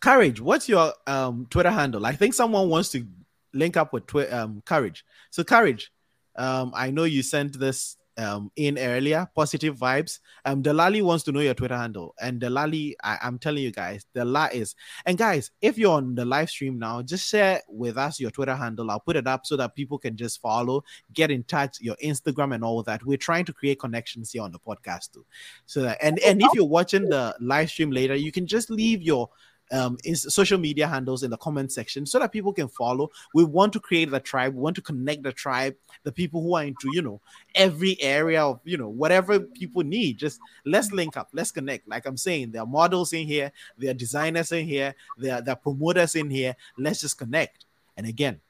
Courage, 0.00 0.40
what's 0.40 0.68
your 0.68 0.94
um, 1.06 1.46
Twitter 1.48 1.70
handle? 1.70 2.06
I 2.06 2.12
think 2.12 2.34
someone 2.34 2.68
wants 2.68 2.88
to 2.90 3.06
link 3.52 3.76
up 3.76 3.92
with 3.92 4.06
Twi- 4.06 4.28
um, 4.28 4.62
Courage. 4.64 5.04
So, 5.30 5.44
Courage, 5.44 5.92
um, 6.36 6.72
I 6.74 6.90
know 6.90 7.04
you 7.04 7.22
sent 7.22 7.58
this 7.58 7.96
um, 8.20 8.50
in 8.56 8.78
earlier. 8.78 9.28
Positive 9.34 9.76
vibes. 9.76 10.20
Um, 10.44 10.62
Delali 10.62 11.02
wants 11.02 11.24
to 11.24 11.32
know 11.32 11.40
your 11.40 11.54
Twitter 11.54 11.76
handle, 11.76 12.14
and 12.20 12.40
Delali, 12.40 12.94
I, 13.02 13.18
am 13.22 13.38
telling 13.38 13.62
you 13.62 13.72
guys, 13.72 14.04
the 14.12 14.20
Delali 14.20 14.52
is. 14.54 14.74
And 15.06 15.16
guys, 15.16 15.50
if 15.60 15.78
you're 15.78 15.92
on 15.92 16.14
the 16.14 16.24
live 16.24 16.50
stream 16.50 16.78
now, 16.78 17.02
just 17.02 17.28
share 17.28 17.62
with 17.68 17.96
us 17.96 18.20
your 18.20 18.30
Twitter 18.30 18.54
handle. 18.54 18.90
I'll 18.90 19.00
put 19.00 19.16
it 19.16 19.26
up 19.26 19.46
so 19.46 19.56
that 19.56 19.74
people 19.74 19.98
can 19.98 20.16
just 20.16 20.40
follow, 20.40 20.84
get 21.12 21.30
in 21.30 21.44
touch, 21.44 21.80
your 21.80 21.96
Instagram 22.04 22.54
and 22.54 22.64
all 22.64 22.82
that. 22.84 23.04
We're 23.04 23.18
trying 23.18 23.46
to 23.46 23.52
create 23.52 23.80
connections 23.80 24.32
here 24.32 24.42
on 24.42 24.52
the 24.52 24.58
podcast 24.58 25.12
too. 25.12 25.24
So 25.66 25.82
that, 25.82 25.98
and 26.02 26.18
and 26.20 26.42
if 26.42 26.48
you're 26.54 26.64
watching 26.64 27.08
the 27.08 27.34
live 27.40 27.70
stream 27.70 27.90
later, 27.90 28.14
you 28.14 28.32
can 28.32 28.46
just 28.46 28.70
leave 28.70 29.02
your 29.02 29.30
um, 29.72 29.96
social 30.14 30.58
media 30.58 30.86
handles 30.86 31.22
in 31.22 31.30
the 31.30 31.36
comment 31.36 31.72
section 31.72 32.06
so 32.06 32.18
that 32.18 32.32
people 32.32 32.52
can 32.52 32.68
follow. 32.68 33.10
We 33.34 33.44
want 33.44 33.72
to 33.74 33.80
create 33.80 34.10
the 34.10 34.20
tribe. 34.20 34.54
We 34.54 34.60
want 34.60 34.76
to 34.76 34.82
connect 34.82 35.22
the 35.22 35.32
tribe, 35.32 35.76
the 36.02 36.12
people 36.12 36.42
who 36.42 36.54
are 36.56 36.64
into, 36.64 36.88
you 36.92 37.02
know, 37.02 37.20
every 37.54 38.00
area 38.00 38.42
of, 38.42 38.60
you 38.64 38.76
know, 38.76 38.88
whatever 38.88 39.40
people 39.40 39.82
need. 39.82 40.18
Just 40.18 40.40
let's 40.64 40.92
link 40.92 41.16
up, 41.16 41.28
let's 41.32 41.50
connect. 41.50 41.88
Like 41.88 42.06
I'm 42.06 42.16
saying, 42.16 42.52
there 42.52 42.62
are 42.62 42.66
models 42.66 43.12
in 43.12 43.26
here, 43.26 43.52
there 43.78 43.90
are 43.90 43.94
designers 43.94 44.52
in 44.52 44.66
here, 44.66 44.94
there 45.18 45.36
are, 45.36 45.42
there 45.42 45.52
are 45.52 45.56
promoters 45.56 46.14
in 46.14 46.30
here. 46.30 46.56
Let's 46.78 47.00
just 47.00 47.18
connect. 47.18 47.64
And 47.96 48.06
again, 48.06 48.40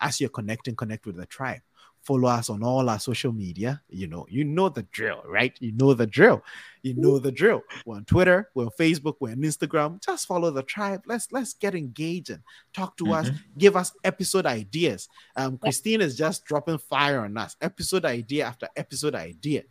as 0.00 0.20
you're 0.20 0.30
connecting, 0.30 0.74
connect 0.74 1.06
with 1.06 1.16
the 1.16 1.26
tribe 1.26 1.60
follow 2.04 2.28
us 2.28 2.50
on 2.50 2.62
all 2.62 2.88
our 2.88 2.98
social 2.98 3.32
media. 3.32 3.80
You 3.88 4.06
know, 4.06 4.26
you 4.28 4.44
know 4.44 4.68
the 4.68 4.82
drill, 4.84 5.22
right? 5.26 5.56
You 5.60 5.72
know 5.72 5.94
the 5.94 6.06
drill. 6.06 6.42
You 6.82 6.94
know 6.94 7.18
the 7.18 7.32
drill. 7.32 7.62
We're 7.86 7.96
on 7.96 8.04
Twitter, 8.04 8.50
we're 8.54 8.64
on 8.64 8.70
Facebook, 8.78 9.16
we're 9.20 9.30
on 9.30 9.38
Instagram. 9.38 10.04
Just 10.04 10.26
follow 10.26 10.50
the 10.50 10.62
tribe. 10.62 11.02
Let's 11.06 11.32
let's 11.32 11.54
get 11.54 11.74
engaged 11.74 12.30
and 12.30 12.42
talk 12.72 12.96
to 12.98 13.04
mm-hmm. 13.04 13.12
us. 13.12 13.30
Give 13.56 13.76
us 13.76 13.92
episode 14.04 14.46
ideas. 14.46 15.08
Um, 15.36 15.58
Christine 15.58 16.02
is 16.02 16.16
just 16.16 16.44
dropping 16.44 16.78
fire 16.78 17.20
on 17.20 17.36
us. 17.36 17.56
Episode 17.60 18.04
idea 18.04 18.44
after 18.44 18.68
episode 18.76 19.14
idea. 19.14 19.62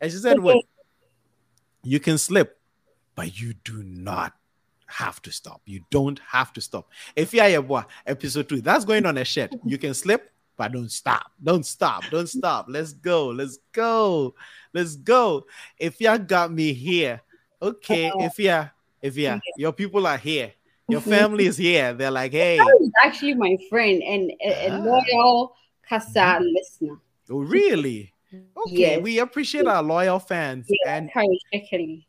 And 0.00 0.12
she 0.12 0.18
said, 0.18 0.40
"Well, 0.40 0.60
you 1.82 2.00
can 2.00 2.18
slip, 2.18 2.58
but 3.14 3.40
you 3.40 3.54
do 3.64 3.82
not." 3.82 4.34
have 4.90 5.20
to 5.20 5.30
stop. 5.30 5.60
You 5.66 5.82
don't 5.90 6.18
have 6.26 6.50
to 6.54 6.62
stop. 6.62 6.88
If 7.14 7.34
you 7.34 7.42
are 7.42 7.86
episode 8.06 8.48
two, 8.48 8.62
that's 8.62 8.86
going 8.86 9.04
on 9.04 9.18
a 9.18 9.24
shed. 9.24 9.50
You 9.64 9.76
can 9.76 9.92
slip, 9.92 10.32
but 10.58 10.72
don't 10.72 10.90
stop. 10.90 11.30
Don't 11.42 11.64
stop. 11.64 12.02
Don't 12.10 12.28
stop. 12.28 12.66
Let's 12.68 12.92
go. 12.92 13.28
Let's 13.28 13.58
go. 13.72 14.34
Let's 14.74 14.96
go. 14.96 15.46
If 15.78 16.00
y'all 16.00 16.18
got 16.18 16.52
me 16.52 16.72
here, 16.72 17.22
okay. 17.62 18.08
Uh-oh. 18.08 18.24
If 18.24 18.38
yeah, 18.38 18.68
if 19.00 19.16
yeah, 19.16 19.38
your 19.56 19.72
people 19.72 20.06
are 20.06 20.18
here. 20.18 20.52
Your 20.88 21.00
family 21.14 21.46
is 21.46 21.56
here. 21.56 21.94
They're 21.94 22.10
like, 22.10 22.32
hey. 22.32 22.58
Actually 23.02 23.34
my 23.34 23.56
friend 23.70 24.02
and 24.02 24.32
a, 24.44 24.70
ah. 24.70 24.78
loyal 24.78 25.54
Casa 25.88 26.18
mm-hmm. 26.18 26.44
listener. 26.44 26.98
Oh, 27.30 27.40
really? 27.40 28.12
Okay, 28.66 28.96
yes. 28.96 29.02
we 29.02 29.20
appreciate 29.20 29.66
our 29.66 29.82
loyal 29.82 30.18
fans. 30.18 30.66
Yeah, 30.68 30.96
and 30.96 31.10
He 31.14 32.04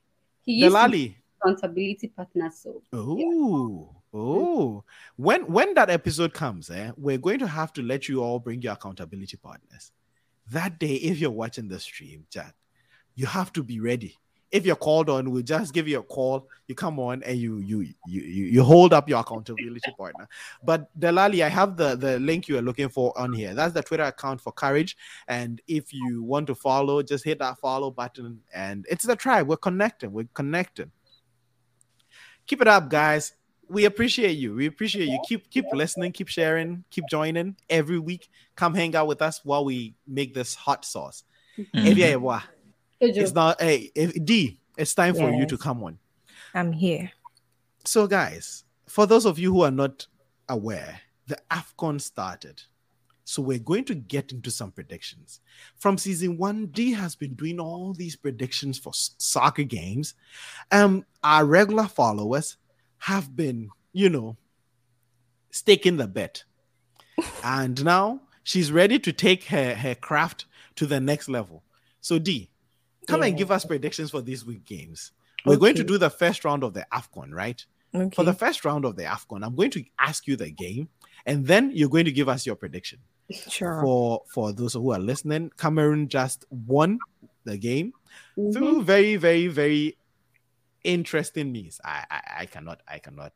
used 0.46 0.76
Delali. 0.76 1.16
accountability 1.42 2.08
partner. 2.08 2.52
So 2.54 2.82
oh. 2.92 3.90
Yeah. 3.94 3.99
Oh, 4.14 4.84
when 5.18 5.52
when 5.52 5.76
that 5.76 5.90
episode 5.90 6.34
comes, 6.34 6.70
eh, 6.72 6.92
we're 6.98 7.20
going 7.20 7.40
to 7.40 7.48
have 7.48 7.72
to 7.74 7.84
let 7.84 8.10
you 8.10 8.24
all 8.24 8.40
bring 8.40 8.62
your 8.62 8.74
accountability 8.74 9.38
partners. 9.38 9.92
That 10.52 10.80
day, 10.80 10.96
if 10.96 11.20
you're 11.20 11.30
watching 11.30 11.68
the 11.68 11.80
stream, 11.80 12.26
chat, 12.32 12.56
you 13.14 13.28
have 13.28 13.54
to 13.54 13.64
be 13.64 13.80
ready. 13.80 14.18
If 14.52 14.66
you're 14.66 14.76
called 14.76 15.12
on, 15.12 15.30
we'll 15.30 15.44
just 15.44 15.76
give 15.76 15.88
you 15.88 16.00
a 16.00 16.04
call. 16.04 16.48
You 16.68 16.74
come 16.74 16.98
on 17.00 17.22
and 17.22 17.38
you 17.38 17.60
you 17.60 17.82
you 18.08 18.22
you 18.22 18.64
hold 18.64 18.94
up 18.94 19.08
your 19.08 19.20
accountability 19.20 19.92
partner. 19.98 20.28
But 20.64 20.90
Delali, 21.00 21.44
I 21.44 21.50
have 21.50 21.78
the 21.78 21.96
the 21.96 22.20
link 22.20 22.48
you 22.48 22.58
are 22.58 22.64
looking 22.64 22.90
for 22.90 23.16
on 23.16 23.32
here. 23.32 23.54
That's 23.54 23.76
the 23.76 23.84
Twitter 23.84 24.06
account 24.06 24.42
for 24.42 24.52
Courage. 24.52 24.98
And 25.28 25.62
if 25.68 25.94
you 25.94 26.24
want 26.24 26.48
to 26.48 26.56
follow, 26.56 27.04
just 27.04 27.24
hit 27.24 27.38
that 27.40 27.60
follow 27.60 27.92
button. 27.92 28.40
And 28.52 28.88
it's 28.90 29.06
the 29.06 29.16
tribe. 29.16 29.48
We're 29.48 29.58
connecting. 29.58 30.12
We're 30.14 30.30
connecting. 30.34 30.92
Keep 32.48 32.62
it 32.62 32.68
up, 32.68 32.90
guys 32.90 33.34
we 33.70 33.86
appreciate 33.86 34.38
you. 34.38 34.56
We 34.56 34.66
appreciate 34.66 35.08
you. 35.08 35.20
Keep 35.28 35.50
keep 35.50 35.66
listening, 35.72 36.12
keep 36.12 36.28
sharing, 36.28 36.84
keep 36.90 37.06
joining 37.10 37.56
every 37.70 38.00
week. 38.00 38.30
Come 38.56 38.74
hang 38.74 38.96
out 38.96 39.08
with 39.08 39.22
us 39.22 39.42
while 39.44 39.64
we 39.64 39.96
make 40.08 40.34
this 40.34 40.56
hot 40.56 40.84
sauce. 40.86 41.24
Mm-hmm. 41.58 41.78
It's 43.00 43.34
not 43.34 43.62
hey 43.62 43.92
if, 43.96 44.26
D, 44.26 44.60
it's 44.78 44.94
time 44.94 45.16
yes. 45.16 45.24
for 45.24 45.32
you 45.32 45.46
to 45.46 45.58
come 45.58 45.84
on. 45.84 45.98
I'm 46.54 46.72
here. 46.72 47.12
So, 47.86 48.08
guys, 48.08 48.66
for 48.88 49.06
those 49.06 49.26
of 49.26 49.40
you 49.40 49.54
who 49.54 49.62
are 49.62 49.72
not 49.72 50.08
aware, 50.50 51.02
the 51.28 51.38
AFCON 51.52 52.02
started. 52.02 52.62
So 53.24 53.44
we're 53.44 53.60
going 53.60 53.86
to 53.86 53.94
get 53.94 54.32
into 54.32 54.50
some 54.50 54.72
predictions. 54.72 55.40
From 55.76 56.00
season 56.00 56.38
one, 56.38 56.66
D 56.66 56.94
has 56.94 57.16
been 57.16 57.36
doing 57.36 57.60
all 57.60 57.94
these 57.94 58.16
predictions 58.16 58.80
for 58.80 58.92
soccer 58.96 59.62
games. 59.62 60.16
Um, 60.72 61.06
our 61.24 61.46
regular 61.46 61.88
followers 61.88 62.58
have 63.00 63.36
been, 63.36 63.70
you 63.94 64.10
know, 64.10 64.38
staking 65.52 65.98
the 65.98 66.08
bet. 66.08 66.44
and 67.44 67.84
now 67.84 68.22
she's 68.44 68.72
ready 68.72 69.00
to 69.00 69.12
take 69.12 69.46
her, 69.46 69.76
her 69.76 69.96
craft 69.96 70.46
to 70.76 70.86
the 70.86 71.00
next 71.00 71.30
level. 71.30 71.64
So, 72.02 72.20
D, 72.20 72.50
come 73.08 73.22
yeah. 73.22 73.28
and 73.28 73.38
give 73.38 73.52
us 73.52 73.66
predictions 73.66 74.12
for 74.12 74.22
these 74.22 74.46
week 74.46 74.66
games. 74.66 75.12
We're 75.46 75.54
okay. 75.54 75.60
going 75.60 75.76
to 75.76 75.84
do 75.84 75.98
the 75.98 76.10
first 76.10 76.46
round 76.46 76.64
of 76.64 76.74
the 76.74 76.86
AFCON, 76.94 77.34
right? 77.34 77.66
Okay. 77.94 78.16
For 78.16 78.24
the 78.24 78.34
first 78.34 78.64
round 78.66 78.86
of 78.86 78.96
the 78.96 79.04
AFCON, 79.04 79.44
I'm 79.44 79.56
going 79.56 79.72
to 79.72 79.84
ask 80.00 80.28
you 80.28 80.36
the 80.36 80.52
game, 80.52 80.90
and 81.26 81.48
then 81.48 81.72
you're 81.74 81.90
going 81.90 82.06
to 82.06 82.12
give 82.12 82.30
us 82.30 82.46
your 82.46 82.56
prediction. 82.56 83.00
Sure. 83.48 83.82
For 83.82 84.24
for 84.28 84.52
those 84.52 84.74
who 84.74 84.92
are 84.92 85.00
listening, 85.00 85.52
Cameroon 85.58 86.08
just 86.08 86.46
won 86.50 87.00
the 87.46 87.58
game 87.58 87.94
mm-hmm. 88.38 88.52
through 88.52 88.84
very, 88.84 89.16
very, 89.16 89.48
very 89.48 89.98
interesting 90.84 91.52
means. 91.52 91.80
I, 91.84 92.06
I, 92.10 92.22
I 92.40 92.46
cannot 92.46 92.82
I 92.88 93.00
cannot 93.00 93.34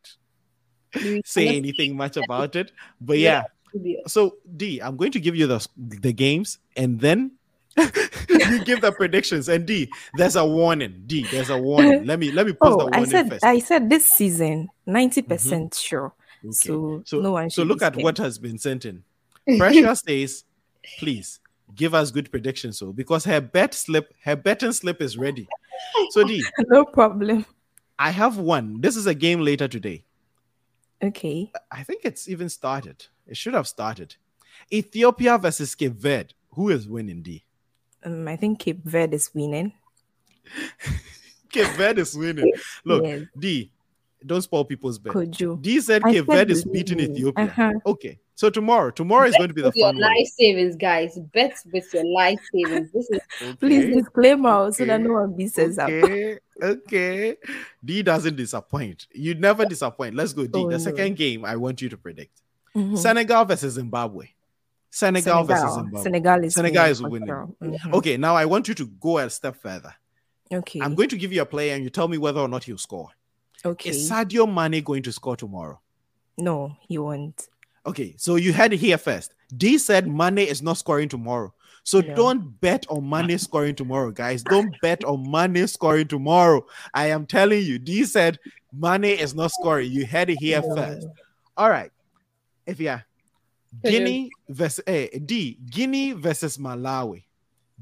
say 1.25 1.55
anything 1.57 1.95
much 2.03 2.17
about 2.17 2.55
it. 2.55 2.71
But 3.01 3.19
yeah. 3.19 3.43
yeah. 3.73 3.99
So 4.07 4.37
D, 4.55 4.79
I'm 4.79 4.97
going 4.97 5.11
to 5.11 5.19
give 5.19 5.35
you 5.35 5.47
the 5.47 5.65
the 5.77 6.13
games 6.13 6.59
and 6.75 6.99
then 6.99 7.31
you 7.77 8.63
give 8.63 8.81
the 8.81 8.91
predictions. 8.91 9.49
And 9.49 9.65
D, 9.65 9.89
there's 10.15 10.35
a 10.35 10.45
warning. 10.45 11.03
D, 11.05 11.25
there's 11.31 11.49
a 11.49 11.57
warning. 11.57 12.05
Let 12.05 12.19
me 12.19 12.31
let 12.31 12.45
me 12.45 12.53
post 12.53 12.75
oh, 12.75 12.77
the 12.77 12.85
warning 12.85 13.03
I 13.03 13.05
said 13.05 13.29
first. 13.29 13.45
I 13.45 13.59
said 13.59 13.89
this 13.89 14.05
season 14.05 14.69
90% 14.87 15.23
mm 15.23 15.59
hmm 15.59 15.67
sure. 15.73 16.13
Okay. 16.45 16.51
So, 16.51 17.01
so 17.05 17.21
no 17.21 17.31
one 17.31 17.49
So 17.49 17.63
look 17.63 17.81
at 17.81 17.95
what 17.95 18.17
has 18.17 18.37
been 18.37 18.57
sent 18.57 18.85
in. 18.85 19.03
Pressure 19.57 19.95
stays, 19.95 20.43
please 20.99 21.39
give 21.75 21.93
us 21.93 22.11
good 22.11 22.29
predictions. 22.31 22.77
So 22.77 22.91
because 22.91 23.25
her 23.25 23.41
bet 23.41 23.73
slip, 23.73 24.13
her 24.23 24.35
betting 24.35 24.71
slip 24.73 25.01
is 25.01 25.17
ready. 25.17 25.47
So 26.11 26.23
D, 26.23 26.43
no 26.67 26.85
problem. 26.85 27.45
I 27.97 28.11
have 28.11 28.37
one. 28.37 28.81
This 28.81 28.95
is 28.95 29.05
a 29.05 29.13
game 29.13 29.41
later 29.41 29.67
today. 29.67 30.05
Okay. 31.03 31.51
I 31.71 31.83
think 31.83 32.01
it's 32.05 32.29
even 32.29 32.49
started. 32.49 33.05
It 33.27 33.37
should 33.37 33.53
have 33.53 33.67
started. 33.67 34.15
Ethiopia 34.71 35.37
versus 35.37 35.75
Cape 35.75 35.93
Verde. 35.93 36.33
Who 36.51 36.69
is 36.69 36.87
winning, 36.87 37.21
D? 37.21 37.43
Um, 38.03 38.27
I 38.27 38.35
think 38.35 38.59
Cape 38.59 38.83
Verde 38.83 39.15
is 39.15 39.33
winning. 39.33 39.73
Cape 41.51 41.67
Verde 41.75 42.01
is 42.01 42.15
winning. 42.15 42.51
Look, 42.85 43.03
yes. 43.03 43.23
D, 43.37 43.71
don't 44.25 44.41
spoil 44.41 44.65
people's 44.65 44.99
bet. 44.99 45.39
You? 45.39 45.57
D 45.61 45.79
said 45.81 46.03
Cape 46.03 46.25
Verde 46.25 46.53
is 46.53 46.63
beating 46.65 46.99
Ethiopia. 46.99 47.45
Uh-huh. 47.45 47.71
Okay. 47.85 48.19
So 48.35 48.49
tomorrow, 48.49 48.89
tomorrow 48.89 49.27
is 49.27 49.35
going 49.37 49.49
to 49.49 49.53
be 49.53 49.61
the 49.61 49.71
your 49.75 49.89
fun 49.89 49.97
life 49.99 50.11
one. 50.15 50.25
savings, 50.25 50.75
guys. 50.75 51.19
Bet 51.33 51.53
with 51.71 51.93
your 51.93 52.03
life 52.05 52.39
savings. 52.53 52.91
This 52.91 53.09
is 53.11 53.19
Okay. 53.41 53.53
Please 53.59 53.95
disclaimer 53.95 54.71
so 54.71 54.85
that 54.85 55.01
no 55.01 55.13
one 55.13 55.37
misses 55.37 55.77
up. 55.77 55.89
Okay, 55.89 56.39
okay. 56.61 57.37
D 57.85 58.01
doesn't 58.01 58.35
disappoint. 58.35 59.05
You 59.13 59.35
never 59.35 59.65
disappoint. 59.65 60.15
Let's 60.15 60.33
go, 60.33 60.43
D. 60.47 60.51
Oh, 60.55 60.65
the 60.69 60.77
no. 60.77 60.83
second 60.83 61.15
game 61.15 61.45
I 61.45 61.55
want 61.57 61.81
you 61.81 61.89
to 61.89 61.97
predict 61.97 62.41
Mhm. 62.75 62.97
Senegal 62.97 63.45
versus 63.45 63.75
Zimbabwe. 63.75 64.29
Senegal, 64.89 65.43
versus 65.43 65.73
Zimbabwe. 65.75 66.01
Senegal 66.03 66.43
is 66.43 66.53
Senegal 66.55 66.81
winning 66.83 66.91
is 66.91 66.99
for 67.01 67.09
winning. 67.09 67.27
sure. 67.27 67.49
Mhm. 67.61 67.93
Okay, 67.93 68.17
now 68.17 68.35
I 68.35 68.45
want 68.45 68.67
you 68.67 68.73
to 68.75 68.85
go 68.87 69.17
a 69.19 69.29
step 69.29 69.55
further. 69.55 69.93
Okay. 70.51 70.79
I'm 70.81 70.93
going 70.95 71.09
to 71.09 71.17
give 71.17 71.31
you 71.33 71.41
a 71.41 71.45
player 71.45 71.73
and 71.75 71.83
you 71.83 71.89
tell 71.91 72.07
me 72.07 72.17
whether 72.17 72.39
or 72.41 72.47
not 72.47 72.63
he'll 72.63 72.77
score. 72.79 73.09
okay. 73.65 73.91
Is 73.91 74.09
Sadio 74.11 74.45
Mane 74.51 74.83
going 74.83 75.03
to 75.03 75.11
score 75.11 75.35
tomorrow? 75.37 75.79
no, 76.37 76.75
he 76.87 76.97
won't. 76.97 77.47
Okay, 77.85 78.15
so 78.17 78.35
you 78.35 78.53
heard 78.53 78.73
it 78.73 78.77
here 78.77 78.97
first. 78.97 79.33
D 79.55 79.77
said 79.77 80.07
Mane 80.07 80.39
is 80.39 80.61
not 80.61 80.77
scoring 80.77 81.09
tomorrow. 81.09 81.53
So 81.83 81.99
No. 81.99 82.15
don't 82.15 82.61
bet 82.61 82.85
on 82.89 83.09
Mane 83.09 83.37
scoring 83.37 83.75
tomorrow, 83.75 84.11
guys. 84.11 84.43
Don't 84.43 84.73
bet 84.81 85.03
on 85.03 85.29
Mane 85.29 85.67
scoring 85.67 86.07
tomorrow. 86.07 86.65
I 86.93 87.07
am 87.07 87.25
telling 87.25 87.63
you. 87.65 87.79
D 87.79 88.05
said 88.05 88.39
Mane 88.71 89.03
is 89.03 89.35
not 89.35 89.51
scoring. 89.51 89.91
You 89.91 90.05
heard 90.05 90.29
it 90.29 90.37
here 90.39 90.61
No. 90.61 90.75
first. 90.75 91.07
All 91.57 91.69
right. 91.69 91.91
If 92.65 92.79
yeah, 92.79 93.01
Guinea 93.83 94.31
versus 94.47 94.83
eh, 94.87 95.07
D, 95.25 95.59
Guinea 95.69 96.13
versus 96.13 96.57
Malawi. 96.57 97.25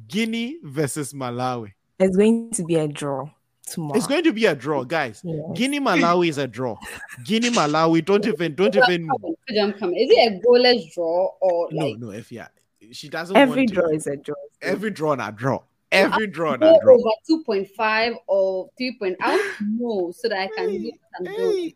Guinea 0.07 0.57
versus 0.63 1.13
Malawi. 1.13 1.73
It's 1.99 2.17
going 2.17 2.49
to 2.51 2.63
be 2.63 2.75
a 2.75 2.87
draw 2.87 3.29
tomorrow. 3.71 3.97
It's 3.97 4.07
going 4.07 4.23
to 4.23 4.33
be 4.33 4.45
a 4.45 4.55
draw, 4.55 4.83
guys. 4.83 5.21
Yes. 5.23 5.39
Guinea 5.55 5.79
Malawi 5.87 6.29
is 6.29 6.37
a 6.37 6.47
draw. 6.47 6.77
Guinea 7.25 7.49
Malawi, 7.49 8.03
don't 8.05 8.25
even, 8.25 8.55
don't 8.55 8.75
even. 8.75 9.09
Jump 9.53 9.77
coming. 9.79 9.97
Is 9.97 10.09
it 10.11 10.33
a 10.33 10.47
goalless 10.47 10.93
draw 10.93 11.29
or 11.41 11.67
No, 11.71 11.85
like 11.87 11.97
no. 11.99 12.09
If 12.11 12.31
yeah, 12.31 12.47
she 12.91 13.09
doesn't. 13.09 13.35
Every 13.35 13.61
want 13.61 13.69
to- 13.69 13.75
draw 13.75 13.87
is 13.89 14.07
a 14.07 14.15
draw. 14.17 14.35
Every 14.61 14.91
draw 14.91 15.15
na 15.15 15.31
draw. 15.31 15.59
Every 15.91 16.27
draw 16.27 16.55
go 16.55 16.71
na 16.71 16.79
draw. 16.81 16.93
over 16.95 17.09
two 17.27 17.43
point 17.43 17.67
five 17.75 18.13
or 18.27 18.69
three 18.77 18.95
point? 18.97 19.17
I 19.21 19.35
want 19.35 19.57
to 19.57 19.63
know 19.77 20.11
so 20.15 20.29
that 20.29 20.37
I 20.39 20.47
can 20.55 20.69
use 20.73 20.93
some 21.17 21.25
goals. 21.35 21.55
Hey, 21.55 21.75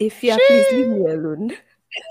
If 0.00 0.22
you 0.24 0.32
are, 0.32 0.38
please 0.48 0.66
leave 0.72 0.88
me 0.88 1.06
alone. 1.10 1.52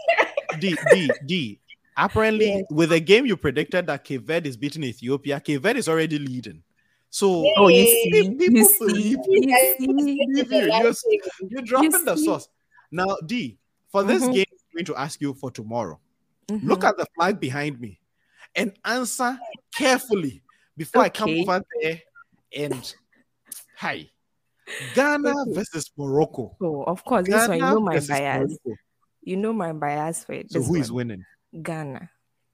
D 0.59 0.75
D 0.91 1.09
D. 1.25 1.59
Apparently, 1.97 2.45
Yes. 2.47 2.65
with 2.69 2.91
a 2.91 2.99
game 2.99 3.25
you 3.25 3.35
predicted 3.35 3.87
that 3.87 4.03
Cape 4.03 4.21
Verde 4.21 4.47
is 4.47 4.55
beating 4.55 4.83
Ethiopia, 4.83 5.39
Cape 5.39 5.61
Verde 5.61 5.79
is 5.79 5.89
already 5.89 6.19
leading. 6.19 6.61
So 7.09 7.45
Oh, 7.57 7.67
you 7.69 7.85
see, 7.85 8.35
people 8.37 8.55
you 8.57 8.65
see, 8.65 8.85
believe 8.85 9.17
you 9.27 9.57
see. 9.77 9.87
Leave 9.87 10.51
you, 10.51 10.67
life 10.67 10.95
you're- 11.09 11.49
you're 11.49 11.61
dropping 11.61 12.05
the 12.05 12.15
see? 12.15 12.25
sauce. 12.25 12.49
Now, 12.91 13.17
D, 13.25 13.57
for 13.91 14.03
this 14.03 14.23
Mhm. 14.23 14.33
game, 14.33 14.45
I'm 14.51 14.75
going 14.75 14.85
to 14.85 14.95
ask 14.95 15.21
you 15.21 15.33
for 15.33 15.49
tomorrow. 15.51 15.99
Mhm. 16.49 16.63
Look 16.63 16.83
at 16.83 16.97
the 16.97 17.05
flag 17.15 17.39
behind 17.39 17.79
me 17.79 17.99
and 18.55 18.77
answer 18.85 19.39
carefully 19.75 20.43
before 20.75 21.03
I 21.03 21.09
come 21.09 21.29
over 21.41 21.63
there 21.81 22.01
and 22.55 22.95
hi. 23.75 24.09
Ghana 24.93 25.29
Okay. 25.29 25.53
versus 25.53 25.89
Morocco. 25.97 26.55
Oh, 26.61 26.83
of 26.83 27.03
course, 27.03 27.25
Ghana 27.25 27.39
this 27.39 27.47
one 27.49 27.57
you 27.57 27.63
know 27.63 27.79
my 27.79 27.99
bias. 27.99 28.49
Morocco. 28.65 28.77
You 29.21 29.37
know 29.37 29.53
my 29.53 29.73
bias 29.73 30.23
for 30.23 30.33
it. 30.33 30.51
So 30.51 30.61
who 30.61 30.75
is 30.75 30.91
one. 30.91 30.95
winning? 31.07 31.25
Ghana. 31.61 32.09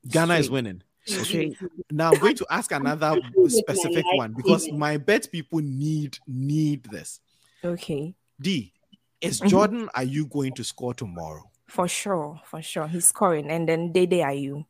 Ghana 0.07 0.35
is 0.35 0.49
winning. 0.49 0.83
Straight. 1.05 1.57
Now 1.91 2.11
I'm 2.11 2.19
going 2.19 2.35
to 2.35 2.45
ask 2.49 2.71
another 2.81 3.19
specific 3.47 4.05
one 4.15 4.33
because 4.33 4.71
my 4.71 4.97
bet 4.97 5.29
people 5.31 5.59
need 5.59 6.17
need 6.27 6.83
this. 6.85 7.19
Okay. 7.63 8.13
D, 8.39 8.73
is 9.21 9.41
Mhm. 9.41 9.49
Jordan? 9.49 9.89
Are 9.95 10.03
you 10.03 10.25
going 10.27 10.53
to 10.53 10.63
score 10.63 10.93
tomorrow? 10.93 11.49
For 11.67 11.87
sure. 11.87 12.39
For 12.45 12.61
sure. 12.61 12.87
He's 12.87 13.05
scoring. 13.05 13.49
And 13.51 13.67
then 13.67 13.91
Dede 13.91 14.11
Ayew? 14.23 14.65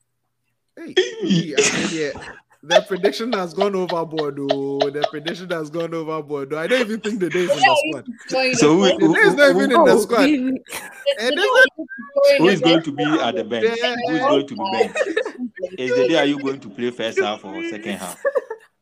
Hey, 0.76 0.94
D, 0.94 1.56
I 1.58 1.78
mean, 1.78 1.88
yeah, 1.92 2.12
the 2.64 2.84
prediction 2.88 3.32
has 3.34 3.54
gone 3.54 3.76
overboard. 3.76 4.40
Oh, 4.40 4.80
the 4.90 5.06
prediction 5.12 5.50
has 5.52 5.70
gone 5.70 5.94
overboard. 5.94 6.52
Oh. 6.54 6.58
I 6.58 6.66
don't 6.66 6.82
even 6.82 7.00
think 7.00 7.20
the 7.20 7.30
day 7.30 7.42
is 7.42 7.52
in 7.52 7.58
the 7.58 7.78
squad. 7.88 8.08
So 8.58 8.78
to- 8.78 8.98
who- 9.06 9.14
Dede 9.14 9.24
is 9.28 9.36
not 9.36 9.50
even 9.52 9.72
in 9.72 9.84
the 9.84 10.00
squad. 10.00 10.30
Who 12.40 12.48
is 12.48 12.62
going 12.62 12.82
to 12.84 12.92
be 12.92 13.04
at 13.04 13.36
the 13.36 13.44
bench? 13.44 13.80
Who 13.80 14.14
is 14.16 14.20
going 14.22 14.48
to 14.48 14.56
be 14.56 14.72
bench? 14.72 14.96
Is 15.78 15.94
Dede 15.94 16.16
are 16.16 16.26
you 16.26 16.40
going 16.40 16.60
to 16.60 16.70
play 16.70 16.92
first 16.92 17.20
half 17.20 17.44
or 17.46 17.64
second 17.70 17.94
half? 17.98 18.22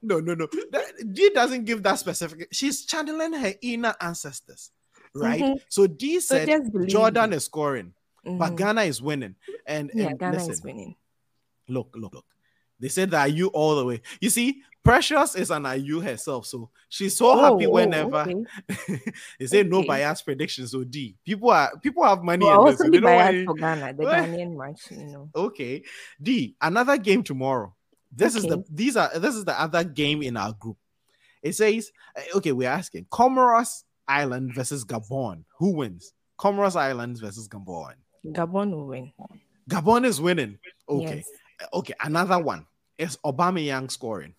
No, 0.03 0.19
no, 0.19 0.33
no. 0.33 0.47
That, 0.71 0.85
D 1.13 1.29
doesn't 1.29 1.63
give 1.65 1.83
that 1.83 1.99
specific. 1.99 2.47
She's 2.51 2.85
channeling 2.85 3.33
her 3.33 3.53
inner 3.61 3.93
ancestors, 4.01 4.71
right? 5.13 5.43
Mhm. 5.43 5.61
So 5.69 5.85
D 5.85 6.19
said 6.19 6.47
just 6.47 6.71
believe 6.71 6.89
Jordan 6.89 7.29
me. 7.29 7.35
is 7.35 7.45
scoring, 7.45 7.93
but 8.25 8.53
Mhm. 8.53 8.57
Ghana 8.57 8.81
is 8.81 8.99
winning. 8.99 9.35
And, 9.67 9.91
yeah, 9.93 10.07
and 10.07 10.17
Ghana 10.17 10.37
listen, 10.37 10.51
is 10.53 10.63
winning. 10.63 10.95
look, 11.67 11.91
look, 11.95 12.15
look. 12.15 12.25
They 12.79 12.87
said 12.89 13.11
that 13.11 13.31
you 13.31 13.49
all 13.49 13.75
the 13.75 13.85
way. 13.85 14.01
You 14.19 14.31
see, 14.31 14.63
Precious 14.83 15.35
is 15.35 15.51
an 15.51 15.65
IU 15.65 15.99
herself, 15.99 16.47
so 16.47 16.69
she's 16.89 17.15
so 17.15 17.37
happy 17.37 17.67
Oh, 17.67 17.69
oh, 17.69 17.73
whenever 17.73 18.21
okay. 18.21 19.01
they 19.39 19.45
say 19.45 19.63
no 19.63 19.83
bias 19.83 20.23
predictions. 20.23 20.71
So 20.71 20.83
D, 20.83 21.15
people 21.23 21.51
are 21.51 21.77
people 21.79 22.03
have 22.03 22.23
money. 22.23 22.45
Well, 22.45 22.65
in 22.65 22.71
this, 22.71 22.79
so 22.79 22.89
they 22.89 22.99
don't 22.99 23.03
want 23.15 23.31
biased 23.31 23.45
for 23.45 23.53
Ghana, 23.55 23.93
the 23.93 24.03
Ghanaian 24.03 24.57
match, 24.57 24.81
you 24.89 25.05
know. 25.05 25.29
Okay, 25.35 25.83
D, 26.21 26.55
another 26.59 26.97
game 26.97 27.21
tomorrow. 27.21 27.75
This 28.11 28.35
is 28.35 28.43
the 28.43 28.63
these 28.69 28.97
are 28.97 29.11
this 29.19 29.35
is 29.35 29.45
the 29.45 29.59
other 29.59 29.83
game 29.83 30.23
in 30.23 30.35
our 30.35 30.53
group. 30.53 30.77
It 31.43 31.53
says, 31.53 31.91
uh, 32.15 32.37
okay, 32.37 32.51
we're 32.51 32.69
asking 32.69 33.05
Comoros 33.05 33.83
Island 34.07 34.53
versus 34.55 34.83
Gabon. 34.83 35.43
Who 35.59 35.75
wins? 35.75 36.13
Comoros 36.39 36.75
Islands 36.75 37.19
versus 37.19 37.47
Gabon. 37.47 37.93
Gabon 38.25 38.71
will 38.71 38.87
win. 38.87 39.13
Gabon 39.69 40.05
is 40.05 40.19
winning. 40.19 40.57
Okay, 40.89 41.17
Yes. 41.17 41.29
okay. 41.73 41.93
Another 42.01 42.39
one 42.39 42.65
is 42.97 43.17
Aubameyang 43.23 43.89
scoring. 43.91 44.33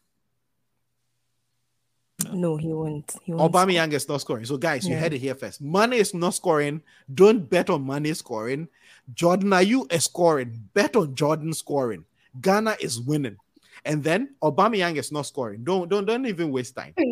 No, 2.33 2.57
he 2.57 2.69
won't. 2.69 3.13
He 3.23 3.33
won't. 3.33 3.53
Obama 3.53 3.73
Young 3.73 3.93
is 3.93 4.09
not 4.09 4.21
scoring. 4.21 4.45
So, 4.45 4.57
guys, 4.57 4.87
you 4.87 4.95
Yeah. 4.95 5.01
heard 5.01 5.13
it 5.15 5.19
here 5.19 5.35
first. 5.35 5.61
Money 5.61 5.97
is 5.99 6.13
not 6.15 6.35
scoring. 6.35 6.83
Don't 7.13 7.49
bet 7.49 7.71
on 7.71 7.83
money 7.83 8.13
scoring. 8.15 8.69
Jordan, 9.15 9.51
Ayew 9.51 9.91
is 9.93 10.05
scoring? 10.05 10.69
Bet 10.75 10.95
on 10.97 11.15
Jordan 11.15 11.53
scoring. 11.55 12.05
Ghana 12.41 12.77
is 12.81 13.01
winning. 13.01 13.37
And 13.85 14.05
then 14.05 14.35
Aubameyang 14.41 14.97
is 14.97 15.11
not 15.11 15.27
scoring. 15.27 15.65
Don't 15.65 15.89
don't 15.89 16.05
don't 16.07 16.25
even 16.27 16.53
waste 16.53 16.77
time. 16.77 16.95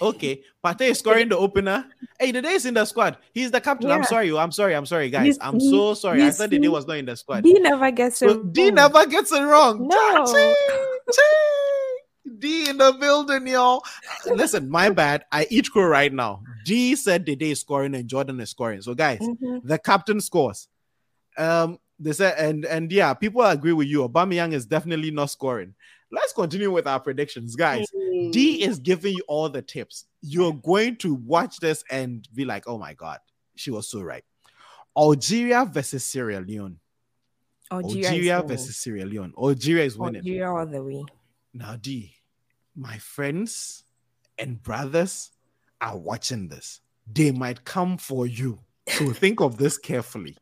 Okay, 0.00 0.40
Pate 0.64 0.80
is 0.88 0.98
scoring 1.00 1.28
the 1.28 1.36
opener. 1.36 1.84
Hey, 2.18 2.32
Dede 2.32 2.46
is 2.46 2.64
in 2.64 2.72
the 2.74 2.84
squad. 2.86 3.18
He's 3.34 3.50
the 3.50 3.60
captain. 3.60 3.90
I'm 3.90 4.00
Yeah. 4.00 4.06
sorry. 4.06 4.30
Oh, 4.30 4.38
I'm 4.38 4.50
sorry. 4.52 4.74
I'm 4.74 4.86
sorry, 4.86 5.10
guys. 5.10 5.26
You 5.26 5.42
I'm 5.42 5.60
so 5.60 5.92
sorry. 5.92 6.22
I 6.24 6.30
thought 6.30 6.48
Dede 6.48 6.68
was 6.68 6.86
not 6.86 6.96
in 6.96 7.04
the 7.04 7.14
squad. 7.16 7.42
D 7.44 7.52
never 7.60 7.90
gets 7.90 8.16
So 8.18 8.30
it. 8.30 8.52
D 8.54 8.66
wrong. 8.66 8.74
never 8.74 9.04
gets 9.06 9.32
it 9.32 9.42
wrong. 9.42 9.86
No. 9.86 10.24
Ching, 10.24 10.54
ching. 11.12 11.61
D 12.42 12.68
in 12.68 12.76
the 12.76 12.92
building, 13.00 13.46
y'all. 13.46 13.82
Listen, 14.26 14.68
my 14.68 14.90
bad. 14.90 15.24
I 15.32 15.46
eat 15.48 15.70
crew 15.70 15.86
right 15.86 16.12
now. 16.12 16.42
D 16.64 16.94
said 16.96 17.24
Dede 17.24 17.42
is 17.42 17.60
scoring 17.60 17.94
and 17.94 18.08
Jordan 18.08 18.40
is 18.40 18.50
scoring. 18.50 18.82
So, 18.82 18.94
guys, 18.94 19.20
Mhm. 19.20 19.60
the 19.64 19.78
captain 19.78 20.20
scores. 20.20 20.68
Um, 21.38 21.78
they 21.98 22.12
said, 22.12 22.34
and 22.36 22.64
and 22.66 22.90
yeah, 22.92 23.14
people 23.14 23.42
agree 23.42 23.72
with 23.72 23.86
you. 23.86 24.06
Aubameyang 24.08 24.52
is 24.52 24.66
definitely 24.66 25.10
not 25.12 25.30
scoring. 25.30 25.74
Let's 26.10 26.32
continue 26.32 26.70
with 26.70 26.86
our 26.86 27.00
predictions, 27.00 27.56
guys. 27.56 27.86
D 28.32 28.62
is 28.62 28.78
giving 28.78 29.14
you 29.14 29.22
all 29.28 29.48
the 29.48 29.62
tips. 29.62 30.04
You're 30.20 30.52
going 30.52 30.96
to 30.96 31.14
watch 31.14 31.58
this 31.58 31.82
and 31.90 32.28
be 32.34 32.44
like, 32.44 32.68
oh 32.68 32.76
my 32.76 32.92
god, 32.92 33.20
she 33.54 33.70
was 33.70 33.88
so 33.88 34.02
right. 34.02 34.24
Algeria 34.96 35.64
versus 35.64 36.04
Sierra 36.04 36.40
Leone. 36.40 36.78
Algeria, 37.70 38.08
Algeria, 38.08 38.42
versus 38.42 38.76
Sierra 38.76 39.04
Leone. 39.06 39.32
Algeria 39.38 39.84
is 39.84 39.96
winning. 39.96 40.20
Algeria 40.20 40.50
all 40.50 40.66
the 40.66 40.82
way. 40.82 41.02
Now, 41.54 41.76
D, 41.76 42.12
my 42.76 42.96
friends 42.98 43.84
and 44.38 44.62
brothers 44.62 45.30
are 45.80 45.96
watching 45.96 46.48
this. 46.48 46.80
They 47.12 47.32
might 47.32 47.64
come 47.64 47.98
for 47.98 48.26
you. 48.26 48.60
So 48.88 49.10
think 49.12 49.40
of 49.40 49.56
this 49.58 49.78
carefully. 49.78 50.36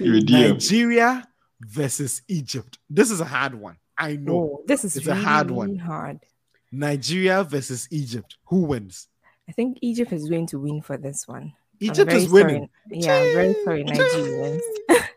Nigeria 0.00 1.26
versus 1.60 2.22
Egypt. 2.28 2.78
This 2.90 3.10
is 3.10 3.20
a 3.20 3.24
hard 3.24 3.54
one. 3.54 3.76
I 3.96 4.16
know. 4.16 4.34
Oh, 4.34 4.64
this 4.66 4.84
is 4.84 4.96
It's 4.96 5.06
a 5.06 5.14
hard 5.14 5.50
one. 5.50 5.78
hard. 5.78 6.20
Nigeria 6.70 7.44
versus 7.44 7.86
Egypt. 7.90 8.36
Who 8.46 8.62
wins? 8.62 9.08
I 9.48 9.52
think 9.52 9.78
Egypt 9.82 10.12
is 10.12 10.28
going 10.28 10.46
to 10.48 10.58
win 10.58 10.80
for 10.82 10.96
this 10.96 11.28
one. 11.28 11.52
I'm 11.80 11.88
Egypt 11.90 12.10
very 12.10 12.22
is 12.22 12.30
winning. 12.30 12.68
sorry. 12.88 13.00
Yeah, 13.00 13.14
I'm 13.14 13.32
very 13.34 13.54
sorry, 13.64 13.84
Nigerians. 13.84 14.60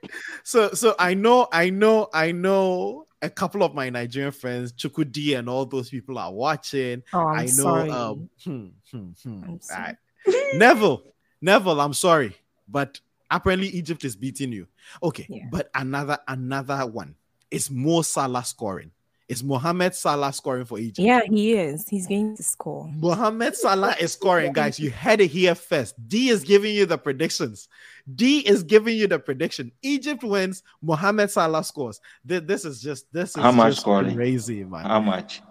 So, 0.44 0.70
so 0.74 0.94
I 1.00 1.16
know, 1.16 1.48
I 1.52 1.72
know, 1.72 2.08
I 2.14 2.32
know. 2.32 3.06
A 3.26 3.30
couple 3.30 3.64
of 3.64 3.74
my 3.74 3.90
Nigerian 3.90 4.32
friends, 4.32 4.72
Chukudi 4.72 5.38
and 5.38 5.50
all 5.50 5.66
those 5.66 5.90
people 5.90 6.18
are 6.20 6.32
watching. 6.32 7.02
Oh, 7.14 7.20
I'm 7.28 7.40
I 7.40 7.44
know. 7.44 7.50
sorry. 7.50 7.90
Um, 7.92 8.30
hmm, 8.44 8.66
hmm, 8.92 9.10
hmm. 9.24 9.44
I'm 9.44 9.62
sorry. 9.62 9.98
Alright. 10.28 10.54
Neville, 10.56 11.04
Neville, 11.42 11.82
I'm 11.82 11.94
sorry, 11.94 12.36
but 12.68 13.00
apparently 13.32 13.68
Egypt 13.70 14.04
is 14.06 14.16
beating 14.16 14.52
you. 14.52 14.68
Okay, 15.02 15.26
Yeah. 15.30 15.46
but 15.52 15.70
another 15.74 16.18
another 16.28 16.86
one 16.86 17.16
is 17.52 17.70
Mo 17.72 18.02
Salah 18.04 18.44
scoring. 18.46 18.92
Is 19.28 19.44
Mohamed 19.44 19.96
Salah 19.96 20.32
scoring 20.32 20.66
for 20.66 20.78
Egypt? 20.78 21.00
Yeah, 21.00 21.22
he 21.26 21.54
is. 21.54 21.90
He's 21.90 22.06
going 22.06 22.36
to 22.38 22.44
score. 22.44 22.88
Mohamed 22.96 23.56
Salah 23.56 23.96
is 24.00 24.14
scoring, 24.20 24.54
guys. 24.54 24.80
You 24.80 24.92
had 24.92 25.20
it 25.20 25.28
here 25.32 25.56
first. 25.56 25.96
D 26.08 26.30
is 26.30 26.44
giving 26.44 26.76
you 26.76 26.86
the 26.86 26.98
predictions. 26.98 27.68
D 28.14 28.40
is 28.42 28.62
giving 28.62 28.96
you 28.96 29.08
the 29.08 29.18
prediction. 29.18 29.72
Egypt 29.82 30.24
wins. 30.24 30.62
Mohamed 30.84 31.32
Salah 31.32 31.64
scores. 31.64 32.00
This 32.24 32.66
is 32.66 32.80
just 32.82 33.12
this 33.12 33.32
is 33.32 33.42
how 33.42 33.52
much 33.52 33.72
just 33.72 33.82
scoring? 33.82 34.14
crazy, 34.16 34.64
man. 34.64 34.84
How 34.86 35.00
much? 35.00 35.42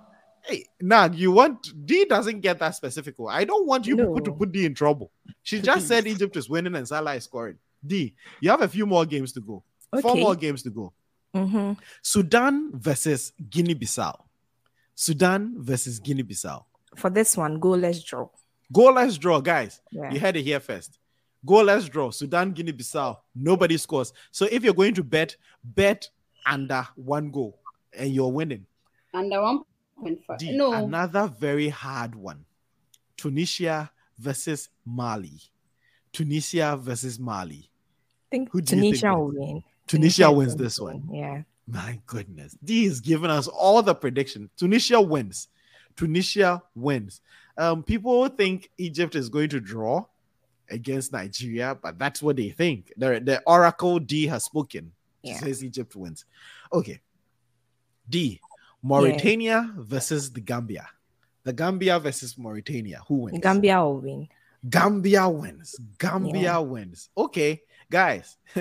Hey, 0.43 0.67
nah, 0.81 1.09
you 1.13 1.33
want 1.33 1.73
D 1.85 2.05
doesn't 2.05 2.41
get 2.41 2.61
that 2.61 2.77
specific. 2.77 3.17
I 3.29 3.45
don't 3.45 3.67
want 3.67 3.89
you 3.89 3.97
No. 3.97 4.05
people 4.15 4.21
to 4.21 4.33
put 4.33 4.53
D 4.53 4.67
in 4.67 4.75
trouble. 4.75 5.11
She 5.43 5.61
just 5.61 5.89
said 5.89 6.07
Egypt 6.15 6.37
is 6.37 6.49
winning 6.49 6.77
and 6.77 6.87
Salah 6.87 7.15
is 7.17 7.25
scoring. 7.25 7.59
D, 7.85 8.15
you 8.41 8.51
have 8.51 8.63
a 8.63 8.69
few 8.69 8.87
more 8.87 9.05
games 9.05 9.33
to 9.33 9.41
go. 9.41 9.65
Four 10.01 10.15
more 10.17 10.37
games 10.37 10.63
to 10.63 10.71
go. 10.71 10.93
Hmm 11.35 11.73
Sudan 12.03 12.71
versus 12.75 13.33
Guinea 13.51 13.75
Bissau. 13.75 14.19
Sudan 14.95 15.55
versus 15.59 15.99
Guinea 15.99 16.23
Bissau. 16.23 16.65
For 16.97 17.11
this 17.11 17.37
one, 17.37 17.59
go. 17.59 17.71
Let's 17.71 18.03
draw. 18.03 18.29
Goalless 18.73 19.19
draw, 19.19 19.41
guys. 19.41 19.81
Yeah. 19.91 20.13
You 20.13 20.21
had 20.21 20.37
it 20.37 20.43
here 20.43 20.61
first. 20.61 20.99
Goalless 21.45 21.91
draw. 21.91 22.11
Sudan, 22.11 22.53
Guinea 22.53 22.73
Bissau. 22.73 23.17
Nobody 23.35 23.77
scores. 23.77 24.13
So 24.31 24.47
if 24.51 24.63
you're 24.65 24.73
going 24.75 24.95
to 24.95 25.03
bet, 25.05 25.37
bet 25.65 26.09
under 26.47 26.87
one 26.95 27.31
goal 27.31 27.59
and 27.93 28.11
you're 28.15 28.31
winning. 28.33 28.67
Under 29.13 29.43
one 29.43 29.61
point 30.01 30.21
five. 30.27 30.39
D, 30.39 30.57
No, 30.57 30.73
Another 30.73 31.27
very 31.27 31.69
hard 31.69 32.15
one. 32.15 32.45
Tunisia 33.17 33.91
versus 34.19 34.69
Mali. 34.87 35.41
Tunisia 36.13 36.77
versus 36.81 37.19
Mali. 37.19 37.69
I 38.33 38.37
think 38.37 38.51
Who 38.53 38.61
do 38.61 38.71
think 38.71 38.83
Tunisia 38.83 39.15
will 39.15 39.27
wins? 39.27 39.39
win. 39.39 39.63
Tunisia 39.87 40.29
is 40.31 40.35
wins 40.37 40.57
this 40.57 40.81
one. 40.81 41.09
Yeah. 41.13 41.43
My 41.67 41.99
goodness. 42.07 42.57
D 42.63 42.85
is 42.85 43.01
giving 43.01 43.31
us 43.31 43.49
all 43.49 43.83
the 43.83 43.95
prediction. 43.95 44.51
Tunisia 44.57 45.01
wins. 45.01 45.49
Tunisia 45.97 46.63
wins. 46.75 47.21
Um, 47.57 47.83
people 47.83 48.27
think 48.29 48.71
Egypt 48.79 49.15
is 49.15 49.29
going 49.29 49.49
to 49.51 49.61
draw 49.61 50.05
against 50.71 51.13
Nigeria, 51.13 51.77
but 51.81 51.99
that's 51.99 52.23
what 52.23 52.37
they 52.37 52.51
think. 52.51 52.93
The, 52.97 53.21
the 53.25 53.43
Oracle 53.47 53.99
D 53.99 54.27
has 54.27 54.45
spoken. 54.45 54.93
She 55.25 55.31
Yeah. 55.33 55.39
says 55.39 55.65
Egypt 55.65 55.95
wins. 55.97 56.25
Okay. 56.73 57.01
D. 58.09 58.41
Mauritania 58.83 59.73
versus 59.79 60.31
the 60.33 60.41
Gambia. 60.41 60.87
The 61.45 61.53
Gambia 61.53 61.99
versus 61.99 62.37
Mauritania. 62.37 63.01
Who 63.09 63.15
wins? 63.15 63.39
Gambia 63.41 63.83
will 63.83 63.99
win. 64.01 64.29
Gambia 64.69 65.29
wins. 65.29 65.77
Gambia 65.99 66.41
Yeah. 66.43 66.59
wins. 66.59 67.09
Okay, 67.17 67.63
guys. 67.91 68.37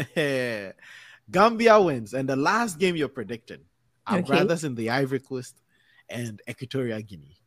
Gambia 1.32 1.80
wins. 1.82 2.14
And 2.14 2.28
the 2.28 2.36
last 2.36 2.80
game 2.80 2.96
you're 2.96 3.08
predicting 3.10 3.60
our 4.08 4.20
Okay. 4.20 4.28
brothers 4.28 4.64
in 4.64 4.76
the 4.76 4.90
Ivory 4.90 5.20
Coast 5.20 5.62
and 6.10 6.42
Equatorial 6.50 7.02
Guinea. 7.02 7.38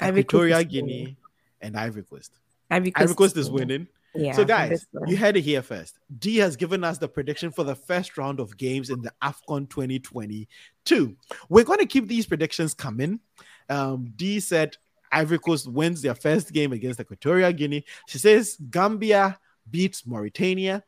Ivory 0.00 0.20
Equatorial 0.20 0.64
Guinea 0.64 1.00
winning. 1.00 1.16
and 1.60 1.76
Ivory 1.76 2.02
Coast. 2.04 2.32
Ivory 2.70 2.92
Ivory 2.96 3.14
Coast 3.14 3.36
is 3.36 3.50
winning. 3.50 3.88
Yeah. 4.14 4.32
so, 4.32 4.44
guys, 4.46 4.86
you 5.06 5.16
heard 5.16 5.36
it 5.36 5.42
here 5.42 5.60
first. 5.60 5.98
D 6.18 6.36
has 6.38 6.56
given 6.56 6.82
us 6.84 6.96
the 6.96 7.08
prediction 7.08 7.50
for 7.50 7.64
the 7.64 7.74
first 7.74 8.16
round 8.16 8.40
of 8.40 8.56
games 8.56 8.88
in 8.88 9.02
the 9.02 9.12
AFCON 9.22 9.68
2022. 9.68 11.16
We're 11.50 11.64
going 11.64 11.80
to 11.80 11.86
keep 11.86 12.06
these 12.08 12.26
predictions 12.26 12.72
coming. 12.72 13.20
Um, 13.68 14.12
D 14.16 14.40
said 14.40 14.76
Ivory 15.12 15.38
Coast 15.38 15.68
wins 15.70 16.00
their 16.02 16.14
first 16.14 16.52
game 16.52 16.72
against 16.72 16.98
Equatorial 17.00 17.52
Guinea. 17.52 17.84
She 18.08 18.18
says 18.18 18.56
Gambia 18.70 19.38
beats 19.70 20.06
Mauritania, 20.06 20.82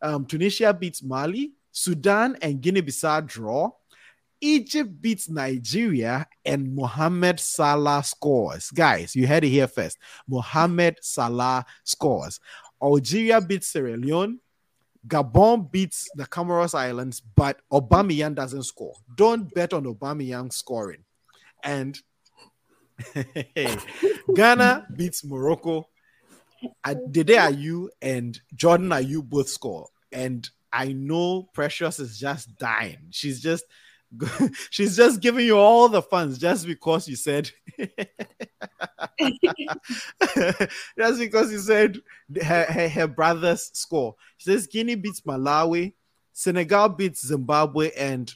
um, 0.00 0.24
Tunisia 0.24 0.72
beats 0.72 1.02
Mali, 1.02 1.52
Sudan 1.72 2.36
and 2.42 2.60
Guinea 2.60 2.82
Bissau 2.82 3.26
draw. 3.26 3.70
Egypt 4.40 5.02
beats 5.02 5.28
Nigeria 5.28 6.26
and 6.44 6.74
Mohamed 6.74 7.38
Salah 7.38 8.02
scores. 8.02 8.70
Guys, 8.70 9.14
you 9.14 9.26
heard 9.26 9.44
it 9.44 9.50
here 9.50 9.66
first. 9.66 9.98
Mohamed 10.26 10.96
Salah 11.02 11.64
scores. 11.84 12.40
Algeria 12.82 13.40
beats 13.40 13.68
Sierra 13.68 13.96
Leone. 13.96 14.40
Gabon 15.06 15.70
beats 15.70 16.08
the 16.14 16.26
Comoros 16.26 16.74
Islands, 16.74 17.20
but 17.20 17.60
Aubameyang 17.72 18.34
doesn't 18.34 18.64
score. 18.64 18.94
Don't 19.14 19.52
bet 19.54 19.72
on 19.72 19.84
Aubameyang 19.84 20.52
scoring. 20.52 21.04
And 21.62 21.98
Ghana 24.34 24.86
beats 24.94 25.24
Morocco. 25.24 25.88
Dede 27.10 27.38
Ayew 27.38 27.88
and 28.02 28.38
Jordan 28.54 28.90
Ayew 28.90 29.22
both 29.22 29.48
score. 29.48 29.88
And 30.12 30.48
I 30.72 30.92
know 30.92 31.48
Precious 31.52 31.98
is 31.98 32.18
just 32.18 32.56
dying. 32.58 33.08
She's 33.10 33.40
just 33.40 33.64
she's 34.70 34.96
just 34.96 35.20
giving 35.20 35.46
you 35.46 35.56
all 35.56 35.88
the 35.88 36.02
funds 36.02 36.38
just 36.38 36.66
because 36.66 37.06
you 37.06 37.14
said 37.16 37.50
just 37.78 37.98
because 41.18 41.52
you 41.52 41.58
said 41.58 41.98
her, 42.42 42.64
her, 42.64 42.88
her 42.88 43.06
brothers 43.06 43.70
score. 43.72 44.16
She 44.36 44.50
says 44.50 44.66
Guinea 44.66 44.96
beats 44.96 45.20
Malawi, 45.20 45.94
Senegal 46.32 46.88
beats 46.88 47.26
Zimbabwe, 47.26 47.92
and 47.96 48.32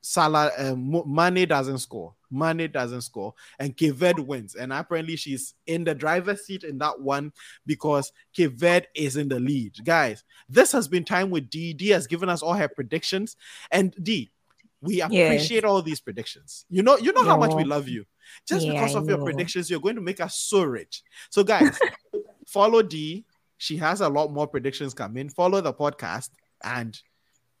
Salah 0.00 0.50
um, 0.58 1.02
Mane 1.06 1.48
doesn't 1.48 1.78
score. 1.78 2.14
Mane 2.32 2.70
doesn't 2.70 3.02
score, 3.02 3.34
and 3.58 3.76
Cape 3.76 3.94
Verde 3.94 4.22
wins. 4.22 4.54
And 4.54 4.72
apparently, 4.72 5.16
she's 5.16 5.54
in 5.66 5.84
the 5.84 5.94
driver's 5.94 6.44
seat 6.44 6.64
in 6.64 6.78
that 6.78 7.00
one 7.00 7.32
because 7.66 8.12
Cape 8.32 8.52
Verde 8.52 8.86
is 8.94 9.16
in 9.16 9.28
the 9.28 9.38
lead. 9.38 9.76
Guys, 9.84 10.24
this 10.48 10.72
has 10.72 10.88
been 10.88 11.04
time 11.04 11.30
with 11.30 11.50
D. 11.50 11.72
D 11.72 11.88
has 11.90 12.06
given 12.06 12.28
us 12.28 12.42
all 12.42 12.54
her 12.54 12.68
predictions, 12.68 13.36
and 13.70 13.94
D, 14.02 14.32
we 14.80 15.00
appreciate 15.00 15.64
all 15.64 15.80
these 15.82 16.00
predictions. 16.00 16.66
You 16.68 16.82
know, 16.82 16.96
you 16.98 17.12
know 17.12 17.24
how 17.24 17.36
much 17.36 17.54
we 17.54 17.64
love 17.64 17.88
you. 17.88 18.04
Just 18.46 18.66
Yeah, 18.66 18.72
because 18.72 18.94
of 18.94 19.08
your 19.08 19.18
predictions, 19.18 19.70
you're 19.70 19.80
going 19.80 19.94
to 19.96 20.00
make 20.00 20.20
us 20.20 20.36
so 20.36 20.62
rich. 20.62 21.02
So, 21.30 21.44
guys, 21.44 21.78
follow 22.46 22.82
D. 22.82 23.24
She 23.58 23.76
has 23.76 24.00
a 24.00 24.08
lot 24.08 24.32
more 24.32 24.48
predictions 24.48 24.92
coming. 24.92 25.28
Follow 25.28 25.60
the 25.60 25.72
podcast, 25.72 26.30
and 26.64 27.00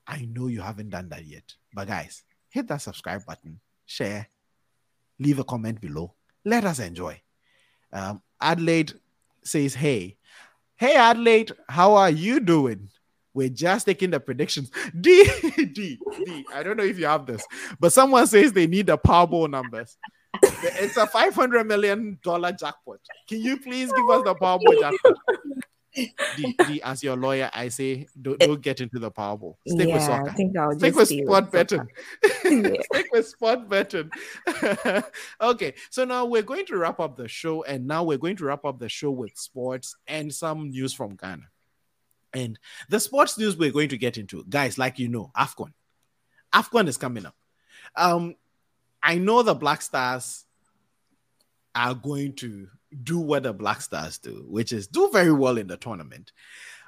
I 0.06 0.24
know 0.24 0.48
you 0.48 0.60
haven't 0.60 0.90
done 0.90 1.08
that 1.10 1.24
yet. 1.24 1.54
But 1.72 1.88
guys, 1.88 2.24
hit 2.50 2.66
that 2.68 2.82
subscribe 2.82 3.24
button, 3.24 3.60
share, 3.86 4.28
leave 5.22 5.38
a 5.38 5.44
comment 5.44 5.80
below. 5.80 6.14
Let 6.44 6.64
us 6.64 6.78
enjoy. 6.78 7.20
Um, 7.92 8.22
Adelaide 8.40 8.92
says, 9.42 9.74
"Hey, 9.74 10.16
hey 10.76 10.96
Adelaide, 10.96 11.52
how 11.68 11.94
are 11.94 12.10
you 12.10 12.40
doing?" 12.40 12.88
We're 13.34 13.48
just 13.48 13.86
taking 13.86 14.10
the 14.10 14.20
predictions. 14.20 14.70
D 15.00 15.24
D 15.54 15.98
D. 16.24 16.44
I 16.54 16.62
don't 16.62 16.76
know 16.76 16.84
if 16.84 16.98
you 16.98 17.06
have 17.06 17.26
this, 17.26 17.42
but 17.80 17.92
someone 17.92 18.26
says 18.26 18.52
they 18.52 18.66
need 18.66 18.86
the 18.86 18.98
Powerball 18.98 19.48
numbers. 19.48 19.96
It's 20.42 20.96
a 20.96 21.06
five 21.06 21.34
hundred 21.34 21.66
million 21.66 22.18
dollar 22.22 22.52
jackpot. 22.52 22.98
Can 23.28 23.40
you 23.40 23.58
please 23.58 23.90
give 23.92 24.10
us 24.10 24.24
the 24.24 24.34
Powerball 24.34 24.78
jackpot? 24.80 25.14
D, 25.94 26.56
D, 26.66 26.82
as 26.82 27.02
your 27.02 27.16
lawyer, 27.16 27.50
I 27.52 27.68
say 27.68 28.06
don't, 28.20 28.38
don't 28.38 28.60
get 28.60 28.80
into 28.80 28.98
the 28.98 29.10
Powerball. 29.10 29.56
Stick 29.66 29.88
yeah, 29.88 29.94
with 29.94 30.02
soccer. 30.02 30.30
I 30.30 30.32
think 30.32 30.56
I'll 30.56 30.72
Stick 30.72 30.94
just 30.94 31.10
with 31.12 31.24
sport 31.24 31.50
betting. 31.50 31.88
Stick 32.24 33.06
with 33.12 33.28
sport 33.28 33.68
betting. 33.68 34.10
okay, 35.40 35.74
so 35.90 36.04
now 36.04 36.24
we're 36.24 36.42
going 36.42 36.66
to 36.66 36.76
wrap 36.76 37.00
up 37.00 37.16
the 37.16 37.28
show, 37.28 37.62
and 37.64 37.86
now 37.86 38.04
we're 38.04 38.18
going 38.18 38.36
to 38.36 38.44
wrap 38.44 38.64
up 38.64 38.78
the 38.78 38.88
show 38.88 39.10
with 39.10 39.36
sports 39.36 39.96
and 40.06 40.32
some 40.32 40.70
news 40.70 40.94
from 40.94 41.16
Ghana. 41.16 41.48
And 42.32 42.58
the 42.88 42.98
sports 42.98 43.36
news 43.36 43.56
we're 43.56 43.72
going 43.72 43.90
to 43.90 43.98
get 43.98 44.16
into, 44.16 44.44
guys, 44.48 44.78
like 44.78 44.98
you 44.98 45.08
know, 45.08 45.30
AFCON. 45.36 45.72
AFCON 46.54 46.88
is 46.88 46.96
coming 46.96 47.26
up. 47.26 47.34
Um, 47.96 48.36
I 49.02 49.16
know 49.18 49.42
the 49.42 49.54
Black 49.54 49.82
Stars 49.82 50.44
are 51.74 51.94
going 51.94 52.34
to 52.36 52.68
do 53.02 53.18
what 53.18 53.44
the 53.44 53.52
Black 53.52 53.80
Stars 53.80 54.18
do, 54.18 54.44
which 54.48 54.72
is 54.72 54.86
do 54.86 55.10
very 55.12 55.32
well 55.32 55.58
in 55.58 55.66
the 55.66 55.76
tournament. 55.76 56.32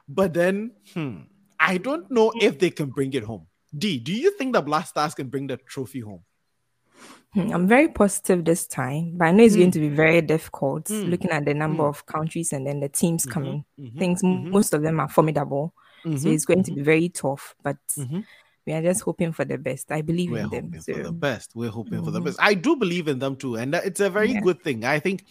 But 0.09 0.35
then, 0.35 0.73
hmm, 0.93 1.23
I 1.59 1.79
don't 1.79 2.11
know 2.11 2.33
if 2.41 2.59
they 2.59 2.71
can 2.71 2.91
bring 2.91 3.13
it 3.15 3.23
home. 3.23 3.47
D, 3.77 3.99
do 3.99 4.13
you 4.13 4.37
think 4.37 4.53
the 4.55 4.63
Black 4.63 4.87
Stars 4.87 5.15
can 5.15 5.29
bring 5.29 5.47
the 5.47 5.57
trophy 5.57 6.01
home? 6.01 6.25
Hmm, 7.33 7.51
I'm 7.53 7.67
very 7.67 7.89
positive 7.89 8.45
this 8.45 8.67
time, 8.67 9.15
but 9.17 9.25
I 9.27 9.31
know 9.33 9.43
it's 9.43 9.57
going 9.57 9.71
Mm. 9.71 9.73
to 9.73 9.81
be 9.81 9.89
very 9.89 10.21
difficult 10.23 10.85
Mm. 10.85 11.11
looking 11.11 11.31
at 11.31 11.45
the 11.45 11.55
number 11.55 11.83
Mm. 11.83 11.89
of 11.89 12.07
countries 12.07 12.53
and 12.53 12.65
then 12.67 12.79
the 12.81 12.89
teams 12.89 13.27
Mhm, 13.27 13.31
coming. 13.31 13.65
mhm, 13.81 13.99
Things 13.99 14.23
mhm, 14.23 14.51
most 14.53 14.73
of 14.75 14.83
them 14.83 15.01
are 15.01 15.09
formidable, 15.09 15.75
so 16.05 16.11
mhm, 16.11 16.33
it's 16.35 16.45
going 16.45 16.63
to 16.63 16.73
be 16.73 16.83
very 16.83 17.09
tough. 17.09 17.57
But 17.63 17.79
mhm. 17.99 18.25
we 18.67 18.73
are 18.73 18.83
just 18.83 19.01
hoping 19.03 19.33
for 19.33 19.45
the 19.45 19.59
best. 19.59 19.91
I 19.91 20.03
believe 20.03 20.31
We're 20.31 20.45
in 20.45 20.51
them. 20.51 20.65
hoping 20.67 20.81
So 20.81 20.95
for 20.95 21.03
the 21.03 21.13
best. 21.13 21.51
We're 21.57 21.71
hoping 21.71 22.05
for 22.05 22.11
the 22.13 22.21
best. 22.21 22.39
I 22.41 22.55
do 22.55 22.77
believe 22.77 23.09
in 23.09 23.19
them 23.19 23.35
too, 23.35 23.57
and 23.57 23.75
it's 23.75 24.01
a 24.01 24.11
very 24.11 24.33
Yeah. 24.33 24.41
good 24.41 24.63
thing. 24.63 24.85
I 24.85 25.01
think 25.01 25.25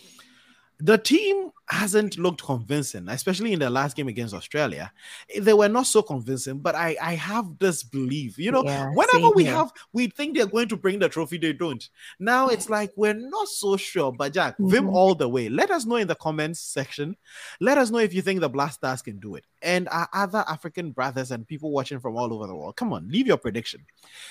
the 0.80 0.98
team 0.98 1.50
hasn't 1.70 2.18
looked 2.18 2.44
convincing, 2.44 3.08
especially 3.08 3.54
in 3.54 3.60
the 3.60 3.70
last 3.70 3.96
game 3.96 4.08
against 4.10 4.34
Australia. 4.34 4.92
They 5.40 5.54
were 5.54 5.70
not 5.70 5.88
so 5.88 6.02
convincing, 6.02 6.60
but 6.60 6.76
I, 6.76 6.98
I 7.02 7.14
have 7.16 7.58
this 7.58 7.84
belief. 7.84 8.38
You 8.38 8.52
know, 8.52 8.64
Yeah, 8.66 8.90
whenever 8.94 9.30
we 9.34 9.46
here. 9.46 9.54
have, 9.56 9.72
we 9.94 10.08
think 10.08 10.36
they're 10.36 10.46
going 10.46 10.68
to 10.70 10.76
bring 10.78 11.00
the 11.00 11.08
trophy, 11.10 11.38
they 11.38 11.54
don't. 11.54 11.88
Now 12.20 12.50
it's 12.50 12.70
like 12.70 12.92
we're 12.98 13.14
not 13.14 13.48
so 13.48 13.78
sure. 13.78 14.12
But 14.12 14.34
Jack, 14.34 14.56
Vim 14.60 14.86
Mhm. 14.88 14.94
all 14.94 15.16
the 15.16 15.30
way. 15.30 15.48
Let 15.48 15.72
us 15.72 15.86
know 15.86 15.96
in 15.96 16.08
the 16.08 16.16
comments 16.16 16.60
section. 16.60 17.16
Let 17.62 17.78
us 17.78 17.90
know 17.90 18.00
if 18.00 18.14
you 18.14 18.22
think 18.22 18.42
the 18.42 18.50
Black 18.50 18.74
Stars 18.74 19.02
can 19.02 19.20
do 19.20 19.36
it, 19.36 19.46
and 19.62 19.88
our 19.90 20.10
other 20.12 20.44
African 20.48 20.92
brothers 20.92 21.32
and 21.32 21.48
people 21.48 21.72
watching 21.72 22.00
from 22.00 22.18
all 22.18 22.34
over 22.34 22.46
the 22.46 22.56
world. 22.56 22.76
Come 22.76 22.92
on, 22.92 23.08
leave 23.08 23.26
your 23.28 23.38
prediction. 23.38 23.86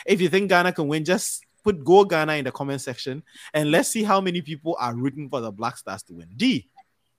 If 0.05 0.20
you 0.20 0.28
think 0.28 0.51
Ghana 0.51 0.72
can 0.74 0.86
win, 0.86 1.05
just 1.05 1.45
put 1.62 1.84
Go 1.84 2.04
Ghana 2.04 2.34
in 2.34 2.44
the 2.44 2.52
comment 2.52 2.80
section 2.80 3.22
and 3.54 3.70
let's 3.70 3.88
see 3.88 4.02
how 4.02 4.20
many 4.20 4.42
people 4.42 4.76
are 4.80 4.94
rooting 4.94 5.28
for 5.28 5.40
the 5.40 5.50
Black 5.50 5.76
Stars 5.76 6.02
to 6.04 6.14
win. 6.14 6.28
D. 6.36 6.68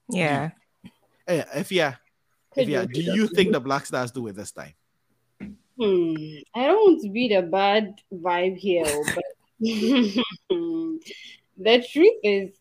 Yeah. 0.09 0.49
D. 0.83 0.91
Hey, 1.25 1.45
if 1.55 1.71
yeah, 1.71 1.95
if 2.55 2.67
yeah, 2.67 2.85
do 2.85 3.01
you 3.01 3.27
think 3.27 3.53
the 3.53 3.59
Black 3.59 3.85
Stars 3.85 4.11
do 4.11 4.27
it 4.27 4.35
this 4.35 4.51
time? 4.51 4.73
Hmm. 5.39 6.13
I 6.53 6.67
don't 6.67 6.91
want 6.91 7.01
to 7.03 7.09
be 7.09 7.29
the 7.29 7.41
bad 7.41 7.95
vibe 8.13 8.57
here, 8.57 8.85
but 9.15 9.23
the 9.59 10.99
truth 11.89 12.19
is 12.23 12.51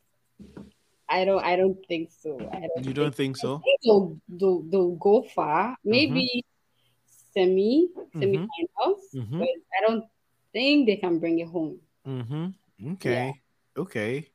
I 1.09 1.26
don't 1.26 1.45
I 1.45 1.57
don't 1.57 1.76
think 1.87 2.11
so. 2.11 2.39
I 2.53 2.68
don't 2.74 2.87
you 2.87 2.95
don't 2.95 3.14
think, 3.14 3.37
so? 3.37 3.59
Think 3.59 3.80
they'll, 3.85 4.16
they'll, 4.28 4.62
they'll 4.62 4.97
go 4.97 5.22
far. 5.35 5.76
Maybe 5.85 6.43
mm-hmm. 6.43 7.41
semi, 7.41 7.89
semi 8.14 8.39
mm-hmm. 8.39 8.47
finals, 8.78 9.01
mm-hmm. 9.14 9.39
but 9.41 9.49
I 9.49 9.89
don't 9.89 10.05
think 10.53 10.86
they 10.86 10.96
can 10.96 11.18
bring 11.18 11.38
it 11.38 11.48
home. 11.48 11.78
Mm-hmm. 12.07 12.92
Okay. 12.92 13.26
Yeah. 13.26 13.82
Okay. 13.82 14.28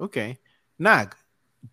Okay. 0.00 0.38
Nag, 0.78 1.14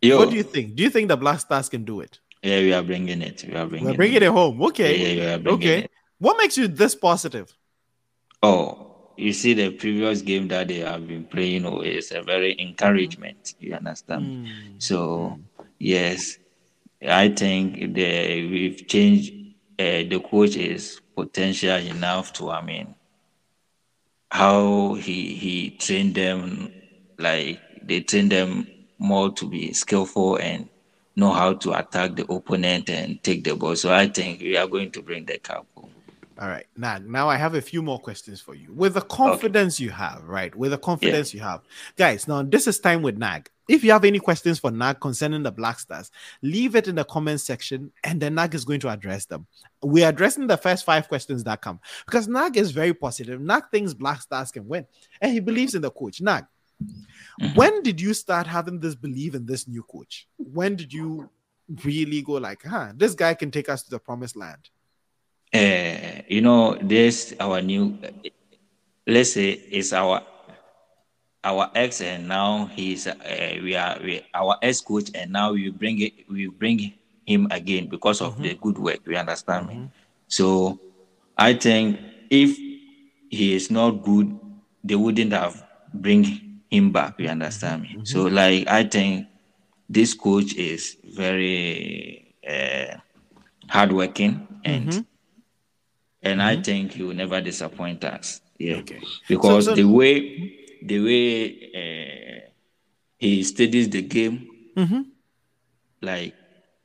Yo. 0.01 0.17
what 0.17 0.29
do 0.29 0.36
you 0.36 0.43
think? 0.43 0.75
Do 0.75 0.83
you 0.83 0.89
think 0.89 1.09
the 1.09 1.17
Black 1.17 1.39
Stars 1.39 1.69
can 1.69 1.83
do 1.86 1.99
it? 2.01 2.19
Yeah, 2.41 2.59
we 2.59 2.73
are 2.73 2.83
bringing 2.83 3.21
it. 3.21 3.43
We 3.47 3.55
are 3.55 3.65
bringing, 3.65 3.88
We're 3.88 3.95
bringing 3.95 4.17
it. 4.17 4.23
it 4.23 4.31
home. 4.31 4.61
Okay. 4.63 5.15
Yeah, 5.15 5.38
yeah, 5.38 5.51
okay. 5.51 5.79
It. 5.79 5.91
What 6.19 6.38
makes 6.38 6.57
you 6.57 6.67
this 6.67 6.95
positive? 6.95 7.53
Oh, 8.41 9.11
you 9.17 9.33
see, 9.33 9.53
the 9.53 9.71
previous 9.71 10.21
game 10.21 10.47
that 10.49 10.67
they 10.67 10.79
have 10.79 11.07
been 11.07 11.25
playing 11.25 11.65
oh, 11.65 11.81
is 11.81 12.11
a 12.11 12.21
very 12.21 12.55
encouragement. 12.59 13.55
You 13.59 13.75
understand? 13.75 14.47
Mm. 14.47 14.49
So, 14.77 15.39
yes, 15.79 16.38
I 17.07 17.29
think 17.29 17.93
the, 17.93 18.49
we've 18.49 18.88
changed. 18.88 19.33
Uh, 19.77 20.07
the 20.07 20.21
coach 20.31 20.55
is 20.55 21.01
potential 21.15 21.75
enough 21.75 22.31
to, 22.33 22.49
I 22.49 22.61
mean, 22.63 22.95
how 24.36 24.95
he 24.95 25.33
he 25.33 25.69
trained 25.71 26.13
them, 26.13 26.69
like 27.17 27.57
they 27.81 28.01
train 28.01 28.27
them 28.27 28.67
more 28.97 29.31
to 29.31 29.47
be 29.47 29.71
skillful 29.71 30.36
and 30.36 30.67
know 31.15 31.31
how 31.31 31.53
to 31.53 31.71
attack 31.71 32.17
the 32.17 32.29
opponent 32.29 32.89
and 32.89 33.23
take 33.23 33.45
the 33.45 33.55
ball. 33.55 33.77
So 33.77 33.93
I 33.93 34.07
think 34.07 34.41
we 34.41 34.57
are 34.57 34.67
going 34.67 34.91
to 34.91 35.01
bring 35.01 35.25
the 35.25 35.38
cup. 35.38 35.65
All 35.77 36.49
right. 36.49 36.65
Now, 36.75 36.97
now 36.97 37.29
I 37.29 37.38
have 37.38 37.55
a 37.55 37.61
few 37.61 37.81
more 37.81 37.97
questions 37.97 38.41
for 38.41 38.53
you. 38.53 38.73
With 38.73 38.95
the 38.95 39.01
confidence 39.01 39.77
okay. 39.77 39.86
you 39.86 39.91
have, 39.91 40.25
right? 40.25 40.53
With 40.53 40.71
the 40.71 40.77
confidence 40.77 41.33
yeah. 41.33 41.38
you 41.38 41.47
have. 41.47 41.61
Guys, 41.95 42.27
now 42.27 42.43
this 42.43 42.67
is 42.67 42.77
time 42.77 43.03
with 43.03 43.17
Nag. 43.17 43.49
If 43.68 43.84
you 43.84 43.91
have 43.91 44.05
any 44.05 44.20
questions 44.20 44.59
for 44.59 44.72
Nag 44.72 44.99
concerning 44.99 45.43
the 45.43 45.51
Black 45.51 45.80
Stars, 45.80 46.11
leave 46.41 46.76
it 46.76 46.88
in 46.88 46.95
the 46.95 47.03
comment 47.03 47.41
section 47.41 47.91
and 48.03 48.22
then 48.22 48.36
Nag 48.36 48.53
is 48.55 48.66
going 48.66 48.80
to 48.82 48.89
address 48.89 49.26
them. 49.26 49.47
We're 49.82 50.09
addressing 50.09 50.47
the 50.47 50.57
first 50.57 50.86
five 50.86 51.07
questions 51.07 51.43
that 51.45 51.61
come 51.61 51.80
because 52.05 52.28
Nag 52.28 52.57
is 52.57 52.72
very 52.72 52.93
positive. 52.93 53.41
Nag 53.41 53.63
thinks 53.72 53.93
Black 53.93 54.22
Stars 54.22 54.51
can 54.51 54.68
win 54.68 54.86
and 55.22 55.32
he 55.32 55.39
believes 55.39 55.76
in 55.76 55.82
the 55.82 55.91
coach. 55.91 56.22
Nag, 56.22 56.45
mm-hmm. 56.84 57.55
when 57.55 57.84
did 57.84 57.99
you 57.99 58.13
start 58.13 58.47
having 58.47 58.80
this 58.80 58.95
belief 58.95 59.36
in 59.36 59.45
this 59.45 59.68
new 59.68 59.84
coach? 59.84 60.28
When 60.38 60.76
did 60.76 60.93
you 60.93 61.30
really 61.84 62.22
go 62.22 62.34
like, 62.34 62.63
huh, 62.63 62.93
this 62.95 63.16
guy 63.16 63.34
can 63.34 63.51
take 63.51 63.70
us 63.70 63.84
to 63.84 63.89
the 63.89 63.99
promised 63.99 64.36
land? 64.36 64.70
uh, 65.55 66.22
you 66.28 66.41
know, 66.41 66.76
this 66.82 67.34
our 67.39 67.61
new, 67.61 67.97
let's 69.07 69.34
say 69.34 69.51
it's 69.51 69.93
our 69.93 70.22
our 71.46 71.70
ex, 71.76 72.02
and 72.02 72.28
now 72.28 72.66
he's 72.74 73.06
uh, 73.08 73.14
we 73.62 73.76
are 73.76 73.98
we, 74.02 74.26
our 74.34 74.58
ex 74.62 74.82
coach, 74.82 75.12
and 75.14 75.32
now 75.32 75.54
we 75.54 75.70
bring 75.70 76.02
it 76.02 76.14
we 76.28 76.48
bring 76.48 76.93
him 77.26 77.48
again 77.52 77.88
because 77.88 78.22
of 78.22 78.34
mm-hmm. 78.34 78.43
the 78.43 78.54
good 78.56 78.78
work. 78.78 79.00
We 79.06 79.16
understand 79.16 79.70
mm-hmm. 79.70 79.82
me. 79.84 79.91
So 80.28 80.80
I 81.38 81.54
think 81.54 82.00
if 82.30 82.58
he 83.30 83.54
is 83.54 83.70
not 83.70 84.04
good, 84.04 84.38
they 84.84 84.96
wouldn't 84.96 85.32
have 85.34 85.64
bring 85.93 86.62
him 86.70 86.91
back. 86.91 87.20
You 87.20 87.30
understand 87.30 87.84
me? 87.84 87.89
Mm-hmm. 87.89 88.06
So 88.06 88.24
like 88.24 88.68
I 88.68 88.84
think 88.84 89.28
this 89.88 90.14
coach 90.14 90.56
is 90.56 90.98
very 91.06 92.34
uh, 92.41 92.98
hardworking 93.70 94.48
and 94.66 94.89
mm-hmm 94.89 95.02
and 96.26 96.39
mm-hmm. 96.39 96.60
I 96.60 96.62
think 96.62 96.93
he 96.93 97.04
will 97.04 97.14
never 97.14 97.39
disappoint 97.39 98.04
us. 98.04 98.41
Yeah, 98.58 98.78
okay. 98.78 99.00
Because 99.30 99.66
so, 99.66 99.72
so... 99.72 99.76
the 99.76 99.88
way 99.88 100.64
the 100.84 100.99
way 100.99 101.36
uh, 101.76 102.49
he 103.17 103.43
studies 103.43 103.89
the 103.89 104.01
game, 104.01 104.47
mm-hmm. 104.76 105.01
like 106.01 106.34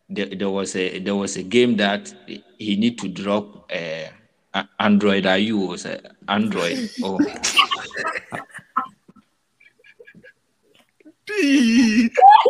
there, 0.08 0.26
there, 0.26 0.50
was 0.50 0.74
a 0.76 0.98
there 0.98 1.14
was 1.14 1.36
a 1.36 1.42
game 1.42 1.76
that 1.76 2.12
he 2.58 2.76
need 2.76 2.98
to 2.98 3.08
drop 3.08 3.70
uh, 3.72 4.62
Android. 4.78 5.26
Are 5.26 5.38
you 5.38 5.58
was 5.58 5.84
a 5.84 6.00
Android? 6.28 6.90
oh. 7.02 7.18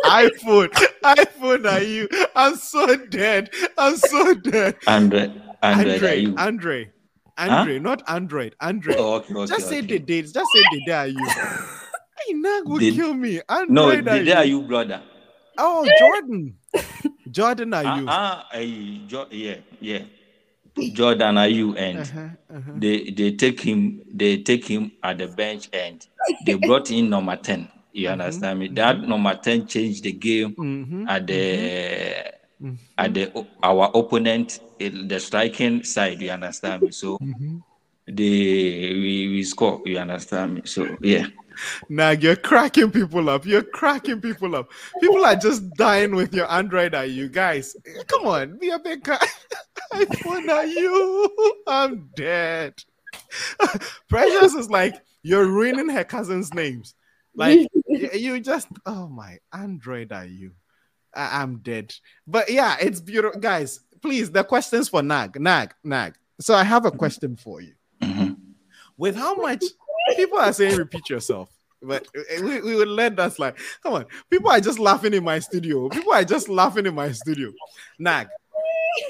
iPhone, 0.05 0.69
iPhone, 1.03 1.71
are 1.71 1.83
you? 1.83 2.09
I'm 2.35 2.55
so 2.55 2.95
dead. 2.95 3.51
I'm 3.77 3.95
so 3.95 4.33
dead. 4.33 4.75
Android. 4.87 5.39
Andre, 5.61 5.93
Andre, 5.93 6.33
Andre, 6.37 6.91
huh? 7.49 7.65
not 7.79 8.03
Android. 8.07 8.55
Android. 8.61 8.97
Oh, 8.99 9.15
okay, 9.15 9.33
okay, 9.33 9.47
just 9.47 9.67
okay. 9.67 9.81
say 9.81 9.87
the 9.87 9.99
dates. 9.99 10.31
Just 10.31 10.51
say 10.53 10.63
the 10.71 10.85
day 10.85 10.93
are 10.93 11.07
you. 11.07 11.25
hey, 11.25 12.33
Nag 12.33 12.67
will 12.67 12.77
the, 12.77 12.91
kill 12.91 13.13
me. 13.13 13.41
Android 13.49 14.05
no, 14.05 14.17
the 14.17 14.23
day 14.23 14.33
are 14.33 14.45
you, 14.45 14.61
brother? 14.61 15.01
Oh, 15.57 15.87
Jordan. 15.99 16.55
Jordan, 17.31 17.73
are 17.73 17.83
you? 17.83 18.05
Ah, 18.07 18.47
uh, 18.53 18.57
uh, 18.57 19.07
jo- 19.07 19.27
yeah, 19.31 19.57
yeah. 19.79 20.03
Jordan, 20.93 21.37
are 21.37 21.47
you? 21.47 21.75
And 21.75 21.99
uh-huh, 21.99 22.55
uh-huh. 22.55 22.71
they 22.75 23.11
they 23.11 23.31
take 23.33 23.59
him. 23.59 24.01
They 24.13 24.37
take 24.43 24.65
him 24.65 24.91
at 25.03 25.17
the 25.17 25.27
bench, 25.27 25.69
and 25.73 26.05
they 26.45 26.55
brought 26.55 26.91
in 26.91 27.09
number 27.09 27.35
ten. 27.35 27.67
You 27.91 28.07
mm-hmm, 28.07 28.21
understand 28.21 28.59
me? 28.59 28.67
That 28.69 28.97
mm-hmm. 28.97 29.09
number 29.09 29.35
ten 29.35 29.67
changed 29.67 30.03
the 30.03 30.13
game 30.13 30.55
mm-hmm, 30.55 31.07
at 31.07 31.27
the 31.27 31.33
mm-hmm 31.33 32.41
mm-hmm. 32.61 32.75
at 32.97 33.13
the 33.13 33.45
our 33.63 33.91
opponent 33.93 34.59
the 34.89 35.19
striking 35.19 35.83
side. 35.83 36.21
You 36.21 36.31
understand 36.31 36.83
me? 36.83 36.91
So 36.91 37.17
mm-hmm. 37.17 37.57
the 38.07 38.93
we, 38.93 39.27
we 39.29 39.43
score. 39.43 39.81
You 39.85 39.97
understand 39.97 40.55
me? 40.55 40.61
So 40.65 40.97
yeah. 41.01 41.27
Now 41.89 42.11
you're 42.11 42.35
cracking 42.35 42.91
people 42.91 43.29
up. 43.29 43.45
You're 43.45 43.63
cracking 43.63 44.21
people 44.21 44.55
up. 44.55 44.71
People 44.99 45.25
are 45.25 45.35
just 45.35 45.69
dying 45.75 46.15
with 46.15 46.33
your 46.33 46.49
Android. 46.51 46.95
Are 46.95 47.05
you 47.05 47.29
guys? 47.29 47.75
Come 48.07 48.27
on, 48.27 48.57
be 48.57 48.69
a 48.69 48.79
big 48.79 49.03
guy. 49.03 49.25
iPhone 49.93 50.49
are 50.49 50.65
you? 50.65 51.63
I'm 51.67 52.09
dead. 52.15 52.75
Precious 54.09 54.53
is 54.53 54.69
like 54.69 54.95
you're 55.23 55.47
ruining 55.47 55.89
her 55.89 56.03
cousin's 56.03 56.53
names. 56.53 56.95
Like 57.35 57.69
you 57.87 58.39
just 58.39 58.67
oh 58.85 59.07
my 59.07 59.37
Android 59.53 60.11
are 60.11 60.25
you? 60.25 60.51
I- 61.13 61.41
am 61.41 61.57
dead. 61.57 61.93
But 62.27 62.49
yeah, 62.49 62.77
it's 62.79 63.01
beautiful. 63.01 63.39
Guys, 63.39 63.81
please, 64.01 64.31
the 64.31 64.43
questions 64.43 64.89
for 64.89 65.01
Nag, 65.01 65.39
Nag, 65.39 65.73
Nag. 65.83 66.15
So 66.39 66.53
I 66.55 66.63
have 66.63 66.85
a 66.85 66.91
question 66.91 67.35
for 67.35 67.61
you. 67.61 67.73
Mm-hmm. 68.01 68.33
With 68.97 69.15
how 69.15 69.35
much 69.35 69.63
people 70.15 70.39
are 70.39 70.53
saying 70.53 70.77
repeat 70.77 71.09
yourself, 71.09 71.49
but 71.81 72.07
we, 72.41 72.61
we 72.61 72.75
would 72.75 72.87
let 72.87 73.15
that 73.15 73.33
slide. 73.33 73.55
Come 73.81 73.93
on, 73.93 74.05
people 74.29 74.49
are 74.51 74.59
just 74.59 74.79
laughing 74.79 75.13
in 75.13 75.23
my 75.23 75.39
studio. 75.39 75.89
People 75.89 76.13
are 76.13 76.23
just 76.23 76.49
laughing 76.49 76.85
in 76.85 76.95
my 76.95 77.11
studio. 77.11 77.51
Nag, 77.99 78.27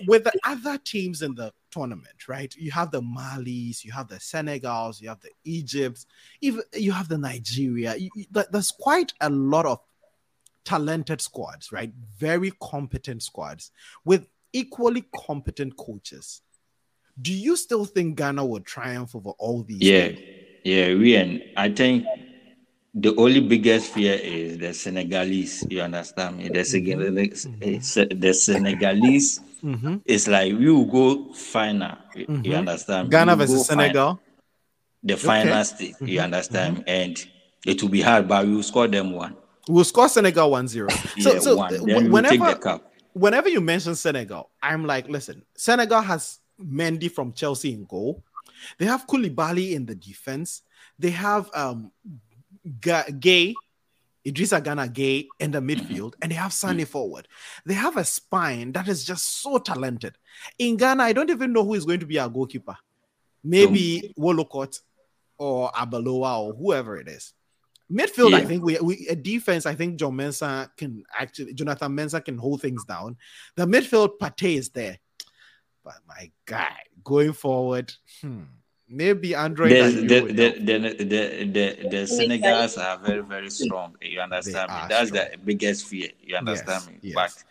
with 0.08 0.24
the 0.24 0.34
other 0.46 0.78
teams 0.78 1.22
in 1.22 1.36
the 1.36 1.52
tournament, 1.72 2.28
right? 2.28 2.54
You 2.56 2.72
have 2.72 2.92
the 2.92 3.02
Malis, 3.02 3.84
you 3.84 3.92
have 3.92 4.08
the 4.08 4.16
Senegals, 4.16 5.02
you 5.02 5.10
have 5.10 5.22
the 5.22 5.32
Egypts, 5.44 6.06
even 6.42 6.62
you 6.74 6.92
have 6.92 7.08
the 7.08 7.18
Nigeria. 7.18 7.96
You, 7.96 8.10
you, 8.16 8.26
there's 8.32 8.72
quite 8.72 9.14
a 9.22 9.30
lot 9.30 9.66
of 9.66 9.80
talented 10.64 11.22
squads, 11.22 11.72
right? 11.72 11.92
Very 12.20 12.52
competent 12.62 13.24
squads 13.24 13.72
with 14.06 14.28
equally 14.54 15.06
competent 15.16 15.76
coaches. 15.78 16.42
Do 17.22 17.34
you 17.34 17.56
still 17.56 17.86
think 17.86 18.18
Ghana 18.18 18.46
will 18.46 18.62
triumph 18.62 19.16
over 19.16 19.32
all 19.32 19.64
these? 19.64 19.82
Yeah, 19.82 20.12
yeah, 20.64 20.94
we 20.96 21.16
and 21.16 21.44
I 21.58 21.70
think 21.70 22.06
the 22.94 23.16
only 23.16 23.42
biggest 23.42 23.94
fear 23.94 24.14
is 24.14 24.58
the 24.58 24.74
Senegalese. 24.74 25.66
You 25.70 25.82
understand 25.82 26.38
me? 26.38 26.50
The, 26.50 26.64
Senegalese, 26.64 27.46
mm-hmm. 27.46 28.20
the 28.20 28.34
Senegalese 28.34 29.40
mm-hmm. 29.64 29.98
is 30.06 30.28
like 30.28 30.54
we 30.54 30.72
will 30.72 30.86
go 30.86 31.34
final. 31.34 31.98
Mm-hmm. 32.16 32.46
You 32.46 32.56
understand? 32.56 33.12
Ghana 33.12 33.36
versus 33.36 33.68
Senegal. 33.68 34.20
the 35.04 35.18
final 35.18 35.54
okay. 35.54 35.64
state. 35.64 35.96
You 36.02 36.08
mm-hmm. 36.08 36.24
understand? 36.24 36.78
Mm-hmm. 36.78 36.90
And 36.90 37.28
it 37.66 37.82
will 37.82 37.90
be 37.90 38.02
hard, 38.02 38.28
but 38.28 38.46
we 38.46 38.56
will 38.56 38.64
score 38.64 38.88
them 38.88 39.12
one. 39.12 39.36
We'll 39.68 39.84
score 39.84 40.10
Senegal 40.10 40.50
1 40.50 40.68
0. 40.68 40.90
So, 40.90 40.98
yeah, 41.34 41.40
so 41.40 41.56
one. 41.56 42.12
whenever, 42.12 42.82
whenever 43.14 43.50
you 43.50 43.62
mention 43.62 43.96
Senegal, 43.96 44.50
I'm 44.62 44.86
like, 44.86 45.08
listen, 45.08 45.44
Senegal 45.56 46.02
has 46.02 46.40
Mendy 46.60 47.12
from 47.12 47.34
Chelsea 47.34 47.74
in 47.74 47.86
goal. 47.86 48.24
They 48.78 48.86
have 48.86 49.08
Koulibaly 49.08 49.74
in 49.74 49.86
the 49.86 49.96
defense. 49.96 50.62
They 51.00 51.12
have 51.12 51.50
um 51.54 51.92
Gueye, 52.80 53.56
Idrissa 54.26 54.64
Gana 54.64 54.88
Gueye 54.88 55.28
in 55.40 55.52
the 55.52 55.60
midfield, 55.60 56.14
and 56.22 56.32
they 56.32 56.36
have 56.36 56.54
Sane 56.54 56.86
forward. 56.86 57.28
They 57.66 57.74
have 57.74 57.98
a 57.98 58.06
spine 58.06 58.72
that 58.74 58.88
is 58.88 59.04
just 59.04 59.42
so 59.42 59.58
talented. 59.58 60.18
In 60.60 60.78
Ghana, 60.78 61.04
I 61.04 61.14
don't 61.14 61.30
even 61.30 61.54
know 61.54 61.64
who 61.64 61.74
is 61.74 61.86
going 61.86 62.02
to 62.02 62.06
be 62.06 62.20
our 62.20 62.30
goalkeeper. 62.30 62.78
Maybe 63.44 64.14
Wollacott 64.20 64.80
or 65.40 65.72
Abalora 65.72 66.40
or 66.40 66.54
whoever 66.54 66.98
it 66.98 67.08
is. 67.08 67.34
Midfield, 67.92 68.32
yeah. 68.32 68.38
I 68.38 68.46
think 68.46 68.64
we, 68.64 68.78
we 68.80 69.08
a 69.10 69.16
defense. 69.16 69.66
I 69.66 69.76
think 69.76 70.00
John 70.00 70.14
Mensah 70.14 70.70
can 70.78 71.04
actually 71.20 71.54
Jonathan 71.54 71.92
Mensah 71.96 72.24
can 72.24 72.38
hold 72.38 72.62
things 72.62 72.86
down. 72.86 73.18
The 73.56 73.66
midfield 73.66 74.18
Partey 74.20 74.56
is 74.56 74.70
there, 74.70 74.98
but 75.84 75.96
my 76.08 76.32
guy 76.46 76.78
going 77.04 77.34
forward, 77.34 77.92
hmm, 78.22 78.44
maybe 78.88 79.36
Android. 79.36 79.72
The 79.72 79.92
the 79.92 80.22
the, 80.22 80.50
the, 80.60 80.80
the, 81.04 81.46
the, 81.46 81.90
the 81.90 82.02
Senegals 82.08 82.82
are 82.82 82.98
very 83.00 83.22
very 83.22 83.50
strong. 83.50 83.96
You 84.02 84.22
understand 84.22 84.72
me? 84.72 84.78
That's 84.88 85.10
strong. 85.10 85.28
the 85.32 85.38
biggest 85.38 85.88
fear. 85.88 86.10
You 86.22 86.38
understand 86.38 86.84
yes, 86.84 86.88
me? 86.88 87.00
Yes. 87.02 87.44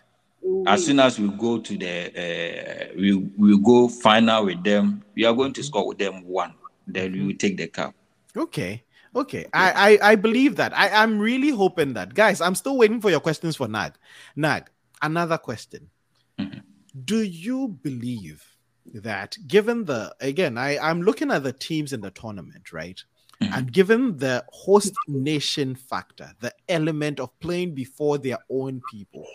But 0.42 0.70
as 0.70 0.86
soon 0.86 1.00
as 1.00 1.18
we 1.18 1.28
go 1.28 1.58
to 1.58 1.76
the 1.76 1.94
uh, 2.16 2.94
we 2.96 3.14
we 3.14 3.60
go 3.60 3.88
final 3.88 4.46
with 4.46 4.64
them, 4.64 5.04
we 5.14 5.24
are 5.24 5.34
going 5.34 5.52
to 5.52 5.62
score 5.62 5.88
with 5.88 5.98
them 5.98 6.24
one. 6.24 6.54
Then 6.86 7.12
we 7.12 7.26
will 7.26 7.36
take 7.36 7.56
the 7.56 7.66
cup. 7.66 7.94
Okay. 8.34 8.84
Okay, 9.14 9.46
I, 9.52 9.98
I 10.02 10.12
I 10.12 10.14
believe 10.14 10.56
that. 10.56 10.76
I 10.76 10.88
I'm 10.90 11.18
really 11.18 11.50
hoping 11.50 11.94
that, 11.94 12.14
guys. 12.14 12.40
I'm 12.40 12.54
still 12.54 12.76
waiting 12.78 13.00
for 13.00 13.10
your 13.10 13.20
questions 13.20 13.56
for 13.56 13.66
Nag. 13.66 13.94
Nag, 14.36 14.70
another 15.02 15.36
question. 15.36 15.90
Mm-hmm. 16.38 16.60
Do 17.04 17.22
you 17.22 17.68
believe 17.68 18.44
that, 18.94 19.36
given 19.46 19.84
the 19.84 20.14
again, 20.20 20.56
I 20.56 20.78
I'm 20.78 21.02
looking 21.02 21.30
at 21.30 21.42
the 21.42 21.52
teams 21.52 21.92
in 21.92 22.00
the 22.00 22.12
tournament, 22.12 22.72
right? 22.72 23.02
Mm-hmm. 23.42 23.54
And 23.54 23.72
given 23.72 24.16
the 24.18 24.44
host 24.52 24.94
nation 25.08 25.74
factor, 25.74 26.30
the 26.40 26.52
element 26.68 27.18
of 27.18 27.38
playing 27.40 27.74
before 27.74 28.18
their 28.18 28.38
own 28.50 28.80
people, 28.92 29.26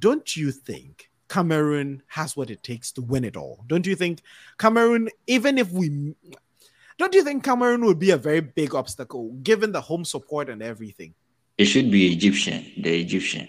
don't 0.00 0.36
you 0.36 0.50
think 0.50 1.10
Cameroon 1.28 2.02
has 2.08 2.36
what 2.36 2.50
it 2.50 2.62
takes 2.62 2.90
to 2.92 3.02
win 3.02 3.24
it 3.24 3.36
all? 3.36 3.64
Don't 3.66 3.86
you 3.86 3.96
think 3.96 4.22
Cameroon, 4.58 5.08
even 5.26 5.58
if 5.58 5.70
we, 5.72 6.14
don't 6.98 7.14
you 7.14 7.24
think 7.24 7.44
Cameroon 7.44 7.84
would 7.84 7.98
be 7.98 8.10
a 8.10 8.16
very 8.16 8.40
big 8.40 8.74
obstacle 8.74 9.32
given 9.42 9.72
the 9.72 9.80
home 9.80 10.04
support 10.04 10.48
and 10.48 10.62
everything? 10.62 11.14
It 11.58 11.66
should 11.66 11.90
be 11.90 12.12
Egyptian, 12.12 12.64
the 12.78 13.00
Egyptian. 13.00 13.48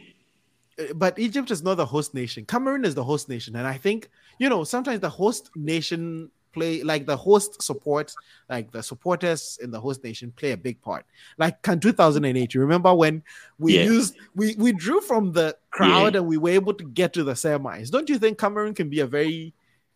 Uh, 0.80 0.94
but 0.94 1.18
Egypt 1.18 1.52
is 1.52 1.64
not 1.64 1.76
the 1.76 1.86
host 1.86 2.14
nation. 2.14 2.46
Cameroon 2.46 2.86
is 2.86 2.96
the 2.96 3.04
host 3.04 3.30
nation. 3.30 3.56
And 3.56 3.68
I 3.68 3.78
think, 3.78 4.10
you 4.40 4.50
know, 4.50 4.64
sometimes 4.64 5.00
the 5.00 5.10
host 5.10 5.50
nation 5.56 6.32
play 6.56 6.84
like 6.84 7.06
the 7.06 7.18
host 7.18 7.62
support, 7.62 8.14
like 8.50 8.72
the 8.72 8.82
supporters 8.82 9.60
in 9.62 9.70
the 9.72 9.80
host 9.80 10.04
nation 10.04 10.32
play 10.32 10.52
a 10.52 10.58
big 10.58 10.82
part. 10.82 11.06
Like 11.38 11.62
can 11.62 11.80
2008, 11.80 12.54
you 12.54 12.62
remember 12.62 12.94
when 12.96 13.22
we 13.60 13.78
yeah. 13.78 13.84
used 13.84 14.16
we 14.36 14.56
we 14.58 14.72
drew 14.72 15.02
from 15.02 15.34
the 15.34 15.56
crowd 15.70 16.14
yeah. 16.14 16.20
and 16.20 16.28
we 16.28 16.38
were 16.38 16.50
able 16.50 16.74
to 16.74 16.84
get 16.84 17.14
to 17.14 17.24
the 17.24 17.34
semis. 17.34 17.92
Don't 17.92 18.10
you 18.10 18.18
think 18.18 18.40
Cameroon 18.40 18.74
can 18.74 18.90
be 18.90 19.02
a 19.02 19.08
very 19.08 19.54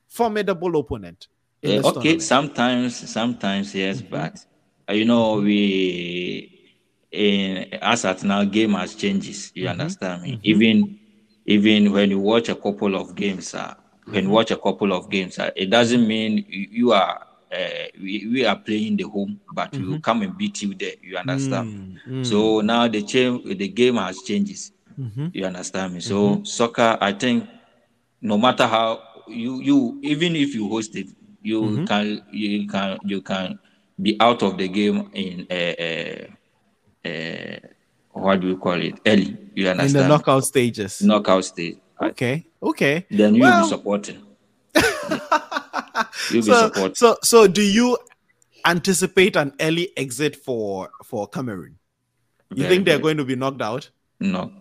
formidable 0.07 0.75
opponent? 0.77 1.27
Yeah, 1.61 1.81
okay, 1.83 2.19
sometimes, 2.19 3.09
sometimes 3.09 3.75
yes, 3.75 4.01
mm-hmm. 4.01 4.11
but 4.11 4.45
uh, 4.89 4.93
you 4.93 5.05
know 5.05 5.41
we 5.41 6.59
in 7.11 7.73
as 7.81 8.05
at 8.05 8.23
now 8.23 8.43
game 8.45 8.73
has 8.73 8.95
changes. 8.95 9.51
You 9.55 9.65
mm-hmm. 9.65 9.81
understand 9.81 10.21
me? 10.23 10.31
Mm-hmm. 10.33 10.41
Even 10.43 10.99
even 11.45 11.91
when 11.91 12.11
you 12.11 12.19
watch 12.19 12.49
a 12.49 12.55
couple 12.55 12.95
of 12.95 13.15
games, 13.15 13.53
uh, 13.53 13.73
when 14.05 14.25
mm-hmm. 14.25 14.33
watch 14.33 14.51
a 14.51 14.57
couple 14.57 14.93
of 14.93 15.09
games. 15.09 15.37
Uh, 15.37 15.51
it 15.55 15.69
doesn't 15.69 16.07
mean 16.07 16.45
you 16.47 16.93
are 16.93 17.27
uh, 17.51 17.85
we, 17.99 18.27
we 18.31 18.45
are 18.45 18.55
playing 18.55 18.95
the 18.97 19.03
home, 19.03 19.39
but 19.53 19.71
we 19.73 19.79
will 19.79 19.93
mm-hmm. 19.93 20.01
come 20.01 20.21
and 20.21 20.37
beat 20.37 20.61
you 20.61 20.73
there. 20.75 20.93
You 21.01 21.17
understand? 21.17 21.99
Mm-hmm. 22.07 22.23
So 22.23 22.61
now 22.61 22.87
the 22.87 23.01
change, 23.01 23.43
the 23.57 23.67
game 23.67 23.95
has 23.95 24.21
changes. 24.21 24.71
You 25.31 25.45
understand 25.45 25.93
me? 25.93 26.01
So 26.01 26.43
soccer, 26.43 26.97
I 26.99 27.13
think, 27.13 27.47
no 28.21 28.37
matter 28.37 28.67
how 28.67 29.01
you 29.27 29.61
you 29.61 29.99
even 30.03 30.35
if 30.35 30.53
you 30.53 30.67
host 30.67 30.95
it, 30.97 31.07
you 31.41 31.61
mm-hmm. 31.61 31.85
can 31.85 32.21
you 32.31 32.67
can 32.67 32.97
you 33.03 33.21
can 33.21 33.59
be 34.01 34.17
out 34.19 34.43
of 34.43 34.57
the 34.57 34.67
game 34.67 35.09
in 35.13 35.45
a, 35.49 35.75
a, 35.79 36.29
a 37.05 37.59
what 38.11 38.39
do 38.41 38.47
you 38.47 38.57
call 38.57 38.81
it 38.81 38.99
early. 39.05 39.37
You 39.55 39.69
understand? 39.69 39.95
In 39.95 40.01
the 40.01 40.07
knockout 40.07 40.45
stages. 40.45 41.01
Knockout 41.01 41.45
stage. 41.45 41.77
Okay. 42.01 42.45
Okay. 42.61 43.05
Then 43.09 43.35
you'll 43.35 43.43
well, 43.43 43.63
be 43.63 43.69
supporting. 43.69 44.21
you'll 44.75 44.83
so, 46.31 46.33
be 46.33 46.41
supporting. 46.41 46.95
So, 46.95 47.17
so 47.23 47.47
do 47.47 47.61
you 47.61 47.97
anticipate 48.65 49.35
an 49.35 49.53
early 49.59 49.91
exit 49.97 50.35
for 50.35 50.89
for 51.03 51.27
Cameroon? 51.27 51.77
You 52.51 52.63
very, 52.63 52.75
think 52.75 52.85
they're 52.85 52.99
going 52.99 53.17
to 53.17 53.25
be 53.25 53.35
knocked 53.35 53.61
out? 53.61 53.89
No. 54.19 54.51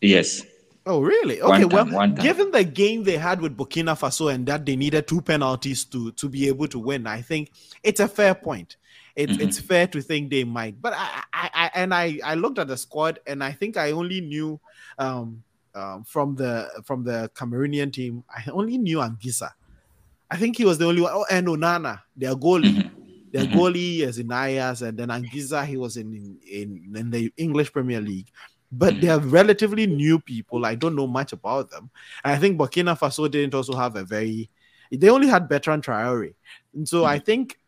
Yes. 0.00 0.42
Oh, 0.86 1.02
really? 1.02 1.42
Okay. 1.42 1.64
Time, 1.64 1.90
well, 1.90 2.08
given 2.08 2.52
the 2.52 2.62
game 2.62 3.02
they 3.02 3.16
had 3.16 3.40
with 3.40 3.56
Burkina 3.56 3.98
Faso 3.98 4.32
and 4.32 4.46
that 4.46 4.64
they 4.64 4.76
needed 4.76 5.08
two 5.08 5.20
penalties 5.20 5.84
to 5.86 6.12
to 6.12 6.28
be 6.28 6.46
able 6.46 6.68
to 6.68 6.78
win, 6.78 7.08
I 7.08 7.22
think 7.22 7.50
it's 7.82 7.98
a 7.98 8.06
fair 8.06 8.34
point. 8.34 8.76
It's 9.16 9.32
mm-hmm. 9.32 9.42
it's 9.42 9.58
fair 9.58 9.88
to 9.88 10.00
think 10.00 10.30
they 10.30 10.44
might. 10.44 10.80
But 10.80 10.92
I, 10.94 11.24
I, 11.32 11.50
I 11.52 11.70
and 11.74 11.92
I 11.92 12.20
I 12.24 12.34
looked 12.34 12.60
at 12.60 12.68
the 12.68 12.76
squad 12.76 13.18
and 13.26 13.42
I 13.42 13.50
think 13.50 13.76
I 13.76 13.90
only 13.90 14.20
knew 14.20 14.60
um 14.98 15.42
um, 15.76 16.04
from 16.04 16.34
the 16.34 16.68
from 16.84 17.04
the 17.04 17.30
Cameroonian 17.34 17.92
team, 17.92 18.24
I 18.30 18.42
only 18.50 18.78
knew 18.78 18.98
Anguissa. 18.98 19.50
I 20.30 20.36
think 20.38 20.56
he 20.56 20.64
was 20.64 20.78
the 20.78 20.86
only 20.86 21.02
one. 21.02 21.12
Oh, 21.14 21.26
and 21.30 21.46
Onana, 21.46 22.00
their 22.16 22.34
goalie. 22.34 22.74
Mm-hmm. 22.74 23.02
Their 23.32 23.44
mm-hmm. 23.44 23.58
goalie 23.58 24.00
is 24.00 24.18
Inayas, 24.18 24.86
and 24.86 24.96
then 24.96 25.08
Anguissa, 25.08 25.66
he 25.66 25.76
was 25.76 25.98
in, 25.98 26.38
in 26.50 26.94
in 26.96 27.10
the 27.10 27.32
English 27.36 27.72
Premier 27.72 28.00
League. 28.00 28.30
But 28.72 29.00
they 29.00 29.08
are 29.08 29.20
relatively 29.20 29.86
new 29.86 30.18
people. 30.18 30.66
I 30.66 30.74
don't 30.74 30.96
know 30.96 31.06
much 31.06 31.32
about 31.32 31.70
them. 31.70 31.90
And 32.24 32.32
I 32.32 32.36
think 32.36 32.58
Burkina 32.58 32.98
Faso 32.98 33.30
didn't 33.30 33.54
also 33.54 33.76
have 33.76 33.96
a 33.96 34.04
very. 34.04 34.50
They 34.90 35.08
only 35.08 35.26
had 35.28 35.48
Bertrand 35.48 35.82
Traore, 35.82 36.34
and 36.74 36.88
so 36.88 37.04
I 37.04 37.18
mm. 37.18 37.24
think 37.24 37.58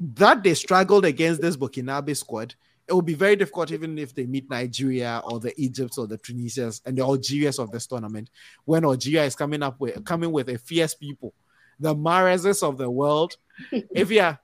that 0.00 0.42
they 0.42 0.54
struggled 0.54 1.04
against 1.04 1.40
this 1.40 1.56
Burkinabe 1.56 2.14
squad 2.16 2.54
it 2.88 2.94
will 2.94 3.02
be 3.02 3.14
very 3.14 3.36
difficult 3.36 3.70
even 3.70 3.98
if 3.98 4.14
they 4.14 4.24
meet 4.24 4.48
Nigeria 4.48 5.20
or 5.24 5.38
the 5.38 5.52
Egypts 5.60 5.98
or 5.98 6.06
the 6.06 6.16
Tunisians 6.16 6.80
and 6.86 6.96
the 6.96 7.02
Algerians 7.02 7.58
of 7.58 7.70
this 7.70 7.86
tournament. 7.86 8.30
When 8.64 8.84
Algeria 8.84 9.24
is 9.24 9.36
coming 9.36 9.62
up 9.62 9.78
with 9.78 10.02
coming 10.06 10.32
with 10.32 10.48
a 10.48 10.56
fierce 10.56 10.94
people, 10.94 11.34
the 11.78 11.94
Mahrezes 11.94 12.66
of 12.66 12.78
the 12.78 12.90
world. 12.90 13.36
yeah, 13.94 14.36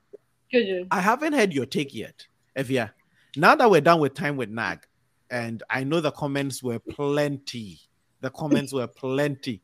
I 0.90 1.00
haven't 1.00 1.32
heard 1.32 1.54
your 1.54 1.66
take 1.66 1.94
yet. 1.94 2.26
Yeah, 2.68 2.90
now 3.34 3.54
that 3.54 3.70
we're 3.70 3.80
done 3.80 4.00
with 4.00 4.14
time 4.14 4.36
with 4.36 4.50
Nag, 4.50 4.86
and 5.34 5.64
I 5.68 5.82
know 5.82 6.00
the 6.00 6.12
comments 6.12 6.62
were 6.62 6.78
plenty. 6.78 7.80
The 8.20 8.30
comments 8.30 8.72
were 8.72 8.86
plenty. 8.86 9.60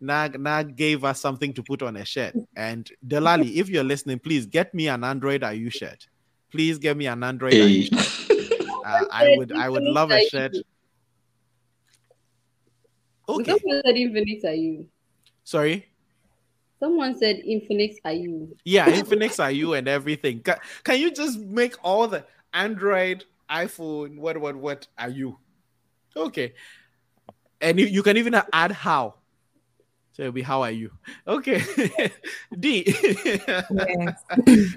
Nag 0.00 0.38
Nag 0.40 0.76
gave 0.76 1.04
us 1.04 1.20
something 1.20 1.52
to 1.54 1.62
put 1.62 1.82
on 1.82 1.96
a 1.96 2.04
shirt. 2.04 2.34
And 2.56 2.88
Delali, 3.04 3.56
if 3.56 3.68
you're 3.68 3.84
listening, 3.84 4.20
please 4.20 4.46
get 4.46 4.72
me 4.72 4.86
an 4.86 5.02
Android 5.02 5.42
IU 5.42 5.70
shirt. 5.70 6.06
Please 6.52 6.78
get 6.78 6.96
me 6.96 7.08
an 7.08 7.24
Android. 7.24 7.52
Hey. 7.52 7.88
uh, 7.92 9.04
I 9.10 9.34
would 9.36 9.52
I 9.52 9.68
would 9.68 9.82
love 9.82 10.12
a 10.12 10.20
shirt. 10.28 10.54
Okay. 13.28 13.58
Someone 13.58 13.82
said 13.84 13.94
Infinix 13.96 14.44
are 14.44 14.54
you? 14.54 14.86
Sorry. 15.42 15.86
Someone 16.78 17.18
said 17.18 17.42
Infinix 17.44 17.96
are 18.04 18.12
you? 18.12 18.56
Yeah, 18.64 18.86
Infinix 18.88 19.42
are 19.42 19.50
you 19.50 19.74
and 19.74 19.88
everything. 19.88 20.40
Can, 20.40 20.56
can 20.84 21.00
you 21.00 21.10
just 21.10 21.40
make 21.40 21.74
all 21.82 22.06
the 22.06 22.24
Android, 22.54 23.24
iPhone, 23.50 24.18
what 24.18 24.38
what 24.38 24.56
what 24.56 24.86
are 24.98 25.10
you? 25.10 25.38
Okay. 26.16 26.54
And 27.60 27.78
you, 27.78 27.86
you 27.86 28.02
can 28.02 28.16
even 28.16 28.40
add 28.52 28.72
how. 28.72 29.14
So 30.12 30.22
it'll 30.22 30.32
be 30.32 30.42
how 30.42 30.62
are 30.62 30.70
you? 30.70 30.90
Okay. 31.26 31.62
Dee. 32.58 32.84
yes. 32.86 34.24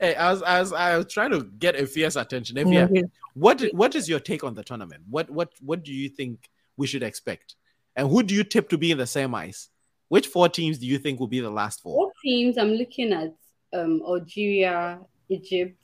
hey, 0.00 0.14
I 0.14 0.30
was 0.30 0.42
I 0.42 0.60
was 0.60 0.72
I 0.72 0.96
was 0.98 1.12
trying 1.12 1.30
to 1.30 1.44
get 1.44 1.76
a 1.76 1.86
fierce 1.86 2.16
attention. 2.16 2.58
If 2.58 2.68
yeah, 2.68 2.88
what 3.34 3.62
what 3.72 3.94
is 3.94 4.08
your 4.08 4.20
take 4.20 4.44
on 4.44 4.54
the 4.54 4.62
tournament? 4.62 5.04
What 5.08 5.30
what 5.30 5.50
what 5.60 5.82
do 5.82 5.92
you 5.92 6.08
think 6.08 6.50
we 6.76 6.86
should 6.86 7.02
expect? 7.02 7.56
And 7.96 8.08
who 8.08 8.22
do 8.22 8.34
you 8.34 8.44
tip 8.44 8.68
to 8.70 8.78
be 8.78 8.90
in 8.90 8.98
the 8.98 9.04
semis? 9.04 9.68
Which 10.08 10.26
four 10.26 10.48
teams 10.50 10.78
do 10.78 10.86
you 10.86 10.98
think 10.98 11.20
will 11.20 11.26
be 11.26 11.40
the 11.40 11.50
last 11.50 11.80
four? 11.80 11.94
Four 11.94 12.12
teams 12.22 12.58
I'm 12.58 12.72
looking 12.72 13.14
at 13.14 13.34
um 13.72 14.02
Algeria, 14.06 15.00
Egypt, 15.30 15.78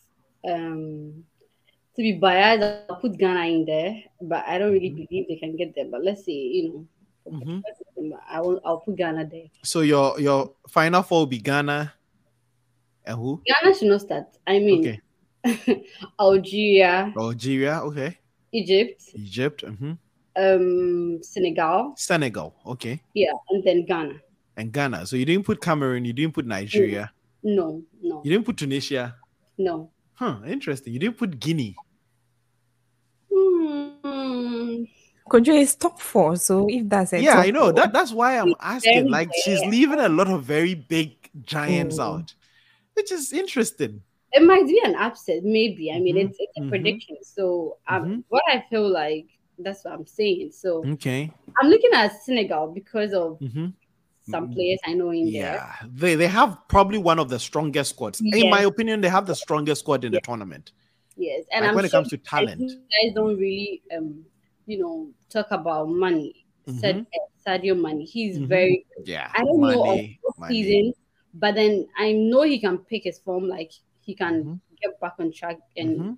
um 0.47 1.24
to 1.98 2.02
be 2.02 2.12
biased, 2.12 2.62
I'll 2.88 2.96
put 2.96 3.18
Ghana 3.18 3.46
in 3.46 3.64
there, 3.66 4.00
but 4.22 4.44
I 4.46 4.56
don't 4.58 4.72
really 4.72 4.90
believe 4.90 5.26
they 5.26 5.34
can 5.34 5.56
get 5.56 5.74
there. 5.74 5.86
But 5.90 6.04
let's 6.04 6.24
see, 6.24 6.62
you 6.62 6.68
know. 6.70 6.86
Mm-hmm. 7.26 8.14
I 8.30 8.40
will. 8.40 8.60
I'll 8.64 8.78
put 8.78 8.96
Ghana 8.96 9.26
there. 9.26 9.50
So 9.62 9.80
your 9.80 10.18
your 10.18 10.54
final 10.68 11.02
four 11.02 11.20
will 11.20 11.26
be 11.26 11.38
Ghana, 11.38 11.92
and 13.04 13.18
who? 13.18 13.42
Ghana 13.44 13.74
should 13.74 13.88
not 13.88 14.00
start. 14.00 14.26
I 14.46 14.60
mean, 14.60 15.00
okay. 15.44 15.84
Algeria. 16.20 17.12
Algeria. 17.18 17.80
Okay. 17.82 18.16
Egypt. 18.52 19.02
Egypt. 19.14 19.64
Mm-hmm. 19.66 19.92
Um, 20.36 21.18
Senegal. 21.20 21.94
Senegal. 21.96 22.54
Okay. 22.64 23.02
Yeah, 23.12 23.32
and 23.50 23.62
then 23.64 23.84
Ghana. 23.84 24.14
And 24.56 24.72
Ghana. 24.72 25.04
So 25.04 25.16
you 25.16 25.26
didn't 25.26 25.44
put 25.44 25.60
Cameroon. 25.60 26.06
You 26.06 26.14
didn't 26.14 26.32
put 26.32 26.46
Nigeria. 26.46 27.12
No, 27.42 27.82
no. 28.00 28.22
You 28.24 28.30
didn't 28.30 28.46
put 28.46 28.56
Tunisia. 28.56 29.16
No. 29.58 29.90
Huh. 30.14 30.38
Interesting. 30.46 30.94
You 30.94 30.98
didn't 30.98 31.18
put 31.18 31.38
Guinea. 31.38 31.76
Hmm. 34.02 34.84
Kojo 35.28 35.60
is 35.60 35.74
top 35.74 36.00
four, 36.00 36.36
so 36.36 36.66
if 36.70 36.88
that's 36.88 37.12
a 37.12 37.20
yeah, 37.20 37.38
I 37.38 37.50
know 37.50 37.64
four, 37.64 37.72
that. 37.74 37.92
That's 37.92 38.12
why 38.12 38.38
I'm 38.38 38.54
asking. 38.60 39.10
Like, 39.10 39.30
she's 39.44 39.60
leaving 39.60 40.00
a 40.00 40.08
lot 40.08 40.28
of 40.28 40.42
very 40.44 40.74
big 40.74 41.12
giants 41.44 41.98
mm. 41.98 42.04
out, 42.04 42.34
which 42.94 43.12
is 43.12 43.32
interesting. 43.32 44.02
It 44.32 44.42
might 44.42 44.66
be 44.66 44.80
an 44.84 44.94
upset, 44.94 45.44
maybe. 45.44 45.92
I 45.92 46.00
mean, 46.00 46.16
mm-hmm. 46.16 46.28
it's, 46.28 46.36
it's 46.38 46.56
a 46.56 46.60
mm-hmm. 46.60 46.70
prediction. 46.70 47.16
So, 47.22 47.76
um, 47.88 48.02
mm-hmm. 48.02 48.20
what 48.28 48.42
I 48.48 48.64
feel 48.70 48.88
like 48.88 49.26
that's 49.58 49.84
what 49.84 49.94
I'm 49.94 50.06
saying. 50.06 50.52
So, 50.52 50.84
okay, 50.92 51.30
I'm 51.60 51.68
looking 51.68 51.90
at 51.92 52.22
Senegal 52.22 52.68
because 52.68 53.12
of 53.12 53.38
mm-hmm. 53.40 53.66
some 54.30 54.44
mm-hmm. 54.44 54.52
players 54.54 54.78
I 54.86 54.94
know 54.94 55.10
in 55.10 55.28
yeah. 55.28 55.52
there. 55.52 55.88
they 55.92 56.14
they 56.14 56.26
have 56.26 56.58
probably 56.68 56.98
one 56.98 57.18
of 57.18 57.28
the 57.28 57.38
strongest 57.38 57.90
squads. 57.90 58.20
Yes. 58.22 58.44
In 58.44 58.50
my 58.50 58.62
opinion, 58.62 59.00
they 59.00 59.08
have 59.08 59.26
the 59.26 59.34
strongest 59.34 59.80
squad 59.80 60.04
in 60.04 60.12
yes. 60.12 60.20
the 60.22 60.26
tournament. 60.26 60.72
Yes, 61.19 61.45
and 61.53 61.66
like 61.66 61.74
when 61.74 61.82
sure 61.82 61.86
it 61.86 61.90
comes 61.90 62.09
to 62.11 62.16
talent, 62.16 62.61
you 62.61 62.77
guys 62.77 63.12
don't 63.15 63.36
really, 63.36 63.82
um, 63.97 64.24
you 64.66 64.78
know, 64.78 65.11
talk 65.28 65.51
about 65.51 65.89
money. 65.89 66.47
Said 66.81 66.97
mm-hmm. 66.97 67.45
Sadio 67.45 67.81
Mane, 67.81 68.07
he's 68.07 68.36
mm-hmm. 68.36 68.47
very. 68.47 68.86
Yeah, 69.05 69.28
I 69.35 69.43
don't 69.43 69.61
money, 69.61 70.20
know 70.23 70.28
of 70.28 70.49
season, 70.49 70.93
but 71.35 71.57
then 71.57 71.89
I 71.99 72.12
know 72.12 72.43
he 72.43 72.61
can 72.61 72.78
pick 72.78 73.03
his 73.05 73.19
form. 73.19 73.49
Like 73.49 73.73
he 74.01 74.15
can 74.15 74.45
mm-hmm. 74.45 74.55
get 74.81 75.01
back 75.01 75.15
on 75.19 75.32
track 75.32 75.59
and 75.77 75.99
mm-hmm. 75.99 76.12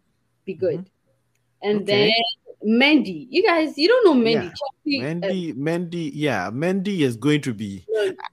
be 0.45 0.55
good. 0.55 0.81
Mm-hmm. 0.81 1.69
And 1.71 1.83
okay. 1.83 2.11
then 2.11 2.50
Mendy, 2.67 3.27
you 3.31 3.43
guys, 3.43 3.79
you 3.79 3.89
don't 3.89 4.05
know 4.05 4.15
Mendy. 4.15 4.53
Yeah. 4.85 5.01
Mendy, 5.03 5.53
uh, 5.53 5.55
Mendy, 5.55 6.11
yeah, 6.13 6.51
Mendy 6.51 7.01
is 7.01 7.17
going 7.17 7.41
to 7.43 7.55
be. 7.55 7.87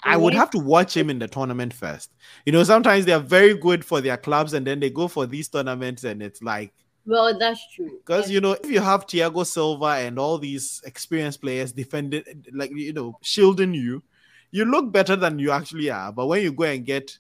I 0.04 0.18
would 0.18 0.34
have 0.34 0.50
to 0.52 0.60
watch 0.60 0.96
him 0.96 1.10
in 1.10 1.20
the 1.20 1.28
tournament 1.28 1.74
first. 1.74 2.12
You 2.46 2.52
know, 2.52 2.64
sometimes 2.64 3.06
they 3.06 3.14
are 3.14 3.20
very 3.20 3.56
good 3.56 3.86
for 3.86 4.02
their 4.02 4.18
clubs, 4.18 4.54
and 4.54 4.68
then 4.68 4.80
they 4.80 4.90
go 4.90 5.08
for 5.08 5.26
these 5.26 5.48
tournaments, 5.48 6.04
and 6.04 6.22
it's 6.22 6.42
like. 6.42 6.74
Well, 7.06 7.40
that's 7.40 7.62
true. 7.74 8.00
Because 8.06 8.30
you 8.30 8.42
know, 8.42 8.52
if 8.52 8.70
you 8.70 8.82
have 8.82 9.08
Thiago 9.08 9.46
Silva 9.46 9.86
and 9.86 10.20
all 10.20 10.38
these 10.38 10.82
experienced 10.86 11.42
players 11.42 11.72
defending, 11.72 12.24
like 12.52 12.72
you 12.72 12.92
know, 12.92 13.18
shielding 13.22 13.74
you, 13.74 14.04
you 14.52 14.66
look 14.66 14.92
better 14.92 15.16
than 15.16 15.40
you 15.40 15.52
actually 15.52 15.90
are. 15.90 16.12
But 16.12 16.28
when 16.28 16.44
you 16.44 16.52
go 16.52 16.66
and 16.66 16.86
get 16.86 17.18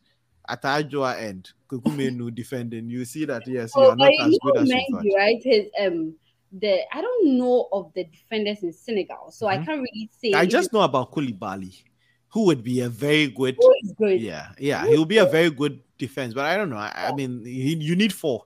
Atajua 0.50 1.30
and 1.30 1.50
Kukumenu 1.70 2.36
defending, 2.36 2.90
you 2.90 3.06
see 3.06 3.24
that 3.26 3.48
yes, 3.48 3.72
you 3.78 3.84
are 3.84 3.96
not 3.96 4.12
as 4.22 4.38
good 4.42 4.58
as 4.58 4.70
you 4.70 4.86
thought. 4.92 5.06
Right? 5.16 5.42
His 5.42 5.68
um 5.80 6.16
the 6.52 6.80
I 6.92 7.02
don't 7.02 7.38
know 7.38 7.68
of 7.72 7.92
the 7.94 8.06
defenders 8.06 8.64
in 8.64 8.74
Senegal, 8.74 9.32
so 9.32 9.48
mm-hmm. 9.48 9.62
I 9.62 9.66
can't 9.66 9.80
really 9.80 10.10
say. 10.12 10.34
I 10.34 10.46
just 10.46 10.74
know 10.74 10.82
about 10.82 11.12
Koulibaly, 11.12 11.84
who 12.30 12.46
would 12.46 12.64
be 12.64 12.82
a 12.82 12.90
very 12.90 13.28
good. 13.28 13.58
Good. 13.98 14.22
Yeah, 14.22 14.50
yeah, 14.58 14.86
he 14.86 14.98
will 14.98 15.06
be 15.06 15.18
a 15.18 15.26
very 15.26 15.50
good 15.50 15.82
defense, 15.98 16.34
but 16.34 16.46
I 16.46 16.58
don't 16.58 16.70
know. 16.70 16.78
I, 16.78 17.10
I 17.10 17.14
mean, 17.14 17.44
he, 17.44 17.76
you 17.76 17.96
need 17.96 18.14
four, 18.14 18.46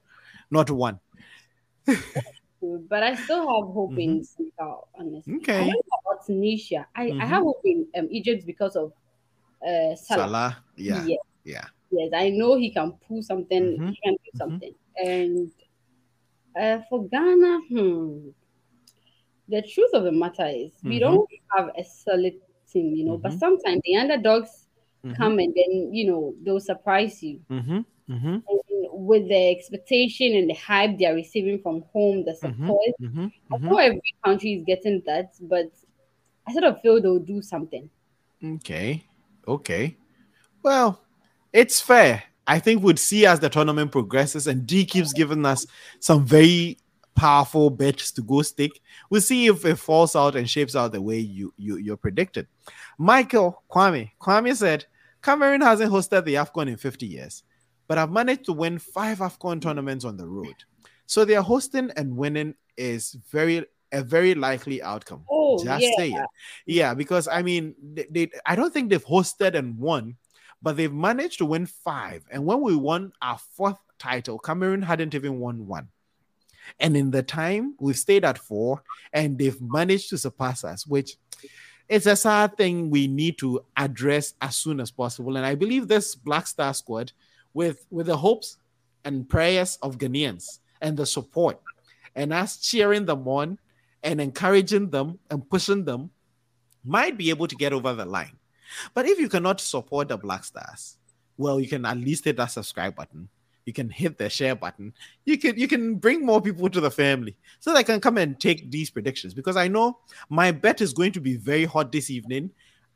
not 0.49 0.69
one. 0.69 0.99
but 1.85 3.03
I 3.03 3.15
still 3.15 3.39
have 3.39 3.73
hope 3.73 3.91
mm-hmm. 3.91 3.99
in 3.99 4.23
Senegal, 4.23 4.87
honestly. 4.95 5.35
Okay. 5.37 5.55
I 5.55 5.59
don't 5.59 5.67
know 5.67 6.11
about 6.11 6.25
Tunisia. 6.25 6.87
I, 6.95 7.07
mm-hmm. 7.07 7.21
I 7.21 7.25
have 7.25 7.43
hope 7.43 7.61
in 7.65 7.87
um, 7.97 8.07
Egypt 8.11 8.45
because 8.45 8.75
of 8.75 8.93
uh, 9.65 9.95
Salah. 9.95 10.27
Salah. 10.27 10.57
Yeah. 10.75 11.05
yeah. 11.05 11.15
Yeah. 11.43 11.65
Yes, 11.91 12.11
I 12.15 12.29
know 12.29 12.55
he 12.55 12.71
can 12.71 12.93
pull 13.07 13.21
something. 13.21 13.63
Mm-hmm. 13.63 13.89
He 13.89 13.99
can 14.03 14.13
do 14.13 14.17
mm-hmm. 14.17 14.37
something. 14.37 14.73
And 14.97 15.51
uh, 16.59 16.79
for 16.89 17.07
Ghana, 17.07 17.61
hmm, 17.69 18.29
the 19.47 19.61
truth 19.61 19.91
of 19.93 20.03
the 20.03 20.11
matter 20.11 20.47
is 20.47 20.71
we 20.83 20.99
mm-hmm. 20.99 20.99
don't 20.99 21.29
have 21.55 21.69
a 21.77 21.83
solid 21.83 22.35
team, 22.71 22.95
you 22.95 23.05
know. 23.05 23.17
But 23.17 23.31
mm-hmm. 23.31 23.39
sometimes 23.39 23.81
the 23.83 23.97
underdogs 23.97 24.67
mm-hmm. 25.05 25.15
come 25.15 25.39
and 25.39 25.53
then 25.53 25.93
you 25.93 26.07
know 26.07 26.33
they'll 26.43 26.59
surprise 26.59 27.21
you. 27.21 27.41
with 28.93 29.27
the 29.27 29.49
expectation 29.49 30.35
and 30.35 30.49
the 30.49 30.53
hype 30.53 30.97
they 30.97 31.05
are 31.05 31.15
receiving 31.15 31.59
from 31.59 31.83
home, 31.93 32.23
the 32.25 32.35
support. 32.35 32.77
I 33.01 33.57
know 33.57 33.77
every 33.77 34.01
country 34.23 34.53
is 34.53 34.63
getting 34.63 35.01
that, 35.05 35.31
but 35.41 35.71
I 36.47 36.53
sort 36.53 36.65
of 36.65 36.81
feel 36.81 37.01
they'll 37.01 37.19
do 37.19 37.41
something. 37.41 37.89
Okay. 38.43 39.05
Okay. 39.47 39.97
Well, 40.63 41.01
it's 41.51 41.81
fair. 41.81 42.23
I 42.51 42.59
think 42.59 42.83
we'd 42.83 42.99
see 42.99 43.25
as 43.25 43.39
the 43.39 43.47
tournament 43.47 43.93
progresses 43.93 44.45
and 44.45 44.67
Dee 44.67 44.83
keeps 44.83 45.13
giving 45.13 45.45
us 45.45 45.65
some 46.01 46.25
very 46.25 46.77
powerful 47.15 47.69
bets 47.69 48.11
to 48.11 48.21
go 48.21 48.41
stick. 48.41 48.81
We'll 49.09 49.21
see 49.21 49.47
if 49.47 49.63
it 49.63 49.77
falls 49.77 50.17
out 50.17 50.35
and 50.35 50.49
shapes 50.49 50.75
out 50.75 50.91
the 50.91 51.01
way 51.01 51.17
you, 51.17 51.53
you 51.55 51.77
you're 51.77 51.95
predicted. 51.95 52.47
Michael 52.97 53.63
Kwame 53.71 54.11
Kwame 54.19 54.53
said 54.53 54.85
Cameroon 55.21 55.61
hasn't 55.61 55.93
hosted 55.93 56.25
the 56.25 56.33
AFCON 56.33 56.67
in 56.67 56.75
50 56.75 57.05
years, 57.05 57.43
but 57.87 57.97
I've 57.97 58.11
managed 58.11 58.43
to 58.47 58.53
win 58.53 58.79
five 58.79 59.19
AFCON 59.19 59.61
tournaments 59.61 60.03
on 60.03 60.17
the 60.17 60.27
road. 60.27 60.55
So 61.05 61.23
their 61.23 61.41
hosting 61.41 61.89
and 61.95 62.17
winning 62.17 62.55
is 62.75 63.15
very 63.31 63.65
a 63.93 64.03
very 64.03 64.35
likely 64.35 64.81
outcome. 64.81 65.23
Oh, 65.31 65.63
Just 65.63 65.83
yeah. 65.83 65.91
saying. 65.97 66.25
Yeah, 66.65 66.93
because 66.95 67.29
I 67.29 67.43
mean, 67.43 67.75
they, 67.93 68.07
they, 68.11 68.31
I 68.45 68.57
don't 68.57 68.73
think 68.73 68.89
they've 68.89 69.05
hosted 69.05 69.55
and 69.55 69.77
won 69.77 70.17
but 70.61 70.77
they've 70.77 70.93
managed 70.93 71.39
to 71.39 71.45
win 71.45 71.65
five. 71.65 72.25
And 72.29 72.45
when 72.45 72.61
we 72.61 72.75
won 72.75 73.13
our 73.21 73.37
fourth 73.37 73.79
title, 73.99 74.39
Cameroon 74.39 74.81
hadn't 74.81 75.15
even 75.15 75.39
won 75.39 75.67
one. 75.67 75.89
And 76.79 76.95
in 76.95 77.11
the 77.11 77.23
time 77.23 77.75
we've 77.79 77.97
stayed 77.97 78.23
at 78.23 78.37
four, 78.37 78.83
and 79.13 79.37
they've 79.37 79.59
managed 79.61 80.09
to 80.09 80.17
surpass 80.17 80.63
us, 80.63 80.85
which 80.85 81.17
it's 81.89 82.05
a 82.05 82.15
sad 82.15 82.55
thing 82.55 82.89
we 82.89 83.07
need 83.07 83.37
to 83.39 83.65
address 83.75 84.35
as 84.41 84.55
soon 84.55 84.79
as 84.79 84.91
possible. 84.91 85.35
And 85.37 85.45
I 85.45 85.55
believe 85.55 85.87
this 85.87 86.15
Black 86.15 86.47
Star 86.47 86.73
squad, 86.73 87.11
with 87.53 87.85
with 87.89 88.07
the 88.07 88.15
hopes 88.15 88.57
and 89.03 89.27
prayers 89.27 89.77
of 89.81 89.97
Ghanaians 89.97 90.59
and 90.81 90.95
the 90.95 91.05
support, 91.05 91.59
and 92.15 92.31
us 92.31 92.57
cheering 92.57 93.05
them 93.05 93.27
on 93.27 93.59
and 94.03 94.21
encouraging 94.21 94.89
them 94.89 95.19
and 95.29 95.47
pushing 95.49 95.83
them, 95.83 96.11
might 96.83 97.17
be 97.17 97.29
able 97.29 97.47
to 97.47 97.55
get 97.55 97.73
over 97.73 97.93
the 97.93 98.05
line. 98.05 98.37
But 98.93 99.05
if 99.05 99.19
you 99.19 99.29
cannot 99.29 99.61
support 99.61 100.09
the 100.09 100.17
Black 100.17 100.43
Stars, 100.43 100.97
well, 101.37 101.59
you 101.59 101.67
can 101.67 101.85
at 101.85 101.97
least 101.97 102.25
hit 102.25 102.37
that 102.37 102.47
subscribe 102.47 102.95
button. 102.95 103.29
You 103.65 103.73
can 103.73 103.89
hit 103.89 104.17
the 104.17 104.29
share 104.29 104.55
button. 104.55 104.93
You 105.25 105.37
can 105.37 105.57
you 105.57 105.67
can 105.67 105.95
bring 105.95 106.25
more 106.25 106.41
people 106.41 106.69
to 106.69 106.81
the 106.81 106.91
family 106.91 107.35
so 107.59 107.73
they 107.73 107.83
can 107.83 107.99
come 108.01 108.17
and 108.17 108.39
take 108.39 108.71
these 108.71 108.89
predictions. 108.89 109.33
Because 109.33 109.55
I 109.55 109.67
know 109.67 109.99
my 110.29 110.51
bet 110.51 110.81
is 110.81 110.93
going 110.93 111.11
to 111.13 111.21
be 111.21 111.37
very 111.37 111.65
hot 111.65 111.91
this 111.91 112.09
evening 112.09 112.51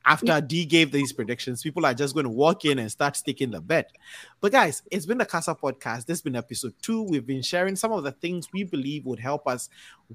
after 0.06 0.40
Dee 0.40 0.66
gave 0.66 0.92
these 0.92 1.12
predictions, 1.12 1.64
people 1.64 1.86
are 1.86 1.94
just 1.94 2.14
going 2.14 2.26
to 2.26 2.30
walk 2.30 2.66
in 2.66 2.78
and 2.80 2.92
start 2.92 3.16
sticking 3.16 3.52
the 3.52 3.60
bet. 3.60 3.92
But 4.40 4.52
guys, 4.52 4.84
it's 4.92 5.06
been 5.06 5.18
the 5.18 5.26
Casa 5.26 5.56
podcast. 5.56 6.06
This 6.06 6.18
has 6.18 6.22
been 6.22 6.36
episode 6.36 6.74
two. 6.82 7.02
We've 7.04 7.26
been 7.26 7.42
sharing 7.42 7.76
some 7.76 7.92
of 7.92 8.04
the 8.04 8.12
things 8.12 8.48
we 8.54 8.64
believe 8.64 9.06
would 9.06 9.20
help 9.20 9.48
us 9.48 9.70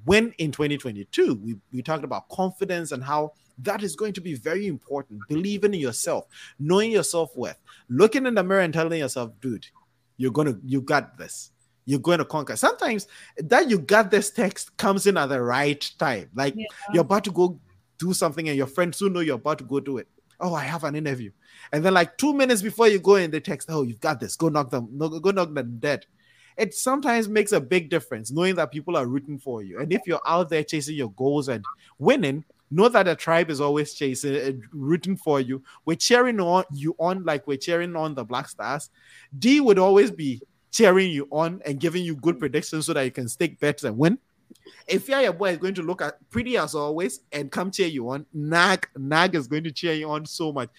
win 0.05 0.33
in 0.39 0.53
2022. 0.53 1.35
We, 1.35 1.57
we 1.73 1.83
talked 1.83 2.05
about 2.05 2.29
confidence 2.29 2.93
and 2.93 3.03
how 3.03 3.33
that 3.59 3.83
is 3.83 3.97
going 3.97 4.13
to 4.15 4.21
be 4.21 4.35
very 4.35 4.69
important. 4.69 5.21
Believing 5.29 5.75
in 5.75 5.81
yourself, 5.81 6.27
knowing 6.59 6.93
your 6.93 7.03
self 7.03 7.37
worth, 7.37 7.59
looking 7.89 8.27
in 8.27 8.35
the 8.35 8.45
mirror 8.45 8.61
and 8.61 8.73
telling 8.73 9.01
yourself, 9.01 9.33
dude, 9.41 9.67
you're 10.17 10.31
gonna, 10.31 10.57
you 10.65 10.83
got 10.83 11.19
this. 11.19 11.51
You're 11.87 11.99
going 11.99 12.19
to 12.19 12.25
conquer. 12.25 12.55
Sometimes 12.55 13.09
that 13.39 13.69
you 13.69 13.79
got 13.79 14.13
this 14.13 14.31
text 14.31 14.77
comes 14.77 15.09
in 15.09 15.17
at 15.17 15.27
the 15.27 15.43
right 15.43 15.91
time. 15.99 16.31
Like 16.35 16.55
yeah. 16.57 16.67
you're 16.93 17.01
about 17.01 17.25
to 17.25 17.33
go 17.33 17.59
do 18.01 18.13
something 18.13 18.49
and 18.49 18.57
your 18.57 18.67
friends 18.67 18.97
soon 18.97 19.13
know 19.13 19.21
you're 19.21 19.37
about 19.37 19.59
to 19.59 19.65
go 19.65 19.79
do 19.79 19.99
it. 19.99 20.09
Oh, 20.41 20.55
I 20.55 20.65
have 20.65 20.85
an 20.85 20.97
interview. 20.97 21.31
And 21.73 21.85
then 21.85 21.95
like 21.95 22.17
two 22.17 22.33
minutes 22.33 22.63
before 22.63 22.89
you 22.89 22.99
go 22.99 23.17
in, 23.17 23.31
they 23.31 23.41
text, 23.41 23.69
oh, 23.71 23.83
you've 23.83 24.01
got 24.01 24.19
this. 24.19 24.37
Go 24.37 24.49
knock 24.49 24.71
them, 24.71 24.89
no, 24.91 25.09
go 25.09 25.31
knock 25.31 25.53
them 25.53 25.77
dead. 25.79 26.07
It 26.57 26.75
sometimes 26.75 27.29
makes 27.29 27.53
a 27.53 27.61
big 27.61 27.91
difference 27.91 28.33
knowing 28.33 28.55
that 28.57 28.73
people 28.73 28.97
are 28.97 29.07
rooting 29.07 29.39
for 29.39 29.63
you. 29.63 29.79
And 29.79 29.93
if 29.93 30.03
you're 30.07 30.21
out 30.27 30.49
there 30.49 30.65
chasing 30.65 30.97
your 30.97 31.11
goals 31.13 31.49
and 31.49 31.65
winning, 31.99 32.45
know 32.71 32.89
that 32.89 33.05
the 33.05 33.15
tribe 33.15 33.51
is 33.51 33.61
always 33.61 33.95
chasing 33.95 34.37
uh, 34.37 34.53
rooting 34.73 35.17
for 35.17 35.41
you. 35.41 35.63
We're 35.85 35.97
cheering 35.97 36.41
on 36.41 36.65
you 36.73 36.95
on 36.99 37.25
like 37.25 37.47
we're 37.47 37.59
cheering 37.59 37.97
on 37.97 38.15
the 38.15 38.25
Black 38.25 38.49
Stars. 38.49 38.91
Dee 39.39 39.61
would 39.61 39.79
always 39.79 40.11
be 40.11 40.43
cheering 40.71 41.11
you 41.11 41.27
on 41.31 41.61
and 41.67 41.81
giving 41.81 42.05
you 42.05 42.17
good 42.17 42.39
predictions 42.39 42.87
so 42.87 42.93
that 42.95 43.03
you 43.03 43.11
can 43.11 43.29
stick 43.29 43.59
bets 43.59 43.85
and 43.85 43.99
win 43.99 44.19
if 44.87 45.09
you 45.09 45.15
are 45.15 45.23
your 45.23 45.33
boy 45.33 45.51
is 45.51 45.59
going 45.59 45.75
to 45.75 45.83
look 45.83 46.03
at 46.03 46.19
pretty 46.31 46.57
as 46.57 46.75
always 46.75 47.21
and 47.33 47.51
come 47.51 47.71
cheer 47.71 47.89
you 47.89 48.11
on, 48.11 48.27
Nag 48.33 48.89
Nag 48.97 49.35
is 49.35 49.47
going 49.47 49.65
to 49.65 49.73
cheer 49.73 49.95
you 49.95 50.11
on 50.11 50.27
so 50.27 50.53
much. 50.53 50.71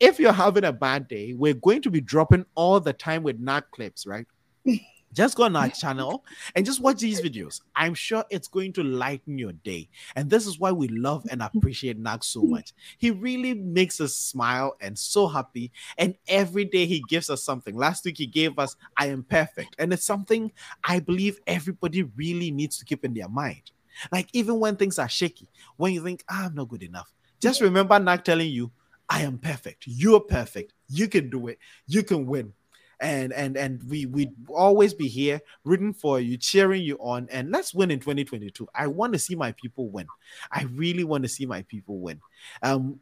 If 0.00 0.20
you're 0.20 0.32
having 0.32 0.64
a 0.64 0.72
bad 0.72 1.08
day, 1.08 1.34
we're 1.34 1.54
going 1.54 1.82
to 1.82 1.90
be 1.90 2.00
dropping 2.00 2.46
all 2.54 2.80
the 2.80 2.92
time 2.92 3.22
with 3.22 3.38
Nag 3.38 3.64
clips, 3.72 4.06
right? 4.06 4.26
just 5.18 5.36
go 5.36 5.42
on 5.42 5.56
our 5.56 5.68
channel 5.82 6.24
and 6.54 6.64
just 6.64 6.80
watch 6.80 7.00
these 7.00 7.20
videos. 7.20 7.60
I'm 7.74 7.94
sure 7.94 8.24
it's 8.30 8.46
going 8.46 8.72
to 8.74 8.84
lighten 8.84 9.36
your 9.36 9.52
day. 9.52 9.88
And 10.14 10.30
this 10.30 10.46
is 10.46 10.60
why 10.60 10.70
we 10.70 10.86
love 10.86 11.26
and 11.28 11.42
appreciate 11.42 11.98
Nag 11.98 12.22
so 12.22 12.42
much. 12.44 12.72
He 12.98 13.10
really 13.10 13.52
makes 13.54 14.00
us 14.00 14.14
smile 14.14 14.76
and 14.80 14.96
so 14.96 15.26
happy. 15.26 15.72
And 15.98 16.14
every 16.28 16.64
day 16.64 16.86
he 16.86 17.02
gives 17.08 17.30
us 17.30 17.42
something. 17.42 17.76
Last 17.76 18.04
week 18.04 18.16
he 18.16 18.26
gave 18.26 18.60
us 18.60 18.76
I 18.96 19.06
am 19.06 19.24
perfect. 19.24 19.74
And 19.80 19.92
it's 19.92 20.04
something 20.04 20.52
I 20.84 21.00
believe 21.00 21.40
everybody 21.48 22.04
really 22.04 22.52
needs 22.52 22.78
to 22.78 22.84
keep 22.84 23.04
in 23.04 23.12
their 23.12 23.28
mind. 23.28 23.72
Like 24.12 24.28
even 24.32 24.60
when 24.60 24.76
things 24.76 25.00
are 25.00 25.08
shaky, 25.08 25.48
when 25.76 25.92
you 25.92 26.00
think, 26.04 26.22
ah, 26.30 26.46
I'm 26.46 26.54
not 26.54 26.68
good 26.68 26.84
enough, 26.84 27.12
just 27.40 27.60
remember 27.60 27.98
Nag 27.98 28.22
telling 28.22 28.50
you, 28.50 28.70
I 29.08 29.22
am 29.22 29.38
perfect. 29.38 29.84
You're 29.86 30.20
perfect. 30.20 30.74
You 30.88 31.08
can 31.08 31.28
do 31.28 31.48
it. 31.48 31.58
You 31.88 32.04
can 32.04 32.26
win 32.26 32.52
and 33.00 33.32
and 33.32 33.56
and 33.56 33.82
we 33.88 34.06
we'd 34.06 34.32
always 34.48 34.92
be 34.92 35.08
here 35.08 35.40
rooting 35.64 35.92
for 35.92 36.20
you 36.20 36.36
cheering 36.36 36.82
you 36.82 36.96
on 36.98 37.28
and 37.30 37.50
let's 37.50 37.72
win 37.72 37.90
in 37.90 38.00
2022 38.00 38.66
i 38.74 38.86
want 38.86 39.12
to 39.12 39.18
see 39.18 39.34
my 39.34 39.52
people 39.52 39.88
win 39.90 40.06
i 40.50 40.64
really 40.74 41.04
want 41.04 41.22
to 41.22 41.28
see 41.28 41.46
my 41.46 41.62
people 41.62 42.00
win 42.00 42.20
um 42.62 42.98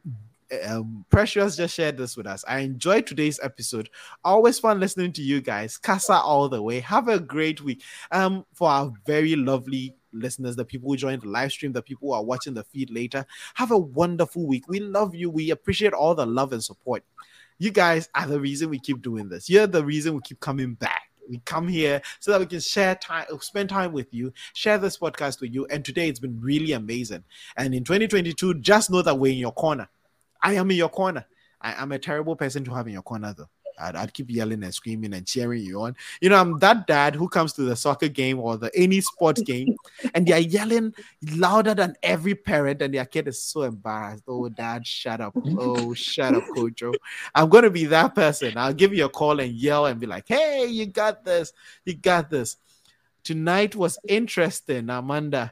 um, 0.65 1.05
Precious 1.09 1.57
just 1.57 1.75
shared 1.75 1.97
this 1.97 2.15
with 2.15 2.27
us. 2.27 2.43
I 2.47 2.59
enjoyed 2.59 3.05
today's 3.05 3.39
episode. 3.41 3.89
Always 4.23 4.59
fun 4.59 4.79
listening 4.79 5.11
to 5.13 5.21
you 5.21 5.41
guys. 5.41 5.77
Casa 5.77 6.13
all 6.13 6.47
the 6.49 6.61
way. 6.61 6.79
Have 6.79 7.07
a 7.07 7.19
great 7.19 7.61
week. 7.61 7.83
Um, 8.11 8.45
for 8.53 8.69
our 8.69 8.93
very 9.05 9.35
lovely 9.35 9.95
listeners, 10.13 10.55
the 10.55 10.65
people 10.65 10.89
who 10.89 10.97
joined 10.97 11.23
the 11.23 11.29
live 11.29 11.51
stream, 11.51 11.73
the 11.73 11.81
people 11.81 12.09
who 12.09 12.13
are 12.13 12.23
watching 12.23 12.53
the 12.53 12.63
feed 12.63 12.89
later, 12.89 13.25
have 13.55 13.71
a 13.71 13.77
wonderful 13.77 14.45
week. 14.45 14.67
We 14.67 14.79
love 14.79 15.13
you. 15.13 15.29
We 15.29 15.51
appreciate 15.51 15.93
all 15.93 16.15
the 16.15 16.25
love 16.25 16.53
and 16.53 16.63
support. 16.63 17.03
You 17.59 17.71
guys 17.71 18.09
are 18.13 18.27
the 18.27 18.39
reason 18.39 18.69
we 18.69 18.79
keep 18.79 19.01
doing 19.01 19.29
this. 19.29 19.49
You're 19.49 19.67
the 19.67 19.83
reason 19.83 20.13
we 20.15 20.21
keep 20.21 20.39
coming 20.39 20.73
back 20.73 21.03
we 21.29 21.41
come 21.43 21.67
here 21.67 22.01
so 22.21 22.31
that 22.31 22.39
we 22.39 22.45
can 22.45 22.61
share 22.61 22.95
time 22.95 23.25
spend 23.41 23.67
time 23.67 23.91
with 23.91 24.07
you 24.13 24.31
share 24.53 24.77
this 24.77 24.97
podcast 24.97 25.41
with 25.41 25.53
you 25.53 25.65
and 25.65 25.83
today 25.83 26.07
it's 26.07 26.21
been 26.21 26.39
really 26.39 26.71
amazing 26.71 27.21
and 27.57 27.75
in 27.75 27.83
2022 27.83 28.53
just 28.61 28.89
know 28.89 29.01
that 29.01 29.19
we're 29.19 29.33
in 29.33 29.37
your 29.37 29.51
corner 29.51 29.89
I 30.41 30.53
am 30.53 30.69
in 30.71 30.77
your 30.77 30.89
corner. 30.89 31.25
I, 31.59 31.81
am 31.81 31.91
a 31.91 31.99
terrible 31.99 32.35
person 32.35 32.63
to 32.65 32.73
have 32.73 32.87
in 32.87 32.93
your 32.93 33.01
corner, 33.01 33.33
though. 33.35 33.49
I'd, 33.79 33.95
I'd, 33.95 34.13
keep 34.13 34.29
yelling 34.29 34.63
and 34.63 34.73
screaming 34.73 35.13
and 35.13 35.25
cheering 35.25 35.63
you 35.63 35.81
on. 35.81 35.95
You 36.21 36.29
know, 36.29 36.37
I'm 36.37 36.59
that 36.59 36.87
dad 36.87 37.15
who 37.15 37.27
comes 37.27 37.53
to 37.53 37.61
the 37.61 37.75
soccer 37.75 38.07
game 38.07 38.39
or 38.39 38.57
the 38.57 38.71
any 38.75 39.01
sports 39.01 39.41
game 39.41 39.75
and 40.13 40.25
they're 40.25 40.39
yelling 40.39 40.93
louder 41.35 41.73
than 41.73 41.95
every 42.03 42.35
parent, 42.35 42.81
and 42.81 42.93
their 42.93 43.05
kid 43.05 43.27
is 43.27 43.41
so 43.41 43.63
embarrassed. 43.63 44.23
Oh, 44.27 44.49
dad, 44.49 44.85
shut 44.85 45.21
up. 45.21 45.33
Oh, 45.35 45.93
shut 45.93 46.35
up, 46.35 46.43
Coach 46.55 46.83
I'm 47.35 47.49
going 47.49 47.63
to 47.63 47.71
be 47.71 47.85
that 47.85 48.15
person. 48.15 48.57
I'll 48.57 48.73
give 48.73 48.93
you 48.93 49.05
a 49.05 49.09
call 49.09 49.39
and 49.39 49.53
yell 49.53 49.85
and 49.85 49.99
be 49.99 50.07
like, 50.07 50.27
hey, 50.27 50.65
you 50.67 50.85
got 50.85 51.23
this. 51.23 51.53
You 51.85 51.95
got 51.95 52.29
this. 52.29 52.57
Tonight 53.23 53.75
was 53.75 53.99
interesting, 54.07 54.89
Amanda. 54.89 55.51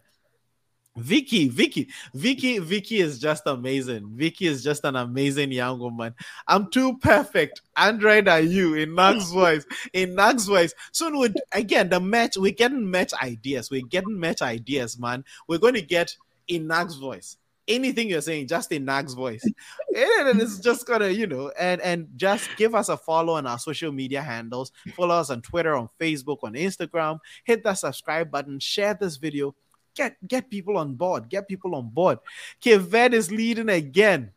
Vicky, 0.97 1.49
Vicky, 1.49 1.89
Vicky, 2.13 2.59
Vicky 2.59 2.99
is 2.99 3.19
just 3.19 3.43
amazing. 3.47 4.09
Vicky 4.13 4.47
is 4.47 4.63
just 4.63 4.85
an 4.85 4.95
amazing 4.95 5.51
young 5.51 5.77
woman. 5.77 6.15
I'm 6.47 6.69
too 6.72 6.97
perfect. 6.99 7.61
Android 7.76 8.30
are 8.30 8.39
you 8.39 8.76
in 8.76 8.95
Nags 8.95 9.30
voice? 9.34 9.65
In 9.91 10.15
Nags 10.15 10.45
voice. 10.45 10.73
Soon 10.93 11.19
we 11.19 11.34
again 11.51 11.89
the 11.89 11.99
match. 11.99 12.38
We're 12.38 12.53
getting 12.53 12.89
match 12.89 13.13
ideas. 13.22 13.69
We're 13.69 13.81
getting 13.81 14.17
match 14.17 14.41
ideas, 14.41 14.97
man. 14.97 15.26
We're 15.49 15.59
going 15.59 15.73
to 15.73 15.81
get 15.81 16.15
in 16.47 16.67
Nags 16.67 16.95
voice. 16.95 17.38
Anything 17.67 18.07
you're 18.09 18.22
saying, 18.22 18.47
just 18.47 18.72
in 18.72 18.85
Nags 18.85 19.15
voice. 19.15 19.43
and 19.43 20.39
it's 20.39 20.59
just 20.59 20.85
gonna, 20.85 21.09
you 21.09 21.26
know, 21.26 21.51
and 21.59 21.81
and 21.81 22.07
just 22.15 22.47
give 22.57 22.76
us 22.76 22.89
a 22.89 22.95
follow 22.95 23.34
on 23.34 23.47
our 23.47 23.57
social 23.57 23.91
media 23.91 24.22
handles. 24.22 24.72
Follow 24.95 25.15
us 25.15 25.31
on 25.31 25.41
Twitter, 25.41 25.76
on 25.76 25.89
Facebook, 25.99 26.38
on 26.43 26.53
Instagram. 26.53 27.17
Hit 27.43 27.63
that 27.63 27.80
subscribe 27.80 28.30
button. 28.30 28.59
Share 28.59 28.93
this 28.93 29.17
video 29.17 29.55
Get 29.95 30.15
get 30.27 30.49
people 30.49 30.77
on 30.77 30.95
board. 30.95 31.30
Get 31.30 31.47
people 31.47 31.76
on 31.76 31.89
board. 31.89 32.19
Kevet 32.61 33.13
is 33.13 33.31
leading 33.31 33.69
again. 33.69 34.31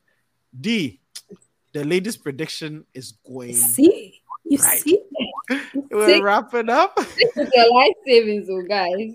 Dee, 0.59 1.01
the 1.73 1.85
latest 1.85 2.23
prediction 2.23 2.85
is 2.95 3.13
going. 3.27 3.55
See, 3.55 4.23
you 4.45 4.59
right. 4.59 4.79
see, 4.79 5.03
we're 5.91 6.07
see? 6.07 6.23
wrapping 6.23 6.71
up. 6.71 6.97
This 7.17 7.37
is 7.37 7.51
your 7.55 7.75
life 7.75 7.95
savings, 8.07 8.49
oh 8.51 8.63
guys. 8.63 9.15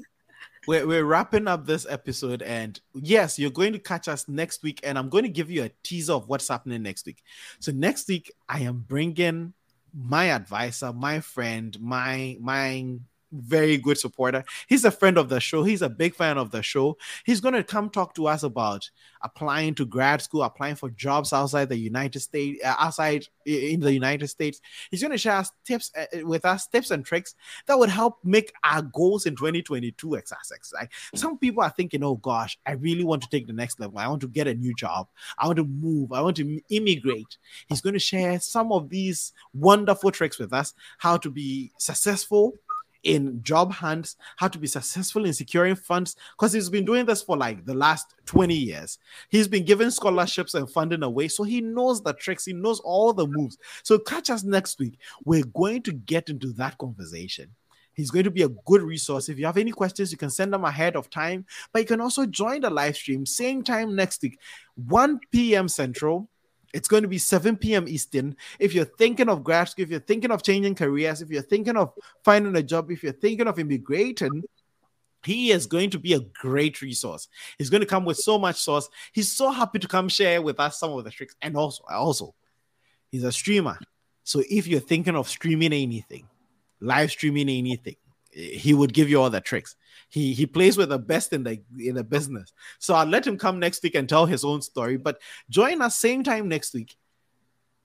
We're, 0.65 0.87
we're 0.87 1.03
wrapping 1.03 1.47
up 1.47 1.65
this 1.65 1.85
episode, 1.89 2.41
and 2.41 2.79
yes, 2.93 3.37
you're 3.37 3.51
going 3.51 3.73
to 3.73 3.79
catch 3.79 4.07
us 4.07 4.29
next 4.29 4.63
week. 4.63 4.79
And 4.83 4.97
I'm 4.97 5.09
going 5.09 5.25
to 5.25 5.29
give 5.29 5.51
you 5.51 5.63
a 5.63 5.71
teaser 5.83 6.13
of 6.13 6.29
what's 6.29 6.47
happening 6.47 6.81
next 6.83 7.05
week. 7.05 7.21
So 7.59 7.73
next 7.73 8.07
week, 8.07 8.31
I 8.47 8.59
am 8.59 8.85
bringing 8.87 9.53
my 9.93 10.31
advisor, 10.31 10.93
my 10.93 11.19
friend, 11.19 11.77
my 11.81 12.37
my 12.39 12.97
very 13.33 13.77
good 13.77 13.97
supporter. 13.97 14.43
He's 14.67 14.85
a 14.85 14.91
friend 14.91 15.17
of 15.17 15.29
the 15.29 15.39
show. 15.39 15.63
He's 15.63 15.81
a 15.81 15.89
big 15.89 16.15
fan 16.15 16.37
of 16.37 16.51
the 16.51 16.61
show. 16.61 16.97
He's 17.25 17.41
going 17.41 17.55
to 17.55 17.63
come 17.63 17.89
talk 17.89 18.13
to 18.15 18.27
us 18.27 18.43
about 18.43 18.89
applying 19.21 19.73
to 19.75 19.85
grad 19.85 20.21
school, 20.21 20.43
applying 20.43 20.75
for 20.75 20.89
jobs 20.91 21.33
outside 21.33 21.69
the 21.69 21.77
United 21.77 22.19
States, 22.19 22.63
uh, 22.63 22.75
outside 22.77 23.25
in 23.45 23.79
the 23.79 23.93
United 23.93 24.27
States. 24.27 24.61
He's 24.91 25.01
going 25.01 25.11
to 25.11 25.17
share 25.17 25.43
tips 25.65 25.91
uh, 25.97 26.05
uh, 26.15 26.25
with 26.27 26.45
us, 26.45 26.67
tips 26.67 26.91
and 26.91 27.03
tricks 27.03 27.35
that 27.67 27.77
would 27.77 27.89
help 27.89 28.19
make 28.23 28.53
our 28.63 28.81
goals 28.81 29.25
in 29.25 29.35
2022 29.35 30.15
a 30.15 30.19
success. 30.19 30.73
Like 30.73 30.91
some 31.15 31.37
people 31.37 31.63
are 31.63 31.69
thinking, 31.69 32.03
oh 32.03 32.15
gosh, 32.15 32.57
I 32.65 32.73
really 32.73 33.03
want 33.03 33.23
to 33.23 33.29
take 33.29 33.47
the 33.47 33.53
next 33.53 33.79
level. 33.79 33.97
I 33.97 34.07
want 34.07 34.21
to 34.21 34.27
get 34.27 34.47
a 34.47 34.53
new 34.53 34.73
job. 34.75 35.07
I 35.37 35.47
want 35.47 35.57
to 35.57 35.65
move. 35.65 36.11
I 36.11 36.21
want 36.21 36.37
to 36.37 36.61
immigrate. 36.69 37.37
He's 37.67 37.81
going 37.81 37.93
to 37.93 37.99
share 37.99 38.39
some 38.39 38.71
of 38.71 38.89
these 38.89 39.33
wonderful 39.53 40.11
tricks 40.11 40.39
with 40.39 40.53
us, 40.53 40.73
how 40.97 41.17
to 41.17 41.29
be 41.29 41.71
successful 41.77 42.53
in 43.03 43.41
job 43.43 43.71
hunts, 43.71 44.15
how 44.37 44.47
to 44.47 44.57
be 44.57 44.67
successful 44.67 45.25
in 45.25 45.33
securing 45.33 45.75
funds, 45.75 46.15
because 46.37 46.53
he's 46.53 46.69
been 46.69 46.85
doing 46.85 47.05
this 47.05 47.21
for 47.21 47.37
like 47.37 47.65
the 47.65 47.73
last 47.73 48.15
20 48.25 48.53
years. 48.53 48.97
He's 49.29 49.47
been 49.47 49.65
giving 49.65 49.91
scholarships 49.91 50.53
and 50.53 50.69
funding 50.69 51.03
away, 51.03 51.27
so 51.27 51.43
he 51.43 51.61
knows 51.61 52.01
the 52.01 52.13
tricks, 52.13 52.45
he 52.45 52.53
knows 52.53 52.79
all 52.79 53.13
the 53.13 53.27
moves. 53.27 53.57
So 53.83 53.99
catch 53.99 54.29
us 54.29 54.43
next 54.43 54.79
week. 54.79 54.97
We're 55.25 55.45
going 55.45 55.81
to 55.83 55.93
get 55.93 56.29
into 56.29 56.53
that 56.53 56.77
conversation. 56.77 57.49
He's 57.93 58.09
going 58.09 58.25
to 58.25 58.31
be 58.31 58.41
a 58.41 58.49
good 58.49 58.81
resource. 58.81 59.29
If 59.29 59.37
you 59.37 59.45
have 59.45 59.57
any 59.57 59.71
questions, 59.71 60.11
you 60.11 60.17
can 60.17 60.31
send 60.31 60.51
them 60.51 60.65
ahead 60.65 60.95
of 60.95 61.09
time, 61.09 61.45
but 61.71 61.79
you 61.79 61.85
can 61.85 62.01
also 62.01 62.25
join 62.25 62.61
the 62.61 62.69
live 62.69 62.95
stream 62.95 63.25
same 63.25 63.63
time 63.63 63.95
next 63.95 64.21
week, 64.23 64.39
1 64.75 65.19
p.m. 65.31 65.67
Central, 65.67 66.27
it's 66.73 66.87
going 66.87 67.03
to 67.03 67.07
be 67.07 67.19
7 67.19 67.55
p.m. 67.57 67.87
Eastern. 67.87 68.35
If 68.59 68.73
you're 68.73 68.85
thinking 68.85 69.29
of 69.29 69.43
grad 69.43 69.69
school, 69.69 69.83
if 69.83 69.91
you're 69.91 69.99
thinking 69.99 70.31
of 70.31 70.41
changing 70.41 70.75
careers, 70.75 71.21
if 71.21 71.29
you're 71.29 71.43
thinking 71.43 71.77
of 71.77 71.93
finding 72.23 72.55
a 72.55 72.63
job, 72.63 72.91
if 72.91 73.03
you're 73.03 73.13
thinking 73.13 73.47
of 73.47 73.59
immigrating, 73.59 74.43
he 75.23 75.51
is 75.51 75.67
going 75.67 75.91
to 75.91 75.99
be 75.99 76.13
a 76.13 76.19
great 76.19 76.81
resource. 76.81 77.29
He's 77.57 77.69
going 77.69 77.81
to 77.81 77.87
come 77.87 78.05
with 78.05 78.17
so 78.17 78.37
much 78.37 78.57
sauce. 78.57 78.89
He's 79.13 79.31
so 79.31 79.51
happy 79.51 79.79
to 79.79 79.87
come 79.87 80.09
share 80.09 80.41
with 80.41 80.59
us 80.59 80.79
some 80.79 80.91
of 80.91 81.03
the 81.03 81.11
tricks. 81.11 81.35
And 81.41 81.55
also, 81.55 81.83
also, 81.89 82.35
he's 83.11 83.23
a 83.23 83.31
streamer. 83.31 83.77
So 84.23 84.41
if 84.49 84.67
you're 84.67 84.79
thinking 84.79 85.15
of 85.15 85.29
streaming 85.29 85.73
anything, 85.73 86.27
live 86.81 87.11
streaming 87.11 87.49
anything, 87.49 87.95
he 88.33 88.73
would 88.73 88.93
give 88.93 89.09
you 89.09 89.21
all 89.21 89.29
the 89.29 89.41
tricks. 89.41 89.75
He 90.09 90.33
he 90.33 90.45
plays 90.45 90.77
with 90.77 90.89
the 90.89 90.99
best 90.99 91.33
in 91.33 91.43
the 91.43 91.61
in 91.79 91.95
the 91.95 92.03
business. 92.03 92.53
So 92.79 92.93
I'll 92.93 93.07
let 93.07 93.25
him 93.25 93.37
come 93.37 93.59
next 93.59 93.81
week 93.83 93.95
and 93.95 94.07
tell 94.07 94.25
his 94.25 94.43
own 94.43 94.61
story. 94.61 94.97
But 94.97 95.19
join 95.49 95.81
us 95.81 95.95
same 95.95 96.23
time 96.23 96.47
next 96.47 96.73
week. 96.73 96.95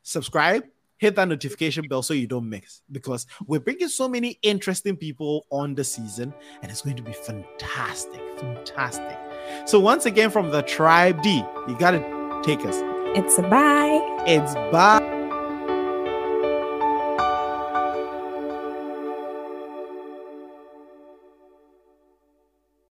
Subscribe, 0.03 0.65
hit 0.99 1.17
that 1.17 1.29
notification 1.29 1.87
bell 1.89 2.03
so 2.03 2.15
you 2.15 2.27
don't 2.27 2.49
miss 2.49 2.83
because 2.93 3.27
we're 3.47 3.61
bringing 3.61 3.89
so 3.89 4.09
many 4.09 4.39
interesting 4.43 4.97
people 4.97 5.47
on 5.51 5.75
the 5.75 5.85
season 5.85 6.35
and 6.63 6.71
it's 6.71 6.83
going 6.83 6.97
to 6.97 7.03
be 7.03 7.13
fantastic, 7.13 8.21
fantastic. 8.39 9.19
So 9.67 9.81
once 9.81 10.07
again 10.07 10.31
from 10.31 10.51
the 10.51 10.63
tribe 10.63 11.23
Dee, 11.23 11.45
you 11.67 11.77
gotta 11.79 12.01
take 12.43 12.65
us. 12.65 12.77
It's 13.17 13.39
a 13.39 13.43
bye. 13.43 14.01
It's 14.27 14.55
bye. 14.73 15.08